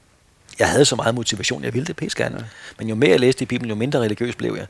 jeg 0.58 0.68
havde 0.68 0.84
så 0.84 0.96
meget 0.96 1.14
motivation, 1.14 1.64
jeg 1.64 1.74
ville 1.74 1.86
det 1.86 1.96
pisse 1.96 2.18
gerne. 2.18 2.36
Ja. 2.38 2.44
Men 2.78 2.88
jo 2.88 2.94
mere 2.94 3.10
jeg 3.10 3.20
læste 3.20 3.42
i 3.42 3.46
Bibelen, 3.46 3.68
jo 3.68 3.74
mindre 3.74 4.00
religiøs 4.00 4.34
blev 4.34 4.56
jeg. 4.56 4.66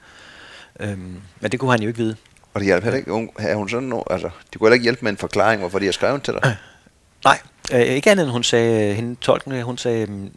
Øhm, 0.81 1.21
men 1.41 1.53
det 1.53 1.61
kunne 1.61 1.71
han 1.71 1.83
jo 1.83 1.89
ikke 1.89 1.99
vide. 1.99 2.17
Og 2.55 2.61
det 2.61 2.67
hjalp 2.67 2.85
heller 2.85 2.99
ikke. 2.99 3.29
Er 3.39 3.55
hun 3.55 3.69
sådan 3.69 3.89
no, 3.89 4.03
altså, 4.11 4.31
de 4.53 4.59
kunne 4.59 4.67
heller 4.67 4.75
ikke 4.75 4.83
hjælpe 4.83 5.01
med 5.03 5.11
en 5.11 5.19
forklaring, 5.19 5.61
hvorfor 5.61 5.79
de 5.79 5.85
har 5.85 5.93
skrevet 5.93 6.23
til 6.23 6.35
dig? 6.35 6.41
Øh, 6.45 6.53
nej, 7.25 7.39
øh, 7.73 7.81
ikke 7.81 8.11
andet 8.11 8.25
end 8.25 8.33
hun 8.33 8.45
sagde, 8.45 8.95
hende 8.95 9.17
tolken, 9.21 9.63
hun 9.63 9.79
sagde, 9.79 10.07
mm, 10.07 10.31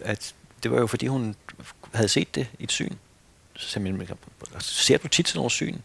at 0.00 0.34
det 0.62 0.70
var 0.70 0.78
jo 0.78 0.86
fordi 0.86 1.06
hun 1.06 1.34
havde 1.94 2.08
set 2.08 2.34
det 2.34 2.46
i 2.58 2.64
et 2.64 2.72
syn. 2.72 2.92
Så 3.56 3.68
sagde 3.68 3.92
min, 3.92 4.08
ser 4.60 4.98
du 4.98 5.08
tit 5.08 5.26
til 5.26 5.36
nogle 5.36 5.50
syn? 5.50 5.78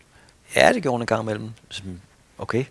Ja, 0.56 0.74
det 0.74 0.82
gjorde 0.82 0.94
hun 0.94 1.02
en 1.02 1.08
gang 1.08 1.22
imellem. 1.22 1.52
Så, 1.70 1.82
okay, 2.38 2.66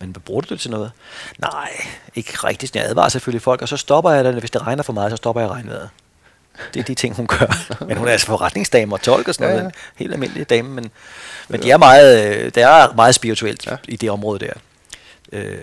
men 0.00 0.10
hvad 0.10 0.20
bruger 0.20 0.40
du 0.40 0.54
det 0.54 0.60
til 0.60 0.70
noget? 0.70 0.92
Nej, 1.38 1.70
ikke 2.14 2.32
rigtigt. 2.32 2.76
Jeg 2.76 2.84
advarer 2.84 3.08
selvfølgelig 3.08 3.42
folk, 3.42 3.62
og 3.62 3.68
så 3.68 3.76
stopper 3.76 4.10
jeg, 4.10 4.32
hvis 4.32 4.50
det 4.50 4.66
regner 4.66 4.82
for 4.82 4.92
meget, 4.92 5.12
så 5.12 5.16
stopper 5.16 5.42
jeg 5.42 5.50
regnvejret. 5.50 5.90
Det 6.74 6.80
er 6.80 6.84
de 6.84 6.94
ting, 6.94 7.16
hun 7.16 7.26
gør. 7.26 7.56
Men 7.88 7.96
hun 7.96 8.08
er 8.08 8.12
altså 8.12 8.26
forretningsdame 8.26 8.94
og 8.94 9.02
tolk 9.02 9.28
og 9.28 9.34
sådan 9.34 9.48
ja, 9.48 9.56
noget. 9.56 9.66
En 9.66 9.72
helt 9.96 10.12
almindelig 10.12 10.50
dame, 10.50 10.68
men, 10.68 10.90
men 11.48 11.62
de 11.62 11.70
er 11.70 11.76
meget, 11.76 12.36
øh, 12.36 12.44
det 12.44 12.62
er 12.62 12.94
meget 12.94 13.14
spirituelt 13.14 13.66
ja. 13.66 13.76
i 13.88 13.96
det 13.96 14.10
område 14.10 14.38
der. 14.38 14.52
Øh, 15.32 15.58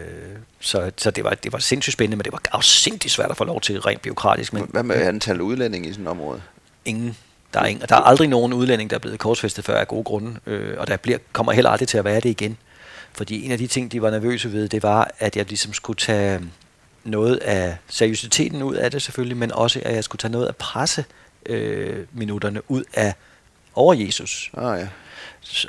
så 0.60 0.92
så 0.98 1.12
det, 1.12 1.24
var, 1.24 1.30
det 1.30 1.54
var 1.54 1.60
sindssygt 1.60 1.94
spændende, 1.94 2.18
men 2.18 2.24
det 2.24 2.32
var 2.32 2.42
afsindigt 2.52 3.14
svært 3.14 3.32
at 3.32 3.38
få 3.38 3.44
lov 3.44 3.62
til 3.62 3.82
rent 3.82 4.02
biokratisk. 4.02 4.54
Men, 4.54 4.68
Hvad 4.70 4.84
med 4.84 4.96
antallet 4.96 5.42
udlændinge 5.42 5.90
i 5.90 5.92
sådan 5.92 6.06
et 6.06 6.12
område? 6.12 6.42
Ingen. 6.86 7.18
Der 7.54 7.60
er, 7.60 7.66
ingen, 7.66 7.86
der 7.90 7.96
er 7.96 8.02
aldrig 8.02 8.28
nogen 8.28 8.54
udlænding, 8.54 8.90
der 8.90 8.96
er 8.96 9.00
blevet 9.00 9.20
korsfæstet 9.20 9.66
før 9.66 9.80
af 9.80 9.88
gode 9.88 10.04
grunde, 10.04 10.40
øh, 10.46 10.76
og 10.78 10.88
der 10.88 10.98
bliver, 10.98 11.18
kommer 11.34 11.52
heller 11.52 11.70
aldrig 11.70 11.88
til 11.88 11.98
at 11.98 12.06
være 12.06 12.16
det 12.16 12.30
igen. 12.30 12.58
Fordi 13.14 13.46
en 13.46 13.52
af 13.52 13.58
de 13.58 13.68
ting, 13.68 13.92
de 13.92 14.02
var 14.02 14.10
nervøse 14.10 14.52
ved, 14.52 14.70
det 14.70 14.84
var, 14.84 15.12
at 15.20 15.38
jeg 15.38 15.46
ligesom 15.46 15.74
skulle 15.74 15.98
tage 15.98 16.42
noget 17.04 17.38
af 17.38 17.78
seriøsiteten 17.88 18.64
ud 18.64 18.76
af 18.76 18.92
det 18.92 19.02
selvfølgelig, 19.02 19.38
men 19.38 19.52
også 19.52 19.82
at 19.86 19.96
jeg 19.96 20.04
skulle 20.04 20.20
tage 20.20 20.32
noget 20.32 20.48
af 20.48 20.56
presse 20.56 21.06
øh, 21.46 22.06
minutterne 22.14 22.72
ud 22.72 22.84
af 22.94 23.14
over 23.76 23.94
Jesus. 23.94 24.52
Ah, 24.58 24.80
ja. 24.80 24.88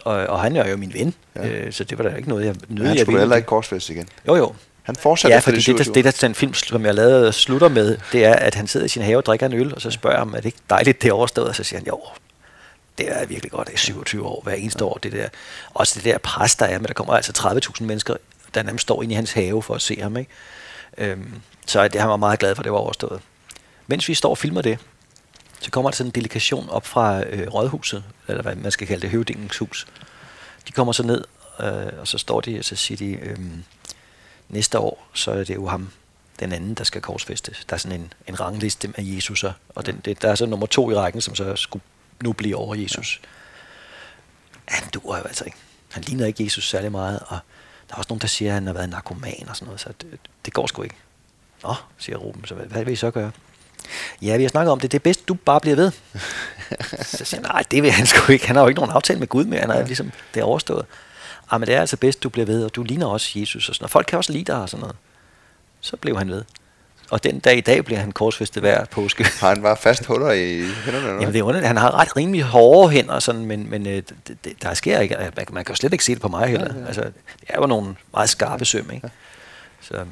Og, 0.04 0.14
og 0.14 0.40
han 0.40 0.56
er 0.56 0.68
jo 0.68 0.76
min 0.76 0.94
ven, 0.94 1.14
ja. 1.36 1.48
øh, 1.48 1.72
så 1.72 1.84
det 1.84 1.98
var 1.98 2.08
da 2.08 2.16
ikke 2.16 2.28
noget, 2.28 2.44
jeg 2.46 2.54
nødde. 2.68 2.88
Han 2.88 2.98
skulle 2.98 3.18
heller 3.18 3.36
ikke 3.36 3.46
korsfæst 3.46 3.90
igen. 3.90 4.08
Jo, 4.26 4.36
jo. 4.36 4.54
Han 4.88 4.96
fortsætter 4.96 5.36
ja, 5.36 5.40
fordi 5.40 5.60
det, 5.60 5.78
det, 5.78 5.94
det, 5.94 6.04
der 6.04 6.18
den 6.20 6.34
film, 6.34 6.54
som 6.54 6.84
jeg 6.84 6.94
lavede, 6.94 7.32
slutter 7.32 7.68
med, 7.68 7.98
det 8.12 8.24
er, 8.24 8.34
at 8.34 8.54
han 8.54 8.66
sidder 8.66 8.86
i 8.86 8.88
sin 8.88 9.02
have 9.02 9.16
og 9.16 9.26
drikker 9.26 9.46
en 9.46 9.52
øl, 9.52 9.74
og 9.74 9.80
så 9.80 9.90
spørger 9.90 10.18
ham, 10.18 10.34
er 10.34 10.36
det 10.36 10.44
ikke 10.44 10.58
dejligt, 10.70 11.02
det 11.02 11.08
er 11.08 11.12
overstået? 11.12 11.48
Og 11.48 11.54
så 11.54 11.64
siger 11.64 11.80
han, 11.80 11.86
jo, 11.86 12.00
det 12.98 13.08
er 13.08 13.26
virkelig 13.26 13.50
godt, 13.50 13.68
det 13.68 13.74
er 13.74 13.78
27 13.78 14.26
år 14.26 14.40
hver 14.42 14.52
eneste 14.52 14.84
år, 14.84 14.98
det 15.02 15.12
der. 15.12 15.28
Også 15.74 15.92
det 15.94 16.04
der 16.04 16.18
pres, 16.18 16.56
der 16.56 16.66
er, 16.66 16.78
men 16.78 16.86
der 16.86 16.92
kommer 16.92 17.14
altså 17.14 17.32
30.000 17.78 17.84
mennesker, 17.84 18.14
der 18.54 18.62
nærmest 18.62 18.82
står 18.82 19.02
inde 19.02 19.12
i 19.12 19.16
hans 19.16 19.32
have 19.32 19.62
for 19.62 19.74
at 19.74 19.82
se 19.82 20.00
ham, 20.00 20.16
ikke? 20.16 20.30
Øhm, 20.98 21.34
så 21.66 21.88
det, 21.88 22.00
han 22.00 22.10
var 22.10 22.16
meget 22.16 22.38
glad 22.38 22.54
for, 22.54 22.62
at 22.62 22.64
det 22.64 22.72
var 22.72 22.78
overstået. 22.78 23.20
Mens 23.86 24.08
vi 24.08 24.14
står 24.14 24.30
og 24.30 24.38
filmer 24.38 24.62
det, 24.62 24.78
så 25.60 25.70
kommer 25.70 25.90
der 25.90 25.96
sådan 25.96 26.08
en 26.08 26.14
delegation 26.14 26.70
op 26.70 26.86
fra 26.86 27.22
øh, 27.24 27.48
rådhuset, 27.48 28.04
eller 28.28 28.42
hvad 28.42 28.54
man 28.54 28.72
skal 28.72 28.86
kalde 28.86 29.02
det, 29.02 29.10
høvdingens 29.10 29.58
hus. 29.58 29.86
De 30.68 30.72
kommer 30.72 30.92
så 30.92 31.02
ned, 31.02 31.24
øh, 31.60 32.00
og 32.00 32.08
så 32.08 32.18
står 32.18 32.40
de, 32.40 32.58
og 32.58 32.64
så 32.64 32.76
siger 32.76 32.98
de, 32.98 33.12
øh, 33.12 33.38
næste 34.48 34.78
år, 34.78 35.08
så 35.14 35.30
er 35.30 35.44
det 35.44 35.54
jo 35.54 35.66
ham, 35.66 35.90
den 36.40 36.52
anden, 36.52 36.74
der 36.74 36.84
skal 36.84 37.00
korsfæstes. 37.00 37.64
Der 37.64 37.74
er 37.74 37.78
sådan 37.78 38.00
en, 38.00 38.12
en 38.28 38.40
rangliste 38.40 38.88
med 38.88 39.04
Jesus, 39.04 39.44
og 39.74 39.86
den, 39.86 40.00
det, 40.04 40.22
der 40.22 40.30
er 40.30 40.34
så 40.34 40.46
nummer 40.46 40.66
to 40.66 40.90
i 40.90 40.94
rækken, 40.94 41.20
som 41.20 41.34
så 41.34 41.56
skulle 41.56 41.82
nu 42.22 42.32
blive 42.32 42.56
over 42.56 42.74
Jesus. 42.74 43.20
Han 44.68 44.88
duer 44.94 45.18
jo 45.18 45.24
altså 45.24 45.44
ikke. 45.44 45.56
Han 45.92 46.02
ligner 46.02 46.26
ikke 46.26 46.44
Jesus 46.44 46.68
særlig 46.68 46.92
meget, 46.92 47.20
og 47.26 47.38
der 47.88 47.94
er 47.94 47.98
også 47.98 48.08
nogen, 48.10 48.20
der 48.20 48.26
siger, 48.26 48.50
at 48.50 48.54
han 48.54 48.66
har 48.66 48.74
været 48.74 48.88
narkoman 48.88 49.46
og 49.48 49.56
sådan 49.56 49.66
noget, 49.66 49.80
så 49.80 49.88
det, 50.00 50.20
det 50.44 50.52
går 50.52 50.66
sgu 50.66 50.82
ikke. 50.82 50.96
Nå, 51.62 51.74
siger 51.98 52.16
Ruben, 52.16 52.44
så 52.44 52.54
hvad, 52.54 52.66
hvad 52.66 52.84
vil 52.84 52.92
I 52.92 52.96
så 52.96 53.10
gøre? 53.10 53.30
Ja, 54.22 54.36
vi 54.36 54.42
har 54.42 54.50
snakket 54.50 54.72
om 54.72 54.80
det. 54.80 54.92
Det 54.92 54.98
er 54.98 55.02
bedst, 55.02 55.28
du 55.28 55.34
bare 55.34 55.60
bliver 55.60 55.76
ved. 55.76 55.92
så 57.18 57.24
siger 57.24 57.40
nej, 57.40 57.64
det 57.70 57.82
vil 57.82 57.90
han 57.90 58.06
sgu 58.06 58.32
ikke. 58.32 58.46
Han 58.46 58.56
har 58.56 58.62
jo 58.62 58.68
ikke 58.68 58.80
nogen 58.80 58.94
aftale 58.94 59.18
med 59.18 59.26
Gud 59.26 59.44
mere. 59.44 59.60
Han 59.60 59.70
har 59.70 59.76
ja. 59.76 59.84
ligesom, 59.84 60.12
det 60.34 60.40
er 60.40 60.44
overstået. 60.44 60.86
Ah, 61.50 61.60
men 61.60 61.66
det 61.66 61.74
er 61.74 61.80
altså 61.80 61.96
bedst, 61.96 62.22
du 62.22 62.28
bliver 62.28 62.46
ved, 62.46 62.64
og 62.64 62.74
du 62.74 62.82
ligner 62.82 63.06
også 63.06 63.38
Jesus 63.38 63.68
og 63.68 63.74
sådan 63.74 63.82
noget. 63.82 63.90
Folk 63.90 64.06
kan 64.06 64.16
også 64.16 64.32
lide 64.32 64.44
dig 64.44 64.62
og 64.62 64.68
sådan 64.68 64.80
noget. 64.80 64.96
Så 65.80 65.96
blev 65.96 66.18
han 66.18 66.30
ved. 66.30 66.44
Og 67.10 67.24
den 67.24 67.38
dag 67.38 67.56
i 67.56 67.60
dag 67.60 67.84
bliver 67.84 68.00
han 68.00 68.12
korsfæstet 68.12 68.62
hver 68.62 68.84
påske. 68.84 69.24
Har 69.40 69.48
han 69.48 69.62
bare 69.62 69.76
fast 69.76 70.06
huller 70.06 70.30
i 70.30 70.62
hænderne? 70.84 71.08
Jamen 71.08 71.32
det 71.32 71.38
er 71.38 71.42
underligt. 71.42 71.66
Han 71.66 71.76
har 71.76 71.94
ret 71.94 72.16
rimelig 72.16 72.42
hårde 72.42 72.90
hænder, 72.90 73.18
sådan, 73.18 73.44
men, 73.46 73.70
men 73.70 73.86
øh, 73.86 73.92
det, 73.92 74.44
det, 74.44 74.62
der 74.62 74.74
sker 74.74 75.00
ikke. 75.00 75.16
Man, 75.36 75.46
man 75.50 75.64
kan 75.64 75.72
jo 75.72 75.76
slet 75.76 75.92
ikke 75.92 76.04
se 76.04 76.14
det 76.14 76.22
på 76.22 76.28
mig 76.28 76.48
heller. 76.48 76.74
Ja, 76.74 76.80
ja. 76.80 76.86
Altså, 76.86 77.02
det 77.40 77.48
er 77.48 77.60
jo 77.60 77.66
nogle 77.66 77.96
meget 78.12 78.30
skarpe 78.30 78.64
søm, 78.64 78.90
ikke? 78.90 79.06
Ja. 79.06 79.08
Så, 79.80 80.04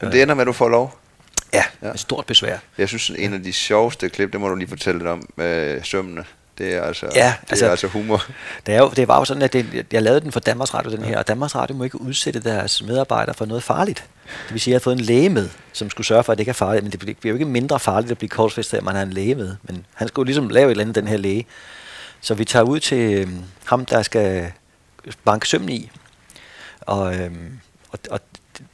men 0.00 0.12
det 0.12 0.22
ender 0.22 0.34
med, 0.34 0.42
at 0.42 0.46
du 0.46 0.52
får 0.52 0.68
lov? 0.68 0.98
Ja, 1.52 1.64
ja. 1.82 1.88
med 1.88 1.96
stort 1.96 2.26
besvær. 2.26 2.58
Jeg 2.78 2.88
synes, 2.88 3.10
en 3.10 3.34
af 3.34 3.42
de 3.42 3.52
sjoveste 3.52 4.08
klip, 4.08 4.32
det 4.32 4.40
må 4.40 4.48
du 4.48 4.54
lige 4.54 4.68
fortælle 4.68 4.98
lidt 4.98 5.08
om, 5.08 5.28
med 5.36 5.82
sømmene. 5.82 6.24
Det 6.58 6.74
er 6.74 6.82
altså, 6.82 7.06
ja, 7.14 7.34
det 7.40 7.50
altså, 7.50 7.66
er 7.66 7.70
altså 7.70 7.86
humor. 7.86 8.24
Det, 8.66 8.74
er 8.74 8.78
jo, 8.78 8.90
det 8.96 9.08
var 9.08 9.18
jo 9.18 9.24
sådan, 9.24 9.42
at 9.42 9.52
det, 9.52 9.86
jeg 9.92 10.02
lavede 10.02 10.20
den 10.20 10.32
for 10.32 10.40
Danmarks 10.40 10.74
Radio, 10.74 10.90
den 10.90 11.04
her, 11.04 11.18
og 11.18 11.28
Danmarks 11.28 11.54
Radio 11.54 11.76
må 11.76 11.84
ikke 11.84 12.00
udsætte 12.00 12.40
deres 12.40 12.82
medarbejdere 12.82 13.34
for 13.34 13.44
noget 13.44 13.62
farligt. 13.62 14.04
Det 14.24 14.52
vil 14.52 14.60
sige, 14.60 14.72
at 14.72 14.72
jeg 14.72 14.78
har 14.80 14.82
fået 14.82 14.98
en 14.98 15.04
læge 15.04 15.28
med, 15.28 15.48
som 15.72 15.90
skulle 15.90 16.06
sørge 16.06 16.24
for, 16.24 16.32
at 16.32 16.38
det 16.38 16.42
ikke 16.42 16.50
er 16.50 16.54
farligt. 16.54 16.84
Men 16.84 16.92
det 16.92 16.98
bliver 17.00 17.16
jo 17.32 17.34
ikke 17.34 17.44
mindre 17.44 17.80
farligt 17.80 18.10
at 18.10 18.18
blive 18.18 18.28
korsfæstet, 18.28 18.78
at 18.78 18.84
man 18.84 18.94
har 18.94 19.02
en 19.02 19.12
læge 19.12 19.34
med. 19.34 19.56
Men 19.62 19.86
han 19.94 20.08
skulle 20.08 20.26
ligesom 20.26 20.48
lave 20.48 20.66
et 20.66 20.70
eller 20.70 20.82
andet, 20.82 20.94
den 20.94 21.08
her 21.08 21.16
læge. 21.16 21.46
Så 22.20 22.34
vi 22.34 22.44
tager 22.44 22.62
ud 22.62 22.80
til 22.80 23.14
øhm, 23.14 23.44
ham, 23.64 23.86
der 23.86 24.02
skal 24.02 24.52
banke 25.24 25.48
sømmen 25.48 25.68
i. 25.68 25.90
Og, 26.80 27.14
øhm, 27.14 27.60
og, 27.90 27.98
og 28.10 28.20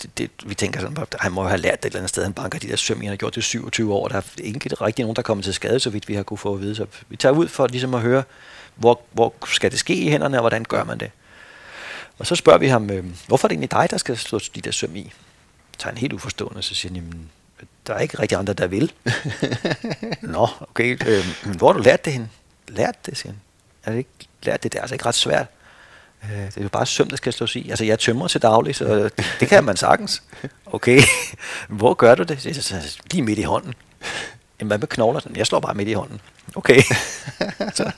det, 0.03 0.19
det, 0.19 0.31
vi 0.47 0.55
tænker 0.55 0.81
sådan, 0.81 0.97
at 1.01 1.17
han 1.21 1.33
må 1.33 1.45
have 1.45 1.61
lært 1.61 1.83
det 1.83 1.85
et 1.85 1.91
eller 1.91 1.99
andet 1.99 2.09
sted, 2.11 2.23
han 2.23 2.33
banker 2.33 2.59
de 2.59 2.69
der 2.69 2.77
søm, 2.77 3.01
han 3.01 3.09
har 3.09 3.17
gjort 3.17 3.35
det 3.35 3.45
27 3.45 3.95
år, 3.95 4.09
der 4.09 4.17
er 4.17 4.23
ikke 4.39 4.77
rigtig 4.81 5.03
nogen, 5.03 5.17
der 5.17 5.23
kommer 5.23 5.45
til 5.45 5.55
skade, 5.55 5.81
så 5.81 5.91
vidt 5.91 6.09
vi 6.09 6.15
har 6.15 6.23
kunne 6.23 6.39
få 6.39 6.55
at 6.55 6.61
vide. 6.61 6.75
Så 6.75 6.87
vi 7.09 7.17
tager 7.17 7.33
ud 7.33 7.49
for 7.49 7.67
ligesom 7.67 7.95
at 7.95 8.01
høre, 8.01 8.23
hvor, 8.75 9.01
hvor 9.13 9.35
skal 9.47 9.71
det 9.71 9.79
ske 9.79 9.95
i 9.95 10.09
hænderne, 10.09 10.37
og 10.37 10.41
hvordan 10.41 10.65
gør 10.65 10.85
man 10.85 10.99
det? 10.99 11.11
Og 12.19 12.27
så 12.27 12.35
spørger 12.35 12.59
vi 12.59 12.69
ham, 12.69 12.91
øh, 12.91 13.05
hvorfor 13.27 13.47
er 13.47 13.49
det 13.49 13.55
egentlig 13.55 13.71
dig, 13.71 13.91
der 13.91 13.97
skal 13.97 14.17
slå 14.17 14.41
de 14.55 14.61
der 14.61 14.71
søm 14.71 14.97
i? 14.97 15.13
Så 15.79 15.89
er 15.89 15.91
han 15.91 15.99
helt 15.99 16.13
uforstående, 16.13 16.63
så 16.63 16.75
siger 16.75 16.93
han, 16.93 16.97
jamen, 16.97 17.31
der 17.87 17.95
er 17.95 17.99
ikke 17.99 18.19
rigtig 18.19 18.39
andre, 18.39 18.53
der 18.53 18.67
vil. 18.67 18.93
Nå, 20.23 20.49
okay. 20.61 20.99
Øh, 21.07 21.25
hvor 21.57 21.73
har 21.73 21.79
du 21.79 21.83
lært 21.85 22.05
det 22.05 22.13
hen? 22.13 22.31
Lært 22.69 23.07
det, 23.07 23.17
siger 23.17 23.33
han. 23.33 23.41
Er 23.85 23.91
det 23.91 23.99
ikke 23.99 24.29
lært 24.43 24.63
det? 24.63 24.73
Det 24.73 24.79
er 24.79 24.83
altså 24.83 24.95
ikke 24.95 25.07
ret 25.07 25.15
svært. 25.15 25.47
Øh, 26.25 26.47
det 26.47 26.57
er 26.57 26.63
jo 26.63 26.69
bare 26.69 26.87
søm, 26.87 27.09
der 27.09 27.17
skal 27.17 27.33
slås 27.33 27.57
i. 27.57 27.71
Altså, 27.71 27.85
jeg 27.85 27.99
tømmer 27.99 28.29
til 28.29 28.43
daglig, 28.43 28.75
så 28.75 28.85
det, 28.85 29.13
det 29.41 29.49
kan 29.49 29.65
man 29.65 29.77
sagtens. 29.77 30.23
Okay, 30.67 31.03
hvor 31.69 31.95
gør 31.95 32.15
du 32.15 32.23
det? 32.23 32.43
Så, 32.65 32.75
lige 33.13 33.23
midt 33.23 33.39
i 33.39 33.43
hånden. 33.43 33.75
Jamen, 34.61 34.69
hvad 34.69 34.79
med 34.79 34.89
knogler? 34.89 35.21
Jeg 35.37 35.47
slår 35.47 35.61
bare 35.61 35.75
midt 35.75 35.89
i 35.89 35.93
hånden. 35.93 36.21
Okay. 36.55 36.83
så, 37.75 37.91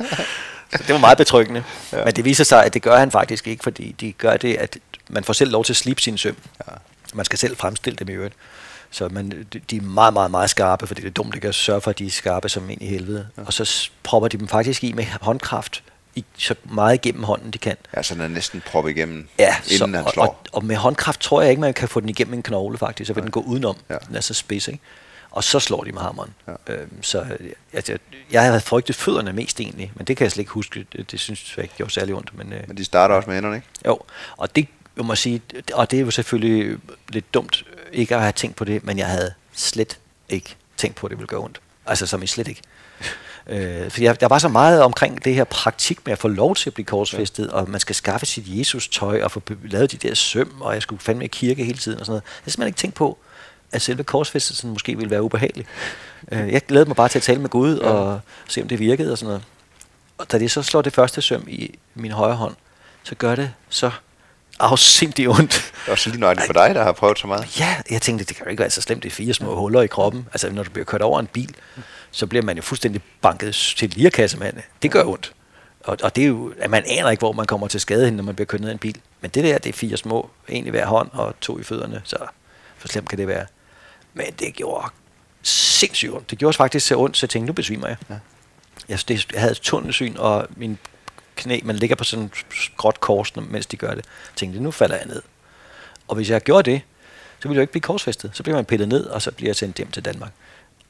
så 0.71 0.79
det 0.87 0.89
var 0.89 0.99
meget 0.99 1.19
betryggende. 1.19 1.65
Ja. 1.93 2.05
Men 2.05 2.15
det 2.15 2.25
viser 2.25 2.45
sig, 2.45 2.65
at 2.65 2.75
det 2.75 2.83
gør 2.83 2.99
han 2.99 3.11
faktisk 3.11 3.47
ikke, 3.47 3.63
fordi 3.63 3.95
de 4.01 4.13
gør 4.13 4.37
det, 4.37 4.57
at 4.57 4.79
man 5.09 5.25
får 5.25 5.33
selv 5.33 5.51
lov 5.51 5.65
til 5.65 5.73
at 5.73 5.77
slippe 5.77 6.03
sin 6.03 6.19
søm. 6.19 6.37
Ja. 6.69 6.73
Man 7.15 7.25
skal 7.25 7.39
selv 7.39 7.57
fremstille 7.57 7.97
dem 7.97 8.09
i 8.09 8.13
øvrigt. 8.13 8.35
Så 8.91 9.09
man, 9.09 9.47
de 9.71 9.77
er 9.77 9.81
meget, 9.81 10.13
meget, 10.13 10.31
meget 10.31 10.51
skarpe, 10.51 10.87
fordi 10.87 11.01
det 11.01 11.09
er 11.09 11.13
dumt, 11.13 11.35
at 11.35 11.41
kan 11.43 11.53
sørge 11.53 11.81
for, 11.81 11.91
at 11.91 11.99
de 11.99 12.07
er 12.07 12.11
skarpe 12.11 12.49
som 12.49 12.71
ind 12.71 12.83
i 12.83 12.87
helvede. 12.87 13.29
Ja. 13.37 13.43
Og 13.43 13.53
så 13.53 13.91
propper 14.03 14.29
de 14.29 14.39
dem 14.39 14.49
faktisk 14.49 14.85
i 14.85 14.93
med 14.93 15.05
håndkraft, 15.21 15.83
i, 16.15 16.25
så 16.39 16.55
meget 16.65 16.95
igennem 16.95 17.23
hånden 17.23 17.51
de 17.51 17.59
kan. 17.59 17.77
Ja, 17.97 18.03
så 18.03 18.15
den 18.15 18.23
er 18.23 18.29
næsten 18.29 18.63
proppet 18.67 18.91
igennem, 18.91 19.29
ja, 19.39 19.57
inden 19.71 19.95
så, 19.95 19.99
han 19.99 20.13
slår. 20.13 20.27
Og, 20.27 20.39
og 20.53 20.65
med 20.65 20.77
håndkraft 20.77 21.21
tror 21.21 21.41
jeg 21.41 21.51
ikke, 21.51 21.61
man 21.61 21.75
kan 21.75 21.89
få 21.89 22.01
den 22.01 22.09
igennem 22.09 22.35
en 22.35 22.43
knogle 22.43 22.79
faktisk, 22.79 23.07
så 23.07 23.15
vil 23.15 23.21
ja. 23.21 23.25
den 23.25 23.31
gå 23.31 23.41
udenom. 23.41 23.77
Ja. 23.91 23.97
Den 24.09 24.17
er 24.17 24.21
så 24.21 24.35
spids, 24.35 24.69
ikke? 24.69 24.81
Og 25.31 25.45
så 25.45 25.61
slår 25.61 25.85
de 25.85 25.93
med 25.93 26.01
hammeren. 26.01 26.35
Ja. 26.49 26.75
Øhm, 26.75 27.03
så 27.03 27.27
altså, 27.73 27.99
jeg 28.31 28.43
havde 28.43 28.61
frygtet 28.61 28.97
fødderne 28.97 29.33
mest 29.33 29.61
egentlig, 29.61 29.93
men 29.95 30.07
det 30.07 30.17
kan 30.17 30.25
jeg 30.25 30.33
slet 30.33 30.43
ikke 30.43 30.53
huske. 30.53 30.87
Det, 30.93 31.11
det 31.11 31.21
synes 31.21 31.57
jeg 31.57 31.63
ikke 31.63 31.75
gjorde 31.77 31.93
særlig 31.93 32.15
ondt. 32.15 32.39
Men, 32.39 32.53
øh, 32.53 32.61
men 32.69 32.77
de 32.77 32.85
starter 32.85 33.15
også 33.15 33.27
med 33.27 33.37
hænderne, 33.37 33.57
ikke? 33.57 33.69
Jo, 33.87 33.99
og 34.37 34.57
det 34.57 34.69
jeg 34.97 35.05
må 35.05 35.15
sige, 35.15 35.43
og 35.73 35.91
det 35.91 35.97
er 35.97 36.01
jo 36.01 36.11
selvfølgelig 36.11 36.79
lidt 37.09 37.35
dumt 37.35 37.65
ikke 37.93 38.15
at 38.15 38.21
have 38.21 38.33
tænkt 38.33 38.57
på 38.57 38.65
det, 38.65 38.85
men 38.85 38.99
jeg 38.99 39.07
havde 39.07 39.33
slet 39.53 39.99
ikke 40.29 40.57
tænkt 40.77 40.97
på, 40.97 41.07
at 41.07 41.11
det 41.11 41.19
ville 41.19 41.29
gøre 41.29 41.41
ondt. 41.41 41.61
Altså 41.87 42.07
som 42.07 42.23
i 42.23 42.27
slet 42.27 42.49
ikke. 42.49 42.63
Øh, 43.47 43.91
for 43.91 44.03
jeg, 44.03 44.21
der 44.21 44.29
var 44.29 44.39
så 44.39 44.49
meget 44.49 44.83
omkring 44.83 45.25
det 45.25 45.35
her 45.35 45.45
praktik 45.45 45.99
med 46.05 46.13
at 46.13 46.19
få 46.19 46.29
lov 46.29 46.55
til 46.57 46.71
at 46.71 46.75
blive 46.75 46.87
korsfæstet, 46.87 47.47
ja. 47.47 47.53
og 47.53 47.71
man 47.71 47.81
skal 47.81 47.95
skaffe 47.95 48.27
sit 48.27 48.45
Jesus-tøj 48.47 49.23
og 49.23 49.31
få 49.31 49.43
lavet 49.65 49.93
de 49.93 49.97
der 49.97 50.15
søm, 50.15 50.61
og 50.61 50.75
jeg 50.75 50.83
skulle 50.83 51.03
fandme 51.03 51.25
i 51.25 51.29
kirke 51.29 51.65
hele 51.65 51.79
tiden 51.79 52.01
og 52.01 52.07
sådan 52.07 52.13
noget. 52.13 52.23
Jeg 52.23 52.45
har 52.45 52.51
simpelthen 52.51 52.69
ikke 52.69 52.79
tænkt 52.79 52.97
på, 52.97 53.19
at 53.73 53.83
selve 53.83 54.05
korsfæstelsen 54.05 54.71
måske 54.71 54.97
ville 54.97 55.11
være 55.11 55.23
ubehagelig. 55.23 55.67
Øh, 56.33 56.53
jeg 56.53 56.67
glædede 56.67 56.89
mig 56.89 56.97
bare 56.97 57.09
til 57.09 57.19
at 57.19 57.23
tale 57.23 57.41
med 57.41 57.51
Gud 57.51 57.79
ja. 57.79 57.89
og 57.89 58.21
se, 58.49 58.63
om 58.63 58.69
det 58.69 58.79
virkede 58.79 59.13
og 59.13 59.19
sådan 59.19 59.29
noget. 59.29 59.43
Og 60.19 60.33
da 60.33 60.39
det 60.39 60.51
så 60.51 60.63
slår 60.63 60.83
det 60.83 60.93
første 60.93 61.23
søm 61.23 61.45
i 61.49 61.79
min 61.95 62.11
højre 62.11 62.35
hånd, 62.35 62.55
så 63.03 63.15
gør 63.15 63.35
det 63.35 63.53
så 63.69 63.91
afsindig 64.61 65.29
ondt. 65.29 65.51
Det 65.51 65.87
er 65.87 65.93
også 65.93 66.11
lige 66.11 66.21
nøjagtigt 66.21 66.47
for 66.47 66.53
dig, 66.53 66.75
der 66.75 66.83
har 66.85 66.93
prøvet 66.93 67.19
så 67.19 67.27
meget. 67.27 67.61
Ja, 67.61 67.77
jeg 67.91 68.03
tænkte, 68.03 68.25
det 68.25 68.37
kan 68.37 68.45
jo 68.45 68.51
ikke 68.51 68.61
være 68.61 68.71
så 68.71 68.81
slemt, 68.81 69.03
det 69.03 69.09
er 69.09 69.15
fire 69.15 69.35
små 69.35 69.57
huller 69.57 69.83
i 69.83 69.87
kroppen. 69.87 70.27
Altså, 70.33 70.51
når 70.51 70.63
du 70.63 70.71
bliver 70.71 70.85
kørt 70.85 71.03
over 71.03 71.21
en 71.21 71.27
bil, 71.27 71.55
så 72.11 72.27
bliver 72.27 72.43
man 72.43 72.57
jo 72.57 72.63
fuldstændig 72.63 73.03
banket 73.23 73.55
til 73.77 73.91
lirakasse 73.91 74.39
med 74.39 74.53
det. 74.83 74.91
gør 74.91 75.05
ondt. 75.05 75.33
Og, 75.85 75.99
og 76.03 76.17
det 76.17 76.25
er 76.25 76.29
jo, 76.29 76.53
at 76.59 76.71
man 76.71 76.85
aner 76.87 77.11
ikke, 77.11 77.21
hvor 77.21 77.33
man 77.33 77.47
kommer 77.47 77.69
til 77.69 77.81
skade, 77.81 78.11
når 78.11 78.23
man 78.23 78.35
bliver 78.35 78.47
kørt 78.47 78.61
ned 78.61 78.69
i 78.69 78.73
en 78.73 78.79
bil. 78.79 78.97
Men 79.21 79.31
det 79.31 79.45
der, 79.45 79.59
det 79.59 79.69
er 79.69 79.73
fire 79.73 79.97
små, 79.97 80.31
en 80.49 80.67
i 80.67 80.71
hver 80.71 80.87
hånd 80.87 81.09
og 81.13 81.35
to 81.41 81.59
i 81.59 81.63
fødderne, 81.63 82.03
så 82.05 82.17
for 82.79 82.89
slemt 82.89 83.09
kan 83.09 83.19
det 83.19 83.29
være. 83.29 83.47
Men 84.15 84.27
det 84.39 84.55
gjorde 84.55 84.89
sindssygt 85.43 86.13
ondt. 86.13 86.31
Det 86.31 86.39
gjorde 86.39 86.57
faktisk 86.57 86.87
så 86.87 86.97
ondt, 86.97 87.17
så 87.17 87.25
jeg 87.25 87.31
tænkte, 87.31 87.47
nu 87.47 87.53
besvimer 87.53 87.89
jeg. 87.89 87.97
Ja. 88.11 88.15
Jeg, 88.89 88.99
det, 89.09 89.33
jeg 89.33 89.41
havde 89.41 89.55
tunnelsyn, 89.55 90.17
og 90.17 90.47
min 90.57 90.79
knæ, 91.37 91.61
man 91.65 91.77
ligger 91.77 91.97
på 91.97 92.05
sådan 92.05 92.23
en 92.23 92.31
gråt 92.77 93.01
kors, 93.01 93.37
mens 93.37 93.67
de 93.67 93.77
gør 93.77 93.95
det. 93.95 93.97
Jeg 93.97 94.37
tænkte, 94.37 94.61
nu 94.61 94.71
falder 94.71 94.97
jeg 94.97 95.07
ned. 95.07 95.23
Og 96.09 96.17
hvis 96.17 96.31
jeg 96.31 96.41
gjorde 96.41 96.71
det, 96.71 96.81
så 97.41 97.49
ville 97.49 97.57
jeg 97.59 97.63
ikke 97.63 97.73
blive 97.73 97.83
korsfæstet. 97.83 98.31
Så 98.35 98.43
bliver 98.43 98.57
man 98.57 98.65
pillet 98.65 98.89
ned, 98.89 99.05
og 99.05 99.23
så 99.23 99.31
bliver 99.31 99.49
jeg 99.49 99.57
sendt 99.57 99.77
hjem 99.77 99.91
til 99.91 100.05
Danmark. 100.05 100.31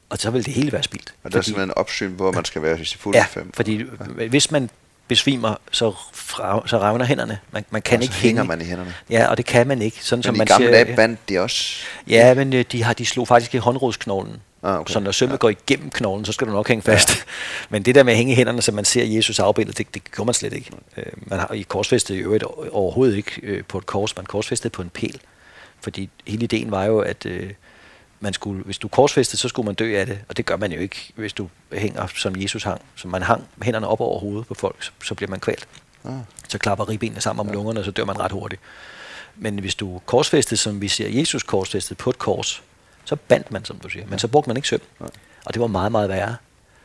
Og 0.09 0.17
så 0.17 0.31
vil 0.31 0.45
det 0.45 0.53
hele 0.53 0.71
være 0.71 0.83
spildt. 0.83 1.13
Og 1.23 1.31
der 1.31 1.37
er 1.37 1.41
simpelthen 1.41 1.69
en 1.69 1.77
opsyn, 1.77 2.11
hvor 2.11 2.31
man 2.31 2.45
skal 2.45 2.61
være 2.61 2.79
i 2.79 2.85
fulde 2.85 3.17
ja, 3.17 3.25
fem. 3.25 3.51
fordi 3.53 3.77
ja. 3.77 4.27
hvis 4.27 4.51
man 4.51 4.69
besvimer, 5.07 5.55
så, 5.71 5.93
fra, 6.13 6.67
så 6.67 6.79
revner 6.79 7.05
hænderne. 7.05 7.39
Man, 7.51 7.65
man 7.69 7.81
kan 7.81 7.97
og 7.97 8.03
ikke 8.03 8.15
hænger 8.15 8.41
hænge. 8.41 8.47
man 8.47 8.61
i 8.61 8.63
hænderne. 8.63 8.93
Ja, 9.09 9.27
og 9.27 9.37
det 9.37 9.45
kan 9.45 9.67
man 9.67 9.81
ikke. 9.81 10.05
Sådan, 10.05 10.17
men 10.17 10.23
som 10.23 10.35
i 10.35 10.37
man 10.37 10.47
gamle 10.47 10.67
siger, 10.67 10.83
dage 10.83 10.95
bandt 10.95 11.29
de 11.29 11.39
også? 11.39 11.75
Ja, 12.07 12.33
men 12.33 12.53
øh, 12.53 12.65
de, 12.71 12.83
har, 12.83 12.93
de 12.93 13.05
slog 13.05 13.27
faktisk 13.27 13.55
i 13.55 13.57
håndrodsknoglen. 13.57 14.41
Ah, 14.63 14.79
okay. 14.79 14.93
Så 14.93 14.99
når 14.99 15.11
sømmet 15.11 15.33
ja. 15.33 15.37
går 15.37 15.49
igennem 15.49 15.89
knoglen, 15.89 16.25
så 16.25 16.31
skal 16.31 16.47
du 16.47 16.51
nok 16.51 16.67
hænge 16.67 16.81
fast. 16.81 17.09
Ja. 17.09 17.15
Men 17.69 17.83
det 17.83 17.95
der 17.95 18.03
med 18.03 18.13
at 18.13 18.17
hænge 18.17 18.33
i 18.33 18.35
hænderne, 18.35 18.61
så 18.61 18.71
man 18.71 18.85
ser 18.85 19.03
Jesus 19.03 19.39
afbildet, 19.39 19.77
det, 19.77 19.93
det 19.93 20.11
gør 20.11 20.23
man 20.23 20.33
slet 20.33 20.53
ikke. 20.53 20.71
Øh, 20.97 21.05
man 21.27 21.39
har 21.39 21.51
i 21.53 21.61
korsfæstet 21.61 22.15
i 22.15 22.17
øvrigt 22.17 22.43
overhovedet 22.71 23.17
ikke 23.17 23.31
øh, 23.43 23.63
på 23.63 23.77
et 23.77 23.85
kors, 23.85 24.15
man 24.15 24.25
korsfæstet 24.25 24.71
på 24.71 24.81
en 24.81 24.89
pæl. 24.89 25.21
Fordi 25.81 26.09
hele 26.27 26.43
ideen 26.43 26.71
var 26.71 26.85
jo, 26.85 26.99
at 26.99 27.25
øh, 27.25 27.51
man 28.19 28.33
skulle, 28.33 28.63
hvis 28.63 28.77
du 28.77 28.87
korsfæstede, 28.87 29.37
så 29.37 29.47
skulle 29.47 29.65
man 29.65 29.75
dø 29.75 29.99
af 29.99 30.05
det. 30.05 30.19
Og 30.29 30.37
det 30.37 30.45
gør 30.45 30.57
man 30.57 30.71
jo 30.71 30.79
ikke, 30.79 31.13
hvis 31.15 31.33
du 31.33 31.49
hænger, 31.73 32.07
som 32.15 32.41
Jesus 32.41 32.63
hang. 32.63 32.81
Så 32.95 33.07
man 33.07 33.21
hang 33.23 33.43
hænderne 33.63 33.87
op 33.87 34.01
over 34.01 34.19
hovedet 34.19 34.47
på 34.47 34.53
folk, 34.53 34.83
så, 34.83 34.91
så 35.03 35.15
bliver 35.15 35.29
man 35.29 35.39
kvalt. 35.39 35.67
Ah. 36.05 36.13
Så 36.47 36.57
klapper 36.57 36.89
ribbenene 36.89 37.21
sammen 37.21 37.39
om 37.39 37.47
ja. 37.47 37.53
lungerne, 37.53 37.79
og 37.79 37.85
så 37.85 37.91
dør 37.91 38.05
man 38.05 38.19
ret 38.19 38.31
hurtigt. 38.31 38.61
Men 39.35 39.59
hvis 39.59 39.75
du 39.75 40.01
korsfæstede, 40.05 40.57
som 40.57 40.81
vi 40.81 40.87
ser 40.87 41.09
Jesus 41.09 41.43
korsfæstet 41.43 41.97
på 41.97 42.09
et 42.09 42.17
kors, 42.17 42.63
så 43.11 43.15
bandt 43.15 43.51
man, 43.51 43.65
som 43.65 43.79
du 43.79 43.89
siger. 43.89 44.05
Men 44.09 44.19
så 44.19 44.27
brugte 44.27 44.49
man 44.49 44.57
ikke 44.57 44.67
søm. 44.67 44.79
Ja. 45.01 45.05
Og 45.45 45.53
det 45.53 45.61
var 45.61 45.67
meget, 45.67 45.91
meget 45.91 46.09
værre. 46.09 46.35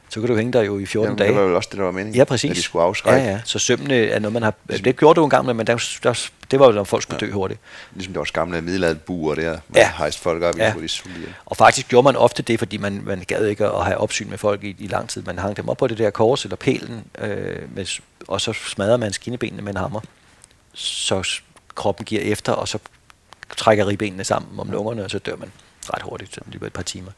Så 0.08 0.20
kunne 0.20 0.28
du 0.28 0.36
hænge 0.36 0.52
der 0.52 0.62
jo 0.62 0.78
i 0.78 0.86
14 0.86 1.06
Jamen, 1.06 1.18
dage. 1.18 1.28
det 1.28 1.36
var 1.36 1.42
jo 1.42 1.56
også 1.56 1.68
det, 1.72 1.78
der 1.78 1.84
var 1.84 1.92
meningen. 1.92 2.14
Ja, 2.14 2.24
præcis. 2.24 2.50
At 2.50 2.56
de 2.56 2.62
skulle 2.62 2.84
afskrække. 2.84 3.26
Ja, 3.26 3.32
ja. 3.32 3.40
Så 3.44 3.58
sømmene 3.58 3.94
er 3.94 4.18
noget, 4.18 4.32
man 4.32 4.42
har... 4.42 4.54
Det 4.68 4.96
gjorde 4.96 5.20
du 5.20 5.24
engang, 5.24 5.56
men 5.56 5.66
der, 5.66 5.98
der, 6.02 6.28
det 6.50 6.60
var 6.60 6.66
jo, 6.66 6.72
når 6.72 6.84
folk 6.84 7.02
skulle 7.02 7.18
ja. 7.20 7.26
dø 7.26 7.32
hurtigt. 7.32 7.60
Ligesom 7.94 8.12
der 8.12 8.20
var 8.20 8.30
gamle 8.32 8.60
middelalderbuer 8.60 9.34
der, 9.34 9.50
man 9.50 9.60
ja. 9.74 9.92
hejste 9.96 10.22
folk 10.22 10.42
op 10.42 10.58
ja. 10.58 10.68
i, 10.68 10.72
hvor 10.72 10.80
de 10.80 10.88
sulte 10.88 11.34
Og 11.46 11.56
faktisk 11.56 11.88
gjorde 11.88 12.04
man 12.04 12.16
ofte 12.16 12.42
det, 12.42 12.58
fordi 12.58 12.76
man, 12.76 13.02
man 13.04 13.24
gad 13.26 13.46
ikke 13.46 13.66
at 13.66 13.84
have 13.84 13.98
opsyn 13.98 14.30
med 14.30 14.38
folk 14.38 14.64
i, 14.64 14.76
i 14.78 14.86
lang 14.86 15.08
tid. 15.08 15.22
Man 15.22 15.38
hang 15.38 15.56
dem 15.56 15.68
op 15.68 15.76
på 15.76 15.86
det 15.86 15.98
der 15.98 16.10
kors 16.10 16.44
eller 16.44 16.56
pælen, 16.56 17.04
øh, 17.18 17.74
med, 17.74 18.00
og 18.28 18.40
så 18.40 18.52
smadrer 18.52 18.96
man 18.96 19.12
skinnebenene 19.12 19.62
med 19.62 19.72
en 19.72 19.76
hammer. 19.76 20.00
Så 20.74 21.40
kroppen 21.74 22.04
giver 22.04 22.22
efter, 22.22 22.52
og 22.52 22.68
så 22.68 22.78
trækker 23.56 23.86
ribbenene 23.86 24.24
sammen 24.24 24.60
om 24.60 24.70
lungerne, 24.70 25.04
og 25.04 25.10
så 25.10 25.18
dør 25.18 25.36
man 25.36 25.50
ret 25.94 26.02
hurtigt, 26.02 26.34
så 26.34 26.40
det 26.52 26.62
et 26.62 26.72
par 26.72 26.82
timer. 26.82 27.10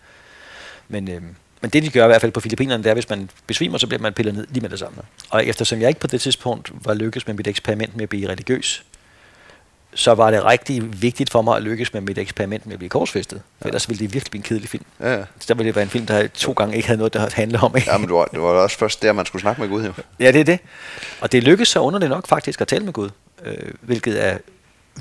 Men, 0.88 1.08
øh, 1.10 1.22
men 1.60 1.70
det 1.70 1.82
de 1.82 1.90
gør 1.90 2.04
i 2.04 2.06
hvert 2.06 2.20
fald 2.20 2.32
på 2.32 2.40
Filippinerne, 2.40 2.82
det 2.82 2.90
er, 2.90 2.94
hvis 2.94 3.08
man 3.08 3.30
besvimer, 3.46 3.78
så 3.78 3.86
bliver 3.86 4.02
man 4.02 4.12
pillet 4.12 4.34
ned 4.34 4.46
lige 4.50 4.60
med 4.60 4.70
det 4.70 4.78
samme. 4.78 5.02
Og 5.30 5.46
eftersom 5.46 5.80
jeg 5.80 5.88
ikke 5.88 6.00
på 6.00 6.06
det 6.06 6.20
tidspunkt 6.20 6.72
var 6.84 6.94
lykkes 6.94 7.26
med 7.26 7.34
mit 7.34 7.46
eksperiment 7.46 7.96
med 7.96 8.02
at 8.02 8.08
blive 8.08 8.28
religiøs, 8.28 8.84
så 9.94 10.14
var 10.14 10.30
det 10.30 10.44
rigtig 10.44 11.02
vigtigt 11.02 11.30
for 11.30 11.42
mig 11.42 11.56
at 11.56 11.62
lykkes 11.62 11.92
med 11.92 12.00
mit 12.00 12.18
eksperiment 12.18 12.66
med 12.66 12.72
at 12.72 12.78
blive 12.78 12.90
korsfæstet. 12.90 13.42
For 13.58 13.64
ja. 13.64 13.68
ellers 13.68 13.88
ville 13.88 13.98
det 13.98 14.14
virkelig 14.14 14.30
blive 14.30 14.38
en 14.38 14.42
kedelig 14.42 14.68
film. 14.68 14.84
Ja, 15.00 15.14
ja. 15.14 15.24
Så 15.38 15.44
der 15.48 15.54
ville 15.54 15.66
det 15.66 15.76
være 15.76 15.82
en 15.82 15.90
film, 15.90 16.06
der 16.06 16.26
to 16.26 16.52
gange 16.52 16.76
ikke 16.76 16.88
havde 16.88 16.98
noget, 16.98 17.14
der 17.14 17.28
handlede 17.32 17.62
om. 17.62 17.76
Ikke? 17.76 17.90
Ja, 17.90 17.98
men 17.98 18.08
det 18.08 18.14
var, 18.14 18.24
det 18.24 18.40
var 18.40 18.48
også 18.48 18.78
først 18.78 19.02
der, 19.02 19.12
man 19.12 19.26
skulle 19.26 19.42
snakke 19.42 19.60
med 19.60 19.68
Gud. 19.68 19.84
Jo. 19.84 19.92
Ja, 20.20 20.32
det 20.32 20.40
er 20.40 20.44
det. 20.44 20.58
Og 21.20 21.32
det 21.32 21.42
lykkedes 21.42 21.68
så 21.68 21.80
under 21.80 21.98
det 21.98 22.10
nok 22.10 22.26
faktisk 22.26 22.60
at 22.60 22.68
tale 22.68 22.84
med 22.84 22.92
Gud, 22.92 23.10
øh, 23.44 23.54
hvilket 23.80 24.24
er 24.24 24.38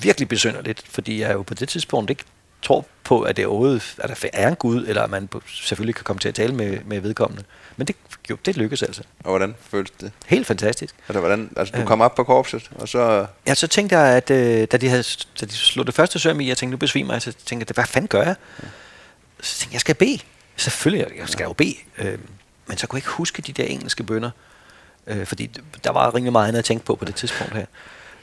virkelig 0.01 0.27
besynderligt, 0.27 0.83
fordi 0.89 1.21
jeg 1.21 1.33
jo 1.33 1.41
på 1.41 1.53
det 1.53 1.69
tidspunkt 1.69 2.09
ikke 2.09 2.23
tror 2.67 2.85
på, 3.03 3.21
at 3.21 3.37
det 3.37 3.45
overhovedet 3.45 3.95
at 3.97 4.09
der 4.21 4.29
er 4.33 4.47
en 4.47 4.55
Gud, 4.55 4.85
eller 4.87 5.01
at 5.01 5.09
man 5.09 5.29
selvfølgelig 5.47 5.95
kan 5.95 6.03
komme 6.03 6.19
til 6.19 6.29
at 6.29 6.35
tale 6.35 6.53
med, 6.53 6.79
med 6.85 6.99
vedkommende. 6.99 7.43
Men 7.77 7.87
det, 7.87 7.95
jo, 8.29 8.37
det 8.45 8.57
lykkedes 8.57 8.83
altså. 8.83 9.01
Og 9.23 9.29
hvordan 9.29 9.55
føltes 9.61 9.95
det? 10.01 10.11
Helt 10.25 10.47
fantastisk. 10.47 10.95
Altså, 11.07 11.19
hvordan, 11.19 11.49
altså 11.57 11.77
du 11.77 11.85
kom 11.85 12.01
op 12.01 12.15
på 12.15 12.23
korpset, 12.23 12.71
og 12.75 12.87
så... 12.87 13.25
Ja, 13.47 13.55
så 13.55 13.67
tænkte 13.67 13.97
jeg, 13.97 14.15
at 14.17 14.31
øh, 14.31 14.67
da, 14.71 14.77
de 14.77 14.89
havde, 14.89 15.03
da 15.41 15.45
de 15.45 15.51
slog 15.51 15.85
det 15.85 15.93
første 15.95 16.19
søm 16.19 16.39
i, 16.39 16.47
jeg 16.47 16.57
tænkte, 16.57 16.71
nu 16.71 16.77
besvimer 16.77 17.13
jeg, 17.13 17.21
så 17.21 17.31
tænkte 17.31 17.65
jeg, 17.69 17.73
hvad 17.73 17.85
fanden 17.85 18.07
gør 18.07 18.23
jeg? 18.23 18.35
Ja. 18.63 18.67
Så 19.41 19.59
tænkte 19.59 19.65
jeg, 19.65 19.73
jeg 19.73 19.81
skal 19.81 19.95
bede. 19.95 20.19
Selvfølgelig, 20.55 21.07
jeg 21.19 21.29
skal 21.29 21.43
jo 21.43 21.53
bede. 21.53 21.75
Øh, 21.97 22.19
men 22.67 22.77
så 22.77 22.87
kunne 22.87 22.97
jeg 22.97 22.99
ikke 22.99 23.09
huske 23.09 23.41
de 23.41 23.53
der 23.53 23.63
engelske 23.63 24.03
bønder, 24.03 24.31
øh, 25.07 25.25
fordi 25.25 25.51
der 25.83 25.91
var 25.91 26.15
rimelig 26.15 26.31
meget 26.31 26.47
andet 26.47 26.59
at 26.59 26.65
tænke 26.65 26.85
på 26.85 26.95
på 26.95 27.05
det 27.05 27.15
tidspunkt 27.15 27.53
her. 27.53 27.65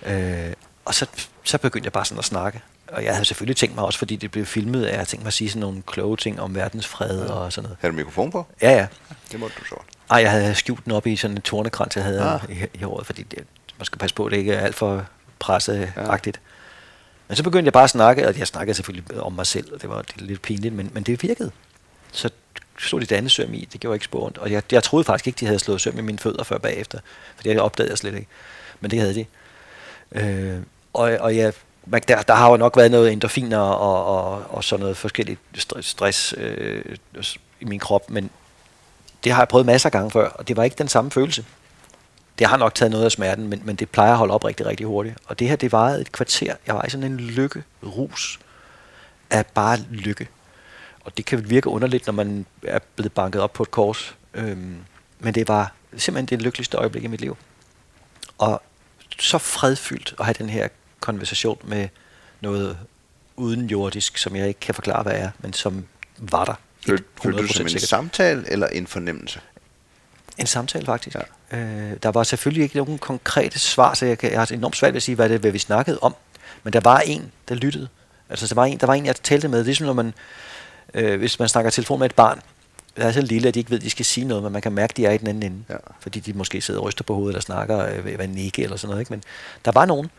Øh, 0.06 0.52
og 0.84 0.94
så, 0.94 1.06
så 1.44 1.58
begyndte 1.58 1.86
jeg 1.86 1.92
bare 1.92 2.04
sådan 2.04 2.18
at 2.18 2.24
snakke 2.24 2.60
og 2.94 3.04
jeg 3.04 3.12
havde 3.12 3.24
selvfølgelig 3.24 3.56
tænkt 3.56 3.74
mig 3.74 3.84
også, 3.84 3.98
fordi 3.98 4.16
det 4.16 4.30
blev 4.30 4.46
filmet, 4.46 4.86
at 4.86 4.98
jeg 4.98 5.08
tænkte 5.08 5.24
mig 5.24 5.28
at 5.28 5.32
sige 5.32 5.50
sådan 5.50 5.60
nogle 5.60 5.82
kloge 5.86 6.16
ting 6.16 6.40
om 6.40 6.54
verdensfred 6.54 7.26
ja. 7.26 7.32
og 7.32 7.52
sådan 7.52 7.62
noget. 7.62 7.78
Havde 7.80 7.92
du 7.92 7.96
mikrofon 7.96 8.30
på? 8.30 8.46
Ja, 8.62 8.70
ja. 8.70 8.86
Det 9.32 9.40
måtte 9.40 9.56
du 9.60 9.64
så. 9.64 9.76
Ej, 10.10 10.18
jeg 10.18 10.30
havde 10.30 10.54
skjult 10.54 10.84
den 10.84 10.92
op 10.92 11.06
i 11.06 11.16
sådan 11.16 11.36
en 11.36 11.42
tornekrans, 11.42 11.96
jeg 11.96 12.04
havde 12.04 12.20
ah. 12.20 12.40
i, 12.50 12.78
i 12.78 12.82
håret, 12.82 13.06
fordi 13.06 13.22
det, 13.22 13.44
man 13.78 13.84
skal 13.84 13.98
passe 13.98 14.16
på, 14.16 14.26
at 14.26 14.32
det 14.32 14.38
ikke 14.38 14.52
er 14.52 14.60
alt 14.60 14.74
for 14.74 15.06
presseagtigt. 15.38 16.36
Ja. 16.36 16.50
Men 17.28 17.36
så 17.36 17.42
begyndte 17.42 17.66
jeg 17.66 17.72
bare 17.72 17.84
at 17.84 17.90
snakke, 17.90 18.28
og 18.28 18.38
jeg 18.38 18.46
snakkede 18.46 18.74
selvfølgelig 18.74 19.20
om 19.20 19.32
mig 19.32 19.46
selv, 19.46 19.74
og 19.74 19.82
det 19.82 19.90
var 19.90 20.02
det 20.02 20.20
lidt 20.20 20.42
pinligt, 20.42 20.74
men, 20.74 20.90
men 20.94 21.02
det 21.02 21.22
virkede. 21.22 21.50
Så 22.12 22.30
slog 22.78 23.00
de 23.00 23.06
det 23.06 23.30
søm 23.30 23.54
i, 23.54 23.68
det 23.72 23.80
gjorde 23.80 23.96
ikke 23.96 24.04
spor 24.04 24.32
Og 24.38 24.50
jeg, 24.50 24.62
jeg 24.72 24.82
troede 24.82 25.04
faktisk 25.04 25.26
ikke, 25.26 25.40
de 25.40 25.46
havde 25.46 25.58
slået 25.58 25.80
søm 25.80 25.98
i 25.98 26.02
mine 26.02 26.18
fødder 26.18 26.44
før 26.44 26.58
bagefter, 26.58 26.98
for 27.36 27.42
det 27.42 27.60
opdagede 27.60 27.90
jeg 27.90 27.98
slet 27.98 28.14
ikke. 28.14 28.26
Men 28.80 28.90
det 28.90 29.00
havde 29.00 29.14
de. 29.14 29.24
Øh, 30.12 30.58
og, 30.92 31.16
og 31.20 31.36
jeg 31.36 31.52
der, 31.92 32.22
der 32.22 32.34
har 32.34 32.50
jo 32.50 32.56
nok 32.56 32.76
været 32.76 32.90
noget 32.90 33.12
endorfiner 33.12 33.58
og, 33.58 34.06
og, 34.06 34.44
og 34.50 34.64
sådan 34.64 34.80
noget 34.80 34.96
forskelligt 34.96 35.40
stress 35.80 36.34
øh, 36.36 36.96
i 37.60 37.64
min 37.64 37.78
krop, 37.78 38.10
men 38.10 38.30
det 39.24 39.32
har 39.32 39.40
jeg 39.40 39.48
prøvet 39.48 39.66
masser 39.66 39.88
af 39.88 39.92
gange 39.92 40.10
før, 40.10 40.28
og 40.28 40.48
det 40.48 40.56
var 40.56 40.64
ikke 40.64 40.76
den 40.78 40.88
samme 40.88 41.10
følelse. 41.10 41.44
det 42.38 42.46
har 42.46 42.56
nok 42.56 42.74
taget 42.74 42.90
noget 42.90 43.04
af 43.04 43.12
smerten, 43.12 43.48
men, 43.48 43.62
men 43.64 43.76
det 43.76 43.90
plejer 43.90 44.12
at 44.12 44.18
holde 44.18 44.34
op 44.34 44.44
rigtig, 44.44 44.66
rigtig 44.66 44.86
hurtigt. 44.86 45.16
Og 45.26 45.38
det 45.38 45.48
her, 45.48 45.56
det 45.56 45.72
varede 45.72 46.00
et 46.00 46.12
kvarter. 46.12 46.54
Jeg 46.66 46.74
var 46.74 46.84
i 46.84 46.90
sådan 46.90 47.12
en 47.12 47.20
lykke 47.20 47.62
rus 47.82 48.40
af 49.30 49.46
bare 49.46 49.78
lykke. 49.90 50.28
Og 51.04 51.16
det 51.16 51.24
kan 51.24 51.50
virke 51.50 51.68
underligt, 51.68 52.06
når 52.06 52.12
man 52.12 52.46
er 52.62 52.78
blevet 52.96 53.12
banket 53.12 53.40
op 53.40 53.52
på 53.52 53.62
et 53.62 53.70
kors. 53.70 54.16
Øhm, 54.34 54.76
men 55.18 55.34
det 55.34 55.48
var 55.48 55.72
simpelthen 55.96 56.26
det 56.26 56.42
lykkeligste 56.42 56.76
øjeblik 56.76 57.04
i 57.04 57.06
mit 57.06 57.20
liv. 57.20 57.36
Og 58.38 58.62
så 59.18 59.38
fredfyldt 59.38 60.14
at 60.18 60.24
have 60.24 60.34
den 60.38 60.48
her 60.48 60.68
konversation 61.04 61.58
med 61.64 61.88
noget 62.40 62.78
uden 63.36 63.66
jordisk, 63.66 64.18
som 64.18 64.36
jeg 64.36 64.48
ikke 64.48 64.60
kan 64.60 64.74
forklare, 64.74 65.02
hvad 65.02 65.12
er, 65.12 65.30
men 65.38 65.52
som 65.52 65.84
var 66.18 66.44
der. 66.44 66.54
Følte 66.86 67.42
du 67.42 67.46
som 67.46 67.66
en 67.66 67.68
sikkert. 67.68 67.88
samtale 67.88 68.44
eller 68.46 68.66
en 68.66 68.86
fornemmelse? 68.86 69.40
En 70.38 70.46
samtale 70.46 70.86
faktisk. 70.86 71.16
Ja. 71.52 71.58
Øh, 71.58 71.96
der 72.02 72.08
var 72.08 72.22
selvfølgelig 72.22 72.62
ikke 72.62 72.76
nogen 72.76 72.98
konkrete 72.98 73.58
svar, 73.58 73.94
så 73.94 74.06
jeg, 74.06 74.18
kan, 74.18 74.30
jeg 74.30 74.40
har 74.40 74.52
enormt 74.52 74.76
svært 74.76 74.92
ved 74.92 74.96
at 74.96 75.02
sige, 75.02 75.14
hvad 75.14 75.28
det 75.28 75.40
hvad 75.40 75.50
vi 75.50 75.58
snakkede 75.58 75.98
om. 76.02 76.14
Men 76.62 76.72
der 76.72 76.80
var 76.80 77.00
en, 77.00 77.32
der 77.48 77.54
lyttede. 77.54 77.88
Altså 78.30 78.46
der 78.46 78.54
var 78.54 78.64
en, 78.64 78.78
der 78.78 78.86
var 78.86 78.94
en 78.94 79.06
jeg 79.06 79.16
talte 79.16 79.48
med. 79.48 79.64
Det 79.64 79.70
er 79.70 79.74
som 79.74 79.86
når 79.86 79.92
man, 79.92 80.14
øh, 80.94 81.18
hvis 81.18 81.38
man 81.38 81.48
snakker 81.48 81.70
telefon 81.70 81.98
med 81.98 82.06
et 82.06 82.14
barn, 82.14 82.40
er 82.96 83.12
så 83.12 83.20
lille, 83.20 83.48
at 83.48 83.54
de 83.54 83.60
ikke 83.60 83.70
ved, 83.70 83.78
at 83.78 83.84
de 83.84 83.90
skal 83.90 84.04
sige 84.04 84.26
noget, 84.26 84.42
men 84.42 84.52
man 84.52 84.62
kan 84.62 84.72
mærke, 84.72 84.92
at 84.92 84.96
de 84.96 85.06
er 85.06 85.10
i 85.10 85.18
den 85.18 85.26
anden 85.28 85.42
ende. 85.42 85.64
Ja. 85.68 85.76
Fordi 86.00 86.20
de 86.20 86.32
måske 86.32 86.60
sidder 86.60 86.80
og 86.80 86.86
ryster 86.86 87.04
på 87.04 87.14
hovedet, 87.14 87.32
eller 87.32 87.40
snakker 87.40 87.86
øh, 87.86 88.18
ved 88.18 88.28
nikke 88.28 88.62
eller 88.62 88.76
sådan 88.76 88.88
noget. 88.88 89.00
Ikke? 89.00 89.12
Men 89.12 89.22
der 89.64 89.72
var 89.72 89.84
nogen, 89.84 90.10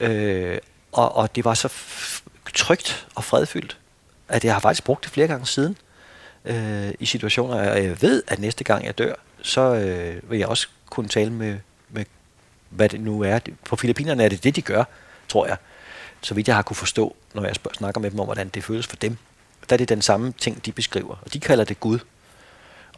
øh, 0.00 0.58
og, 0.92 1.16
og 1.16 1.36
det 1.36 1.44
var 1.44 1.54
så 1.54 1.72
trygt 2.54 3.06
og 3.14 3.24
fredfyldt, 3.24 3.76
at 4.28 4.44
jeg 4.44 4.52
har 4.52 4.60
faktisk 4.60 4.84
brugt 4.84 5.04
det 5.04 5.12
flere 5.12 5.26
gange 5.26 5.46
siden 5.46 5.76
øh, 6.44 6.90
i 7.00 7.06
situationer, 7.06 7.70
og 7.70 7.84
jeg 7.84 8.02
ved, 8.02 8.22
at 8.28 8.38
næste 8.38 8.64
gang 8.64 8.84
jeg 8.84 8.98
dør, 8.98 9.14
så 9.42 9.74
øh, 9.74 10.30
vil 10.30 10.38
jeg 10.38 10.48
også 10.48 10.68
kunne 10.90 11.08
tale 11.08 11.32
med, 11.32 11.58
med, 11.88 12.04
hvad 12.70 12.88
det 12.88 13.00
nu 13.00 13.22
er. 13.22 13.38
På 13.64 13.76
Filippinerne 13.76 14.24
er 14.24 14.28
det 14.28 14.44
det, 14.44 14.56
de 14.56 14.62
gør, 14.62 14.84
tror 15.28 15.46
jeg. 15.46 15.56
Så 16.20 16.34
vidt 16.34 16.48
jeg 16.48 16.56
har 16.56 16.62
kunne 16.62 16.76
forstå, 16.76 17.16
når 17.34 17.44
jeg 17.44 17.54
snakker 17.72 18.00
med 18.00 18.10
dem 18.10 18.20
om, 18.20 18.26
hvordan 18.26 18.48
det 18.48 18.64
føles 18.64 18.86
for 18.86 18.96
dem. 18.96 19.16
Der 19.68 19.74
er 19.74 19.78
det 19.78 19.88
den 19.88 20.02
samme 20.02 20.32
ting, 20.38 20.66
de 20.66 20.72
beskriver. 20.72 21.16
Og 21.24 21.32
de 21.32 21.40
kalder 21.40 21.64
det 21.64 21.80
Gud. 21.80 21.98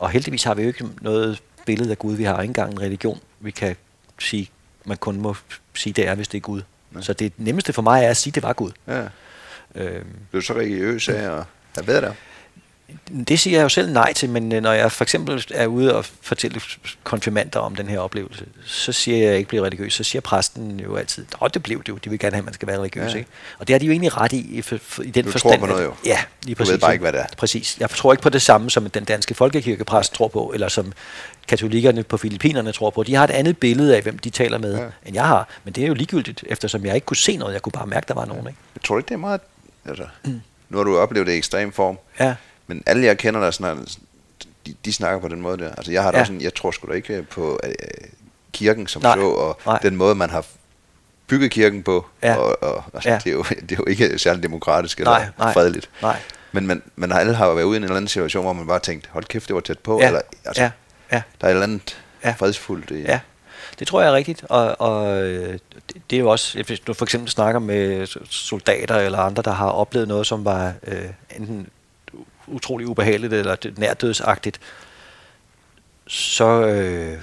Og 0.02 0.10
heldigvis 0.10 0.44
har 0.44 0.54
vi 0.54 0.62
jo 0.62 0.68
ikke 0.68 0.88
noget 1.00 1.42
billede 1.66 1.90
af 1.90 1.98
Gud. 1.98 2.16
Vi 2.16 2.24
har 2.24 2.40
ikke 2.40 2.50
engang 2.50 2.72
en 2.72 2.80
religion, 2.80 3.20
vi 3.40 3.50
kan 3.50 3.76
sige, 4.18 4.50
man 4.84 4.96
kun 4.96 5.20
må 5.20 5.36
sige, 5.74 5.92
det 5.92 6.08
er, 6.08 6.14
hvis 6.14 6.28
det 6.28 6.38
er 6.38 6.40
Gud. 6.40 6.62
Ja. 6.94 7.00
Så 7.00 7.12
det 7.12 7.32
nemmeste 7.36 7.72
for 7.72 7.82
mig 7.82 8.04
er 8.04 8.08
at 8.10 8.16
sige, 8.16 8.32
det 8.32 8.42
var 8.42 8.52
Gud. 8.52 8.70
Ja. 8.86 9.08
Øhm, 9.74 10.06
Blev 10.30 10.42
så 10.42 10.52
religiøs 10.54 11.08
af 11.08 11.14
at 11.14 11.44
have 11.74 11.86
været 11.86 12.02
der? 12.02 12.12
Det 13.28 13.40
siger 13.40 13.58
jeg 13.58 13.64
jo 13.64 13.68
selv 13.68 13.92
nej 13.92 14.12
til, 14.12 14.28
men 14.28 14.52
øh, 14.52 14.62
når 14.62 14.72
jeg 14.72 14.92
for 14.92 15.04
eksempel 15.04 15.46
er 15.54 15.66
ude 15.66 15.96
og 15.96 16.04
fortælle 16.20 16.60
konfirmander 17.04 17.60
om 17.60 17.74
den 17.74 17.88
her 17.88 17.98
oplevelse, 17.98 18.46
så 18.64 18.92
siger 18.92 19.16
jeg, 19.16 19.26
at 19.26 19.30
jeg 19.30 19.38
ikke 19.38 19.48
bliver 19.48 19.64
religiøs. 19.64 19.94
Så 19.94 20.04
siger 20.04 20.22
præsten 20.22 20.80
jo 20.80 20.96
altid, 20.96 21.26
at 21.44 21.54
det 21.54 21.62
blev 21.62 21.78
det 21.78 21.88
jo, 21.88 21.96
de 21.96 22.10
vil 22.10 22.18
gerne 22.18 22.34
have, 22.34 22.38
at 22.40 22.44
man 22.44 22.54
skal 22.54 22.68
være 22.68 22.78
religiøs. 22.78 23.12
Ja. 23.12 23.18
Ikke? 23.18 23.30
Og 23.58 23.68
det 23.68 23.74
har 23.74 23.78
de 23.78 23.86
jo 23.86 23.92
egentlig 23.92 24.16
ret 24.16 24.32
i, 24.32 24.36
i, 24.36 24.64
i 25.04 25.10
den 25.10 25.24
du 25.24 25.30
forstand. 25.30 25.52
tror 25.52 25.66
på 25.66 25.66
noget 25.66 25.84
jo. 25.84 25.94
Ja, 26.06 26.18
lige 26.42 26.54
præcis. 26.54 26.68
Du 26.68 26.72
ved 26.72 26.80
bare 26.80 26.92
ikke, 26.92 27.02
hvad 27.02 27.12
det 27.12 27.20
er. 27.20 27.26
Præcis. 27.36 27.76
Jeg 27.80 27.90
tror 27.90 28.12
ikke 28.12 28.22
på 28.22 28.28
det 28.28 28.42
samme, 28.42 28.70
som 28.70 28.90
den 28.90 29.04
danske 29.04 29.34
folkekirkepræst 29.34 30.14
tror 30.14 30.28
på, 30.28 30.50
eller 30.54 30.68
som 30.68 30.92
katolikkerne 31.48 32.02
på 32.02 32.16
Filippinerne 32.16 32.72
tror 32.72 32.90
på. 32.90 33.02
De 33.02 33.14
har 33.14 33.24
et 33.24 33.30
andet 33.30 33.58
billede 33.58 33.96
af, 33.96 34.02
hvem 34.02 34.18
de 34.18 34.30
taler 34.30 34.58
med, 34.58 34.78
ja. 34.78 34.84
end 35.06 35.14
jeg 35.14 35.26
har. 35.26 35.48
Men 35.64 35.74
det 35.74 35.84
er 35.84 35.88
jo 35.88 35.94
ligegyldigt, 35.94 36.44
eftersom 36.46 36.86
jeg 36.86 36.94
ikke 36.94 37.04
kunne 37.04 37.16
se 37.16 37.36
noget. 37.36 37.52
Jeg 37.54 37.62
kunne 37.62 37.72
bare 37.72 37.86
mærke, 37.86 38.08
der 38.08 38.14
var 38.14 38.24
nogen. 38.24 38.46
Ikke? 38.46 38.58
Jeg 38.74 38.82
tror 38.82 38.98
ikke, 38.98 39.08
det 39.08 39.14
er 39.14 39.18
meget... 39.18 39.40
Altså, 39.84 40.04
mm. 40.24 40.40
Nu 40.68 40.76
har 40.78 40.84
du 40.84 40.98
oplevet 40.98 41.26
det 41.26 41.32
i 41.32 41.36
ekstrem 41.36 41.72
form. 41.72 41.98
Ja. 42.20 42.34
Men 42.66 42.82
alle 42.86 43.06
jeg 43.06 43.18
kender, 43.18 43.40
der 43.40 43.50
sådan, 43.50 43.86
de, 44.66 44.74
de 44.84 44.92
snakker 44.92 45.20
på 45.20 45.28
den 45.28 45.40
måde 45.40 45.58
der. 45.58 45.74
Altså 45.74 45.92
jeg 45.92 46.02
har 46.02 46.12
ja. 46.14 46.24
sådan, 46.24 46.40
jeg 46.40 46.54
tror 46.54 46.70
sgu 46.70 46.88
da 46.88 46.92
ikke 46.92 47.22
på 47.22 47.60
øh, 47.64 47.72
kirken 48.52 48.86
som 48.86 49.02
nej, 49.02 49.16
så, 49.16 49.22
og 49.22 49.60
nej. 49.66 49.78
den 49.78 49.96
måde, 49.96 50.14
man 50.14 50.30
har 50.30 50.44
bygget 51.26 51.50
kirken 51.50 51.82
på. 51.82 52.06
Ja. 52.22 52.36
Og, 52.36 52.62
og 52.62 52.84
altså, 52.94 53.10
ja. 53.10 53.18
det, 53.24 53.26
er 53.26 53.32
jo, 53.32 53.42
det 53.68 53.72
er 53.72 53.76
jo 53.78 53.84
ikke 53.86 54.18
særlig 54.18 54.42
demokratisk 54.42 54.98
eller 54.98 55.10
nej, 55.10 55.28
nej, 55.38 55.52
fredeligt. 55.52 55.90
Nej. 56.02 56.16
Men 56.52 56.66
man, 56.66 56.82
man 56.96 57.12
alle 57.12 57.34
har 57.34 57.54
været 57.54 57.64
ude 57.64 57.76
i 57.76 57.78
en 57.78 57.82
eller 57.82 57.96
anden 57.96 58.08
situation, 58.08 58.44
hvor 58.44 58.52
man 58.52 58.66
bare 58.66 58.78
tænkt, 58.80 59.08
hold 59.12 59.24
kæft, 59.24 59.48
det 59.48 59.54
var 59.54 59.60
tæt 59.60 59.78
på. 59.78 60.00
Ja. 60.00 60.06
Eller, 60.06 60.20
altså, 60.44 60.62
ja. 60.62 60.70
Ja. 61.12 61.22
Der 61.40 61.46
er 61.46 61.50
et 61.50 61.54
eller 61.54 61.62
andet 61.62 62.02
ja. 62.24 62.34
fredsfuldt 62.38 62.90
i. 62.90 63.02
Ja. 63.02 63.20
Det 63.78 63.86
tror 63.86 64.00
jeg 64.00 64.10
er 64.10 64.14
rigtigt, 64.14 64.44
og, 64.48 64.80
og 64.80 65.22
øh, 65.22 65.58
det 66.10 66.16
er 66.16 66.20
jo 66.20 66.30
også, 66.30 66.62
hvis 66.62 66.80
du 66.80 66.94
for 66.94 67.04
eksempel 67.04 67.30
snakker 67.30 67.60
med 67.60 68.06
soldater 68.30 68.96
eller 68.96 69.18
andre, 69.18 69.42
der 69.42 69.52
har 69.52 69.68
oplevet 69.68 70.08
noget, 70.08 70.26
som 70.26 70.44
var 70.44 70.72
øh, 70.86 71.04
enten 71.36 71.68
utrolig 72.52 72.86
ubehageligt 72.86 73.32
eller 73.32 73.56
nærdødsagtigt, 73.76 74.60
så 76.06 76.66
øh, 76.66 77.18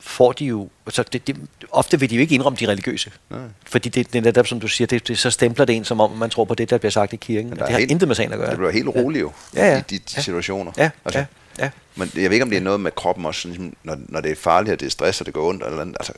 får 0.00 0.32
de 0.32 0.44
jo, 0.44 0.68
så 0.88 1.02
det, 1.02 1.26
det, 1.26 1.36
ofte 1.70 2.00
vil 2.00 2.10
de 2.10 2.14
jo 2.14 2.20
ikke 2.20 2.34
indrømme 2.34 2.56
de 2.60 2.68
religiøse. 2.68 3.10
Nej. 3.30 3.40
Fordi 3.66 3.88
det, 3.88 4.12
det 4.12 4.18
er 4.18 4.22
netop, 4.22 4.46
som 4.46 4.60
du 4.60 4.68
siger, 4.68 4.86
det, 4.86 5.08
det, 5.08 5.18
så 5.18 5.30
stempler 5.30 5.64
det 5.64 5.76
en, 5.76 5.84
som 5.84 6.00
om 6.00 6.10
man 6.10 6.30
tror 6.30 6.44
på 6.44 6.54
det, 6.54 6.70
der 6.70 6.78
bliver 6.78 6.90
sagt 6.90 7.12
i 7.12 7.16
kirken. 7.16 7.52
Og 7.52 7.58
det 7.58 7.68
har 7.68 7.78
helt, 7.78 7.90
intet 7.90 8.08
med 8.08 8.16
sagen 8.16 8.32
at 8.32 8.38
gøre. 8.38 8.50
Det 8.50 8.58
bliver 8.58 8.70
helt 8.70 8.88
roligt 8.88 9.22
jo, 9.22 9.32
ja. 9.54 9.66
Ja, 9.66 9.72
ja. 9.72 9.78
i 9.78 9.82
de, 9.90 9.98
de 9.98 10.02
ja. 10.16 10.20
situationer. 10.20 10.72
Ja, 10.76 10.90
altså, 11.04 11.18
ja. 11.18 11.26
Ja. 11.58 11.70
Men 11.96 12.10
jeg 12.14 12.22
ved 12.22 12.32
ikke, 12.32 12.42
om 12.42 12.50
det 12.50 12.56
er 12.56 12.62
noget 12.62 12.80
med 12.80 12.90
kroppen 12.92 13.26
også, 13.26 13.48
ligesom, 13.48 13.76
når, 13.82 13.96
når 14.08 14.20
det 14.20 14.30
er 14.30 14.36
farligt, 14.36 14.72
og 14.72 14.80
det 14.80 14.86
er 14.86 14.90
stress, 14.90 15.20
og 15.20 15.26
det 15.26 15.34
går 15.34 15.48
ondt, 15.48 15.64
eller 15.64 15.80
andet, 15.80 15.96
altså, 16.00 16.12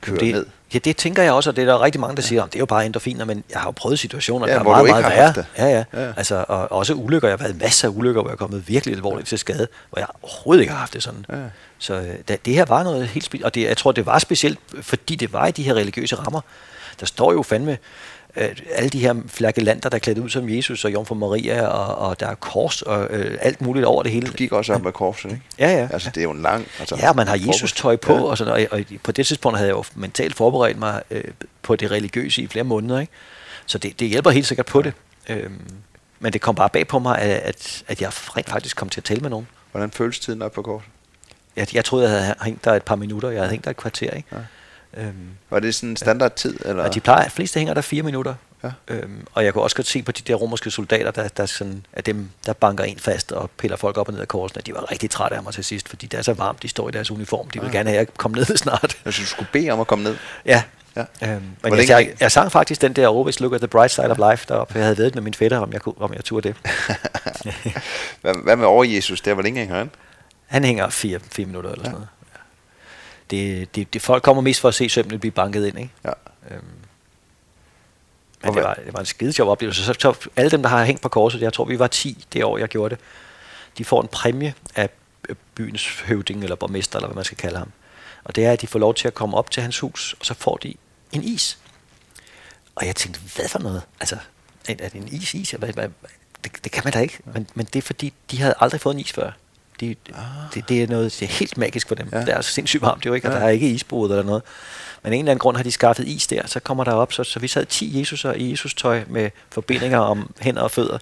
kører 0.00 0.18
det, 0.18 0.34
ned. 0.34 0.46
Ja, 0.74 0.78
det 0.78 0.96
tænker 0.96 1.22
jeg 1.22 1.32
også, 1.32 1.50
og 1.50 1.56
det 1.56 1.62
er 1.62 1.66
der 1.66 1.82
rigtig 1.82 2.00
mange, 2.00 2.16
der 2.16 2.22
ja. 2.22 2.28
siger, 2.28 2.46
det 2.46 2.54
er 2.54 2.58
jo 2.58 2.66
bare 2.66 2.86
endorfiner, 2.86 3.24
men 3.24 3.44
jeg 3.50 3.60
har 3.60 3.66
jo 3.66 3.70
prøvet 3.70 3.98
situationer, 3.98 4.46
ja, 4.46 4.52
der 4.52 4.60
er 4.60 4.64
meget, 4.64 4.86
meget 4.86 5.04
værre. 5.04 5.44
Ja, 5.58 5.66
ja, 5.66 5.84
ja. 5.92 6.12
Altså, 6.16 6.44
og 6.48 6.72
også 6.72 6.94
ulykker. 6.94 7.28
Jeg 7.28 7.38
har 7.38 7.44
været 7.44 7.60
masser 7.60 7.88
af 7.88 7.92
ulykker, 7.92 8.20
hvor 8.20 8.30
jeg 8.30 8.34
er 8.34 8.38
kommet 8.38 8.68
virkelig 8.68 8.94
alvorligt 8.94 9.28
til 9.28 9.38
skade, 9.38 9.68
hvor 9.90 9.98
jeg 9.98 10.08
overhovedet 10.22 10.60
ikke 10.60 10.72
har 10.72 10.78
haft 10.78 10.92
det 10.92 11.02
sådan. 11.02 11.26
Ja. 11.28 11.36
Så 11.78 11.94
øh, 11.94 12.14
da, 12.28 12.36
det 12.44 12.54
her 12.54 12.64
var 12.64 12.82
noget 12.82 13.06
helt 13.06 13.24
specielt, 13.24 13.44
og 13.44 13.54
det, 13.54 13.62
jeg 13.62 13.76
tror, 13.76 13.92
det 13.92 14.06
var 14.06 14.18
specielt, 14.18 14.58
fordi 14.82 15.16
det 15.16 15.32
var 15.32 15.46
i 15.46 15.50
de 15.50 15.62
her 15.62 15.74
religiøse 15.74 16.16
rammer. 16.16 16.40
Der 17.00 17.06
står 17.06 17.32
jo 17.32 17.42
fandme, 17.42 17.78
øh, 18.36 18.56
alle 18.74 18.90
de 18.90 18.98
her 18.98 19.14
flagellanter, 19.26 19.88
der 19.88 19.96
er 19.96 20.00
klædt 20.00 20.18
ud 20.18 20.28
som 20.28 20.48
Jesus 20.48 20.84
og 20.84 20.92
Jomfru 20.92 21.14
Maria, 21.14 21.66
og, 21.66 22.08
og 22.08 22.20
der 22.20 22.26
er 22.26 22.34
kors 22.34 22.82
og 22.82 23.06
øh, 23.10 23.38
alt 23.40 23.60
muligt 23.60 23.86
over 23.86 24.02
det 24.02 24.12
hele. 24.12 24.26
Du 24.26 24.32
gik 24.32 24.52
også 24.52 24.72
op 24.72 24.82
med 24.82 24.92
korset, 24.92 25.30
ikke? 25.30 25.42
Ja, 25.58 25.70
ja. 25.70 25.88
Altså, 25.92 26.10
det 26.10 26.20
er 26.20 26.22
jo 26.22 26.30
en 26.30 26.42
lang... 26.42 26.66
Altså, 26.78 26.96
ja, 26.96 27.12
man 27.12 27.28
har 27.28 27.38
Jesus 27.46 27.72
tøj 27.72 27.96
på, 27.96 28.12
ja. 28.12 28.22
og, 28.22 28.38
sådan, 28.38 28.52
og, 28.52 28.78
og 28.78 28.84
på 29.02 29.12
det 29.12 29.26
tidspunkt 29.26 29.58
havde 29.58 29.68
jeg 29.68 29.76
jo 29.76 29.84
mentalt 29.94 30.34
forberedt 30.34 30.78
mig 30.78 31.02
øh, 31.10 31.24
på 31.62 31.76
det 31.76 31.90
religiøse 31.90 32.42
i 32.42 32.46
flere 32.46 32.64
måneder, 32.64 33.00
ikke? 33.00 33.12
Så 33.66 33.78
det, 33.78 34.00
det 34.00 34.08
hjælper 34.08 34.30
helt 34.30 34.46
sikkert 34.46 34.66
på 34.66 34.82
det. 34.82 34.92
Øhm, 35.28 35.60
men 36.20 36.32
det 36.32 36.40
kom 36.40 36.54
bare 36.54 36.68
bag 36.68 36.88
på 36.88 36.98
mig, 36.98 37.18
at, 37.18 37.84
at 37.88 38.00
jeg 38.00 38.10
rent 38.12 38.50
faktisk 38.50 38.76
kom 38.76 38.88
til 38.88 39.00
at 39.00 39.04
tale 39.04 39.20
med 39.20 39.30
nogen. 39.30 39.48
Hvordan 39.70 39.90
føles 39.90 40.18
tiden 40.18 40.42
op 40.42 40.52
på 40.52 40.62
korset? 40.62 40.88
Jeg, 41.56 41.74
jeg 41.74 41.84
troede, 41.84 42.10
jeg 42.10 42.22
havde 42.22 42.34
hængt 42.42 42.64
der 42.64 42.72
et 42.72 42.82
par 42.82 42.96
minutter. 42.96 43.30
Jeg 43.30 43.40
havde 43.40 43.50
hængt 43.50 43.64
der 43.64 43.70
et 43.70 43.76
kvarter, 43.76 44.10
ikke? 44.10 44.28
Ja. 44.32 44.38
Øhm, 44.96 45.28
var 45.50 45.60
det 45.60 45.74
sådan 45.74 45.88
en 45.88 45.96
standard 45.96 46.36
tid? 46.36 46.58
Eller? 46.64 46.84
Og 46.84 46.94
de 46.94 47.00
plejer, 47.00 47.24
de 47.24 47.30
fleste 47.30 47.58
hænger 47.58 47.74
der 47.74 47.80
fire 47.80 48.02
minutter. 48.02 48.34
Ja. 48.64 48.70
Øhm, 48.88 49.26
og 49.32 49.44
jeg 49.44 49.52
kunne 49.52 49.62
også 49.62 49.76
godt 49.76 49.86
se 49.86 50.02
på 50.02 50.12
de 50.12 50.22
der 50.22 50.34
romerske 50.34 50.70
soldater, 50.70 51.10
der, 51.10 51.28
der 51.28 51.46
sådan, 51.46 51.86
af 51.92 52.04
dem, 52.04 52.28
der 52.46 52.52
banker 52.52 52.84
en 52.84 52.98
fast 52.98 53.32
og 53.32 53.50
piller 53.50 53.76
folk 53.76 53.96
op 53.96 54.08
og 54.08 54.12
ned 54.12 54.20
af 54.20 54.28
korsen, 54.28 54.58
at 54.58 54.66
de 54.66 54.74
var 54.74 54.90
rigtig 54.90 55.10
trætte 55.10 55.36
af 55.36 55.42
mig 55.42 55.52
til 55.52 55.64
sidst, 55.64 55.88
fordi 55.88 56.06
det 56.06 56.18
er 56.18 56.22
så 56.22 56.32
varmt, 56.32 56.62
de 56.62 56.68
står 56.68 56.88
i 56.88 56.92
deres 56.92 57.10
uniform. 57.10 57.50
De 57.50 57.58
ja. 57.58 57.64
vil 57.64 57.72
gerne 57.72 57.90
have, 57.90 58.00
at 58.00 58.06
jeg 58.06 58.14
komme 58.14 58.36
ned 58.36 58.56
snart. 58.56 58.96
Jeg 59.04 59.12
synes, 59.12 59.28
du 59.28 59.34
skulle 59.34 59.48
bede 59.52 59.70
om 59.70 59.80
at 59.80 59.86
komme 59.86 60.04
ned? 60.04 60.16
Ja. 60.46 60.62
ja. 60.96 61.04
Øhm, 61.22 61.42
men 61.62 61.76
jeg, 61.76 61.88
jeg, 61.88 62.14
jeg, 62.20 62.32
sang 62.32 62.52
faktisk 62.52 62.80
den 62.80 62.92
der 62.92 63.08
Always 63.08 63.40
Look 63.40 63.54
at 63.54 63.60
the 63.60 63.68
Bright 63.68 63.90
Side 63.90 64.10
of 64.10 64.30
Life 64.30 64.46
deroppe. 64.48 64.74
Jeg 64.74 64.84
havde 64.84 64.98
været 64.98 65.14
med 65.14 65.22
min 65.22 65.34
fætter, 65.34 65.58
om 65.58 65.72
jeg, 65.72 65.80
om 66.00 66.14
jeg 66.14 66.24
turde 66.24 66.48
det. 66.48 66.56
hvad, 68.22 68.42
hvad 68.44 68.56
med 68.56 68.66
over 68.66 68.84
Jesus? 68.84 69.20
Der, 69.20 69.34
hvor 69.34 69.42
længe 69.42 69.60
hænger 69.60 69.76
han? 69.76 69.90
Han 70.46 70.64
hænger 70.64 70.88
fire, 70.88 71.20
fire 71.32 71.46
minutter 71.46 71.70
eller 71.70 71.82
ja. 71.82 71.90
sådan 71.90 71.92
noget. 71.92 72.08
Det, 73.30 73.74
det, 73.74 73.94
det, 73.94 74.02
folk 74.02 74.22
kommer 74.22 74.42
mest 74.42 74.60
for 74.60 74.68
at 74.68 74.74
se 74.74 74.88
sømmene 74.88 75.18
blive 75.18 75.32
banket 75.32 75.66
ind, 75.66 75.78
ikke? 75.78 75.90
Ja. 76.04 76.12
Øhm, 76.50 76.64
men 78.42 78.54
det 78.54 78.64
var, 78.64 78.74
det 78.74 78.92
var 78.92 79.00
en 79.00 79.06
skide 79.06 79.32
sjov 79.32 79.50
oplevelse. 79.50 79.84
Så, 79.84 79.94
så 79.98 80.28
alle 80.36 80.50
dem, 80.50 80.62
der 80.62 80.68
har 80.68 80.84
hængt 80.84 81.02
på 81.02 81.08
korset, 81.08 81.40
jeg 81.40 81.52
tror, 81.52 81.64
vi 81.64 81.78
var 81.78 81.86
10 81.86 82.24
det 82.32 82.44
år, 82.44 82.58
jeg 82.58 82.68
gjorde 82.68 82.94
det, 82.94 83.04
de 83.78 83.84
får 83.84 84.02
en 84.02 84.08
præmie 84.08 84.54
af 84.74 84.90
byens 85.54 86.00
høvding, 86.00 86.42
eller 86.42 86.56
borgmester, 86.56 86.98
eller 86.98 87.08
hvad 87.08 87.14
man 87.14 87.24
skal 87.24 87.38
kalde 87.38 87.58
ham. 87.58 87.72
Og 88.24 88.36
det 88.36 88.44
er, 88.44 88.52
at 88.52 88.60
de 88.60 88.66
får 88.66 88.78
lov 88.78 88.94
til 88.94 89.08
at 89.08 89.14
komme 89.14 89.36
op 89.36 89.50
til 89.50 89.62
hans 89.62 89.78
hus, 89.78 90.14
og 90.20 90.26
så 90.26 90.34
får 90.34 90.56
de 90.56 90.74
en 91.12 91.22
is. 91.22 91.58
Og 92.74 92.86
jeg 92.86 92.96
tænkte, 92.96 93.20
hvad 93.36 93.48
for 93.48 93.58
noget? 93.58 93.82
Altså, 94.00 94.16
er 94.68 94.74
det 94.74 94.94
en 94.94 95.08
is, 95.08 95.34
is? 95.34 95.50
Hvad, 95.50 95.72
hvad, 95.72 95.88
det, 96.44 96.64
det 96.64 96.72
kan 96.72 96.82
man 96.84 96.92
da 96.92 97.00
ikke. 97.00 97.18
Men, 97.24 97.48
men 97.54 97.66
det 97.66 97.76
er 97.76 97.82
fordi, 97.82 98.12
de 98.30 98.38
havde 98.38 98.54
aldrig 98.60 98.80
fået 98.80 98.94
en 98.94 99.00
is 99.00 99.12
før. 99.12 99.30
De, 99.80 99.94
ah. 100.14 100.22
det, 100.54 100.68
det, 100.68 100.82
er 100.82 100.86
noget 100.86 101.16
det 101.20 101.22
er 101.22 101.32
helt 101.32 101.58
magisk 101.58 101.88
for 101.88 101.94
dem. 101.94 102.08
Ja. 102.12 102.20
Det 102.20 102.28
er 102.28 102.40
så 102.40 102.52
sindssygt 102.52 102.82
varmt, 102.82 103.06
jo 103.06 103.14
ikke, 103.14 103.28
og 103.28 103.32
ja. 103.32 103.38
der 103.38 103.46
er 103.46 103.50
ikke 103.50 103.70
isbrud 103.70 104.10
eller 104.10 104.22
noget. 104.22 104.42
Men 105.02 105.12
af 105.12 105.16
en 105.16 105.20
eller 105.20 105.30
anden 105.30 105.40
grund 105.40 105.56
har 105.56 105.64
de 105.64 105.72
skaffet 105.72 106.08
is 106.08 106.26
der, 106.26 106.46
så 106.46 106.60
kommer 106.60 106.84
der 106.84 106.92
op, 106.92 107.12
så, 107.12 107.24
så 107.24 107.38
vi 107.38 107.48
sad 107.48 107.66
10 107.66 107.98
Jesuser 107.98 108.32
i 108.32 108.50
Jesus-tøj 108.50 109.02
med 109.08 109.30
forbindinger 109.50 109.98
om 109.98 110.34
hænder 110.40 110.62
og 110.62 110.70
fødder. 110.70 110.98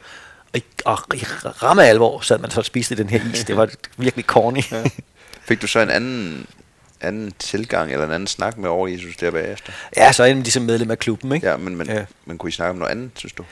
Og 0.53 0.59
i, 0.59 0.65
og 0.85 0.99
i 1.15 1.25
ramme 1.63 1.85
alvor 1.85 2.21
sad 2.21 2.39
man 2.39 2.51
så 2.51 2.61
og 2.61 2.65
spiste 2.65 2.95
den 2.95 3.09
her 3.09 3.21
is. 3.33 3.45
Det 3.45 3.57
var 3.57 3.69
virkelig 3.97 4.25
corny. 4.25 4.63
Ja. 4.71 4.85
Fik 5.49 5.63
du 5.63 5.67
så 5.67 5.81
en 5.81 5.91
anden 5.91 6.47
anden 7.01 7.33
tilgang 7.39 7.93
eller 7.93 8.07
en 8.07 8.13
anden 8.13 8.27
snak 8.27 8.59
med 8.59 8.69
over 8.69 8.89
Jesus 8.89 9.17
der 9.17 9.31
bagefter? 9.31 9.73
Ja, 9.97 10.13
så 10.13 10.23
er 10.23 10.29
han 10.29 10.43
ligesom 10.43 10.63
medlem 10.63 10.91
af 10.91 10.99
klubben, 10.99 11.33
ikke? 11.33 11.49
Ja, 11.49 11.57
men, 11.57 11.77
men, 11.77 11.87
ja. 11.87 12.05
men 12.25 12.39
kunne 12.39 12.49
I 12.49 12.53
snakke 12.53 12.71
om 12.71 12.77
noget 12.77 12.91
andet, 12.91 13.11
synes 13.17 13.33
du? 13.33 13.45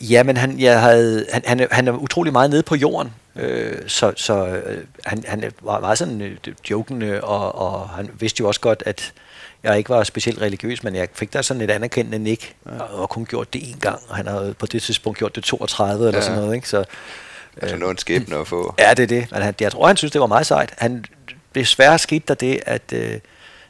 Ja, 0.00 0.22
men 0.22 0.36
han, 0.36 0.60
jeg 0.60 0.80
havde, 0.80 1.26
han, 1.32 1.42
han, 1.46 1.68
han 1.70 1.88
er 1.88 1.92
utrolig 1.92 2.32
meget 2.32 2.50
nede 2.50 2.62
på 2.62 2.74
jorden, 2.74 3.12
øh, 3.36 3.78
så, 3.86 4.12
så 4.16 4.46
øh, 4.46 4.84
han, 5.04 5.24
han 5.26 5.52
var 5.62 5.80
meget 5.80 5.98
sådan 5.98 6.20
øh, 6.20 6.36
jokende, 6.70 7.24
og, 7.24 7.54
og 7.54 7.88
han 7.88 8.10
vidste 8.18 8.40
jo 8.40 8.48
også 8.48 8.60
godt, 8.60 8.82
at 8.86 9.12
jeg 9.62 9.78
ikke 9.78 9.90
var 9.90 10.04
specielt 10.04 10.40
religiøs, 10.40 10.84
men 10.84 10.94
jeg 10.94 11.08
fik 11.14 11.32
der 11.32 11.42
sådan 11.42 11.60
et 11.60 11.70
anerkendende 11.70 12.18
nik, 12.18 12.56
ja. 12.66 12.82
og 12.82 13.08
kun 13.08 13.26
gjort 13.26 13.52
det 13.52 13.62
én 13.62 13.78
gang, 13.78 14.00
og 14.08 14.16
han 14.16 14.26
havde 14.26 14.54
på 14.58 14.66
det 14.66 14.82
tidspunkt 14.82 15.18
gjort 15.18 15.36
det 15.36 15.44
32 15.44 16.02
ja. 16.02 16.08
eller 16.08 16.20
sådan 16.20 16.38
noget, 16.38 16.54
ikke? 16.54 16.68
Så, 16.68 16.84
altså 17.56 17.76
noget 17.76 17.90
en 17.90 17.98
skæbne 17.98 18.36
at 18.36 18.48
få. 18.48 18.74
Ja, 18.78 18.90
det 18.90 19.02
er 19.02 19.06
det. 19.06 19.26
Men 19.30 19.42
han, 19.42 19.54
jeg 19.60 19.72
tror, 19.72 19.86
han 19.86 19.96
synes, 19.96 20.12
det 20.12 20.20
var 20.20 20.26
meget 20.26 20.46
sejt. 20.46 20.74
Han, 20.78 21.04
desværre 21.54 21.98
skete 21.98 22.24
der 22.28 22.34
det, 22.34 22.60
at 22.66 22.92
øh, 22.92 23.20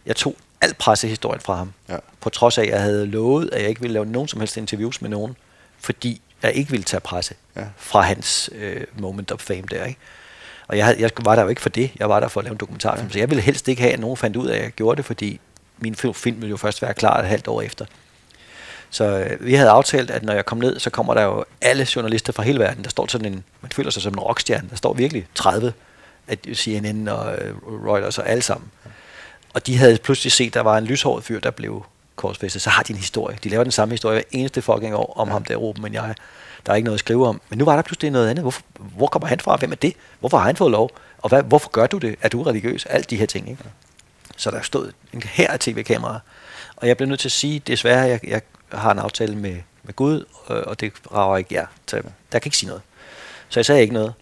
jeg 0.07 0.17
tog 0.17 0.37
alt 0.61 0.79
pressehistorien 0.79 1.41
fra 1.41 1.55
ham. 1.55 1.73
Ja. 1.89 1.97
På 2.21 2.31
trods 2.31 2.59
af, 2.59 2.63
at 2.63 2.69
jeg 2.69 2.81
havde 2.81 3.07
lovet, 3.07 3.51
at 3.53 3.61
jeg 3.61 3.69
ikke 3.69 3.81
ville 3.81 3.95
lave 3.95 4.07
nogen 4.07 4.29
som 4.29 4.41
helst 4.41 4.57
interviews 4.57 5.03
med 5.03 5.11
nogen, 5.11 5.37
fordi 5.81 6.21
jeg 6.43 6.53
ikke 6.53 6.71
ville 6.71 6.85
tage 6.85 7.01
presse 7.01 7.35
ja. 7.57 7.65
fra 7.77 8.01
hans 8.01 8.51
øh, 8.55 8.85
moment 8.99 9.33
of 9.33 9.41
fame 9.41 9.63
der. 9.71 9.85
Ikke? 9.85 10.01
Og 10.69 10.77
jeg, 10.77 10.85
havde, 10.85 11.01
jeg 11.01 11.11
var 11.25 11.35
der 11.35 11.43
jo 11.43 11.49
ikke 11.49 11.61
for 11.61 11.69
det. 11.69 11.91
Jeg 11.99 12.09
var 12.09 12.21
der 12.21 12.29
for 12.29 12.41
at 12.41 12.45
lave 12.45 12.53
en 12.53 12.59
dokumentarfilm. 12.59 13.07
Ja. 13.07 13.13
Så 13.13 13.19
jeg 13.19 13.31
ville 13.31 13.43
helst 13.43 13.69
ikke 13.69 13.83
have, 13.83 13.93
at 13.93 14.01
nogen 14.01 14.17
fandt 14.17 14.37
ud 14.37 14.47
af, 14.47 14.57
at 14.57 14.63
jeg 14.63 14.71
gjorde 14.71 14.97
det, 14.97 15.05
fordi 15.05 15.41
min 15.79 15.95
film 15.95 16.37
ville 16.37 16.51
jo 16.51 16.57
først 16.57 16.83
være 16.83 16.95
klar 16.95 17.21
et 17.21 17.27
halvt 17.27 17.49
år 17.49 17.63
efter. 17.63 17.87
Så 18.91 19.05
øh, 19.05 19.47
vi 19.47 19.55
havde 19.55 19.71
aftalt, 19.71 20.11
at 20.11 20.23
når 20.23 20.33
jeg 20.33 20.47
kom 20.47 20.59
ned, 20.59 20.79
så 20.79 20.91
kommer 20.91 21.15
der 21.15 21.23
jo 21.23 21.45
alle 21.61 21.87
journalister 21.97 22.33
fra 22.33 22.43
hele 22.43 22.59
verden. 22.59 22.85
Der 22.85 22.91
står 22.91 23.07
sådan 23.07 23.33
en, 23.33 23.45
man 23.61 23.73
føler 23.73 23.91
sig 23.91 24.03
som 24.03 24.13
en 24.13 24.21
rockstjerne. 24.21 24.69
Der 24.71 24.77
står 24.77 24.93
virkelig 24.93 25.27
30 25.35 25.73
at 26.29 26.39
CNN 26.55 27.09
og 27.09 27.35
øh, 27.35 27.55
Reuters 27.87 28.19
og 28.19 28.29
alle 28.29 28.43
sammen. 28.43 28.71
Og 29.55 29.67
de 29.67 29.77
havde 29.77 29.99
pludselig 29.99 30.33
set, 30.33 30.47
at 30.47 30.55
der 30.55 30.61
var 30.61 30.79
en 30.79 30.85
lyshåret 30.85 31.25
fyr, 31.25 31.41
der 31.41 31.51
blev 31.51 31.85
korsfæstet. 32.17 32.63
Så 32.63 32.71
har 32.71 32.83
de 32.83 32.93
en 32.93 32.99
historie. 32.99 33.39
De 33.45 33.49
laver 33.49 33.65
den 33.65 33.73
samme 33.73 33.93
historie 33.93 34.15
hver 34.15 34.39
eneste 34.41 34.63
fucking 34.63 34.95
år 34.95 35.13
om 35.17 35.29
ja. 35.29 35.33
ham 35.33 35.45
der, 35.45 35.57
Ruben, 35.57 35.83
men 35.83 35.95
jeg. 35.95 36.15
Der 36.67 36.73
er 36.73 36.77
ikke 36.77 36.85
noget 36.85 36.97
at 36.97 37.01
skrive 37.01 37.27
om. 37.27 37.41
Men 37.49 37.59
nu 37.59 37.65
var 37.65 37.75
der 37.75 37.83
pludselig 37.83 38.11
noget 38.11 38.29
andet. 38.29 38.43
Hvorfor, 38.43 38.63
hvor 38.97 39.07
kommer 39.07 39.27
han 39.27 39.41
fra? 39.41 39.57
Hvem 39.57 39.73
er 39.73 39.77
det? 39.77 39.95
Hvorfor 40.21 40.39
har 40.39 40.45
han 40.45 40.57
fået 40.57 40.71
lov? 40.71 40.91
Og 41.19 41.29
hvad, 41.29 41.43
hvorfor 41.43 41.71
gør 41.71 41.87
du 41.87 41.99
det? 41.99 42.17
Er 42.23 42.29
du 42.29 42.43
religiøs? 42.43 42.87
Alt 42.87 43.11
de 43.11 43.17
her 43.17 43.27
ting. 43.27 43.51
Ikke? 43.51 43.63
Så 44.37 44.51
der 44.51 44.63
stod 44.63 44.93
en 45.13 45.23
her 45.23 45.51
af 45.51 45.61
tv-kameraer. 45.61 46.21
Og 46.77 46.89
jeg 46.89 46.97
blev 46.97 47.09
nødt 47.09 47.21
til 47.21 47.29
at 47.29 47.33
sige, 47.33 47.59
desværre, 47.59 48.01
jeg, 48.01 48.21
jeg 48.27 48.41
har 48.73 48.93
en 48.93 48.99
aftale 48.99 49.37
med, 49.37 49.57
med 49.83 49.97
Gud, 49.97 50.25
og 50.47 50.81
det 50.81 50.93
rager 51.13 51.37
ikke 51.37 51.55
jer. 51.55 51.67
Så 51.87 51.97
der 52.33 52.39
kan 52.39 52.47
ikke 52.49 52.57
sige 52.57 52.69
noget. 52.69 52.83
Så 53.49 53.61
jeg 53.61 53.67
sagde 53.67 53.81
ikke 53.83 53.95
noget. 53.95 54.15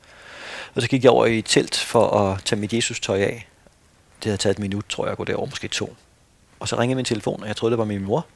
Og 0.74 0.82
så 0.82 0.88
gik 0.88 1.04
jeg 1.04 1.12
over 1.12 1.26
i 1.26 1.38
et 1.38 1.44
telt 1.44 1.76
for 1.76 2.10
at 2.10 2.44
tage 2.44 2.60
mit 2.60 2.72
Jesus-tøj 2.72 3.20
af. 3.20 3.48
Det 4.18 4.24
havde 4.24 4.36
taget 4.36 4.54
et 4.54 4.58
minut, 4.58 4.84
tror 4.88 5.04
jeg, 5.04 5.12
at 5.12 5.18
gå 5.18 5.24
derover, 5.24 5.46
måske 5.46 5.68
to. 5.68 5.96
Og 6.60 6.68
så 6.68 6.78
ringede 6.78 6.96
min 6.96 7.04
telefon, 7.04 7.42
og 7.42 7.48
jeg 7.48 7.56
troede, 7.56 7.70
det 7.70 7.78
var 7.78 7.84
min 7.84 8.04
mor. 8.04 8.26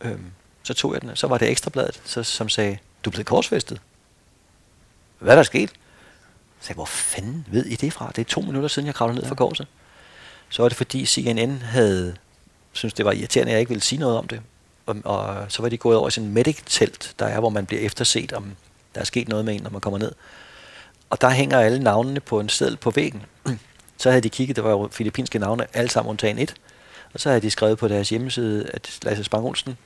Øhm, 0.00 0.30
så 0.62 0.74
tog 0.74 0.94
jeg 0.94 1.02
den, 1.02 1.16
så 1.16 1.26
var 1.26 1.38
det 1.38 1.50
ekstrabladet, 1.50 2.00
så, 2.04 2.22
som 2.22 2.48
sagde, 2.48 2.78
du 3.04 3.10
er 3.10 3.12
blevet 3.12 3.26
korsfæstet. 3.26 3.80
Hvad 5.18 5.32
er 5.32 5.36
der 5.36 5.42
sket? 5.42 5.70
Så 5.70 6.66
sagde, 6.66 6.76
hvor 6.76 6.84
fanden 6.84 7.46
ved 7.50 7.66
I 7.66 7.76
det 7.76 7.92
fra? 7.92 8.12
Det 8.16 8.18
er 8.18 8.24
to 8.24 8.40
minutter 8.40 8.68
siden, 8.68 8.86
jeg 8.86 8.94
kravlede 8.94 9.20
ned 9.20 9.28
fra 9.28 9.34
korset. 9.34 9.66
Så 10.48 10.62
var 10.62 10.68
det 10.68 10.76
fordi 10.76 11.06
CNN 11.06 11.62
havde 11.62 12.16
synes 12.76 12.94
det 12.94 13.04
var 13.04 13.12
irriterende, 13.12 13.50
at 13.50 13.54
jeg 13.54 13.60
ikke 13.60 13.70
ville 13.70 13.82
sige 13.82 13.98
noget 13.98 14.18
om 14.18 14.28
det. 14.28 14.40
Og, 14.86 14.96
og 15.04 15.46
så 15.48 15.62
var 15.62 15.68
de 15.68 15.76
gået 15.76 15.96
over 15.96 16.08
i 16.08 16.10
sådan 16.10 16.28
en 16.28 16.34
medic-telt, 16.34 17.14
der 17.18 17.26
er, 17.26 17.40
hvor 17.40 17.48
man 17.48 17.66
bliver 17.66 17.82
efterset, 17.82 18.32
om 18.32 18.56
der 18.94 19.00
er 19.00 19.04
sket 19.04 19.28
noget 19.28 19.44
med 19.44 19.54
en, 19.54 19.62
når 19.62 19.70
man 19.70 19.80
kommer 19.80 19.98
ned. 19.98 20.12
Og 21.14 21.20
der 21.20 21.30
hænger 21.30 21.58
alle 21.58 21.78
navnene 21.78 22.20
på 22.20 22.40
en 22.40 22.48
seddel 22.48 22.76
på 22.76 22.90
væggen. 22.90 23.22
så 24.02 24.10
havde 24.10 24.22
de 24.22 24.28
kigget, 24.28 24.56
der 24.56 24.62
var 24.62 24.70
jo 24.70 24.88
filippinske 24.92 25.38
navne, 25.38 25.66
alle 25.72 25.90
sammen 25.90 26.10
undtagen 26.10 26.38
et. 26.38 26.54
Og 27.12 27.20
så 27.20 27.28
havde 27.28 27.40
de 27.40 27.50
skrevet 27.50 27.78
på 27.78 27.88
deres 27.88 28.08
hjemmeside, 28.08 28.70
at 28.74 28.98
Lasse 29.02 29.24
Spang 29.24 29.46
Olsen 29.46 29.76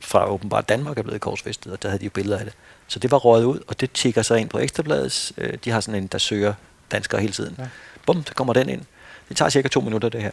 fra 0.00 0.30
åbenbart 0.30 0.68
Danmark 0.68 0.98
er 0.98 1.02
blevet 1.02 1.20
korsfæstet, 1.20 1.72
og 1.72 1.82
der 1.82 1.88
havde 1.88 2.00
de 2.00 2.04
jo 2.04 2.10
billeder 2.10 2.38
af 2.38 2.44
det. 2.44 2.54
Så 2.88 2.98
det 2.98 3.10
var 3.10 3.18
røget 3.18 3.44
ud, 3.44 3.60
og 3.68 3.80
det 3.80 3.92
tigger 3.92 4.22
sig 4.22 4.40
ind 4.40 4.48
på 4.48 4.58
Ekstrabladets. 4.58 5.32
Øh, 5.38 5.58
de 5.64 5.70
har 5.70 5.80
sådan 5.80 6.02
en, 6.02 6.06
der 6.06 6.18
søger 6.18 6.54
danskere 6.92 7.20
hele 7.20 7.32
tiden. 7.32 7.54
Ja. 7.58 7.68
Bum, 8.06 8.26
så 8.26 8.34
kommer 8.34 8.52
den 8.52 8.68
ind. 8.68 8.82
Det 9.28 9.36
tager 9.36 9.48
cirka 9.48 9.68
to 9.68 9.80
minutter, 9.80 10.08
det 10.08 10.22
her. 10.22 10.30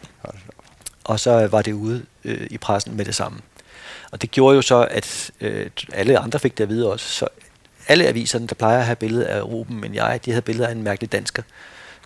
Og 1.04 1.20
så 1.20 1.46
var 1.46 1.62
det 1.62 1.72
ude 1.72 2.04
øh, 2.24 2.46
i 2.50 2.58
pressen 2.58 2.96
med 2.96 3.04
det 3.04 3.14
samme. 3.14 3.38
Og 4.10 4.22
det 4.22 4.30
gjorde 4.30 4.56
jo 4.56 4.62
så, 4.62 4.86
at 4.90 5.30
øh, 5.40 5.70
alle 5.92 6.18
andre 6.18 6.38
fik 6.38 6.58
det 6.58 6.64
at 6.64 6.70
vide 6.70 6.92
også. 6.92 7.08
Så 7.08 7.28
alle 7.88 8.06
aviserne, 8.06 8.46
der 8.46 8.54
plejer 8.54 8.78
at 8.78 8.84
have 8.84 8.96
billeder 8.96 9.26
af 9.26 9.42
Ruben, 9.42 9.80
men 9.80 9.94
jeg, 9.94 10.20
de 10.24 10.30
havde 10.30 10.42
billeder 10.42 10.68
af 10.68 10.72
en 10.72 10.82
mærkelig 10.82 11.12
dansker, 11.12 11.42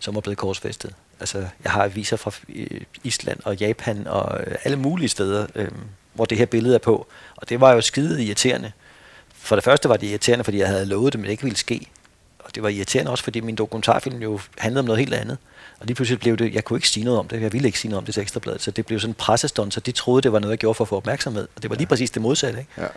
som 0.01 0.15
var 0.15 0.21
blevet 0.21 0.37
korsfæstet. 0.37 0.93
Altså, 1.19 1.37
jeg 1.63 1.71
har 1.71 1.83
aviser 1.83 2.17
fra 2.17 2.31
øh, 2.49 2.81
Island 3.03 3.39
og 3.45 3.55
Japan 3.55 4.07
og 4.07 4.39
øh, 4.47 4.55
alle 4.63 4.77
mulige 4.77 5.09
steder, 5.09 5.47
øh, 5.55 5.67
hvor 6.13 6.25
det 6.25 6.37
her 6.37 6.45
billede 6.45 6.75
er 6.75 6.79
på. 6.79 7.07
Og 7.35 7.49
det 7.49 7.61
var 7.61 7.73
jo 7.73 7.81
skide 7.81 8.23
irriterende. 8.23 8.71
For 9.33 9.55
det 9.55 9.63
første 9.63 9.89
var 9.89 9.97
det 9.97 10.07
irriterende, 10.07 10.43
fordi 10.43 10.57
jeg 10.57 10.67
havde 10.67 10.85
lovet 10.85 11.13
det, 11.13 11.19
men 11.19 11.25
det 11.25 11.31
ikke 11.31 11.43
ville 11.43 11.57
ske. 11.57 11.87
Og 12.39 12.55
det 12.55 12.63
var 12.63 12.69
irriterende 12.69 13.11
også, 13.11 13.23
fordi 13.23 13.39
min 13.39 13.55
dokumentarfilm 13.55 14.21
jo 14.21 14.39
handlede 14.57 14.79
om 14.79 14.85
noget 14.85 14.99
helt 14.99 15.13
andet. 15.13 15.37
Og 15.79 15.85
lige 15.85 15.95
pludselig 15.95 16.19
blev 16.19 16.37
det, 16.37 16.53
jeg 16.53 16.63
kunne 16.63 16.77
ikke 16.77 16.89
sige 16.89 17.03
noget 17.03 17.19
om 17.19 17.27
det, 17.27 17.41
jeg 17.41 17.53
ville 17.53 17.67
ikke 17.67 17.79
sige 17.79 17.89
noget 17.89 18.01
om 18.01 18.05
det 18.05 18.13
til 18.13 18.21
Ekstrabladet, 18.21 18.61
så 18.61 18.71
det 18.71 18.85
blev 18.85 18.99
sådan 18.99 19.11
en 19.11 19.15
pressestund, 19.15 19.71
så 19.71 19.79
de 19.79 19.91
troede, 19.91 20.21
det 20.21 20.31
var 20.31 20.39
noget, 20.39 20.51
jeg 20.51 20.59
gjorde 20.59 20.75
for 20.75 20.83
at 20.83 20.87
få 20.87 20.97
opmærksomhed. 20.97 21.47
Og 21.55 21.61
det 21.61 21.69
var 21.69 21.75
lige 21.75 21.87
præcis 21.87 22.11
det 22.11 22.21
modsatte. 22.21 22.59
Ikke? 22.59 22.71
Ja. 22.77 22.87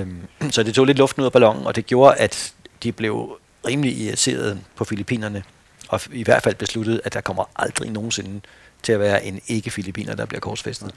Øhm, 0.00 0.28
så 0.50 0.62
det 0.62 0.74
tog 0.74 0.86
lidt 0.86 0.98
luften 0.98 1.20
ud 1.20 1.26
af 1.26 1.32
ballonen, 1.32 1.66
og 1.66 1.76
det 1.76 1.86
gjorde, 1.86 2.16
at 2.16 2.54
de 2.82 2.92
blev 2.92 3.38
rimelig 3.66 3.98
irriteret 3.98 4.60
på 4.76 4.84
Filippinerne, 4.84 5.42
og 5.88 6.00
i 6.12 6.22
hvert 6.22 6.42
fald 6.42 6.54
besluttede, 6.54 7.00
at 7.04 7.14
der 7.14 7.20
kommer 7.20 7.50
aldrig 7.56 7.90
nogensinde 7.90 8.40
til 8.82 8.92
at 8.92 9.00
være 9.00 9.24
en 9.24 9.40
ikke-filippiner, 9.46 10.14
der 10.14 10.26
bliver 10.26 10.40
korsfæstet. 10.40 10.94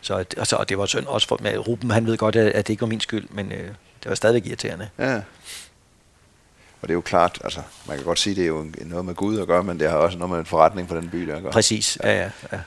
Så, 0.00 0.14
altså, 0.14 0.56
og 0.56 0.68
det 0.68 0.78
var 0.78 0.86
synd 0.86 1.06
også 1.06 1.28
for 1.28 1.38
med 1.42 1.58
Ruben, 1.68 1.90
han 1.90 2.06
ved 2.06 2.16
godt, 2.16 2.36
at 2.36 2.66
det 2.66 2.72
ikke 2.72 2.80
var 2.80 2.86
min 2.86 3.00
skyld, 3.00 3.28
men 3.30 3.52
øh, 3.52 3.68
det 4.02 4.08
var 4.08 4.14
stadigvæk 4.14 4.46
irriterende. 4.46 4.88
Ja. 4.98 5.20
Og 6.84 6.88
det 6.88 6.92
er 6.92 6.96
jo 6.96 7.00
klart, 7.00 7.38
altså 7.44 7.60
man 7.88 7.96
kan 7.96 8.06
godt 8.06 8.18
sige, 8.18 8.36
det 8.36 8.42
er 8.42 8.46
jo 8.46 8.66
noget 8.80 9.04
med 9.04 9.14
Gud 9.14 9.40
at 9.40 9.46
gøre, 9.46 9.64
men 9.64 9.80
det 9.80 9.90
har 9.90 9.96
også 9.96 10.18
noget 10.18 10.30
med 10.30 10.38
en 10.38 10.46
forretning 10.46 10.88
for 10.88 10.96
den 10.96 11.08
by 11.08 11.26
der 11.26 11.36
at 11.36 11.42
gøre. 11.42 11.52
Præcis, 11.52 11.98
ja, 12.02 12.12
ja. 12.12 12.30
ja. 12.52 12.58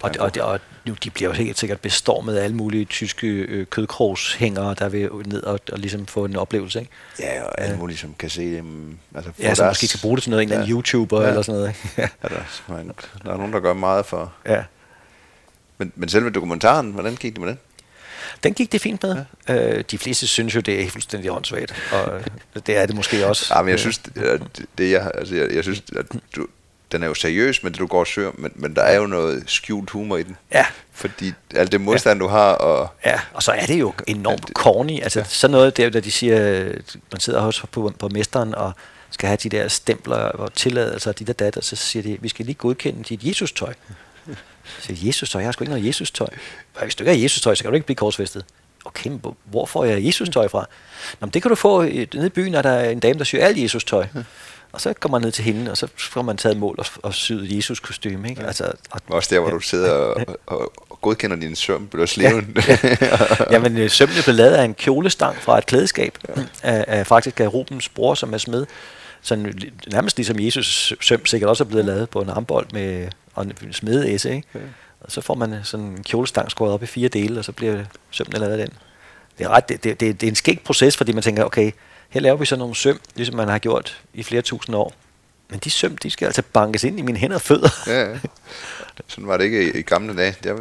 Og, 0.00 0.10
og, 0.18 0.30
og, 0.40 0.52
og 0.52 0.60
nu, 0.86 0.94
de 1.04 1.10
bliver 1.10 1.28
jo 1.28 1.34
helt 1.34 1.58
sikkert 1.58 1.80
bestormet 1.80 2.36
af 2.36 2.44
alle 2.44 2.56
mulige 2.56 2.84
tyske 2.84 3.26
øh, 3.26 3.66
kødkrogshængere, 3.66 4.74
der 4.78 4.88
vil 4.88 5.10
ned 5.26 5.42
og, 5.42 5.60
og 5.72 5.78
ligesom 5.78 6.06
få 6.06 6.24
en 6.24 6.36
oplevelse, 6.36 6.80
ikke? 6.80 6.90
Ja, 7.20 7.42
og 7.42 7.60
alle 7.60 7.76
mulige, 7.76 7.98
som 7.98 8.14
kan 8.18 8.30
se 8.30 8.56
dem. 8.56 8.98
Altså 9.14 9.30
ja, 9.38 9.54
som 9.54 9.64
deres, 9.64 9.82
måske 9.82 9.92
kan 9.92 10.00
bruge 10.02 10.16
det 10.16 10.22
til 10.22 10.30
noget, 10.30 10.42
en 10.42 10.48
ja, 10.48 10.54
eller 10.54 10.64
anden 10.64 10.76
YouTuber 10.76 11.22
ja, 11.22 11.28
eller 11.28 11.42
sådan 11.42 11.60
noget, 11.60 11.68
ikke? 11.68 11.90
ja. 12.22 12.28
der, 12.28 12.28
der 13.24 13.32
er 13.32 13.36
nogen, 13.36 13.52
der 13.52 13.60
gør 13.60 13.72
meget 13.72 14.06
for... 14.06 14.32
Ja. 14.46 14.64
Men, 15.78 15.92
men 15.96 16.08
selve 16.08 16.30
dokumentaren, 16.30 16.90
hvordan 16.90 17.16
gik 17.16 17.32
det 17.32 17.40
med 17.40 17.48
den? 17.48 17.58
Den 18.44 18.54
gik 18.54 18.72
det 18.72 18.80
fint 18.80 19.02
med. 19.02 19.24
Ja. 19.48 19.76
Øh, 19.76 19.84
de 19.90 19.98
fleste 19.98 20.26
synes 20.26 20.54
jo, 20.54 20.60
det 20.60 20.82
er 20.82 20.90
fuldstændig 20.90 21.30
åndssvagt, 21.30 21.74
og 21.92 22.20
det 22.66 22.76
er 22.76 22.86
det 22.86 22.96
måske 22.96 23.26
også. 23.26 23.54
Ja, 23.54 23.62
men 23.62 23.70
jeg 23.70 23.78
synes, 23.78 23.98
det, 23.98 24.42
det 24.78 24.90
jeg, 24.90 25.10
altså, 25.14 25.34
jeg, 25.34 25.54
jeg 25.54 25.62
synes, 25.62 25.82
at 25.96 26.06
du, 26.36 26.46
den 26.92 27.02
er 27.02 27.06
jo 27.06 27.14
seriøs 27.14 27.62
med 27.62 27.70
det, 27.70 27.80
du 27.80 27.86
går 27.86 28.00
og 28.00 28.06
søger, 28.06 28.30
men, 28.38 28.52
men 28.54 28.76
der 28.76 28.82
er 28.82 28.96
jo 28.96 29.06
noget 29.06 29.44
skjult 29.46 29.90
humor 29.90 30.16
i 30.16 30.22
den. 30.22 30.36
Ja. 30.54 30.66
Fordi 30.92 31.32
alt 31.54 31.72
det 31.72 31.80
modstand, 31.80 32.20
ja. 32.20 32.24
du 32.24 32.28
har. 32.28 32.52
Og 32.52 32.88
ja, 33.04 33.20
og 33.32 33.42
så 33.42 33.52
er 33.52 33.66
det 33.66 33.80
jo 33.80 33.94
enormt 34.06 34.48
ja, 34.48 34.52
corny. 34.52 35.02
Altså 35.02 35.18
ja. 35.18 35.24
sådan 35.24 35.52
noget 35.52 35.76
der, 35.76 35.90
der 35.90 36.00
de 36.00 36.10
siger, 36.10 36.64
man 37.12 37.20
sidder 37.20 37.40
hos 37.40 37.64
på, 37.72 37.92
på 37.98 38.08
mesteren 38.08 38.54
og 38.54 38.72
skal 39.10 39.26
have 39.26 39.36
de 39.36 39.48
der 39.48 39.68
stempler 39.68 40.16
og 40.16 40.54
tilladelser 40.54 41.12
de 41.12 41.24
der 41.24 41.32
datter, 41.32 41.60
så 41.60 41.76
siger 41.76 42.02
de, 42.02 42.18
vi 42.20 42.28
skal 42.28 42.46
lige 42.46 42.54
godkende 42.54 43.02
dit 43.02 43.24
Jesus-tøj. 43.24 43.74
Så 44.80 44.92
Jesus-tøj, 44.96 45.40
jeg 45.40 45.46
har 45.46 45.52
sgu 45.52 45.64
ikke 45.64 45.72
noget 45.72 45.86
Jesus-tøj. 45.86 46.28
Hvis 46.82 46.94
du 46.94 47.04
ikke 47.04 47.12
har 47.12 47.22
Jesus-tøj, 47.22 47.54
så 47.54 47.64
kan 47.64 47.70
du 47.70 47.74
ikke 47.74 47.86
blive 47.86 47.96
korsfæstet. 47.96 48.44
Okay, 48.84 49.10
men 49.10 49.22
hvor 49.44 49.66
får 49.66 49.84
jeg 49.84 50.06
Jesus-tøj 50.06 50.48
fra? 50.48 50.66
Nå, 51.20 51.26
men 51.26 51.30
det 51.30 51.42
kan 51.42 51.48
du 51.48 51.54
få 51.54 51.82
nede 51.82 52.26
i 52.26 52.28
byen, 52.28 52.54
er 52.54 52.62
der 52.62 52.80
en 52.80 53.00
dame, 53.00 53.18
der 53.18 53.24
syr 53.24 53.44
alt 53.44 53.58
Jesus-tøj. 53.58 54.06
Og 54.72 54.80
så 54.80 54.92
går 54.92 55.08
man 55.08 55.20
ned 55.20 55.32
til 55.32 55.44
hende, 55.44 55.70
og 55.70 55.76
så 55.76 55.88
får 55.98 56.22
man 56.22 56.36
taget 56.36 56.56
mål 56.56 56.74
og, 56.78 56.86
og 57.02 57.14
syet 57.14 57.56
Jesus 57.56 57.80
kostume. 57.80 58.28
Ikke? 58.28 58.40
Ja. 58.40 58.46
Altså, 58.46 58.72
og, 58.90 59.00
Også 59.08 59.34
der, 59.34 59.40
hvor 59.40 59.50
du 59.50 59.60
sidder 59.60 59.90
og, 59.90 60.26
og, 60.46 60.72
og 60.90 60.98
godkender 61.00 61.36
din 61.36 61.56
søm, 61.56 61.86
bliver 61.86 62.06
sleven. 62.06 62.56
Ja. 62.68 62.78
Jamen, 63.50 63.76
øh, 63.78 63.90
sømmene 63.90 64.22
blev 64.22 64.34
lavet 64.34 64.54
af 64.54 64.64
en 64.64 64.74
kjolestang 64.74 65.36
fra 65.36 65.58
et 65.58 65.66
klædeskab, 65.66 66.18
ja. 66.28 66.42
af, 66.62 66.84
af, 66.88 67.06
faktisk 67.06 67.40
af 67.40 67.54
Rubens 67.54 67.88
bror, 67.88 68.14
som 68.14 68.34
er 68.34 68.38
smed. 68.38 68.66
Sådan, 69.22 69.72
nærmest 69.92 70.16
ligesom 70.16 70.40
Jesus 70.40 70.92
søm 71.00 71.26
sikkert 71.26 71.50
også 71.50 71.64
er 71.64 71.68
blevet 71.68 71.84
lavet 71.84 72.10
på 72.10 72.20
en 72.20 72.28
armbold 72.28 72.66
med 72.72 73.08
og 73.34 73.44
en 73.44 73.72
smedeæse, 73.72 74.34
ikke? 74.34 74.48
Okay. 74.54 74.66
Og 75.00 75.12
så 75.12 75.20
får 75.20 75.34
man 75.34 75.60
sådan 75.64 75.86
en 75.86 76.02
kjolestang 76.02 76.50
skåret 76.50 76.72
op 76.72 76.82
i 76.82 76.86
fire 76.86 77.08
dele, 77.08 77.38
og 77.38 77.44
så 77.44 77.52
bliver 77.52 77.84
sømmene 78.10 78.38
lavet 78.38 78.52
af 78.52 78.58
den. 78.58 78.76
Det 79.38 79.44
er, 79.44 79.48
ret, 79.48 79.68
det, 79.68 79.84
det, 79.84 80.00
det, 80.00 80.20
det 80.20 80.26
er 80.26 80.30
en 80.30 80.36
skæg 80.36 80.60
proces, 80.64 80.96
fordi 80.96 81.12
man 81.12 81.22
tænker, 81.22 81.44
okay, 81.44 81.72
her 82.08 82.20
laver 82.20 82.36
vi 82.36 82.46
sådan 82.46 82.58
nogle 82.58 82.74
søm, 82.74 83.00
ligesom 83.14 83.36
man 83.36 83.48
har 83.48 83.58
gjort 83.58 84.02
i 84.14 84.22
flere 84.22 84.42
tusind 84.42 84.76
år. 84.76 84.94
Men 85.48 85.58
de 85.58 85.70
søm, 85.70 85.96
de 85.96 86.10
skal 86.10 86.26
altså 86.26 86.42
bankes 86.52 86.84
ind 86.84 86.98
i 86.98 87.02
mine 87.02 87.18
hænder 87.18 87.36
og 87.36 87.42
fødder. 87.42 87.68
Ja, 87.86 88.10
ja. 88.10 88.18
Sådan 89.06 89.26
var 89.26 89.36
det 89.36 89.44
ikke 89.44 89.74
i, 89.74 89.78
i 89.78 89.82
gamle 89.82 90.16
dage. 90.16 90.36
Der 90.44 90.52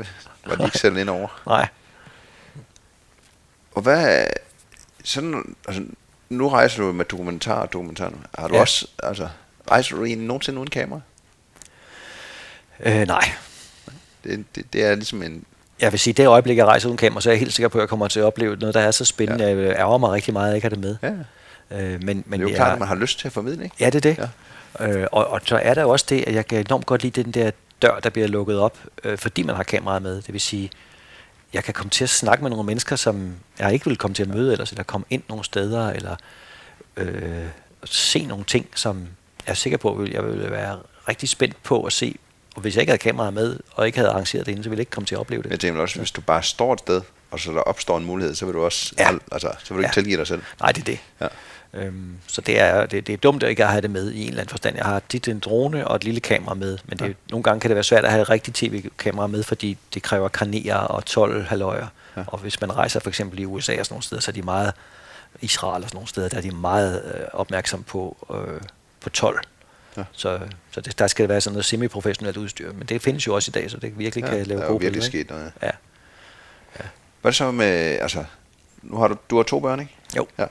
var 0.45 0.55
de 0.55 0.65
ikke 0.65 0.77
selv 0.77 0.97
ind 0.97 1.09
over. 1.09 1.41
Nej. 1.47 1.67
Og 3.71 3.81
hvad, 3.81 4.25
sådan, 5.03 5.55
altså, 5.67 5.83
nu 6.29 6.49
rejser 6.49 6.83
du 6.83 6.91
med 6.91 7.05
dokumentar 7.05 7.61
og 7.61 7.73
dokumentar. 7.73 8.13
Har 8.39 8.47
du 8.47 8.55
ja. 8.55 8.61
også, 8.61 8.87
altså, 9.03 9.29
rejser 9.71 9.95
du 9.95 10.05
egentlig 10.05 10.27
nogensinde 10.27 10.59
uden 10.59 10.69
kamera? 10.69 11.01
Øh, 12.83 13.07
nej. 13.07 13.31
Det, 14.23 14.45
det, 14.55 14.73
det 14.73 14.85
er 14.85 14.95
ligesom 14.95 15.23
en... 15.23 15.45
Jeg 15.81 15.91
vil 15.91 15.99
sige, 15.99 16.13
det 16.13 16.27
øjeblik, 16.27 16.57
jeg 16.57 16.65
rejser 16.65 16.87
uden 16.87 16.97
kamera, 16.97 17.21
så 17.21 17.29
er 17.29 17.33
jeg 17.33 17.39
helt 17.39 17.53
sikker 17.53 17.69
på, 17.69 17.77
at 17.77 17.81
jeg 17.81 17.89
kommer 17.89 18.07
til 18.07 18.19
at 18.19 18.25
opleve 18.25 18.55
noget, 18.55 18.75
der 18.75 18.81
er 18.81 18.91
så 18.91 19.05
spændende. 19.05 19.45
Ja. 19.45 19.57
Jeg 19.57 19.75
ærger 19.75 19.97
mig 19.97 20.11
rigtig 20.11 20.33
meget, 20.33 20.45
at 20.45 20.49
jeg 20.49 20.55
ikke 20.55 20.65
har 20.65 20.69
det 20.69 20.79
med. 20.79 20.95
Ja. 21.01 21.11
Øh, 21.71 22.03
men, 22.03 22.23
men 22.25 22.25
det 22.25 22.37
er 22.37 22.41
jo 22.41 22.47
jeg, 22.47 22.55
klart, 22.55 22.73
at 22.73 22.79
man 22.79 22.87
har 22.87 22.95
lyst 22.95 23.19
til 23.19 23.27
at 23.27 23.31
formidle, 23.31 23.63
ikke? 23.63 23.75
Ja, 23.79 23.85
det 23.85 24.05
er 24.05 24.13
det. 24.13 24.29
Ja. 24.79 24.87
Øh, 24.87 25.07
og, 25.11 25.27
og 25.27 25.41
så 25.45 25.57
er 25.57 25.73
der 25.73 25.81
jo 25.81 25.89
også 25.89 26.05
det, 26.09 26.23
at 26.27 26.35
jeg 26.35 26.47
kan 26.47 26.59
enormt 26.59 26.85
godt 26.85 27.03
lide 27.03 27.23
den 27.23 27.31
der 27.31 27.51
dør, 27.81 27.99
der 27.99 28.09
bliver 28.09 28.27
lukket 28.27 28.59
op, 28.59 28.77
øh, 29.03 29.17
fordi 29.17 29.43
man 29.43 29.55
har 29.55 29.63
kameraet 29.63 30.01
med. 30.01 30.15
Det 30.15 30.33
vil 30.33 30.41
sige, 30.41 30.71
jeg 31.53 31.63
kan 31.63 31.73
komme 31.73 31.89
til 31.89 32.03
at 32.03 32.09
snakke 32.09 32.43
med 32.43 32.49
nogle 32.49 32.65
mennesker, 32.65 32.95
som 32.95 33.33
jeg 33.59 33.73
ikke 33.73 33.85
vil 33.85 33.97
komme 33.97 34.15
til 34.15 34.23
at 34.23 34.29
møde 34.29 34.51
ellers, 34.51 34.71
eller 34.71 34.83
komme 34.83 35.05
ind 35.09 35.23
nogle 35.29 35.43
steder, 35.43 35.89
eller 35.89 36.15
øh, 36.97 37.45
se 37.85 38.25
nogle 38.25 38.43
ting, 38.43 38.67
som 38.75 39.07
jeg 39.45 39.51
er 39.51 39.55
sikker 39.55 39.77
på, 39.77 39.97
at 39.97 40.09
jeg 40.09 40.25
vil 40.25 40.51
være 40.51 40.79
rigtig 41.09 41.29
spændt 41.29 41.63
på 41.63 41.83
at 41.83 41.93
se. 41.93 42.15
Og 42.55 42.61
hvis 42.61 42.75
jeg 42.75 42.81
ikke 42.81 42.91
havde 42.91 43.01
kameraet 43.01 43.33
med, 43.33 43.59
og 43.73 43.85
ikke 43.85 43.97
havde 43.97 44.09
arrangeret 44.11 44.45
det 44.45 44.51
inden, 44.51 44.63
så 44.63 44.69
ville 44.69 44.77
jeg 44.77 44.81
ikke 44.81 44.91
komme 44.91 45.07
til 45.07 45.15
at 45.15 45.19
opleve 45.19 45.43
det. 45.43 45.49
Jeg 45.49 45.59
tænker 45.59 45.81
også, 45.81 45.97
hvis 45.97 46.11
du 46.11 46.21
bare 46.21 46.43
står 46.43 46.73
et 46.73 46.79
sted, 46.79 47.01
og 47.31 47.39
så 47.39 47.51
der 47.51 47.59
opstår 47.59 47.97
en 47.97 48.05
mulighed, 48.05 48.35
så 48.35 48.45
vil 48.45 48.53
du 48.53 48.63
også 48.63 48.93
ja. 48.99 49.09
altså, 49.31 49.51
så 49.63 49.73
vil 49.73 49.77
du 49.77 49.79
ikke 49.79 49.87
ja. 49.87 50.01
tilgive 50.01 50.17
dig 50.17 50.27
selv. 50.27 50.41
Nej, 50.59 50.71
det 50.71 50.81
er 50.81 50.85
det. 50.85 50.99
Ja. 51.21 51.27
Øhm, 51.73 52.15
så 52.27 52.41
det 52.41 52.59
er, 52.59 52.85
det, 52.85 53.07
det 53.07 53.13
er 53.13 53.17
dumt 53.17 53.43
at 53.43 53.49
ikke 53.49 53.65
have 53.65 53.81
det 53.81 53.91
med 53.91 54.11
i 54.11 54.21
en 54.21 54.27
eller 54.27 54.41
anden 54.41 54.49
forstand. 54.49 54.75
Jeg 54.75 54.85
har 54.85 55.01
dit 55.11 55.27
en 55.27 55.39
drone 55.39 55.87
og 55.87 55.95
et 55.95 56.03
lille 56.03 56.19
kamera 56.19 56.53
med, 56.53 56.77
men 56.85 56.99
det, 56.99 57.05
ja. 57.05 57.13
nogle 57.29 57.43
gange 57.43 57.59
kan 57.59 57.69
det 57.69 57.75
være 57.75 57.83
svært 57.83 58.05
at 58.05 58.11
have 58.11 58.21
et 58.21 58.29
rigtigt 58.29 58.57
tv-kamera 58.57 59.27
med, 59.27 59.43
fordi 59.43 59.77
det 59.93 60.03
kræver 60.03 60.27
kanerer 60.27 60.77
og 60.77 61.05
12 61.05 61.43
halvøjer. 61.43 61.87
Ja. 62.17 62.23
Og 62.27 62.39
hvis 62.39 62.61
man 62.61 62.75
rejser 62.75 62.99
for 62.99 63.09
eksempel 63.09 63.39
i 63.39 63.45
USA 63.45 63.79
og 63.79 63.85
sådan 63.85 63.93
nogle 63.93 64.03
steder, 64.03 64.21
så 64.21 64.31
er 64.31 64.33
de 64.33 64.41
meget, 64.41 64.73
Israel 65.41 65.83
og 65.83 65.89
sådan 65.89 65.97
nogle 65.97 66.07
steder, 66.07 66.29
der 66.29 66.37
er 66.37 66.41
de 66.41 66.51
meget 66.51 67.03
øh, 67.05 67.21
opmærksom 67.33 67.83
på, 67.83 68.27
øh, 68.33 68.61
på 69.01 69.09
12. 69.09 69.39
Ja. 69.97 70.03
Så, 70.11 70.39
så 70.71 70.81
det, 70.81 70.99
der 70.99 71.07
skal 71.07 71.29
være 71.29 71.41
sådan 71.41 71.53
noget 71.53 71.65
semi-professionelt 71.65 72.37
udstyr, 72.37 72.73
men 72.73 72.87
det 72.87 73.01
findes 73.01 73.27
jo 73.27 73.35
også 73.35 73.51
i 73.51 73.55
dag, 73.59 73.71
så 73.71 73.77
det 73.77 73.99
virkelig 73.99 74.23
ja, 74.23 74.29
kan 74.29 74.45
lave 74.45 74.61
gode 74.61 74.79
billeder. 74.79 74.79
virkelig 74.79 75.03
sket 75.03 75.29
noget. 75.29 75.51
Ja. 75.61 75.71
ja. 76.79 76.85
Hvad 77.21 77.29
er 77.29 77.31
det 77.31 77.35
så 77.35 77.51
med, 77.51 77.99
altså, 78.01 78.23
nu 78.81 78.97
har 78.97 79.07
du, 79.07 79.15
du 79.29 79.35
har 79.35 79.43
to 79.43 79.59
børn, 79.59 79.79
ikke? 79.79 79.95
Jo. 80.17 80.27
Ja. 80.39 80.45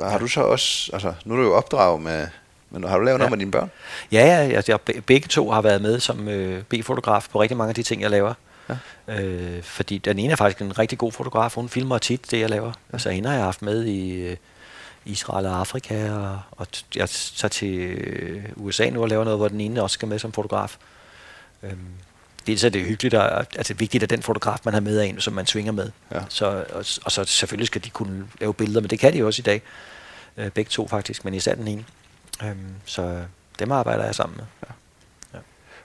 Har 0.00 0.10
ja. 0.10 0.18
du 0.18 0.26
så 0.26 0.40
også, 0.40 0.90
altså 0.92 1.14
nu 1.24 1.34
er 1.34 1.38
du 1.38 1.44
jo 1.44 1.54
opdraget 1.54 2.02
med, 2.02 2.26
men 2.70 2.84
har 2.84 2.98
du 2.98 3.04
lavet 3.04 3.14
ja. 3.14 3.18
noget 3.18 3.30
med 3.30 3.38
dine 3.38 3.50
børn? 3.50 3.70
Ja, 4.12 4.26
ja 4.26 4.54
jeg, 4.54 4.68
jeg, 4.68 5.02
begge 5.06 5.28
to 5.28 5.50
har 5.50 5.62
været 5.62 5.82
med 5.82 6.00
som 6.00 6.28
øh, 6.28 6.62
B-fotograf 6.62 7.26
på 7.30 7.40
rigtig 7.40 7.56
mange 7.56 7.68
af 7.68 7.74
de 7.74 7.82
ting, 7.82 8.02
jeg 8.02 8.10
laver. 8.10 8.34
Ja. 8.68 8.76
Øh, 9.22 9.62
fordi 9.62 9.98
den 9.98 10.18
ene 10.18 10.32
er 10.32 10.36
faktisk 10.36 10.62
en 10.62 10.78
rigtig 10.78 10.98
god 10.98 11.12
fotograf, 11.12 11.54
hun 11.54 11.68
filmer 11.68 11.98
tit 11.98 12.30
det, 12.30 12.40
jeg 12.40 12.50
laver. 12.50 12.66
Ja. 12.66 12.92
Altså 12.92 13.10
hende 13.10 13.28
har 13.28 13.36
jeg 13.36 13.44
haft 13.44 13.62
med 13.62 13.84
i 13.84 14.10
øh, 14.10 14.36
Israel 15.04 15.46
og 15.46 15.58
Afrika, 15.58 16.12
og, 16.12 16.40
og 16.50 16.66
jeg 16.96 17.08
tager 17.08 17.48
til 17.48 17.78
øh, 17.78 18.44
USA 18.56 18.90
nu 18.90 19.02
og 19.02 19.08
laver 19.08 19.24
noget, 19.24 19.38
hvor 19.38 19.48
den 19.48 19.60
ene 19.60 19.82
også 19.82 19.94
skal 19.94 20.08
med 20.08 20.18
som 20.18 20.32
fotograf. 20.32 20.76
Øhm, 21.62 21.78
dels 22.46 22.64
er 22.64 22.68
det 22.68 22.84
hyggeligt, 22.84 23.14
og 23.14 23.46
altså 23.56 23.74
vigtigt, 23.74 24.02
at 24.02 24.10
den 24.10 24.22
fotograf, 24.22 24.58
man 24.64 24.74
har 24.74 24.80
med 24.80 24.98
af 24.98 25.06
en, 25.06 25.20
som 25.20 25.34
man 25.34 25.46
svinger 25.46 25.72
med. 25.72 25.90
Ja. 26.12 26.20
Så, 26.28 26.46
og, 26.72 26.84
og 27.04 27.12
så 27.12 27.24
selvfølgelig 27.24 27.66
skal 27.66 27.84
de 27.84 27.90
kunne 27.90 28.28
lave 28.40 28.54
billeder, 28.54 28.80
men 28.80 28.90
det 28.90 28.98
kan 28.98 29.12
de 29.12 29.18
jo 29.18 29.26
også 29.26 29.40
i 29.40 29.42
dag. 29.42 29.62
Øh, 30.36 30.50
begge 30.50 30.68
to 30.68 30.88
faktisk, 30.88 31.24
men 31.24 31.34
især 31.34 31.54
den 31.54 31.68
ene. 31.68 31.84
Øhm, 32.44 32.74
så 32.84 33.24
dem 33.58 33.72
arbejder 33.72 34.04
jeg 34.04 34.14
sammen 34.14 34.36
med. 34.36 34.44
Ja. 34.68 34.74
Ja. 35.34 35.42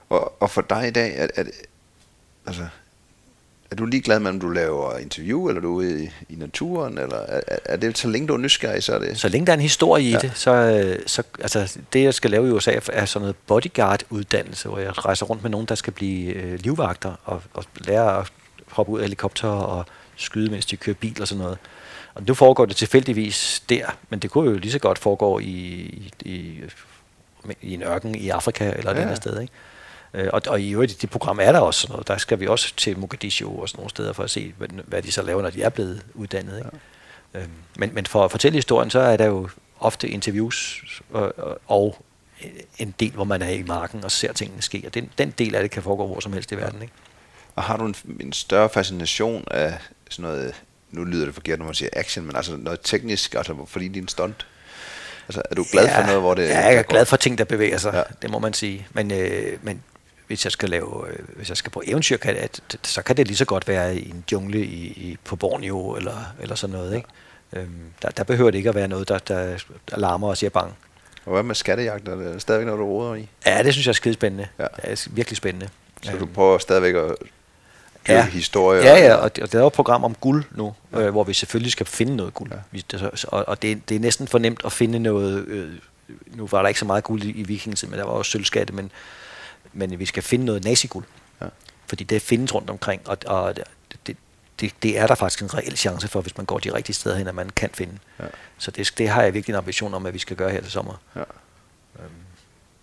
Og, 0.08 0.42
og 0.42 0.50
for 0.50 0.60
dig 0.62 0.88
i 0.88 0.90
dag, 0.90 1.16
er, 1.16 1.28
er 1.34 1.42
det, 1.42 1.52
altså, 2.46 2.68
er 3.70 3.76
du 3.76 3.84
ligeglad 3.84 4.20
med, 4.20 4.30
om 4.30 4.40
du 4.40 4.48
laver 4.48 4.98
interview, 4.98 5.48
eller 5.48 5.60
du 5.60 5.68
er 5.68 5.76
ude 5.76 6.04
i, 6.04 6.10
i 6.28 6.34
naturen, 6.36 6.98
eller 6.98 7.16
er, 7.16 7.40
er 7.64 7.76
det 7.76 7.98
så 7.98 8.08
længe 8.08 8.28
du 8.28 8.34
er 8.34 8.38
nysgerrig, 8.38 8.82
så 8.82 8.94
er 8.94 8.98
det... 8.98 9.18
Så 9.18 9.28
længe 9.28 9.46
der 9.46 9.52
er 9.52 9.56
en 9.56 9.62
historie 9.62 10.04
i 10.04 10.10
ja. 10.10 10.18
det, 10.18 10.32
så, 10.34 10.96
så 11.06 11.22
altså, 11.40 11.78
det 11.92 12.02
jeg 12.02 12.14
skal 12.14 12.30
lave 12.30 12.48
i 12.48 12.50
USA 12.50 12.72
er 12.92 13.04
sådan 13.04 13.22
noget 13.22 13.36
bodyguard-uddannelse, 13.46 14.68
hvor 14.68 14.78
jeg 14.78 15.04
rejser 15.04 15.26
rundt 15.26 15.42
med 15.42 15.50
nogen, 15.50 15.66
der 15.66 15.74
skal 15.74 15.92
blive 15.92 16.32
øh, 16.32 16.58
livvagter 16.60 17.12
og, 17.24 17.42
og 17.54 17.64
lære 17.74 18.18
at 18.18 18.32
hoppe 18.68 18.92
ud 18.92 18.98
af 18.98 19.04
helikopter 19.04 19.48
og 19.48 19.86
skyde, 20.16 20.50
mens 20.50 20.66
de 20.66 20.76
kører 20.76 20.96
bil 20.96 21.22
og 21.22 21.28
sådan 21.28 21.42
noget. 21.42 21.58
Og 22.14 22.22
nu 22.26 22.34
foregår 22.34 22.66
det 22.66 22.76
tilfældigvis 22.76 23.62
der, 23.68 23.96
men 24.08 24.18
det 24.18 24.30
kunne 24.30 24.50
jo 24.50 24.56
lige 24.56 24.72
så 24.72 24.78
godt 24.78 24.98
foregå 24.98 25.38
i, 25.38 25.44
i, 25.44 26.12
i, 26.24 26.60
i 27.62 27.74
en 27.74 27.82
ørken 27.82 28.14
i 28.14 28.28
Afrika 28.28 28.72
eller 28.76 28.90
et 28.90 28.96
ja. 28.96 29.02
andet 29.02 29.16
sted, 29.16 29.40
ikke? 29.40 29.52
Øh, 30.14 30.28
og, 30.32 30.42
og 30.46 30.60
i 30.60 30.70
øvrigt, 30.70 30.92
i 30.92 30.96
det 30.96 31.10
program 31.10 31.38
er 31.42 31.52
der 31.52 31.60
også 31.60 31.86
noget. 31.90 32.08
Der 32.08 32.16
skal 32.16 32.40
vi 32.40 32.46
også 32.46 32.74
til 32.76 32.98
Mogadishu 32.98 33.62
og 33.62 33.68
sådan 33.68 33.78
nogle 33.78 33.90
steder 33.90 34.12
for 34.12 34.22
at 34.22 34.30
se, 34.30 34.54
hvad, 34.58 34.68
hvad 34.86 35.02
de 35.02 35.12
så 35.12 35.22
laver, 35.22 35.42
når 35.42 35.50
de 35.50 35.62
er 35.62 35.68
blevet 35.68 36.02
uddannet. 36.14 36.58
Ikke? 36.58 36.70
Ja. 37.34 37.40
Øhm, 37.40 37.50
men, 37.76 37.94
men 37.94 38.06
for 38.06 38.24
at 38.24 38.30
fortælle 38.30 38.56
historien, 38.56 38.90
så 38.90 39.00
er 39.00 39.16
der 39.16 39.26
jo 39.26 39.48
ofte 39.80 40.08
interviews 40.08 40.82
og, 41.10 41.34
og 41.66 42.04
en 42.78 42.94
del, 43.00 43.10
hvor 43.10 43.24
man 43.24 43.42
er 43.42 43.48
i 43.48 43.62
marken 43.62 44.04
og 44.04 44.10
ser 44.10 44.32
tingene 44.32 44.62
ske. 44.62 44.82
Og 44.86 44.94
den, 44.94 45.10
den 45.18 45.30
del 45.30 45.54
af 45.54 45.62
det 45.62 45.70
kan 45.70 45.82
foregå 45.82 46.06
hvor 46.06 46.20
som 46.20 46.32
helst 46.32 46.52
i 46.52 46.56
verden. 46.56 46.82
Ikke? 46.82 46.94
Og 47.56 47.62
har 47.62 47.76
du 47.76 47.84
en, 47.84 47.94
en 48.20 48.32
større 48.32 48.68
fascination 48.68 49.44
af 49.50 49.78
sådan 50.10 50.30
noget, 50.30 50.54
nu 50.90 51.04
lyder 51.04 51.24
det 51.24 51.34
forkert, 51.34 51.58
når 51.58 51.66
man 51.66 51.74
siger 51.74 51.90
action, 51.92 52.26
men 52.26 52.36
altså 52.36 52.56
noget 52.56 52.80
teknisk, 52.82 53.34
altså 53.34 53.66
fordi 53.66 53.88
din 53.88 54.08
stunt? 54.08 54.46
Altså, 55.28 55.42
er 55.50 55.54
du 55.54 55.66
glad 55.72 55.84
ja, 55.84 56.00
for 56.00 56.06
noget, 56.06 56.20
hvor 56.20 56.34
det... 56.34 56.48
Ja, 56.48 56.58
jeg 56.58 56.74
er 56.74 56.82
glad 56.82 57.06
for 57.06 57.16
ting, 57.16 57.38
der 57.38 57.44
bevæger 57.44 57.78
sig, 57.78 57.94
ja. 57.94 58.02
det 58.22 58.30
må 58.30 58.38
man 58.38 58.52
sige. 58.52 58.86
Men, 58.92 59.10
øh, 59.10 59.58
men 59.62 59.82
hvis 60.30 60.44
jeg 60.44 60.52
skal 60.52 60.70
lave, 60.70 61.08
øh, 61.08 61.18
hvis 61.36 61.48
jeg 61.48 61.56
skal 61.56 61.72
på 61.72 61.82
eventyr, 61.86 62.16
kan 62.16 62.36
at, 62.36 62.60
så 62.82 63.02
kan 63.02 63.16
det 63.16 63.26
lige 63.26 63.36
så 63.36 63.44
godt 63.44 63.68
være 63.68 63.96
i 63.96 64.10
en 64.10 64.24
jungle 64.32 64.58
i, 64.58 64.86
i, 64.86 65.18
på 65.24 65.36
Borneo 65.36 65.96
eller, 65.96 66.16
eller 66.40 66.54
sådan 66.54 66.76
noget. 66.76 66.96
Ikke? 66.96 67.08
Øhm, 67.52 67.92
der, 68.02 68.08
der 68.08 68.24
behøver 68.24 68.50
det 68.50 68.58
ikke 68.58 68.68
at 68.68 68.74
være 68.74 68.88
noget, 68.88 69.08
der, 69.08 69.18
der, 69.18 69.58
der 69.90 69.98
larmer 69.98 70.28
og 70.28 70.36
siger 70.36 70.50
bang. 70.50 70.74
Og 71.26 71.32
hvad 71.32 71.42
med 71.42 71.54
skattejagt? 71.54 72.08
Er 72.08 72.14
det 72.14 72.42
stadigvæk 72.42 72.66
noget, 72.66 72.78
du 72.78 72.84
råder 72.84 73.14
i? 73.14 73.28
Ja, 73.46 73.62
det 73.62 73.72
synes 73.72 73.86
jeg 73.86 73.90
er 73.90 73.94
skide 73.94 74.14
spændende. 74.14 74.48
Ja. 74.58 74.64
Det 74.76 74.84
er 74.84 75.08
virkelig 75.10 75.36
spændende. 75.36 75.68
Så 76.02 76.16
du 76.16 76.26
prøver 76.26 76.58
stadigvæk 76.58 76.94
at 76.94 77.14
ja. 78.08 78.26
historier? 78.26 78.82
Ja, 78.82 79.06
ja, 79.06 79.14
og 79.14 79.36
det 79.36 79.54
er 79.54 79.60
jo 79.60 79.66
et 79.66 79.72
program 79.72 80.04
om 80.04 80.14
guld 80.14 80.44
nu, 80.50 80.74
ja. 80.92 81.00
øh, 81.00 81.10
hvor 81.10 81.24
vi 81.24 81.34
selvfølgelig 81.34 81.72
skal 81.72 81.86
finde 81.86 82.16
noget 82.16 82.34
guld. 82.34 82.50
Ja. 82.50 82.56
Vi, 82.70 82.84
det, 82.90 83.24
og 83.24 83.48
og 83.48 83.62
det, 83.62 83.88
det 83.88 83.94
er 83.94 84.00
næsten 84.00 84.28
for 84.28 84.38
nemt 84.38 84.60
at 84.64 84.72
finde 84.72 84.98
noget... 84.98 85.44
Øh, 85.46 85.72
nu 86.26 86.46
var 86.46 86.62
der 86.62 86.68
ikke 86.68 86.80
så 86.80 86.86
meget 86.86 87.04
guld 87.04 87.22
i, 87.22 87.30
i 87.30 87.42
vikingetiden, 87.42 87.90
men 87.90 87.98
der 87.98 88.06
var 88.06 88.12
også 88.12 88.30
sølvskatte, 88.30 88.72
men 88.74 88.90
men 89.72 89.98
vi 89.98 90.06
skal 90.06 90.22
finde 90.22 90.44
noget 90.44 90.64
naziguld. 90.64 91.04
Ja. 91.40 91.46
Fordi 91.86 92.04
det 92.04 92.22
findes 92.22 92.54
rundt 92.54 92.70
omkring, 92.70 93.08
og, 93.08 93.18
og 93.26 93.56
det, 94.06 94.16
det, 94.60 94.74
det 94.82 94.98
er 94.98 95.06
der 95.06 95.14
faktisk 95.14 95.42
en 95.42 95.54
reel 95.54 95.76
chance 95.76 96.08
for, 96.08 96.20
hvis 96.20 96.36
man 96.36 96.46
går 96.46 96.58
de 96.58 96.74
rigtige 96.74 96.94
steder 96.94 97.16
hen, 97.16 97.28
at 97.28 97.34
man 97.34 97.50
kan 97.50 97.70
finde. 97.74 97.98
Ja. 98.18 98.24
Så 98.58 98.70
det, 98.70 98.94
det 98.98 99.08
har 99.08 99.22
jeg 99.22 99.34
virkelig 99.34 99.52
en 99.52 99.58
ambition 99.58 99.94
om, 99.94 100.06
at 100.06 100.14
vi 100.14 100.18
skal 100.18 100.36
gøre 100.36 100.50
her 100.50 100.60
til 100.60 100.70
sommer. 100.70 100.94
Ja. 101.16 101.22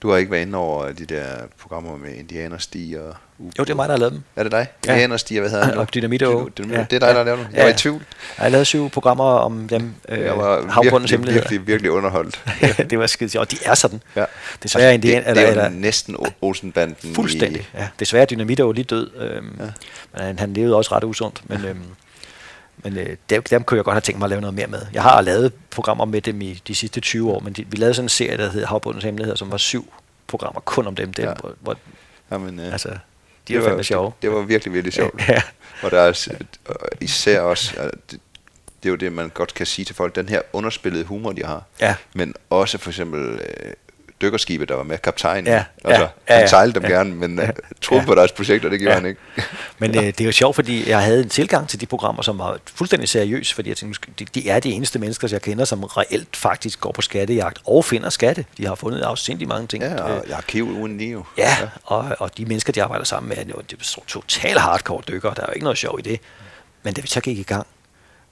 Du 0.01 0.09
har 0.09 0.17
ikke 0.17 0.31
været 0.31 0.41
inde 0.41 0.57
over 0.57 0.91
de 0.91 1.05
der 1.05 1.47
programmer 1.57 1.97
med 1.97 2.15
indianerstig 2.15 3.01
og... 3.01 3.15
Jo, 3.39 3.63
det 3.63 3.69
er 3.69 3.75
mig, 3.75 3.89
der 3.89 3.93
har 3.93 3.99
lavet 3.99 4.13
dem. 4.13 4.23
Er 4.35 4.43
det 4.43 4.51
dig? 4.51 4.67
Ja. 4.85 4.91
Indianerstig, 4.91 5.39
hvad 5.39 5.49
hedder 5.49 5.65
han? 5.65 5.77
Og 5.77 5.93
Dynamito. 5.93 6.49
Ja. 6.57 6.63
Det 6.63 6.69
er 6.69 6.85
dig, 6.85 6.99
der 6.99 7.13
har 7.13 7.23
lavet 7.23 7.39
dem. 7.39 7.47
Jeg 7.53 7.63
var 7.63 7.71
i 7.71 7.73
tvivl. 7.73 8.01
Jeg 8.37 8.43
har 8.43 8.49
lavet 8.49 8.67
syv 8.67 8.89
programmer 8.89 9.23
om 9.23 9.67
dem. 9.67 9.93
Øh, 10.09 10.19
jeg 10.19 10.37
var 10.37 10.81
virkelig, 10.81 11.09
virkelig, 11.09 11.33
virkelig, 11.33 11.67
virkelig 11.67 11.91
underholdt. 11.91 12.43
det 12.89 12.99
var 12.99 13.07
skide 13.07 13.39
Og 13.39 13.51
de 13.51 13.57
er 13.65 13.75
sådan. 13.75 14.01
Ja. 14.15 14.25
Desværre 14.63 14.91
altså, 14.91 15.07
det, 15.07 15.25
det, 15.25 15.37
er 15.37 15.41
jo 15.41 15.47
eller, 15.47 15.69
næsten 15.69 16.15
Olsenbanden. 16.41 17.15
Fuldstændig, 17.15 17.61
i, 17.61 17.77
ja. 17.77 17.87
Desværre 17.99 18.25
Dynamito 18.25 18.69
er 18.69 18.73
lige 18.73 18.85
død. 18.85 19.09
Øhm, 19.17 19.57
ja. 19.59 19.65
Men 20.13 20.21
han, 20.21 20.39
han 20.39 20.53
levede 20.53 20.75
også 20.75 20.95
ret 20.95 21.03
usundt. 21.03 21.41
Men, 21.49 21.65
øhm, 21.65 21.83
men 22.77 22.97
øh, 22.97 23.15
dem, 23.29 23.43
dem 23.43 23.63
kunne 23.63 23.77
jeg 23.77 23.83
godt 23.83 23.95
have 23.95 24.01
tænkt 24.01 24.19
mig 24.19 24.25
at 24.25 24.29
lave 24.29 24.41
noget 24.41 24.55
mere 24.55 24.67
med. 24.67 24.81
Jeg 24.93 25.03
har 25.03 25.21
lavet 25.21 25.53
programmer 25.69 26.05
med 26.05 26.21
dem 26.21 26.41
i 26.41 26.61
de 26.67 26.75
sidste 26.75 27.01
20 27.01 27.31
år, 27.31 27.39
men 27.39 27.53
de, 27.53 27.65
vi 27.69 27.77
lavede 27.77 27.93
sådan 27.93 28.05
en 28.05 28.09
serie, 28.09 28.37
der 28.37 28.49
hed 28.49 28.65
Havbundens 28.65 29.03
Hemmeligheder, 29.03 29.37
som 29.37 29.51
var 29.51 29.57
syv 29.57 29.93
programmer 30.27 30.61
kun 30.61 30.87
om 30.87 30.95
dem. 30.95 31.13
dem 31.13 31.25
ja. 31.25 31.33
hvor, 31.33 31.53
hvor, 31.59 31.77
Jamen, 32.31 32.59
øh, 32.59 32.71
altså, 32.71 32.89
de 33.47 33.55
er 33.55 33.61
fandme 33.61 33.83
sjove. 33.83 34.05
Det, 34.05 34.21
det 34.21 34.31
var 34.31 34.41
virkelig, 34.41 34.73
virkelig 34.73 34.93
sjovt. 34.93 35.21
ja. 35.29 35.41
Og 35.83 35.91
der 35.91 35.99
er 35.99 36.31
især 37.01 37.41
også, 37.41 37.91
det, 38.11 38.19
det 38.83 38.85
er 38.85 38.89
jo 38.89 38.95
det, 38.95 39.13
man 39.13 39.29
godt 39.29 39.53
kan 39.53 39.65
sige 39.65 39.85
til 39.85 39.95
folk, 39.95 40.15
den 40.15 40.29
her 40.29 40.41
underspillede 40.53 41.03
humor, 41.03 41.31
de 41.31 41.45
har. 41.45 41.63
Ja. 41.81 41.95
Men 42.13 42.33
også 42.49 42.77
for 42.77 42.89
eksempel 42.89 43.21
øh, 43.21 43.73
dykkerskibet, 44.21 44.69
der 44.69 44.75
var 44.75 44.83
med 44.83 44.97
kaptajnen. 44.97 45.47
Ja, 45.47 45.63
altså, 45.83 46.01
ja, 46.01 46.33
ja, 46.33 46.39
han 46.39 46.47
sejlede 46.47 46.79
dem 46.79 46.83
ja, 46.83 46.89
gerne, 46.89 47.15
men 47.15 47.39
ja, 47.39 47.49
troede 47.81 48.01
ja. 48.01 48.07
på 48.07 48.15
deres 48.15 48.31
projekt, 48.31 48.65
og 48.65 48.71
det 48.71 48.79
gjorde 48.79 48.93
ja. 48.93 48.99
han 48.99 49.09
ikke. 49.09 49.21
men 49.79 49.97
øh, 49.97 50.03
det 50.03 50.21
er 50.21 50.25
jo 50.25 50.31
sjovt, 50.31 50.55
fordi 50.55 50.89
jeg 50.89 51.01
havde 51.01 51.21
en 51.21 51.29
tilgang 51.29 51.69
til 51.69 51.81
de 51.81 51.85
programmer, 51.85 52.21
som 52.21 52.39
var 52.39 52.59
fuldstændig 52.65 53.09
seriøs, 53.09 53.53
fordi 53.53 53.69
jeg 53.69 53.77
tænkte, 53.77 54.11
de, 54.19 54.25
de 54.25 54.49
er 54.49 54.59
de 54.59 54.71
eneste 54.71 54.99
mennesker, 54.99 55.27
jeg 55.31 55.41
kender, 55.41 55.65
som 55.65 55.83
reelt 55.83 56.35
faktisk 56.35 56.79
går 56.79 56.91
på 56.91 57.01
skattejagt 57.01 57.59
og 57.65 57.85
finder 57.85 58.09
skatte. 58.09 58.45
De 58.57 58.65
har 58.65 58.75
fundet 58.75 59.01
afsindig 59.01 59.47
mange 59.47 59.67
ting. 59.67 59.83
Ja, 59.83 60.01
og 60.01 60.23
jeg 60.27 60.37
arkiv 60.37 60.69
uden 60.69 60.97
lige 60.97 61.11
jo. 61.11 61.23
Ja, 61.37 61.55
ja. 61.61 61.67
Og, 61.83 62.15
og 62.19 62.37
de 62.37 62.45
mennesker, 62.45 62.73
de 62.73 62.83
arbejder 62.83 63.05
sammen 63.05 63.29
med, 63.29 63.37
er 63.37 63.97
totalt 64.07 64.59
hardcore 64.59 65.01
dykker, 65.07 65.33
der 65.33 65.41
er 65.41 65.45
jo 65.47 65.53
ikke 65.53 65.63
noget 65.63 65.77
sjov 65.77 65.99
i 65.99 66.01
det. 66.01 66.19
Men 66.83 66.93
da 66.93 67.01
vi 67.01 67.07
så 67.07 67.21
gik 67.21 67.37
i 67.37 67.43
gang, 67.43 67.67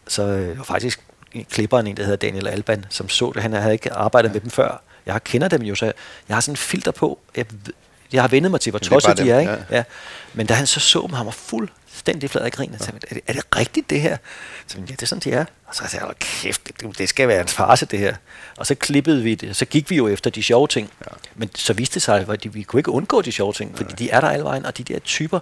så 0.08 0.24
øh, 0.24 0.58
var 0.58 0.64
faktisk 0.64 1.02
klipperen 1.52 1.88
en, 1.88 1.98
der 1.98 2.04
hedder 2.04 2.18
Daniel 2.18 2.48
Alban, 2.48 2.86
som 2.90 3.10
så 3.10 3.32
det. 3.36 3.42
Han 3.42 3.54
havde 3.54 3.74
ikke 3.74 3.94
arbejdet 3.94 4.30
ja. 4.30 4.34
med 4.34 4.42
dem 4.42 4.50
før 4.50 4.82
jeg 5.06 5.24
kender 5.24 5.48
dem 5.48 5.62
jo, 5.62 5.76
så 5.76 5.86
jeg 6.28 6.36
har 6.36 6.42
sådan 6.42 6.54
en 6.54 6.58
filter 6.58 6.92
på. 6.92 7.20
Jeg, 7.36 7.46
jeg 8.14 8.24
har 8.24 8.28
vendet 8.28 8.52
mig 8.52 8.62
til, 8.62 8.70
hvor 8.70 8.80
tosset 8.80 9.18
de 9.18 9.32
er, 9.32 9.40
ikke? 9.40 9.52
Ja. 9.52 9.58
ja. 9.72 9.84
Men 10.34 10.46
da 10.46 10.54
han 10.54 10.68
så 10.68 10.80
så 10.80 11.02
dem, 11.08 11.14
han 11.14 11.26
var 11.26 11.32
fuldstændig 11.32 12.30
flad 12.30 12.44
af 12.44 12.52
grin, 12.52 12.74
og 12.74 12.80
sagde, 12.80 13.00
er 13.10 13.14
det, 13.14 13.24
er 13.28 13.34
det 13.34 13.58
rigtigt 13.58 13.90
det 13.90 14.02
her? 14.02 14.18
Så 14.68 14.78
ja, 14.78 14.84
det 14.84 15.02
er 15.02 15.06
sådan, 15.06 15.22
de 15.22 15.32
er. 15.32 15.46
Og 15.66 15.76
så 15.76 15.84
sagde 15.88 16.06
jeg, 16.06 16.16
kæft, 16.20 16.62
det, 16.68 16.98
det 16.98 17.10
skal 17.10 17.28
være 17.28 17.42
en 17.42 17.48
farse 17.48 17.86
det 17.86 18.00
her. 18.00 18.16
Og 18.58 18.66
så 18.66 18.76
klippede 18.76 19.24
vi 19.24 19.36
det, 19.36 19.56
så 19.56 19.66
gik 19.66 19.90
vi 19.90 19.96
jo 19.96 20.08
efter 20.08 20.30
de 20.30 20.44
sjove 20.44 20.68
ting. 20.68 20.92
Ja. 21.02 21.16
Men 21.36 21.50
så 21.56 21.74
viste 21.74 21.94
det 21.94 22.02
sig, 22.02 22.28
at 22.30 22.54
vi 22.54 22.64
kunne 22.64 22.80
ikke 22.80 22.92
undgå 22.92 23.22
de 23.22 23.32
sjove 23.32 23.54
ting, 23.54 23.78
fordi 23.78 23.94
de 23.94 24.10
er 24.10 24.22
der 24.22 24.30
alle 24.30 24.44
vejen, 24.44 24.66
og 24.66 24.78
de 24.78 24.84
der 24.84 25.00
typer, 25.00 25.40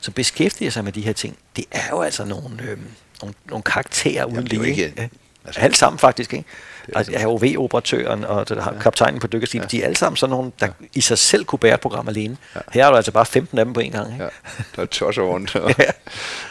som 0.00 0.14
beskæftiger 0.14 0.70
sig 0.70 0.84
med 0.84 0.92
de 0.92 1.00
her 1.00 1.12
ting, 1.12 1.38
det 1.56 1.64
er 1.70 1.88
jo 1.90 2.02
altså 2.02 2.24
nogle, 2.24 2.62
øh, 2.62 2.78
nogle, 3.22 3.34
nogle 3.44 3.62
karakterer 3.62 4.24
uden 4.24 4.44
lige. 4.44 4.68
Ikke, 4.68 4.92
ja. 4.96 5.08
altså, 5.44 5.60
Alt 5.60 5.76
sammen 5.76 5.98
faktisk, 5.98 6.32
ikke? 6.32 6.48
Altså, 6.94 7.12
ROV-operatøren 7.12 8.24
og 8.24 8.46
ja. 8.50 8.78
kaptajnen 8.80 9.20
på 9.20 9.26
dykkerskibet, 9.26 9.72
ja. 9.72 9.76
de 9.76 9.82
er 9.82 9.86
alle 9.86 9.96
sammen 9.96 10.16
sådan 10.16 10.30
nogle, 10.30 10.52
der 10.60 10.66
ja. 10.66 10.86
i 10.94 11.00
sig 11.00 11.18
selv 11.18 11.44
kunne 11.44 11.58
bære 11.58 11.74
et 11.74 11.80
program 11.80 12.08
alene. 12.08 12.36
Ja. 12.54 12.60
Her 12.72 12.86
er 12.86 12.90
der 12.90 12.96
altså 12.96 13.12
bare 13.12 13.26
15 13.26 13.58
af 13.58 13.64
dem 13.64 13.74
på 13.74 13.80
en 13.80 13.92
gang. 13.92 14.12
Ikke? 14.12 14.24
Ja, 14.24 14.30
der 14.76 14.82
er 14.82 14.86
tosser 14.86 15.22
rundt. 15.22 15.56
Og, 15.56 15.74
ja. 15.78 15.90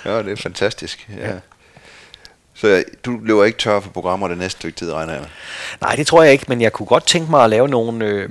ja, 0.06 0.24
det 0.24 0.32
er 0.32 0.36
fantastisk. 0.36 1.10
Ja. 1.18 1.30
ja. 1.30 1.36
Så 2.54 2.84
du 3.06 3.20
løber 3.24 3.44
ikke 3.44 3.58
tør 3.58 3.80
for 3.80 3.90
programmer 3.90 4.28
det 4.28 4.38
næste 4.38 4.60
stykke 4.60 4.78
tid, 4.78 4.94
regner 4.94 5.14
jeg 5.14 5.26
Nej, 5.82 5.96
det 5.96 6.08
tror 6.08 6.24
jeg 6.24 6.32
ikke, 6.32 6.46
men 6.48 6.62
jeg 6.62 6.74
kunne 6.74 6.86
godt 6.86 7.06
tænke 7.08 7.32
mig 7.32 7.44
at 7.44 7.50
lave 7.50 7.68
nogle... 7.68 8.06
Øh, 8.06 8.30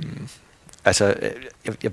altså, 0.85 1.05
øh, 1.19 1.31
jeg, 1.65 1.73
jeg 1.83 1.91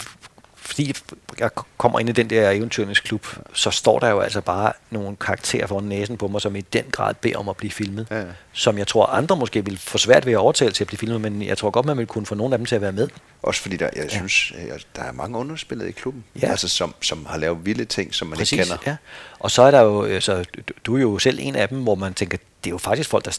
fordi 0.67 0.95
jeg 1.39 1.51
kommer 1.79 2.01
ind 2.01 2.09
i 2.09 2.13
den 2.13 2.31
der 2.31 2.51
eventyrens 2.51 3.01
klub, 3.01 3.27
så 3.53 3.71
står 3.71 3.99
der 3.99 4.09
jo 4.09 4.21
altså 4.21 4.41
bare 4.41 4.73
nogle 4.91 5.17
karakterer 5.17 5.67
foran 5.67 5.85
næsen 5.85 6.17
på 6.17 6.29
mig, 6.29 6.41
som 6.41 6.57
i 6.57 6.61
den 6.61 6.85
grad 6.93 7.15
beder 7.15 7.39
om 7.39 7.49
at 7.49 7.57
blive 7.57 7.71
filmet. 7.71 8.07
Ja. 8.11 8.25
Som 8.53 8.79
jeg 8.79 8.87
tror, 8.87 9.07
andre 9.07 9.37
måske 9.37 9.65
vil 9.65 9.79
få 9.79 9.99
svært 9.99 10.27
ved 10.27 10.33
at 10.33 10.39
overtale 10.39 10.73
til 10.73 10.85
at 10.85 10.89
blive 10.89 10.99
filmet, 10.99 11.21
men 11.21 11.43
jeg 11.43 11.59
tror 11.59 11.71
godt, 11.71 11.87
man 11.87 11.99
vil 11.99 12.07
kunne 12.07 12.27
få 12.27 12.35
nogle 12.35 12.55
af 12.55 12.59
dem 12.59 12.67
til 12.67 12.75
at 12.75 12.81
være 12.81 12.93
med. 12.93 13.09
Også 13.43 13.61
fordi 13.61 13.77
der, 13.77 13.91
jeg 13.97 14.05
ja. 14.05 14.09
synes, 14.09 14.53
der 14.97 15.03
er 15.03 15.13
mange 15.13 15.39
underspillede 15.39 15.89
i 15.89 15.93
klubben, 15.93 16.25
ja. 16.43 16.51
altså 16.51 16.69
som, 16.69 16.95
som 17.01 17.27
har 17.27 17.39
lavet 17.39 17.67
vilde 17.67 17.85
ting, 17.85 18.15
som 18.15 18.29
man 18.29 18.39
Præcis, 18.39 18.53
ikke 18.53 18.65
kender. 18.65 18.79
Ja. 18.87 18.97
Og 19.39 19.51
så 19.51 19.63
er 19.63 19.71
der 19.71 19.81
jo, 19.81 20.05
altså, 20.05 20.45
du 20.87 20.97
er 20.97 21.01
jo 21.01 21.19
selv 21.19 21.39
en 21.41 21.57
af 21.57 21.69
dem, 21.69 21.83
hvor 21.83 21.95
man 21.95 22.15
tænker, 22.15 22.39
det 22.65 22.71
er 22.71 22.75
jo 22.75 22.79
faktisk 22.79 23.11
folk, 23.11 23.25
der 23.25 23.39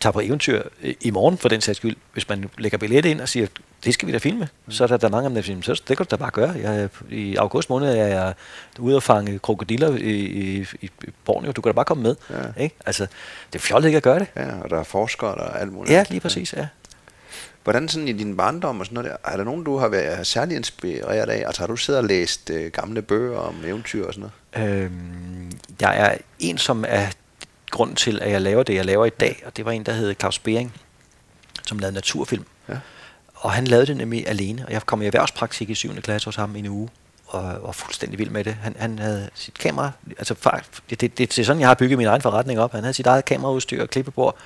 tager 0.00 0.12
på 0.12 0.20
eventyr 0.20 0.62
i 1.00 1.10
morgen 1.10 1.38
for 1.38 1.48
den 1.48 1.60
sags 1.60 1.76
skyld. 1.76 1.96
Hvis 2.12 2.28
man 2.28 2.50
lægger 2.58 2.78
billet 2.78 3.04
ind 3.04 3.20
og 3.20 3.28
siger, 3.28 3.46
det 3.84 3.94
skal 3.94 4.06
vi 4.08 4.12
da 4.12 4.18
filme, 4.18 4.48
mm. 4.66 4.72
så 4.72 4.84
er 4.84 4.88
der, 4.88 4.96
der 4.96 5.08
mange 5.08 5.24
af 5.24 5.30
dem, 5.30 5.34
der 5.34 5.62
siger, 5.62 5.74
det 5.88 5.96
kan 5.96 6.06
du 6.06 6.10
da 6.10 6.16
bare 6.16 6.30
gøre. 6.30 6.50
Jeg, 6.50 6.88
I 7.10 7.36
august 7.36 7.70
måned 7.70 7.88
er 7.88 8.06
jeg 8.06 8.34
ude 8.78 8.96
og 8.96 9.02
fange 9.02 9.38
krokodiller 9.38 9.96
i, 9.96 10.10
i, 10.10 10.66
i 10.80 10.90
Borneo. 11.24 11.52
Du 11.52 11.60
kan 11.60 11.70
da 11.70 11.74
bare 11.74 11.84
komme 11.84 12.02
med. 12.02 12.16
Ja. 12.30 12.62
Ikke? 12.62 12.76
Altså, 12.86 13.06
det 13.52 13.58
er 13.58 13.62
fjollet 13.62 13.88
ikke 13.88 13.96
at 13.96 14.02
gøre 14.02 14.18
det. 14.18 14.26
Ja, 14.36 14.60
og 14.60 14.70
der 14.70 14.78
er 14.78 14.82
forskere, 14.84 15.34
der 15.34 15.44
er 15.44 15.58
alt 15.58 15.72
muligt. 15.72 15.92
Ja, 15.92 16.04
lige 16.10 16.20
præcis, 16.20 16.52
ja. 16.52 16.66
Hvordan 17.64 17.88
sådan 17.88 18.08
i 18.08 18.12
din 18.12 18.36
barndom 18.36 18.80
og 18.80 18.86
sådan 18.86 18.94
noget 18.94 19.10
der, 19.10 19.30
er 19.30 19.36
der 19.36 19.44
nogen, 19.44 19.64
du 19.64 19.76
har 19.76 19.88
været 19.88 20.26
særlig 20.26 20.56
inspireret 20.56 21.28
af? 21.28 21.42
Altså 21.46 21.62
har 21.62 21.66
du 21.66 21.76
siddet 21.76 22.02
og 22.02 22.08
læst 22.08 22.50
øh, 22.50 22.70
gamle 22.70 23.02
bøger 23.02 23.38
om 23.38 23.54
eventyr 23.64 24.06
og 24.06 24.14
sådan 24.14 24.30
noget? 24.54 24.70
Øhm, 24.70 25.50
jeg 25.80 26.00
er 26.00 26.16
en, 26.38 26.58
som 26.58 26.84
er 26.88 27.06
grunden 27.76 27.96
til, 27.96 28.22
at 28.22 28.30
jeg 28.30 28.42
laver 28.42 28.62
det, 28.62 28.74
jeg 28.74 28.84
laver 28.84 29.06
i 29.06 29.10
dag, 29.10 29.42
og 29.46 29.56
det 29.56 29.64
var 29.64 29.72
en, 29.72 29.82
der 29.82 29.92
hed 29.92 30.14
Claus 30.20 30.38
Bering, 30.38 30.72
som 31.66 31.78
lavede 31.78 31.94
naturfilm. 31.94 32.44
Ja. 32.68 32.78
Og 33.34 33.52
han 33.52 33.66
lavede 33.66 33.86
det 33.86 33.96
nemlig 33.96 34.28
alene, 34.28 34.66
og 34.66 34.72
jeg 34.72 34.86
kom 34.86 35.02
i 35.02 35.06
erhvervspraktik 35.06 35.70
i 35.70 35.74
7. 35.74 35.94
klasse 35.94 36.26
hos 36.26 36.36
ham 36.36 36.56
i 36.56 36.58
en 36.58 36.66
uge, 36.66 36.88
og 37.26 37.42
var 37.62 37.72
fuldstændig 37.72 38.18
vild 38.18 38.30
med 38.30 38.44
det. 38.44 38.54
Han, 38.54 38.76
han 38.78 38.98
havde 38.98 39.30
sit 39.34 39.58
kamera, 39.58 39.90
altså 40.18 40.60
det, 40.90 41.00
det, 41.00 41.18
det, 41.18 41.38
er 41.38 41.44
sådan, 41.44 41.60
jeg 41.60 41.68
har 41.68 41.74
bygget 41.74 41.98
min 41.98 42.06
egen 42.06 42.22
forretning 42.22 42.60
op. 42.60 42.72
Han 42.72 42.80
havde 42.80 42.94
sit 42.94 43.06
eget 43.06 43.24
kameraudstyr 43.24 43.82
og 43.82 43.90
klippebord, 43.90 44.36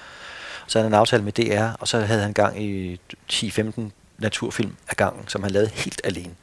så 0.67 0.79
havde 0.79 0.85
han 0.85 0.93
en 0.93 0.99
aftale 0.99 1.23
med 1.23 1.33
DR, 1.33 1.77
og 1.81 1.89
så 1.89 2.01
havde 2.01 2.23
han 2.23 2.33
gang 2.33 2.63
i 2.63 3.01
10-15 3.33 3.81
naturfilm 4.19 4.77
af 4.89 4.97
gangen, 4.97 5.29
som 5.29 5.43
han 5.43 5.53
lavede 5.53 5.71
helt 5.75 6.01
alene. 6.05 6.35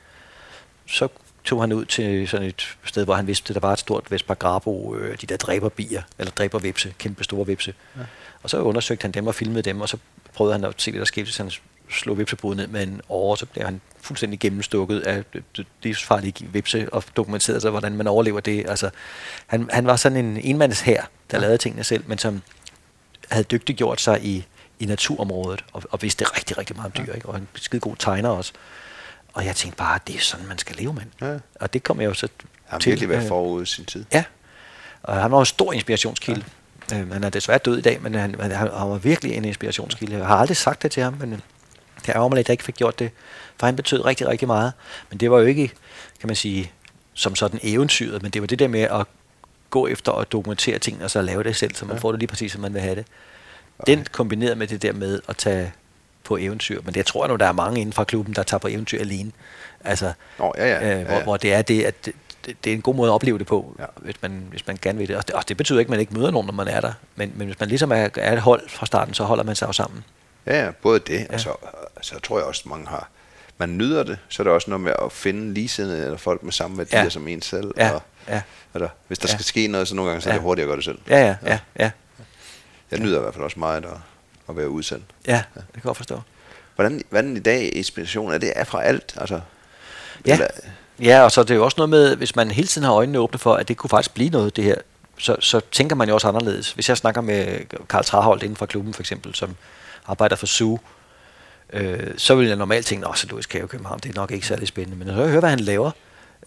Så 0.88 1.08
tog 1.48 1.62
han 1.62 1.74
ud 1.74 1.86
til 1.86 2.28
sådan 2.28 2.48
et 2.48 2.78
sted, 2.84 3.06
hvor 3.06 3.16
han 3.16 3.28
vidste, 3.28 3.52
at 3.52 3.56
der 3.62 3.68
var 3.68 3.74
et 3.74 3.80
stort 3.80 4.12
Vespa 4.12 4.34
Grabo, 4.34 4.96
øh, 4.96 5.22
de 5.22 5.28
der 5.28 5.38
dræberbier, 5.38 6.02
eller 6.20 6.32
dræbervipse, 6.32 6.94
kæmpe 6.98 7.24
store 7.24 7.48
vipse. 7.48 7.74
Ja. 7.98 8.02
Og 8.44 8.50
så 8.50 8.58
undersøgte 8.58 9.04
han 9.04 9.12
dem 9.12 9.28
og 9.28 9.36
filmede 9.36 9.62
dem, 9.62 9.82
og 9.82 9.90
så 9.90 9.98
prøvede 10.34 10.54
han 10.54 10.64
at 10.64 10.74
se, 10.78 10.92
hvad 10.92 11.00
der 11.00 11.06
skete, 11.06 11.24
hvis 11.24 11.38
han 11.38 11.52
slog 11.90 12.18
vipsebruddet 12.18 12.58
ned 12.58 12.68
med 12.68 12.84
en 12.84 13.02
åre, 13.10 13.38
så 13.38 13.46
blev 13.46 13.66
han 13.66 13.82
fuldstændig 14.02 14.40
gennemstukket 14.40 15.00
af 15.00 15.24
livsfarlige 15.84 16.48
vipse, 16.52 16.94
og 16.94 17.04
dokumenterede 17.16 17.62
sig, 17.62 17.72
hvordan 17.72 17.96
man 17.96 18.08
overlever 18.08 18.40
det. 18.40 18.70
Altså, 18.70 18.90
han, 19.48 19.70
han 19.74 19.86
var 19.86 19.96
sådan 19.96 20.26
en 20.26 20.38
enmands 20.38 20.82
her, 20.82 21.04
der 21.32 21.38
ja. 21.38 21.42
lavede 21.42 21.58
tingene 21.58 21.84
selv, 21.84 22.04
men 22.08 22.18
som 22.18 22.42
havde 23.30 23.44
dygtiggjort 23.44 24.02
sig 24.02 24.26
i, 24.26 24.46
i 24.80 24.86
naturområdet, 24.86 25.66
og, 25.74 25.84
og 25.92 26.02
vidste 26.02 26.26
rigtig, 26.26 26.58
rigtig 26.58 26.76
meget 26.76 26.86
om 26.98 27.06
dyr, 27.06 27.14
ikke? 27.14 27.30
og 27.30 27.38
en 27.38 27.48
skide 27.56 27.80
god 27.80 27.96
tegner 27.96 28.30
også. 28.30 28.54
Og 29.38 29.46
jeg 29.46 29.56
tænkte 29.56 29.78
bare, 29.78 30.00
det 30.08 30.16
er 30.16 30.20
sådan, 30.20 30.48
man 30.48 30.58
skal 30.58 30.76
leve, 30.76 30.94
mand. 30.94 31.08
Ja. 31.22 31.38
Og 31.56 31.74
det 31.74 31.84
kom 31.84 32.02
jeg 32.02 32.08
jo 32.08 32.14
så 32.14 32.28
han 32.66 32.82
til. 32.82 32.90
Han 32.90 32.92
virkelig 32.92 33.10
været 33.10 33.22
øh, 33.22 33.28
forud 33.28 33.66
sin 33.66 33.86
tid. 33.86 34.06
Ja. 34.14 34.24
Og 35.04 35.16
han 35.16 35.32
var 35.32 35.40
en 35.40 35.46
stor 35.46 35.74
inspirationskilde. 35.74 36.46
Ja. 36.92 37.00
Øh, 37.00 37.12
han 37.12 37.24
er 37.24 37.30
desværre 37.30 37.58
død 37.58 37.78
i 37.78 37.82
dag, 37.82 38.02
men 38.02 38.16
han, 38.16 38.36
han, 38.40 38.52
han 38.52 38.70
var 38.72 38.98
virkelig 38.98 39.34
en 39.34 39.46
inspirationskilde. 39.46 40.18
Jeg 40.18 40.28
har 40.28 40.36
aldrig 40.36 40.58
sagt 40.58 40.84
det 40.84 40.92
til 40.92 41.04
ham, 41.04 41.14
men 41.20 41.32
det 42.06 42.16
er 42.16 42.28
mig 42.30 42.40
at 42.40 42.48
jeg 42.48 42.54
ikke 42.54 42.64
fik 42.64 42.76
gjort 42.76 43.00
det. 43.00 43.12
For 43.60 43.66
han 43.66 43.76
betød 43.76 44.06
rigtig, 44.06 44.28
rigtig 44.28 44.48
meget. 44.48 44.74
Men 45.10 45.20
det 45.20 45.32
var 45.32 45.40
jo 45.40 45.46
ikke, 45.46 45.68
kan 46.20 46.28
man 46.28 46.36
sige, 46.36 46.72
som 47.14 47.36
sådan 47.36 47.60
eventyret, 47.64 48.22
men 48.22 48.32
det 48.32 48.42
var 48.42 48.48
det 48.48 48.60
der 48.60 48.68
med 48.68 48.82
at 48.82 49.06
gå 49.70 49.88
efter 49.88 50.12
at 50.12 50.32
dokumentere 50.32 50.80
ting, 50.80 51.04
og 51.04 51.12
så 51.12 51.22
lave 51.22 51.44
det 51.44 51.56
selv, 51.56 51.76
så 51.76 51.86
man 51.86 51.96
ja. 51.96 52.02
får 52.02 52.12
det 52.12 52.20
lige 52.20 52.28
præcis, 52.28 52.52
som 52.52 52.62
man 52.62 52.74
vil 52.74 52.82
have 52.82 52.96
det. 52.96 53.06
Den 53.88 54.06
kombineret 54.12 54.58
med 54.58 54.68
det 54.68 54.82
der 54.82 54.94
med 54.94 55.22
at 55.28 55.38
tage 55.38 55.74
på 56.28 56.38
eventyr, 56.38 56.82
men 56.82 56.88
det 56.94 56.98
jeg 56.98 57.06
tror 57.06 57.24
jeg 57.24 57.30
nu, 57.30 57.36
der 57.36 57.46
er 57.46 57.52
mange 57.52 57.82
inden 57.82 57.94
for 57.94 58.04
klubben, 58.04 58.36
der 58.36 58.44
tager 58.44 58.60
på 58.60 58.68
eventyr 58.68 59.00
alene. 59.00 59.32
Altså, 59.84 60.14
oh, 60.40 60.52
ja, 60.58 60.68
ja. 60.68 61.00
Øh, 61.00 61.06
hvor, 61.06 61.14
ja, 61.14 61.18
ja. 61.18 61.24
hvor 61.24 61.38
det 61.38 61.54
er 61.54 61.62
det, 61.62 61.84
at 61.84 62.06
det, 62.06 62.64
det 62.64 62.70
er 62.70 62.76
en 62.76 62.82
god 62.82 62.96
måde 62.96 63.10
at 63.10 63.14
opleve 63.14 63.38
det 63.38 63.48
på, 63.48 63.76
ja. 63.80 63.86
hvis, 63.96 64.22
man, 64.22 64.44
hvis 64.50 64.68
man 64.68 64.78
gerne 64.82 64.98
vil 64.98 65.08
det. 65.08 65.18
Og, 65.18 65.28
det. 65.28 65.36
og 65.36 65.50
det 65.50 65.58
betyder 65.58 65.80
ikke, 65.80 65.88
at 65.88 65.92
man 65.92 66.00
ikke 66.00 66.14
møder 66.14 66.32
nogen, 66.32 66.46
når 66.46 66.54
man 66.54 66.68
er 66.68 66.82
der. 66.82 66.94
Men, 67.16 67.34
men 67.36 67.48
hvis 67.48 67.60
man 67.60 67.70
ligesom 67.70 67.92
er, 67.92 68.10
er 68.16 68.34
et 68.34 68.40
hold 68.40 68.70
fra 68.70 68.86
starten, 68.86 69.14
så 69.14 69.24
holder 69.24 69.44
man 69.44 69.56
sig 69.56 69.68
jo 69.68 69.72
sammen. 69.74 70.04
Ja, 70.46 70.72
både 70.82 71.00
det, 71.00 71.20
ja. 71.20 71.34
og 71.34 71.40
så, 71.40 71.50
så 72.02 72.20
tror 72.20 72.38
jeg 72.38 72.46
også, 72.46 72.62
at 72.66 72.70
mange 72.70 72.88
har, 72.88 73.10
man 73.58 73.78
nyder 73.78 74.04
det, 74.04 74.18
så 74.30 74.42
er 74.42 74.44
der 74.44 74.52
også 74.52 74.70
noget 74.70 74.84
med 74.84 74.94
at 75.06 75.12
finde 75.12 75.54
ligesindede 75.54 76.06
eller 76.06 76.18
folk 76.18 76.44
med 76.44 76.52
samme 76.52 76.78
værdier 76.78 77.04
ja. 77.04 77.10
som 77.10 77.28
en 77.28 77.42
selv. 77.42 77.72
Ja. 77.78 77.92
Og, 77.92 78.02
ja. 78.28 78.42
Eller, 78.74 78.90
hvis 79.08 79.20
der 79.20 79.28
ja. 79.30 79.34
skal 79.34 79.46
ske 79.46 79.68
noget, 79.68 79.88
så 79.88 79.96
nogle 79.96 80.12
gange 80.12 80.22
så 80.22 80.30
er 80.30 80.34
det 80.34 80.42
hurtigt 80.42 80.64
at 80.64 80.68
gøre 80.68 80.78
det 80.78 80.86
selv. 80.86 81.00
Ja, 81.10 81.20
ja, 81.20 81.36
ja. 81.46 81.50
ja. 81.52 81.60
ja. 81.80 81.92
Jeg 82.92 83.00
nyder 83.00 83.18
i 83.18 83.22
hvert 83.22 83.34
fald 83.34 83.44
også 83.44 83.60
meget 83.60 83.86
at, 83.86 83.92
at 84.50 84.58
være 84.58 84.70
udsendt. 84.70 85.06
Ja, 85.28 85.34
ja, 85.34 85.62
det 85.74 85.82
kan 85.82 85.88
jeg 85.88 85.96
forstå. 85.96 86.22
Hvordan, 86.76 87.02
hvordan 87.10 87.38
i 87.38 87.40
dag 87.40 87.76
inspiration 87.76 88.32
er 88.32 88.38
det 88.38 88.54
er 88.56 88.64
fra 88.64 88.84
alt? 88.84 89.14
Altså, 89.18 89.42
ja. 90.26 90.34
Eller, 90.34 90.48
ja, 91.00 91.22
og 91.22 91.32
så 91.32 91.42
er 91.42 91.46
det 91.46 91.56
jo 91.56 91.66
også 91.66 91.76
noget 91.78 91.90
med, 91.90 92.16
hvis 92.16 92.36
man 92.36 92.52
hele 92.52 92.68
tiden 92.68 92.86
har 92.86 92.94
øjnene 92.94 93.20
åbne 93.20 93.40
for, 93.40 93.54
at 93.54 93.68
det 93.68 93.78
kunne 93.78 93.90
faktisk 93.90 94.14
blive 94.14 94.30
noget, 94.30 94.56
det 94.56 94.64
her, 94.64 94.76
så, 95.18 95.36
så 95.40 95.60
tænker 95.72 95.96
man 95.96 96.08
jo 96.08 96.14
også 96.14 96.28
anderledes. 96.28 96.72
Hvis 96.72 96.90
jeg 96.90 96.98
snakker 96.98 97.22
med 97.22 97.60
Karl 97.90 98.04
Traholt 98.04 98.44
inden 98.44 98.56
for 98.56 98.66
klubben 98.66 98.94
for 98.94 99.02
eksempel, 99.02 99.36
som 99.36 99.56
arbejder 100.08 100.36
for 100.36 100.46
SU, 100.46 100.78
øh, 101.74 102.14
så 102.18 102.36
vil 102.36 102.48
jeg 102.48 102.56
normalt 102.56 102.86
tænke, 102.86 103.08
at 103.08 103.26
Louis 103.30 103.46
Kave 103.46 103.68
København, 103.68 104.00
det 104.04 104.10
er 104.10 104.16
nok 104.16 104.32
ikke 104.32 104.48
særlig 104.48 104.68
spændende. 104.68 104.98
Men 104.98 105.08
når 105.08 105.22
jeg 105.22 105.30
hører, 105.30 105.40
hvad 105.40 105.50
han 105.50 105.60
laver, 105.60 105.92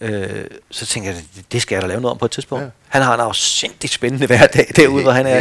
øh, 0.01 0.45
så 0.71 0.85
tænker 0.85 1.11
jeg, 1.11 1.23
det 1.51 1.61
skal 1.61 1.75
jeg 1.75 1.81
da 1.81 1.87
lave 1.87 2.01
noget 2.01 2.11
om 2.11 2.17
på 2.17 2.25
et 2.25 2.31
tidspunkt. 2.31 2.63
Ja. 2.63 2.69
Han 2.87 3.01
har 3.01 3.13
en 3.13 3.19
afsindigt 3.19 3.93
spændende 3.93 4.27
hverdag 4.27 4.71
derude, 4.75 5.03
hvor 5.05 5.11
han 5.11 5.25
er 5.27 5.39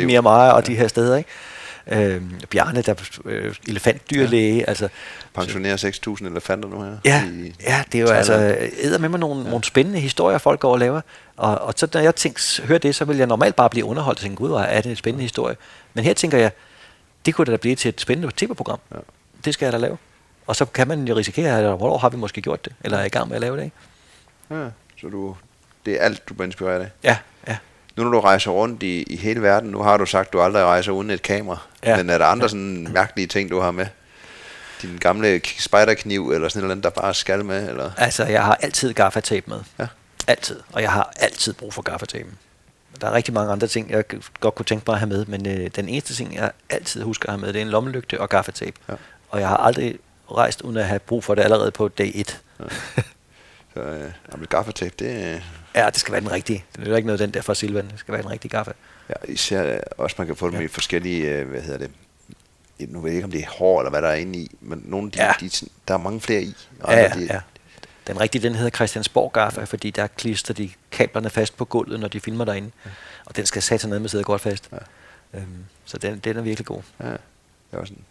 i 0.00 0.04
Myanmar 0.04 0.50
og 0.50 0.62
ja. 0.62 0.72
de 0.72 0.76
her 0.76 0.88
steder. 0.88 1.16
Ikke? 1.16 1.30
Øh, 1.86 2.22
Bjarne, 2.50 2.82
der 2.82 2.92
er 2.92 3.18
øh, 3.24 3.54
elefantdyrlæge. 3.68 4.58
Ja. 4.58 4.64
Altså, 4.68 4.88
Pensionerer 5.34 5.76
6.000 6.20 6.26
elefanter 6.26 6.68
nu 6.68 6.82
her. 6.82 6.96
Ja, 7.04 7.24
i 7.24 7.54
ja 7.62 7.84
det 7.92 7.98
er 7.98 8.02
jo 8.02 8.08
altså, 8.08 8.56
æder 8.82 8.98
med 8.98 9.08
mig 9.08 9.20
nogle, 9.20 9.42
ja. 9.42 9.48
nogle 9.48 9.64
spændende 9.64 10.00
historier, 10.00 10.38
folk 10.38 10.60
går 10.60 10.72
og 10.72 10.78
laver. 10.78 11.00
Og, 11.36 11.58
og 11.58 11.74
så 11.76 11.88
når 11.94 12.00
jeg 12.00 12.16
tænker, 12.16 12.62
hører 12.66 12.78
det, 12.78 12.94
så 12.94 13.04
vil 13.04 13.16
jeg 13.16 13.26
normalt 13.26 13.56
bare 13.56 13.70
blive 13.70 13.84
underholdt 13.84 14.18
og 14.18 14.22
tænke, 14.22 14.36
gud, 14.36 14.50
er 14.50 14.80
det 14.80 14.90
en 14.90 14.96
spændende 14.96 15.22
historie. 15.22 15.56
Men 15.94 16.04
her 16.04 16.14
tænker 16.14 16.38
jeg, 16.38 16.50
det 17.26 17.34
kunne 17.34 17.52
da 17.52 17.56
blive 17.56 17.74
til 17.74 17.88
et 17.88 18.00
spændende 18.00 18.32
tv-program. 18.36 18.78
Ja. 18.94 18.98
Det 19.44 19.54
skal 19.54 19.66
jeg 19.66 19.72
da 19.72 19.78
lave. 19.78 19.98
Og 20.46 20.56
så 20.56 20.64
kan 20.64 20.88
man 20.88 21.08
jo 21.08 21.16
risikere, 21.16 21.58
at 21.58 21.64
hvornår 21.76 21.98
har 21.98 22.08
vi 22.08 22.16
måske 22.16 22.42
gjort 22.42 22.64
det, 22.64 22.72
eller 22.80 22.98
er 22.98 23.04
i 23.04 23.08
gang 23.08 23.28
med 23.28 23.36
at 23.36 23.40
lave 23.40 23.56
det, 23.56 23.64
ikke? 23.64 23.76
Ja, 24.50 24.68
så 25.00 25.08
du, 25.08 25.36
det 25.86 25.94
er 25.94 26.04
alt, 26.04 26.28
du 26.28 26.34
bliver 26.34 26.46
inspireret 26.46 26.80
af? 26.80 26.90
Ja, 27.04 27.16
ja. 27.48 27.56
Nu 27.96 28.04
når 28.04 28.10
du 28.10 28.20
rejser 28.20 28.50
rundt 28.50 28.82
i, 28.82 29.02
i 29.02 29.16
hele 29.16 29.42
verden, 29.42 29.70
nu 29.70 29.82
har 29.82 29.96
du 29.96 30.06
sagt, 30.06 30.26
at 30.26 30.32
du 30.32 30.40
aldrig 30.40 30.64
rejser 30.64 30.92
uden 30.92 31.10
et 31.10 31.22
kamera. 31.22 31.58
Ja. 31.84 31.96
Men 31.96 32.10
er 32.10 32.18
der 32.18 32.26
andre 32.26 32.48
sådan 32.48 32.88
mærkelige 32.92 33.26
ting, 33.26 33.50
du 33.50 33.60
har 33.60 33.70
med? 33.70 33.86
Din 34.82 34.98
gamle 35.00 35.40
spiderkniv, 35.58 36.30
eller 36.30 36.48
sådan 36.48 36.68
noget, 36.68 36.84
der 36.84 36.90
bare 36.90 37.14
skal 37.14 37.44
med? 37.44 37.68
Eller? 37.68 37.90
Altså, 37.96 38.24
jeg 38.24 38.44
har 38.44 38.58
altid 38.62 38.94
gaffatape 38.94 39.50
med. 39.50 39.60
Ja. 39.78 39.86
Altid. 40.26 40.60
Og 40.72 40.82
jeg 40.82 40.92
har 40.92 41.12
altid 41.16 41.52
brug 41.52 41.74
for 41.74 41.82
gaffatapen. 41.82 42.38
Der 43.00 43.06
er 43.08 43.12
rigtig 43.12 43.34
mange 43.34 43.52
andre 43.52 43.66
ting, 43.66 43.90
jeg 43.90 44.04
godt 44.40 44.54
kunne 44.54 44.66
tænke 44.66 44.84
mig 44.86 44.94
at 44.94 44.98
have 44.98 45.08
med, 45.08 45.26
men 45.26 45.46
øh, 45.46 45.70
den 45.76 45.88
eneste 45.88 46.14
ting, 46.14 46.34
jeg 46.34 46.50
altid 46.70 47.02
husker 47.02 47.28
at 47.28 47.32
have 47.32 47.40
med, 47.40 47.52
det 47.52 47.58
er 47.58 47.62
en 47.62 47.70
lommelygte 47.70 48.20
og 48.20 48.28
gaffatape. 48.28 48.76
Ja. 48.88 48.94
Og 49.30 49.40
jeg 49.40 49.48
har 49.48 49.56
aldrig 49.56 49.98
rejst 50.30 50.60
uden 50.60 50.76
at 50.76 50.86
have 50.86 50.98
brug 50.98 51.24
for 51.24 51.34
det 51.34 51.42
allerede 51.42 51.70
på 51.70 51.88
dag 51.88 52.12
1. 52.14 52.40
Ja. 52.60 52.64
Så 53.74 53.80
øh, 53.80 54.44
gaffatape, 54.48 54.94
det... 54.98 55.42
Ja, 55.74 55.86
det 55.86 56.00
skal 56.00 56.12
være 56.12 56.20
den 56.20 56.32
rigtige. 56.32 56.64
Det 56.76 56.88
er 56.88 56.96
ikke 56.96 57.06
noget 57.06 57.20
den 57.20 57.30
der 57.30 57.42
fra 57.42 57.54
Silvan. 57.54 57.88
Det 57.88 57.98
skal 57.98 58.12
være 58.12 58.22
den 58.22 58.30
rigtige 58.30 58.50
gaffe. 58.50 58.72
Ja, 59.08 59.14
især 59.32 59.80
også 59.98 60.16
man 60.18 60.26
kan 60.26 60.36
få 60.36 60.50
dem 60.50 60.58
ja. 60.58 60.64
i 60.64 60.68
forskellige, 60.68 61.30
øh, 61.30 61.48
hvad 61.48 61.60
hedder 61.60 61.78
det, 61.78 61.90
nu 62.88 63.00
ved 63.00 63.10
jeg 63.10 63.16
ikke, 63.16 63.24
om 63.24 63.30
det 63.30 63.40
er 63.40 63.48
hår 63.48 63.80
eller 63.80 63.90
hvad 63.90 64.02
der 64.02 64.08
er 64.08 64.14
inde 64.14 64.38
i, 64.38 64.50
men 64.60 64.82
nogle 64.84 65.10
de, 65.10 65.24
ja. 65.24 65.32
de, 65.40 65.50
der 65.88 65.94
er 65.94 65.98
mange 65.98 66.20
flere 66.20 66.42
i. 66.42 66.54
Ja, 66.88 66.98
ja, 67.00 67.08
de, 67.08 67.24
ja. 67.24 67.40
Den 68.06 68.20
rigtige, 68.20 68.42
den 68.42 68.54
hedder 68.54 68.70
Christiansborg 68.70 69.32
Gaffa, 69.32 69.64
fordi 69.64 69.90
der 69.90 70.06
klister 70.06 70.54
de 70.54 70.70
kablerne 70.90 71.30
fast 71.30 71.56
på 71.56 71.64
gulvet, 71.64 72.00
når 72.00 72.08
de 72.08 72.20
filmer 72.20 72.44
derinde. 72.44 72.70
Ja. 72.84 72.90
Og 73.24 73.36
den 73.36 73.46
skal 73.46 73.62
satan 73.62 73.90
ned 73.90 73.98
med 73.98 74.08
sidde 74.08 74.24
godt 74.24 74.42
fast. 74.42 74.68
Ja. 74.72 75.38
Øhm, 75.38 75.64
så 75.84 75.98
den, 75.98 76.18
den 76.18 76.36
er 76.36 76.42
virkelig 76.42 76.66
god. 76.66 76.82
Ja, 77.00 77.10
det 77.10 77.18
er 77.72 77.84
sådan. 77.84 78.04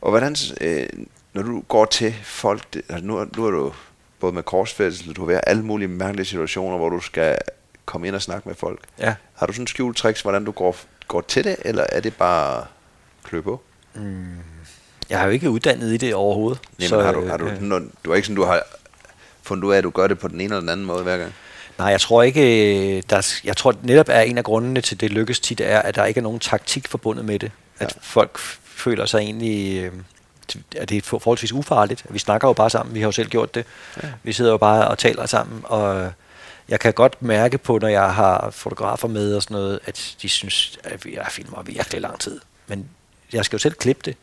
Og 0.00 0.10
hvordan, 0.10 0.36
øh, 0.60 0.88
når 1.32 1.42
du 1.42 1.60
går 1.60 1.84
til 1.84 2.14
folk, 2.22 2.76
altså 2.88 3.06
nu, 3.06 3.26
nu 3.36 3.46
er 3.46 3.50
du 3.50 3.72
både 4.26 4.34
med 4.34 4.42
korsfærdelse, 4.42 5.12
du 5.12 5.20
har 5.20 5.26
været 5.26 5.40
alle 5.46 5.62
mulige 5.62 5.88
mærkelige 5.88 6.26
situationer, 6.26 6.76
hvor 6.76 6.88
du 6.88 7.00
skal 7.00 7.38
komme 7.84 8.06
ind 8.06 8.14
og 8.14 8.22
snakke 8.22 8.48
med 8.48 8.56
folk. 8.56 8.80
Ja. 8.98 9.14
Har 9.34 9.46
du 9.46 9.52
sådan 9.52 9.66
skjult 9.66 9.96
tricks, 9.96 10.20
hvordan 10.20 10.44
du 10.44 10.50
går, 10.50 10.76
går 11.08 11.20
til 11.20 11.44
det, 11.44 11.56
eller 11.64 11.84
er 11.88 12.00
det 12.00 12.14
bare 12.14 12.64
klø 13.24 13.40
på? 13.40 13.60
Mm. 13.94 14.26
Jeg 15.10 15.18
har 15.18 15.26
jo 15.26 15.32
ikke 15.32 15.50
uddannet 15.50 15.92
i 15.92 15.96
det 15.96 16.14
overhovedet. 16.14 16.60
Nej, 16.78 16.88
så, 16.88 17.02
har 17.02 17.12
du, 17.12 17.26
har 17.26 17.36
du, 17.36 17.46
øh, 17.46 17.60
du, 17.60 17.80
du 18.04 18.10
er 18.10 18.14
ikke 18.14 18.26
sådan, 18.26 18.36
du 18.36 18.44
har 18.44 18.62
fundet 19.42 19.64
ud 19.64 19.72
af, 19.72 19.78
at 19.78 19.84
du 19.84 19.90
gør 19.90 20.06
det 20.06 20.18
på 20.18 20.28
den 20.28 20.40
ene 20.40 20.44
eller 20.44 20.60
den 20.60 20.68
anden 20.68 20.86
måde 20.86 21.02
hver 21.02 21.16
gang? 21.16 21.34
Nej, 21.78 21.88
jeg 21.88 22.00
tror 22.00 22.22
ikke, 22.22 23.00
der, 23.00 23.36
jeg 23.44 23.56
tror 23.56 23.74
netop 23.82 24.08
er 24.08 24.20
en 24.20 24.38
af 24.38 24.44
grundene 24.44 24.80
til 24.80 25.00
det 25.00 25.10
lykkes 25.10 25.40
tit, 25.40 25.60
er, 25.60 25.82
at 25.82 25.94
der 25.94 26.04
ikke 26.04 26.18
er 26.18 26.22
nogen 26.22 26.40
taktik 26.40 26.88
forbundet 26.88 27.24
med 27.24 27.38
det. 27.38 27.50
At 27.78 27.92
ja. 27.92 27.98
folk 28.02 28.38
føler 28.64 29.06
sig 29.06 29.18
egentlig, 29.18 29.84
øh, 29.84 29.92
at 30.76 30.88
det 30.88 30.96
er 30.96 31.02
forholdsvis 31.02 31.52
ufarligt. 31.52 32.04
Vi 32.10 32.18
snakker 32.18 32.48
jo 32.48 32.52
bare 32.52 32.70
sammen, 32.70 32.94
vi 32.94 33.00
har 33.00 33.08
jo 33.08 33.12
selv 33.12 33.28
gjort 33.28 33.54
det. 33.54 33.66
Ja. 34.02 34.08
Vi 34.22 34.32
sidder 34.32 34.50
jo 34.50 34.56
bare 34.56 34.88
og 34.88 34.98
taler 34.98 35.26
sammen, 35.26 35.60
og 35.64 36.12
jeg 36.68 36.80
kan 36.80 36.92
godt 36.92 37.22
mærke 37.22 37.58
på, 37.58 37.78
når 37.78 37.88
jeg 37.88 38.14
har 38.14 38.50
fotografer 38.50 39.08
med 39.08 39.34
og 39.34 39.42
sådan 39.42 39.54
noget, 39.54 39.80
at 39.86 40.16
de 40.22 40.28
synes, 40.28 40.78
at 40.84 41.06
jeg 41.06 41.26
filmer 41.30 41.62
virkelig 41.62 42.00
lang 42.00 42.20
tid. 42.20 42.40
Men 42.66 42.88
jeg 43.32 43.44
skal 43.44 43.56
jo 43.56 43.60
selv 43.60 43.74
klippe 43.74 44.02
det, 44.04 44.16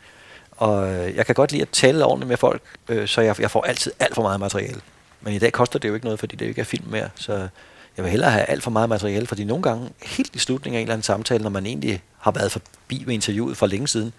og 0.50 0.88
jeg 1.14 1.26
kan 1.26 1.34
godt 1.34 1.52
lide 1.52 1.62
at 1.62 1.68
tale 1.68 2.04
ordentligt 2.04 2.28
med 2.28 2.36
folk, 2.36 2.62
øh, 2.88 3.08
så 3.08 3.20
jeg, 3.20 3.40
jeg 3.40 3.50
får 3.50 3.62
altid 3.62 3.92
alt 3.98 4.14
for 4.14 4.22
meget 4.22 4.40
materiale. 4.40 4.80
Men 5.20 5.34
i 5.34 5.38
dag 5.38 5.52
koster 5.52 5.78
det 5.78 5.88
jo 5.88 5.94
ikke 5.94 6.06
noget, 6.06 6.20
fordi 6.20 6.36
det 6.36 6.44
jo 6.44 6.48
ikke 6.48 6.60
er 6.60 6.64
film 6.64 6.84
mere, 6.90 7.08
så 7.14 7.48
jeg 7.96 8.04
vil 8.04 8.10
hellere 8.10 8.30
have 8.30 8.44
alt 8.44 8.62
for 8.62 8.70
meget 8.70 8.88
materiale, 8.88 9.26
fordi 9.26 9.44
nogle 9.44 9.62
gange, 9.62 9.90
helt 10.02 10.36
i 10.36 10.38
slutningen 10.38 10.76
af 10.76 10.80
en 10.80 10.86
eller 10.86 10.94
anden 10.94 11.02
samtale, 11.02 11.42
når 11.42 11.50
man 11.50 11.66
egentlig 11.66 12.02
har 12.18 12.30
været 12.30 12.52
forbi 12.52 13.04
med 13.06 13.14
interviewet 13.14 13.56
for 13.56 13.66
længe 13.66 13.88
siden, 13.88 14.12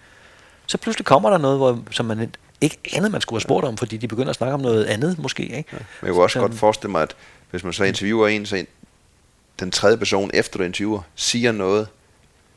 så 0.66 0.78
pludselig 0.78 1.06
kommer 1.06 1.30
der 1.30 1.38
noget, 1.38 1.58
hvor, 1.58 1.78
som 1.90 2.06
man 2.06 2.30
ikke 2.60 2.78
anede, 2.92 3.10
man 3.10 3.20
skulle 3.20 3.36
have 3.36 3.42
spurgt 3.42 3.66
om, 3.66 3.76
fordi 3.76 3.96
de 3.96 4.08
begynder 4.08 4.30
at 4.30 4.36
snakke 4.36 4.54
om 4.54 4.60
noget 4.60 4.84
andet 4.84 5.18
måske. 5.18 5.42
Ikke? 5.42 5.70
Ja, 5.72 5.78
men 6.00 6.06
jeg 6.06 6.12
kunne 6.12 6.22
også 6.22 6.34
så, 6.34 6.40
godt 6.40 6.54
forestille 6.54 6.90
mig, 6.90 7.02
at 7.02 7.16
hvis 7.50 7.64
man 7.64 7.72
så 7.72 7.84
interviewer 7.84 8.28
en, 8.28 8.46
så 8.46 8.64
den 9.60 9.70
tredje 9.70 9.96
person 9.96 10.30
efter 10.34 10.58
du 10.58 10.64
interviewer, 10.64 11.00
siger 11.14 11.52
noget, 11.52 11.88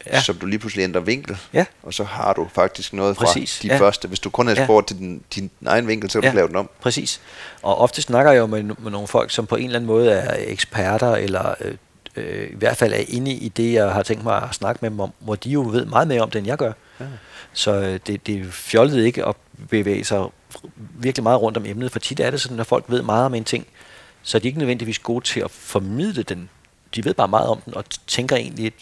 ja. 0.07 0.21
som 0.21 0.35
du 0.35 0.45
lige 0.45 0.59
pludselig 0.59 0.83
ændrer 0.83 1.01
vinkel, 1.01 1.37
ja. 1.53 1.65
og 1.83 1.93
så 1.93 2.03
har 2.03 2.33
du 2.33 2.47
faktisk 2.53 2.93
noget 2.93 3.17
Præcis. 3.17 3.57
fra 3.57 3.67
de 3.67 3.73
ja. 3.73 3.79
første. 3.79 4.07
Hvis 4.07 4.19
du 4.19 4.29
kun 4.29 4.47
har 4.47 4.65
spurgt 4.65 4.91
ja. 4.91 4.95
til 4.95 5.03
din, 5.03 5.23
din 5.35 5.51
egen 5.65 5.87
vinkel, 5.87 6.09
så 6.09 6.21
kan 6.21 6.23
ja. 6.23 6.31
du 6.31 6.35
lave 6.35 6.47
den 6.47 6.55
om. 6.55 6.69
Præcis. 6.81 7.21
Og 7.61 7.77
ofte 7.77 8.01
snakker 8.01 8.31
jeg 8.31 8.39
jo 8.39 8.45
med, 8.45 8.63
med 8.63 8.91
nogle 8.91 9.07
folk, 9.07 9.31
som 9.31 9.45
på 9.45 9.55
en 9.55 9.63
eller 9.63 9.75
anden 9.75 9.87
måde 9.87 10.11
er 10.11 10.35
eksperter, 10.47 11.15
eller 11.15 11.55
øh, 11.61 11.75
øh, 12.15 12.49
i 12.49 12.55
hvert 12.55 12.77
fald 12.77 12.93
er 12.93 13.03
inde 13.07 13.31
i 13.31 13.49
det, 13.49 13.73
jeg 13.73 13.91
har 13.91 14.03
tænkt 14.03 14.23
mig 14.23 14.43
at 14.43 14.55
snakke 14.55 14.79
med 14.81 14.89
dem 14.89 14.99
om, 14.99 15.13
hvor 15.19 15.35
de 15.35 15.49
jo 15.49 15.61
ved 15.71 15.85
meget 15.85 16.07
mere 16.07 16.21
om 16.21 16.29
det, 16.29 16.39
end 16.39 16.47
jeg 16.47 16.57
gør. 16.57 16.71
Ja. 16.99 17.05
Så 17.53 17.71
øh, 17.71 17.99
det, 18.07 18.27
det 18.27 18.53
fjollet 18.53 19.05
ikke 19.05 19.25
at 19.25 19.35
bevæge 19.69 20.03
sig 20.03 20.25
virkelig 20.93 21.23
meget 21.23 21.41
rundt 21.41 21.57
om 21.57 21.65
emnet, 21.65 21.91
for 21.91 21.99
tit 21.99 22.19
er 22.19 22.31
det 22.31 22.41
sådan, 22.41 22.59
at 22.59 22.67
folk 22.67 22.85
ved 22.87 23.01
meget 23.01 23.25
om 23.25 23.33
en 23.33 23.43
ting, 23.43 23.67
så 24.23 24.37
er 24.37 24.39
de 24.39 24.47
ikke 24.47 24.59
nødvendigvis 24.59 24.99
gode 24.99 25.25
til 25.25 25.39
at 25.39 25.51
formidle 25.51 26.23
den. 26.23 26.49
De 26.95 27.05
ved 27.05 27.13
bare 27.13 27.27
meget 27.27 27.47
om 27.47 27.61
den, 27.61 27.75
og 27.75 27.83
tænker 28.07 28.35
egentlig, 28.35 28.65
at 28.65 28.73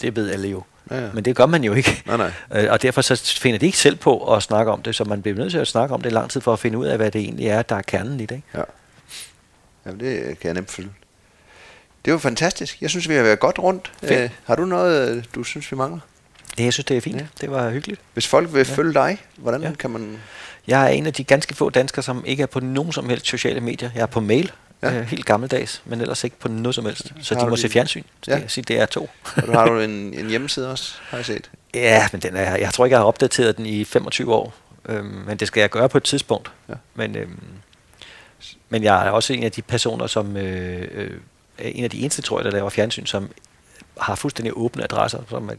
det 0.00 0.16
ved 0.16 0.30
alle 0.30 0.48
jo. 0.48 0.62
Ja, 0.90 1.04
ja. 1.04 1.10
Men 1.12 1.24
det 1.24 1.36
gør 1.36 1.46
man 1.46 1.64
jo 1.64 1.74
ikke. 1.74 2.02
Nej, 2.06 2.16
nej. 2.16 2.32
Øh, 2.62 2.72
og 2.72 2.82
derfor 2.82 3.00
så 3.00 3.36
finder 3.40 3.58
de 3.58 3.66
ikke 3.66 3.78
selv 3.78 3.96
på 3.96 4.34
at 4.34 4.42
snakke 4.42 4.72
om 4.72 4.82
det, 4.82 4.94
så 4.94 5.04
man 5.04 5.22
bliver 5.22 5.36
nødt 5.36 5.50
til 5.50 5.58
at 5.58 5.68
snakke 5.68 5.94
om 5.94 6.00
det 6.00 6.12
lang 6.12 6.30
tid 6.30 6.40
for 6.40 6.52
at 6.52 6.58
finde 6.58 6.78
ud 6.78 6.86
af, 6.86 6.96
hvad 6.96 7.10
det 7.10 7.20
egentlig 7.20 7.46
er, 7.46 7.62
der 7.62 7.76
er 7.76 7.82
kernen 7.82 8.20
i 8.20 8.26
det. 8.26 8.34
Ikke? 8.34 8.48
Ja. 8.54 8.62
Jamen, 9.86 10.00
det 10.00 10.38
kan 10.38 10.46
jeg 10.46 10.54
nemt 10.54 10.70
følge. 10.70 10.90
Det 12.04 12.12
jo 12.12 12.18
fantastisk. 12.18 12.82
Jeg 12.82 12.90
synes, 12.90 13.08
vi 13.08 13.14
har 13.14 13.22
været 13.22 13.38
godt 13.38 13.58
rundt. 13.58 13.92
Æ, 14.02 14.28
har 14.44 14.56
du 14.56 14.64
noget, 14.64 15.28
du 15.34 15.44
synes, 15.44 15.72
vi 15.72 15.76
mangler? 15.76 16.00
Ja, 16.58 16.64
jeg 16.64 16.72
synes, 16.72 16.84
det 16.84 16.96
er 16.96 17.00
fint. 17.00 17.20
Ja. 17.20 17.26
Det 17.40 17.50
var 17.50 17.70
hyggeligt. 17.70 18.00
Hvis 18.12 18.26
folk 18.26 18.52
vil 18.52 18.66
ja. 18.68 18.74
følge 18.74 18.94
dig, 18.94 19.18
hvordan 19.36 19.62
ja. 19.62 19.72
kan 19.78 19.90
man... 19.90 20.18
Jeg 20.66 20.84
er 20.84 20.88
en 20.88 21.06
af 21.06 21.12
de 21.12 21.24
ganske 21.24 21.54
få 21.54 21.70
danskere, 21.70 22.02
som 22.02 22.24
ikke 22.26 22.42
er 22.42 22.46
på 22.46 22.60
nogen 22.60 22.92
som 22.92 23.08
helst 23.08 23.26
sociale 23.26 23.60
medier. 23.60 23.90
Jeg 23.94 24.02
er 24.02 24.06
på 24.06 24.20
mail, 24.20 24.52
ja. 24.82 24.98
øh, 24.98 25.06
helt 25.06 25.24
gammeldags, 25.24 25.82
men 25.84 26.00
ellers 26.00 26.24
ikke 26.24 26.38
på 26.38 26.48
noget 26.48 26.74
som 26.74 26.84
helst. 26.84 27.12
Så 27.22 27.34
har 27.34 27.44
de 27.44 27.50
må 27.50 27.56
se 27.56 27.68
fjernsyn. 27.68 28.02
Ja. 28.26 28.34
Det, 28.36 28.50
sige, 28.50 28.64
det 28.64 28.80
er 28.80 28.86
to. 28.86 29.10
Og 29.36 29.42
du 29.46 29.52
har 29.52 29.66
du 29.66 29.80
en, 29.88 29.90
en 29.90 30.28
hjemmeside 30.28 30.70
også, 30.70 30.94
har 31.08 31.16
jeg 31.16 31.26
set? 31.26 31.50
Ja, 31.74 32.08
men 32.12 32.20
den 32.20 32.36
er, 32.36 32.56
jeg 32.56 32.72
tror 32.74 32.84
ikke, 32.84 32.94
jeg 32.94 33.00
har 33.00 33.06
opdateret 33.06 33.56
den 33.56 33.66
i 33.66 33.84
25 33.84 34.34
år. 34.34 34.54
Øhm, 34.88 35.04
men 35.06 35.36
det 35.36 35.48
skal 35.48 35.60
jeg 35.60 35.70
gøre 35.70 35.88
på 35.88 35.98
et 35.98 36.04
tidspunkt. 36.04 36.50
Ja. 36.68 36.74
Men, 36.94 37.16
øhm, 37.16 37.40
men 38.68 38.82
jeg 38.82 39.06
er 39.06 39.10
også 39.10 39.32
en 39.32 39.42
af 39.42 39.52
de 39.52 39.62
personer, 39.62 40.06
som... 40.06 40.36
Øh, 40.36 40.88
øh, 40.94 41.10
en 41.58 41.84
af 41.84 41.90
de 41.90 42.00
eneste, 42.00 42.22
tror 42.22 42.38
jeg, 42.38 42.44
der 42.44 42.50
laver 42.50 42.70
fjernsyn, 42.70 43.06
som 43.06 43.30
har 44.00 44.14
fuldstændig 44.14 44.52
åbne 44.56 44.84
adresser, 44.84 45.18
som 45.28 45.50
at 45.50 45.58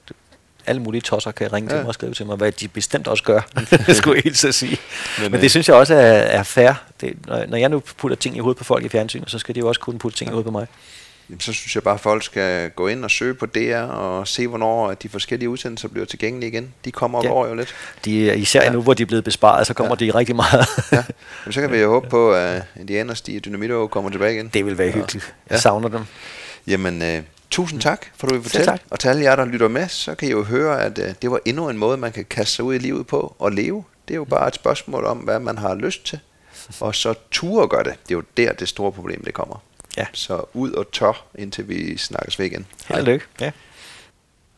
alle 0.68 0.82
mulige 0.82 1.02
tosser 1.02 1.32
kan 1.32 1.54
ringe 1.54 1.70
ja. 1.70 1.76
til 1.76 1.84
mig 1.84 1.88
og 1.88 1.94
skrive 1.94 2.14
til 2.14 2.26
mig, 2.26 2.36
hvad 2.36 2.52
de 2.52 2.68
bestemt 2.68 3.08
også 3.08 3.24
gør, 3.24 3.42
skulle 3.98 4.16
jeg 4.16 4.24
helt 4.24 4.38
så 4.38 4.52
sige. 4.52 4.78
Men, 5.22 5.32
Men 5.32 5.40
det 5.40 5.46
øh, 5.46 5.50
synes 5.50 5.68
jeg 5.68 5.76
også 5.76 5.94
er, 5.94 6.00
er 6.00 6.44
fair. 6.44 6.74
Det, 7.02 7.14
når, 7.28 7.46
når 7.46 7.58
jeg 7.58 7.70
nu 7.70 7.80
putter 7.80 8.18
ting 8.18 8.38
i 8.38 8.40
hovedet 8.40 8.58
på 8.58 8.64
folk 8.64 8.86
i 8.86 8.90
fjernsynet, 8.90 9.32
så 9.32 9.40
skal 9.40 9.56
de 9.56 9.60
jo 9.60 9.68
også 9.68 9.82
kunne 9.82 10.00
putte 10.00 10.18
ting 10.18 10.28
ja. 10.28 10.32
i 10.32 10.34
hovedet 10.34 10.46
på 10.46 10.52
mig. 10.52 10.68
Jamen, 11.30 11.40
så 11.40 11.54
synes 11.54 11.76
jeg 11.76 11.84
bare, 11.84 11.94
at 11.94 12.00
folk 12.00 12.24
skal 12.24 12.70
gå 12.70 12.88
ind 12.88 13.04
og 13.04 13.12
søge 13.12 13.34
på 13.34 13.46
DR 13.46 13.78
og 13.78 14.28
se, 14.28 14.48
hvornår 14.48 14.94
de 14.94 15.10
forskellige 15.10 15.50
udsendelser 15.50 15.88
bliver 15.88 16.06
tilgængelige 16.06 16.50
igen. 16.52 16.74
De 16.86 16.92
kommer 16.92 17.18
og 17.18 17.24
ja. 17.24 17.30
går 17.30 17.48
jo 17.48 17.54
lidt. 17.54 17.76
De, 18.06 18.38
især 18.38 18.64
ja. 18.64 18.72
nu, 18.72 18.82
hvor 18.82 18.94
de 18.94 19.04
er 19.04 19.08
blevet 19.08 19.24
besparet, 19.24 19.68
så 19.68 19.74
kommer 19.74 19.96
ja. 20.00 20.06
de 20.06 20.12
rigtig 20.12 20.36
meget. 20.36 20.68
ja. 20.92 21.04
Jamen, 21.46 21.54
så 21.54 21.62
kan 21.62 21.72
vi 21.72 21.78
jo 21.78 21.90
håbe 21.90 22.10
på, 22.10 22.34
at 22.34 22.64
Indiana 22.80 23.14
Stig 23.14 23.46
Dynamito 23.46 23.88
kommer 23.88 24.10
tilbage 24.10 24.34
igen. 24.34 24.48
Det 24.48 24.66
vil 24.66 24.78
være 24.78 24.92
hyggeligt. 24.92 25.34
Ja. 25.50 25.54
Jeg 25.54 25.62
savner 25.62 25.90
dem. 25.90 26.02
Jamen, 26.68 27.02
øh, 27.02 27.22
Tusind 27.58 27.82
tak, 27.82 28.06
for 28.16 28.28
du 28.28 28.34
vil 28.34 28.44
fortælle. 28.44 28.66
Tak. 28.66 28.82
Og 28.90 29.00
til 29.00 29.08
alle 29.08 29.24
jer, 29.24 29.36
der 29.36 29.46
lytter 29.46 29.68
med, 29.68 29.88
så 29.88 30.16
kan 30.16 30.28
I 30.28 30.32
jo 30.32 30.44
høre, 30.44 30.82
at 30.82 30.98
uh, 30.98 31.06
det 31.22 31.32
var 31.32 31.40
endnu 31.46 31.70
en 31.70 31.78
måde, 31.78 31.98
man 31.98 32.12
kan 32.12 32.26
kaste 32.26 32.56
sig 32.56 32.66
ud 32.66 32.76
i 32.76 32.78
livet 32.78 33.08
på 33.08 33.36
og 33.40 33.52
leve. 33.52 33.84
Det 34.08 34.14
er 34.14 34.16
jo 34.16 34.24
bare 34.24 34.48
et 34.48 34.56
spørgsmål 34.56 35.06
om, 35.06 35.18
hvad 35.18 35.40
man 35.40 35.58
har 35.58 35.76
lyst 35.76 36.06
til. 36.06 36.20
Og 36.80 36.96
så 36.96 37.14
ture 37.32 37.68
gøre 37.68 37.84
det. 37.84 37.94
Det 38.04 38.12
er 38.12 38.16
jo 38.16 38.24
der, 38.38 38.54
det 38.54 38.68
store 38.68 38.92
problem 38.92 39.24
det 39.24 39.34
kommer. 39.34 39.64
Ja. 39.98 40.06
Så 40.14 40.46
ud 40.54 40.72
og 40.72 40.92
tør, 40.92 41.26
indtil 41.36 41.70
vi 41.70 41.98
snakkes 41.98 42.40
ved 42.40 42.46
igen. 42.46 42.66
Held 42.88 43.00
og 43.00 43.06
lykke. 43.06 43.26
Ja. 43.42 43.52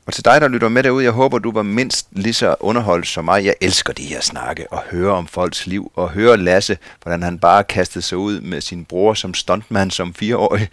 Og 0.09 0.13
til 0.13 0.25
dig, 0.25 0.41
der 0.41 0.47
lytter 0.47 0.69
med 0.69 0.83
derude, 0.83 1.03
jeg 1.03 1.11
håber, 1.11 1.39
du 1.39 1.51
var 1.51 1.63
mindst 1.63 2.07
lige 2.11 2.33
så 2.33 2.55
underholdt 2.59 3.07
som 3.07 3.25
mig. 3.25 3.45
Jeg 3.45 3.55
elsker 3.61 3.93
de 3.93 4.03
her 4.03 4.21
snakke 4.21 4.73
og 4.73 4.83
høre 4.91 5.11
om 5.11 5.27
folks 5.27 5.67
liv, 5.67 5.91
og 5.95 6.09
høre 6.09 6.37
Lasse, 6.37 6.77
hvordan 7.03 7.23
han 7.23 7.39
bare 7.39 7.63
kastede 7.63 8.05
sig 8.05 8.17
ud 8.17 8.41
med 8.41 8.61
sin 8.61 8.85
bror 8.85 9.13
som 9.13 9.33
stuntmand 9.33 9.91
som 9.91 10.13
fireårig, 10.13 10.69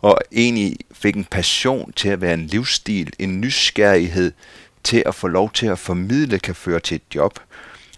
og 0.00 0.18
egentlig 0.32 0.76
fik 0.92 1.16
en 1.16 1.24
passion 1.24 1.92
til 1.92 2.08
at 2.08 2.20
være 2.20 2.34
en 2.34 2.46
livsstil, 2.46 3.12
en 3.18 3.40
nysgerrighed 3.40 4.32
til 4.84 5.02
at 5.06 5.14
få 5.14 5.28
lov 5.28 5.50
til 5.50 5.66
at 5.66 5.78
formidle 5.78 6.38
kan 6.38 6.54
føre 6.54 6.80
til 6.80 6.94
et 6.94 7.14
job. 7.14 7.38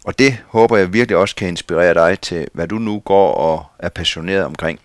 Og 0.05 0.19
det 0.19 0.39
håber 0.47 0.77
jeg 0.77 0.93
virkelig 0.93 1.17
også 1.17 1.37
kan 1.37 1.49
inspirere 1.49 1.95
dig 1.95 2.21
til, 2.21 2.49
hvad 2.53 2.69
du 2.69 2.79
nu 2.79 2.99
går 2.99 3.35
og 3.35 3.67
er 3.79 3.89
passioneret 3.89 4.45
omkring. 4.45 4.81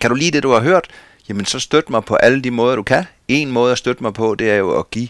Kan 0.00 0.10
du 0.10 0.16
lide 0.16 0.30
det, 0.30 0.42
du 0.42 0.50
har 0.50 0.60
hørt? 0.60 0.90
Jamen 1.30 1.46
så 1.46 1.58
støt 1.58 1.90
mig 1.90 2.04
på 2.04 2.14
alle 2.14 2.42
de 2.42 2.50
måder, 2.50 2.76
du 2.76 2.82
kan. 2.82 3.04
En 3.28 3.50
måde 3.50 3.72
at 3.72 3.78
støtte 3.78 4.02
mig 4.02 4.14
på, 4.14 4.34
det 4.34 4.50
er 4.50 4.56
jo 4.56 4.78
at 4.78 4.90
give 4.90 5.08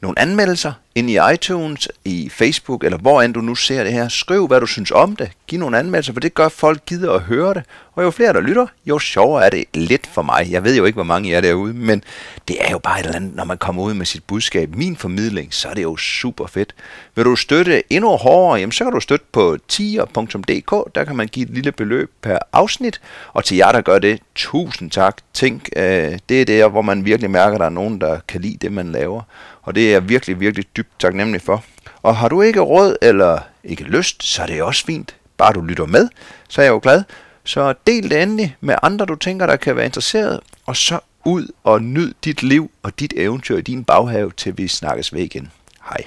nogle 0.00 0.18
anmeldelser 0.18 0.72
ind 0.94 1.10
i 1.10 1.18
iTunes, 1.34 1.88
i 2.04 2.28
Facebook, 2.28 2.84
eller 2.84 2.98
hvor 2.98 3.22
end 3.22 3.34
du 3.34 3.40
nu 3.40 3.54
ser 3.54 3.84
det 3.84 3.92
her. 3.92 4.08
Skriv, 4.08 4.46
hvad 4.46 4.60
du 4.60 4.66
synes 4.66 4.90
om 4.90 5.16
det. 5.16 5.30
Giv 5.46 5.58
nogle 5.58 5.78
anmeldelser, 5.78 6.12
for 6.12 6.20
det 6.20 6.34
gør 6.34 6.48
folk 6.48 6.86
gider 6.86 7.12
at 7.12 7.20
høre 7.20 7.54
det. 7.54 7.62
Og 7.94 8.04
jo 8.04 8.10
flere, 8.10 8.32
der 8.32 8.40
lytter, 8.40 8.66
jo 8.86 8.98
sjovere 8.98 9.46
er 9.46 9.50
det 9.50 9.64
lidt 9.74 10.06
for 10.06 10.22
mig. 10.22 10.48
Jeg 10.50 10.64
ved 10.64 10.76
jo 10.76 10.84
ikke, 10.84 10.96
hvor 10.96 11.04
mange 11.04 11.28
I 11.28 11.32
er 11.32 11.40
derude, 11.40 11.74
men 11.74 12.04
det 12.48 12.56
er 12.60 12.70
jo 12.70 12.78
bare 12.78 13.00
et 13.00 13.04
eller 13.04 13.16
andet, 13.16 13.36
når 13.36 13.44
man 13.44 13.58
kommer 13.58 13.82
ud 13.82 13.94
med 13.94 14.06
sit 14.06 14.24
budskab. 14.24 14.76
Min 14.76 14.96
formidling, 14.96 15.54
så 15.54 15.68
er 15.68 15.74
det 15.74 15.82
jo 15.82 15.96
super 15.96 16.46
fedt. 16.46 16.74
Vil 17.14 17.24
du 17.24 17.36
støtte 17.36 17.92
endnu 17.92 18.08
hårdere, 18.08 18.58
jamen 18.58 18.72
så 18.72 18.84
kan 18.84 18.92
du 18.92 19.00
støtte 19.00 19.26
på 19.32 19.56
tier.dk. 19.68 20.94
Der 20.94 21.04
kan 21.04 21.16
man 21.16 21.28
give 21.28 21.46
et 21.46 21.54
lille 21.54 21.72
beløb 21.72 22.10
per 22.22 22.38
afsnit. 22.52 23.00
Og 23.32 23.44
til 23.44 23.56
jer, 23.56 23.72
der 23.72 23.80
gør 23.80 23.98
det, 23.98 24.20
tusind 24.34 24.90
tak. 24.90 25.16
Tænk, 25.34 25.68
øh, 25.76 26.18
det 26.28 26.40
er 26.40 26.44
der, 26.44 26.68
hvor 26.68 26.82
man 26.82 27.04
virkelig 27.04 27.30
mærker, 27.30 27.54
at 27.54 27.60
der 27.60 27.66
er 27.66 27.70
nogen, 27.70 28.00
der 28.00 28.18
kan 28.28 28.40
lide 28.40 28.56
det, 28.60 28.72
man 28.72 28.92
laver. 28.92 29.22
Og 29.68 29.74
det 29.74 29.86
er 29.86 29.90
jeg 29.90 30.08
virkelig, 30.08 30.40
virkelig 30.40 30.76
dybt 30.76 30.98
taknemmelig 30.98 31.42
for. 31.42 31.64
Og 32.02 32.16
har 32.16 32.28
du 32.28 32.42
ikke 32.42 32.60
råd 32.60 32.96
eller 33.02 33.38
ikke 33.64 33.82
lyst, 33.82 34.24
så 34.24 34.42
er 34.42 34.46
det 34.46 34.62
også 34.62 34.84
fint. 34.84 35.16
Bare 35.36 35.52
du 35.52 35.60
lytter 35.60 35.86
med, 35.86 36.08
så 36.48 36.60
er 36.60 36.64
jeg 36.64 36.72
jo 36.72 36.80
glad. 36.82 37.02
Så 37.44 37.74
del 37.86 38.10
det 38.10 38.22
endelig 38.22 38.56
med 38.60 38.74
andre, 38.82 39.06
du 39.06 39.14
tænker, 39.14 39.46
der 39.46 39.56
kan 39.56 39.76
være 39.76 39.84
interesseret. 39.84 40.40
Og 40.66 40.76
så 40.76 41.00
ud 41.24 41.48
og 41.64 41.82
nyd 41.82 42.14
dit 42.24 42.42
liv 42.42 42.70
og 42.82 43.00
dit 43.00 43.14
eventyr 43.16 43.56
i 43.56 43.60
din 43.60 43.84
baghave, 43.84 44.32
til 44.36 44.58
vi 44.58 44.68
snakkes 44.68 45.12
ved 45.12 45.20
igen. 45.20 45.50
Hej. 45.88 46.04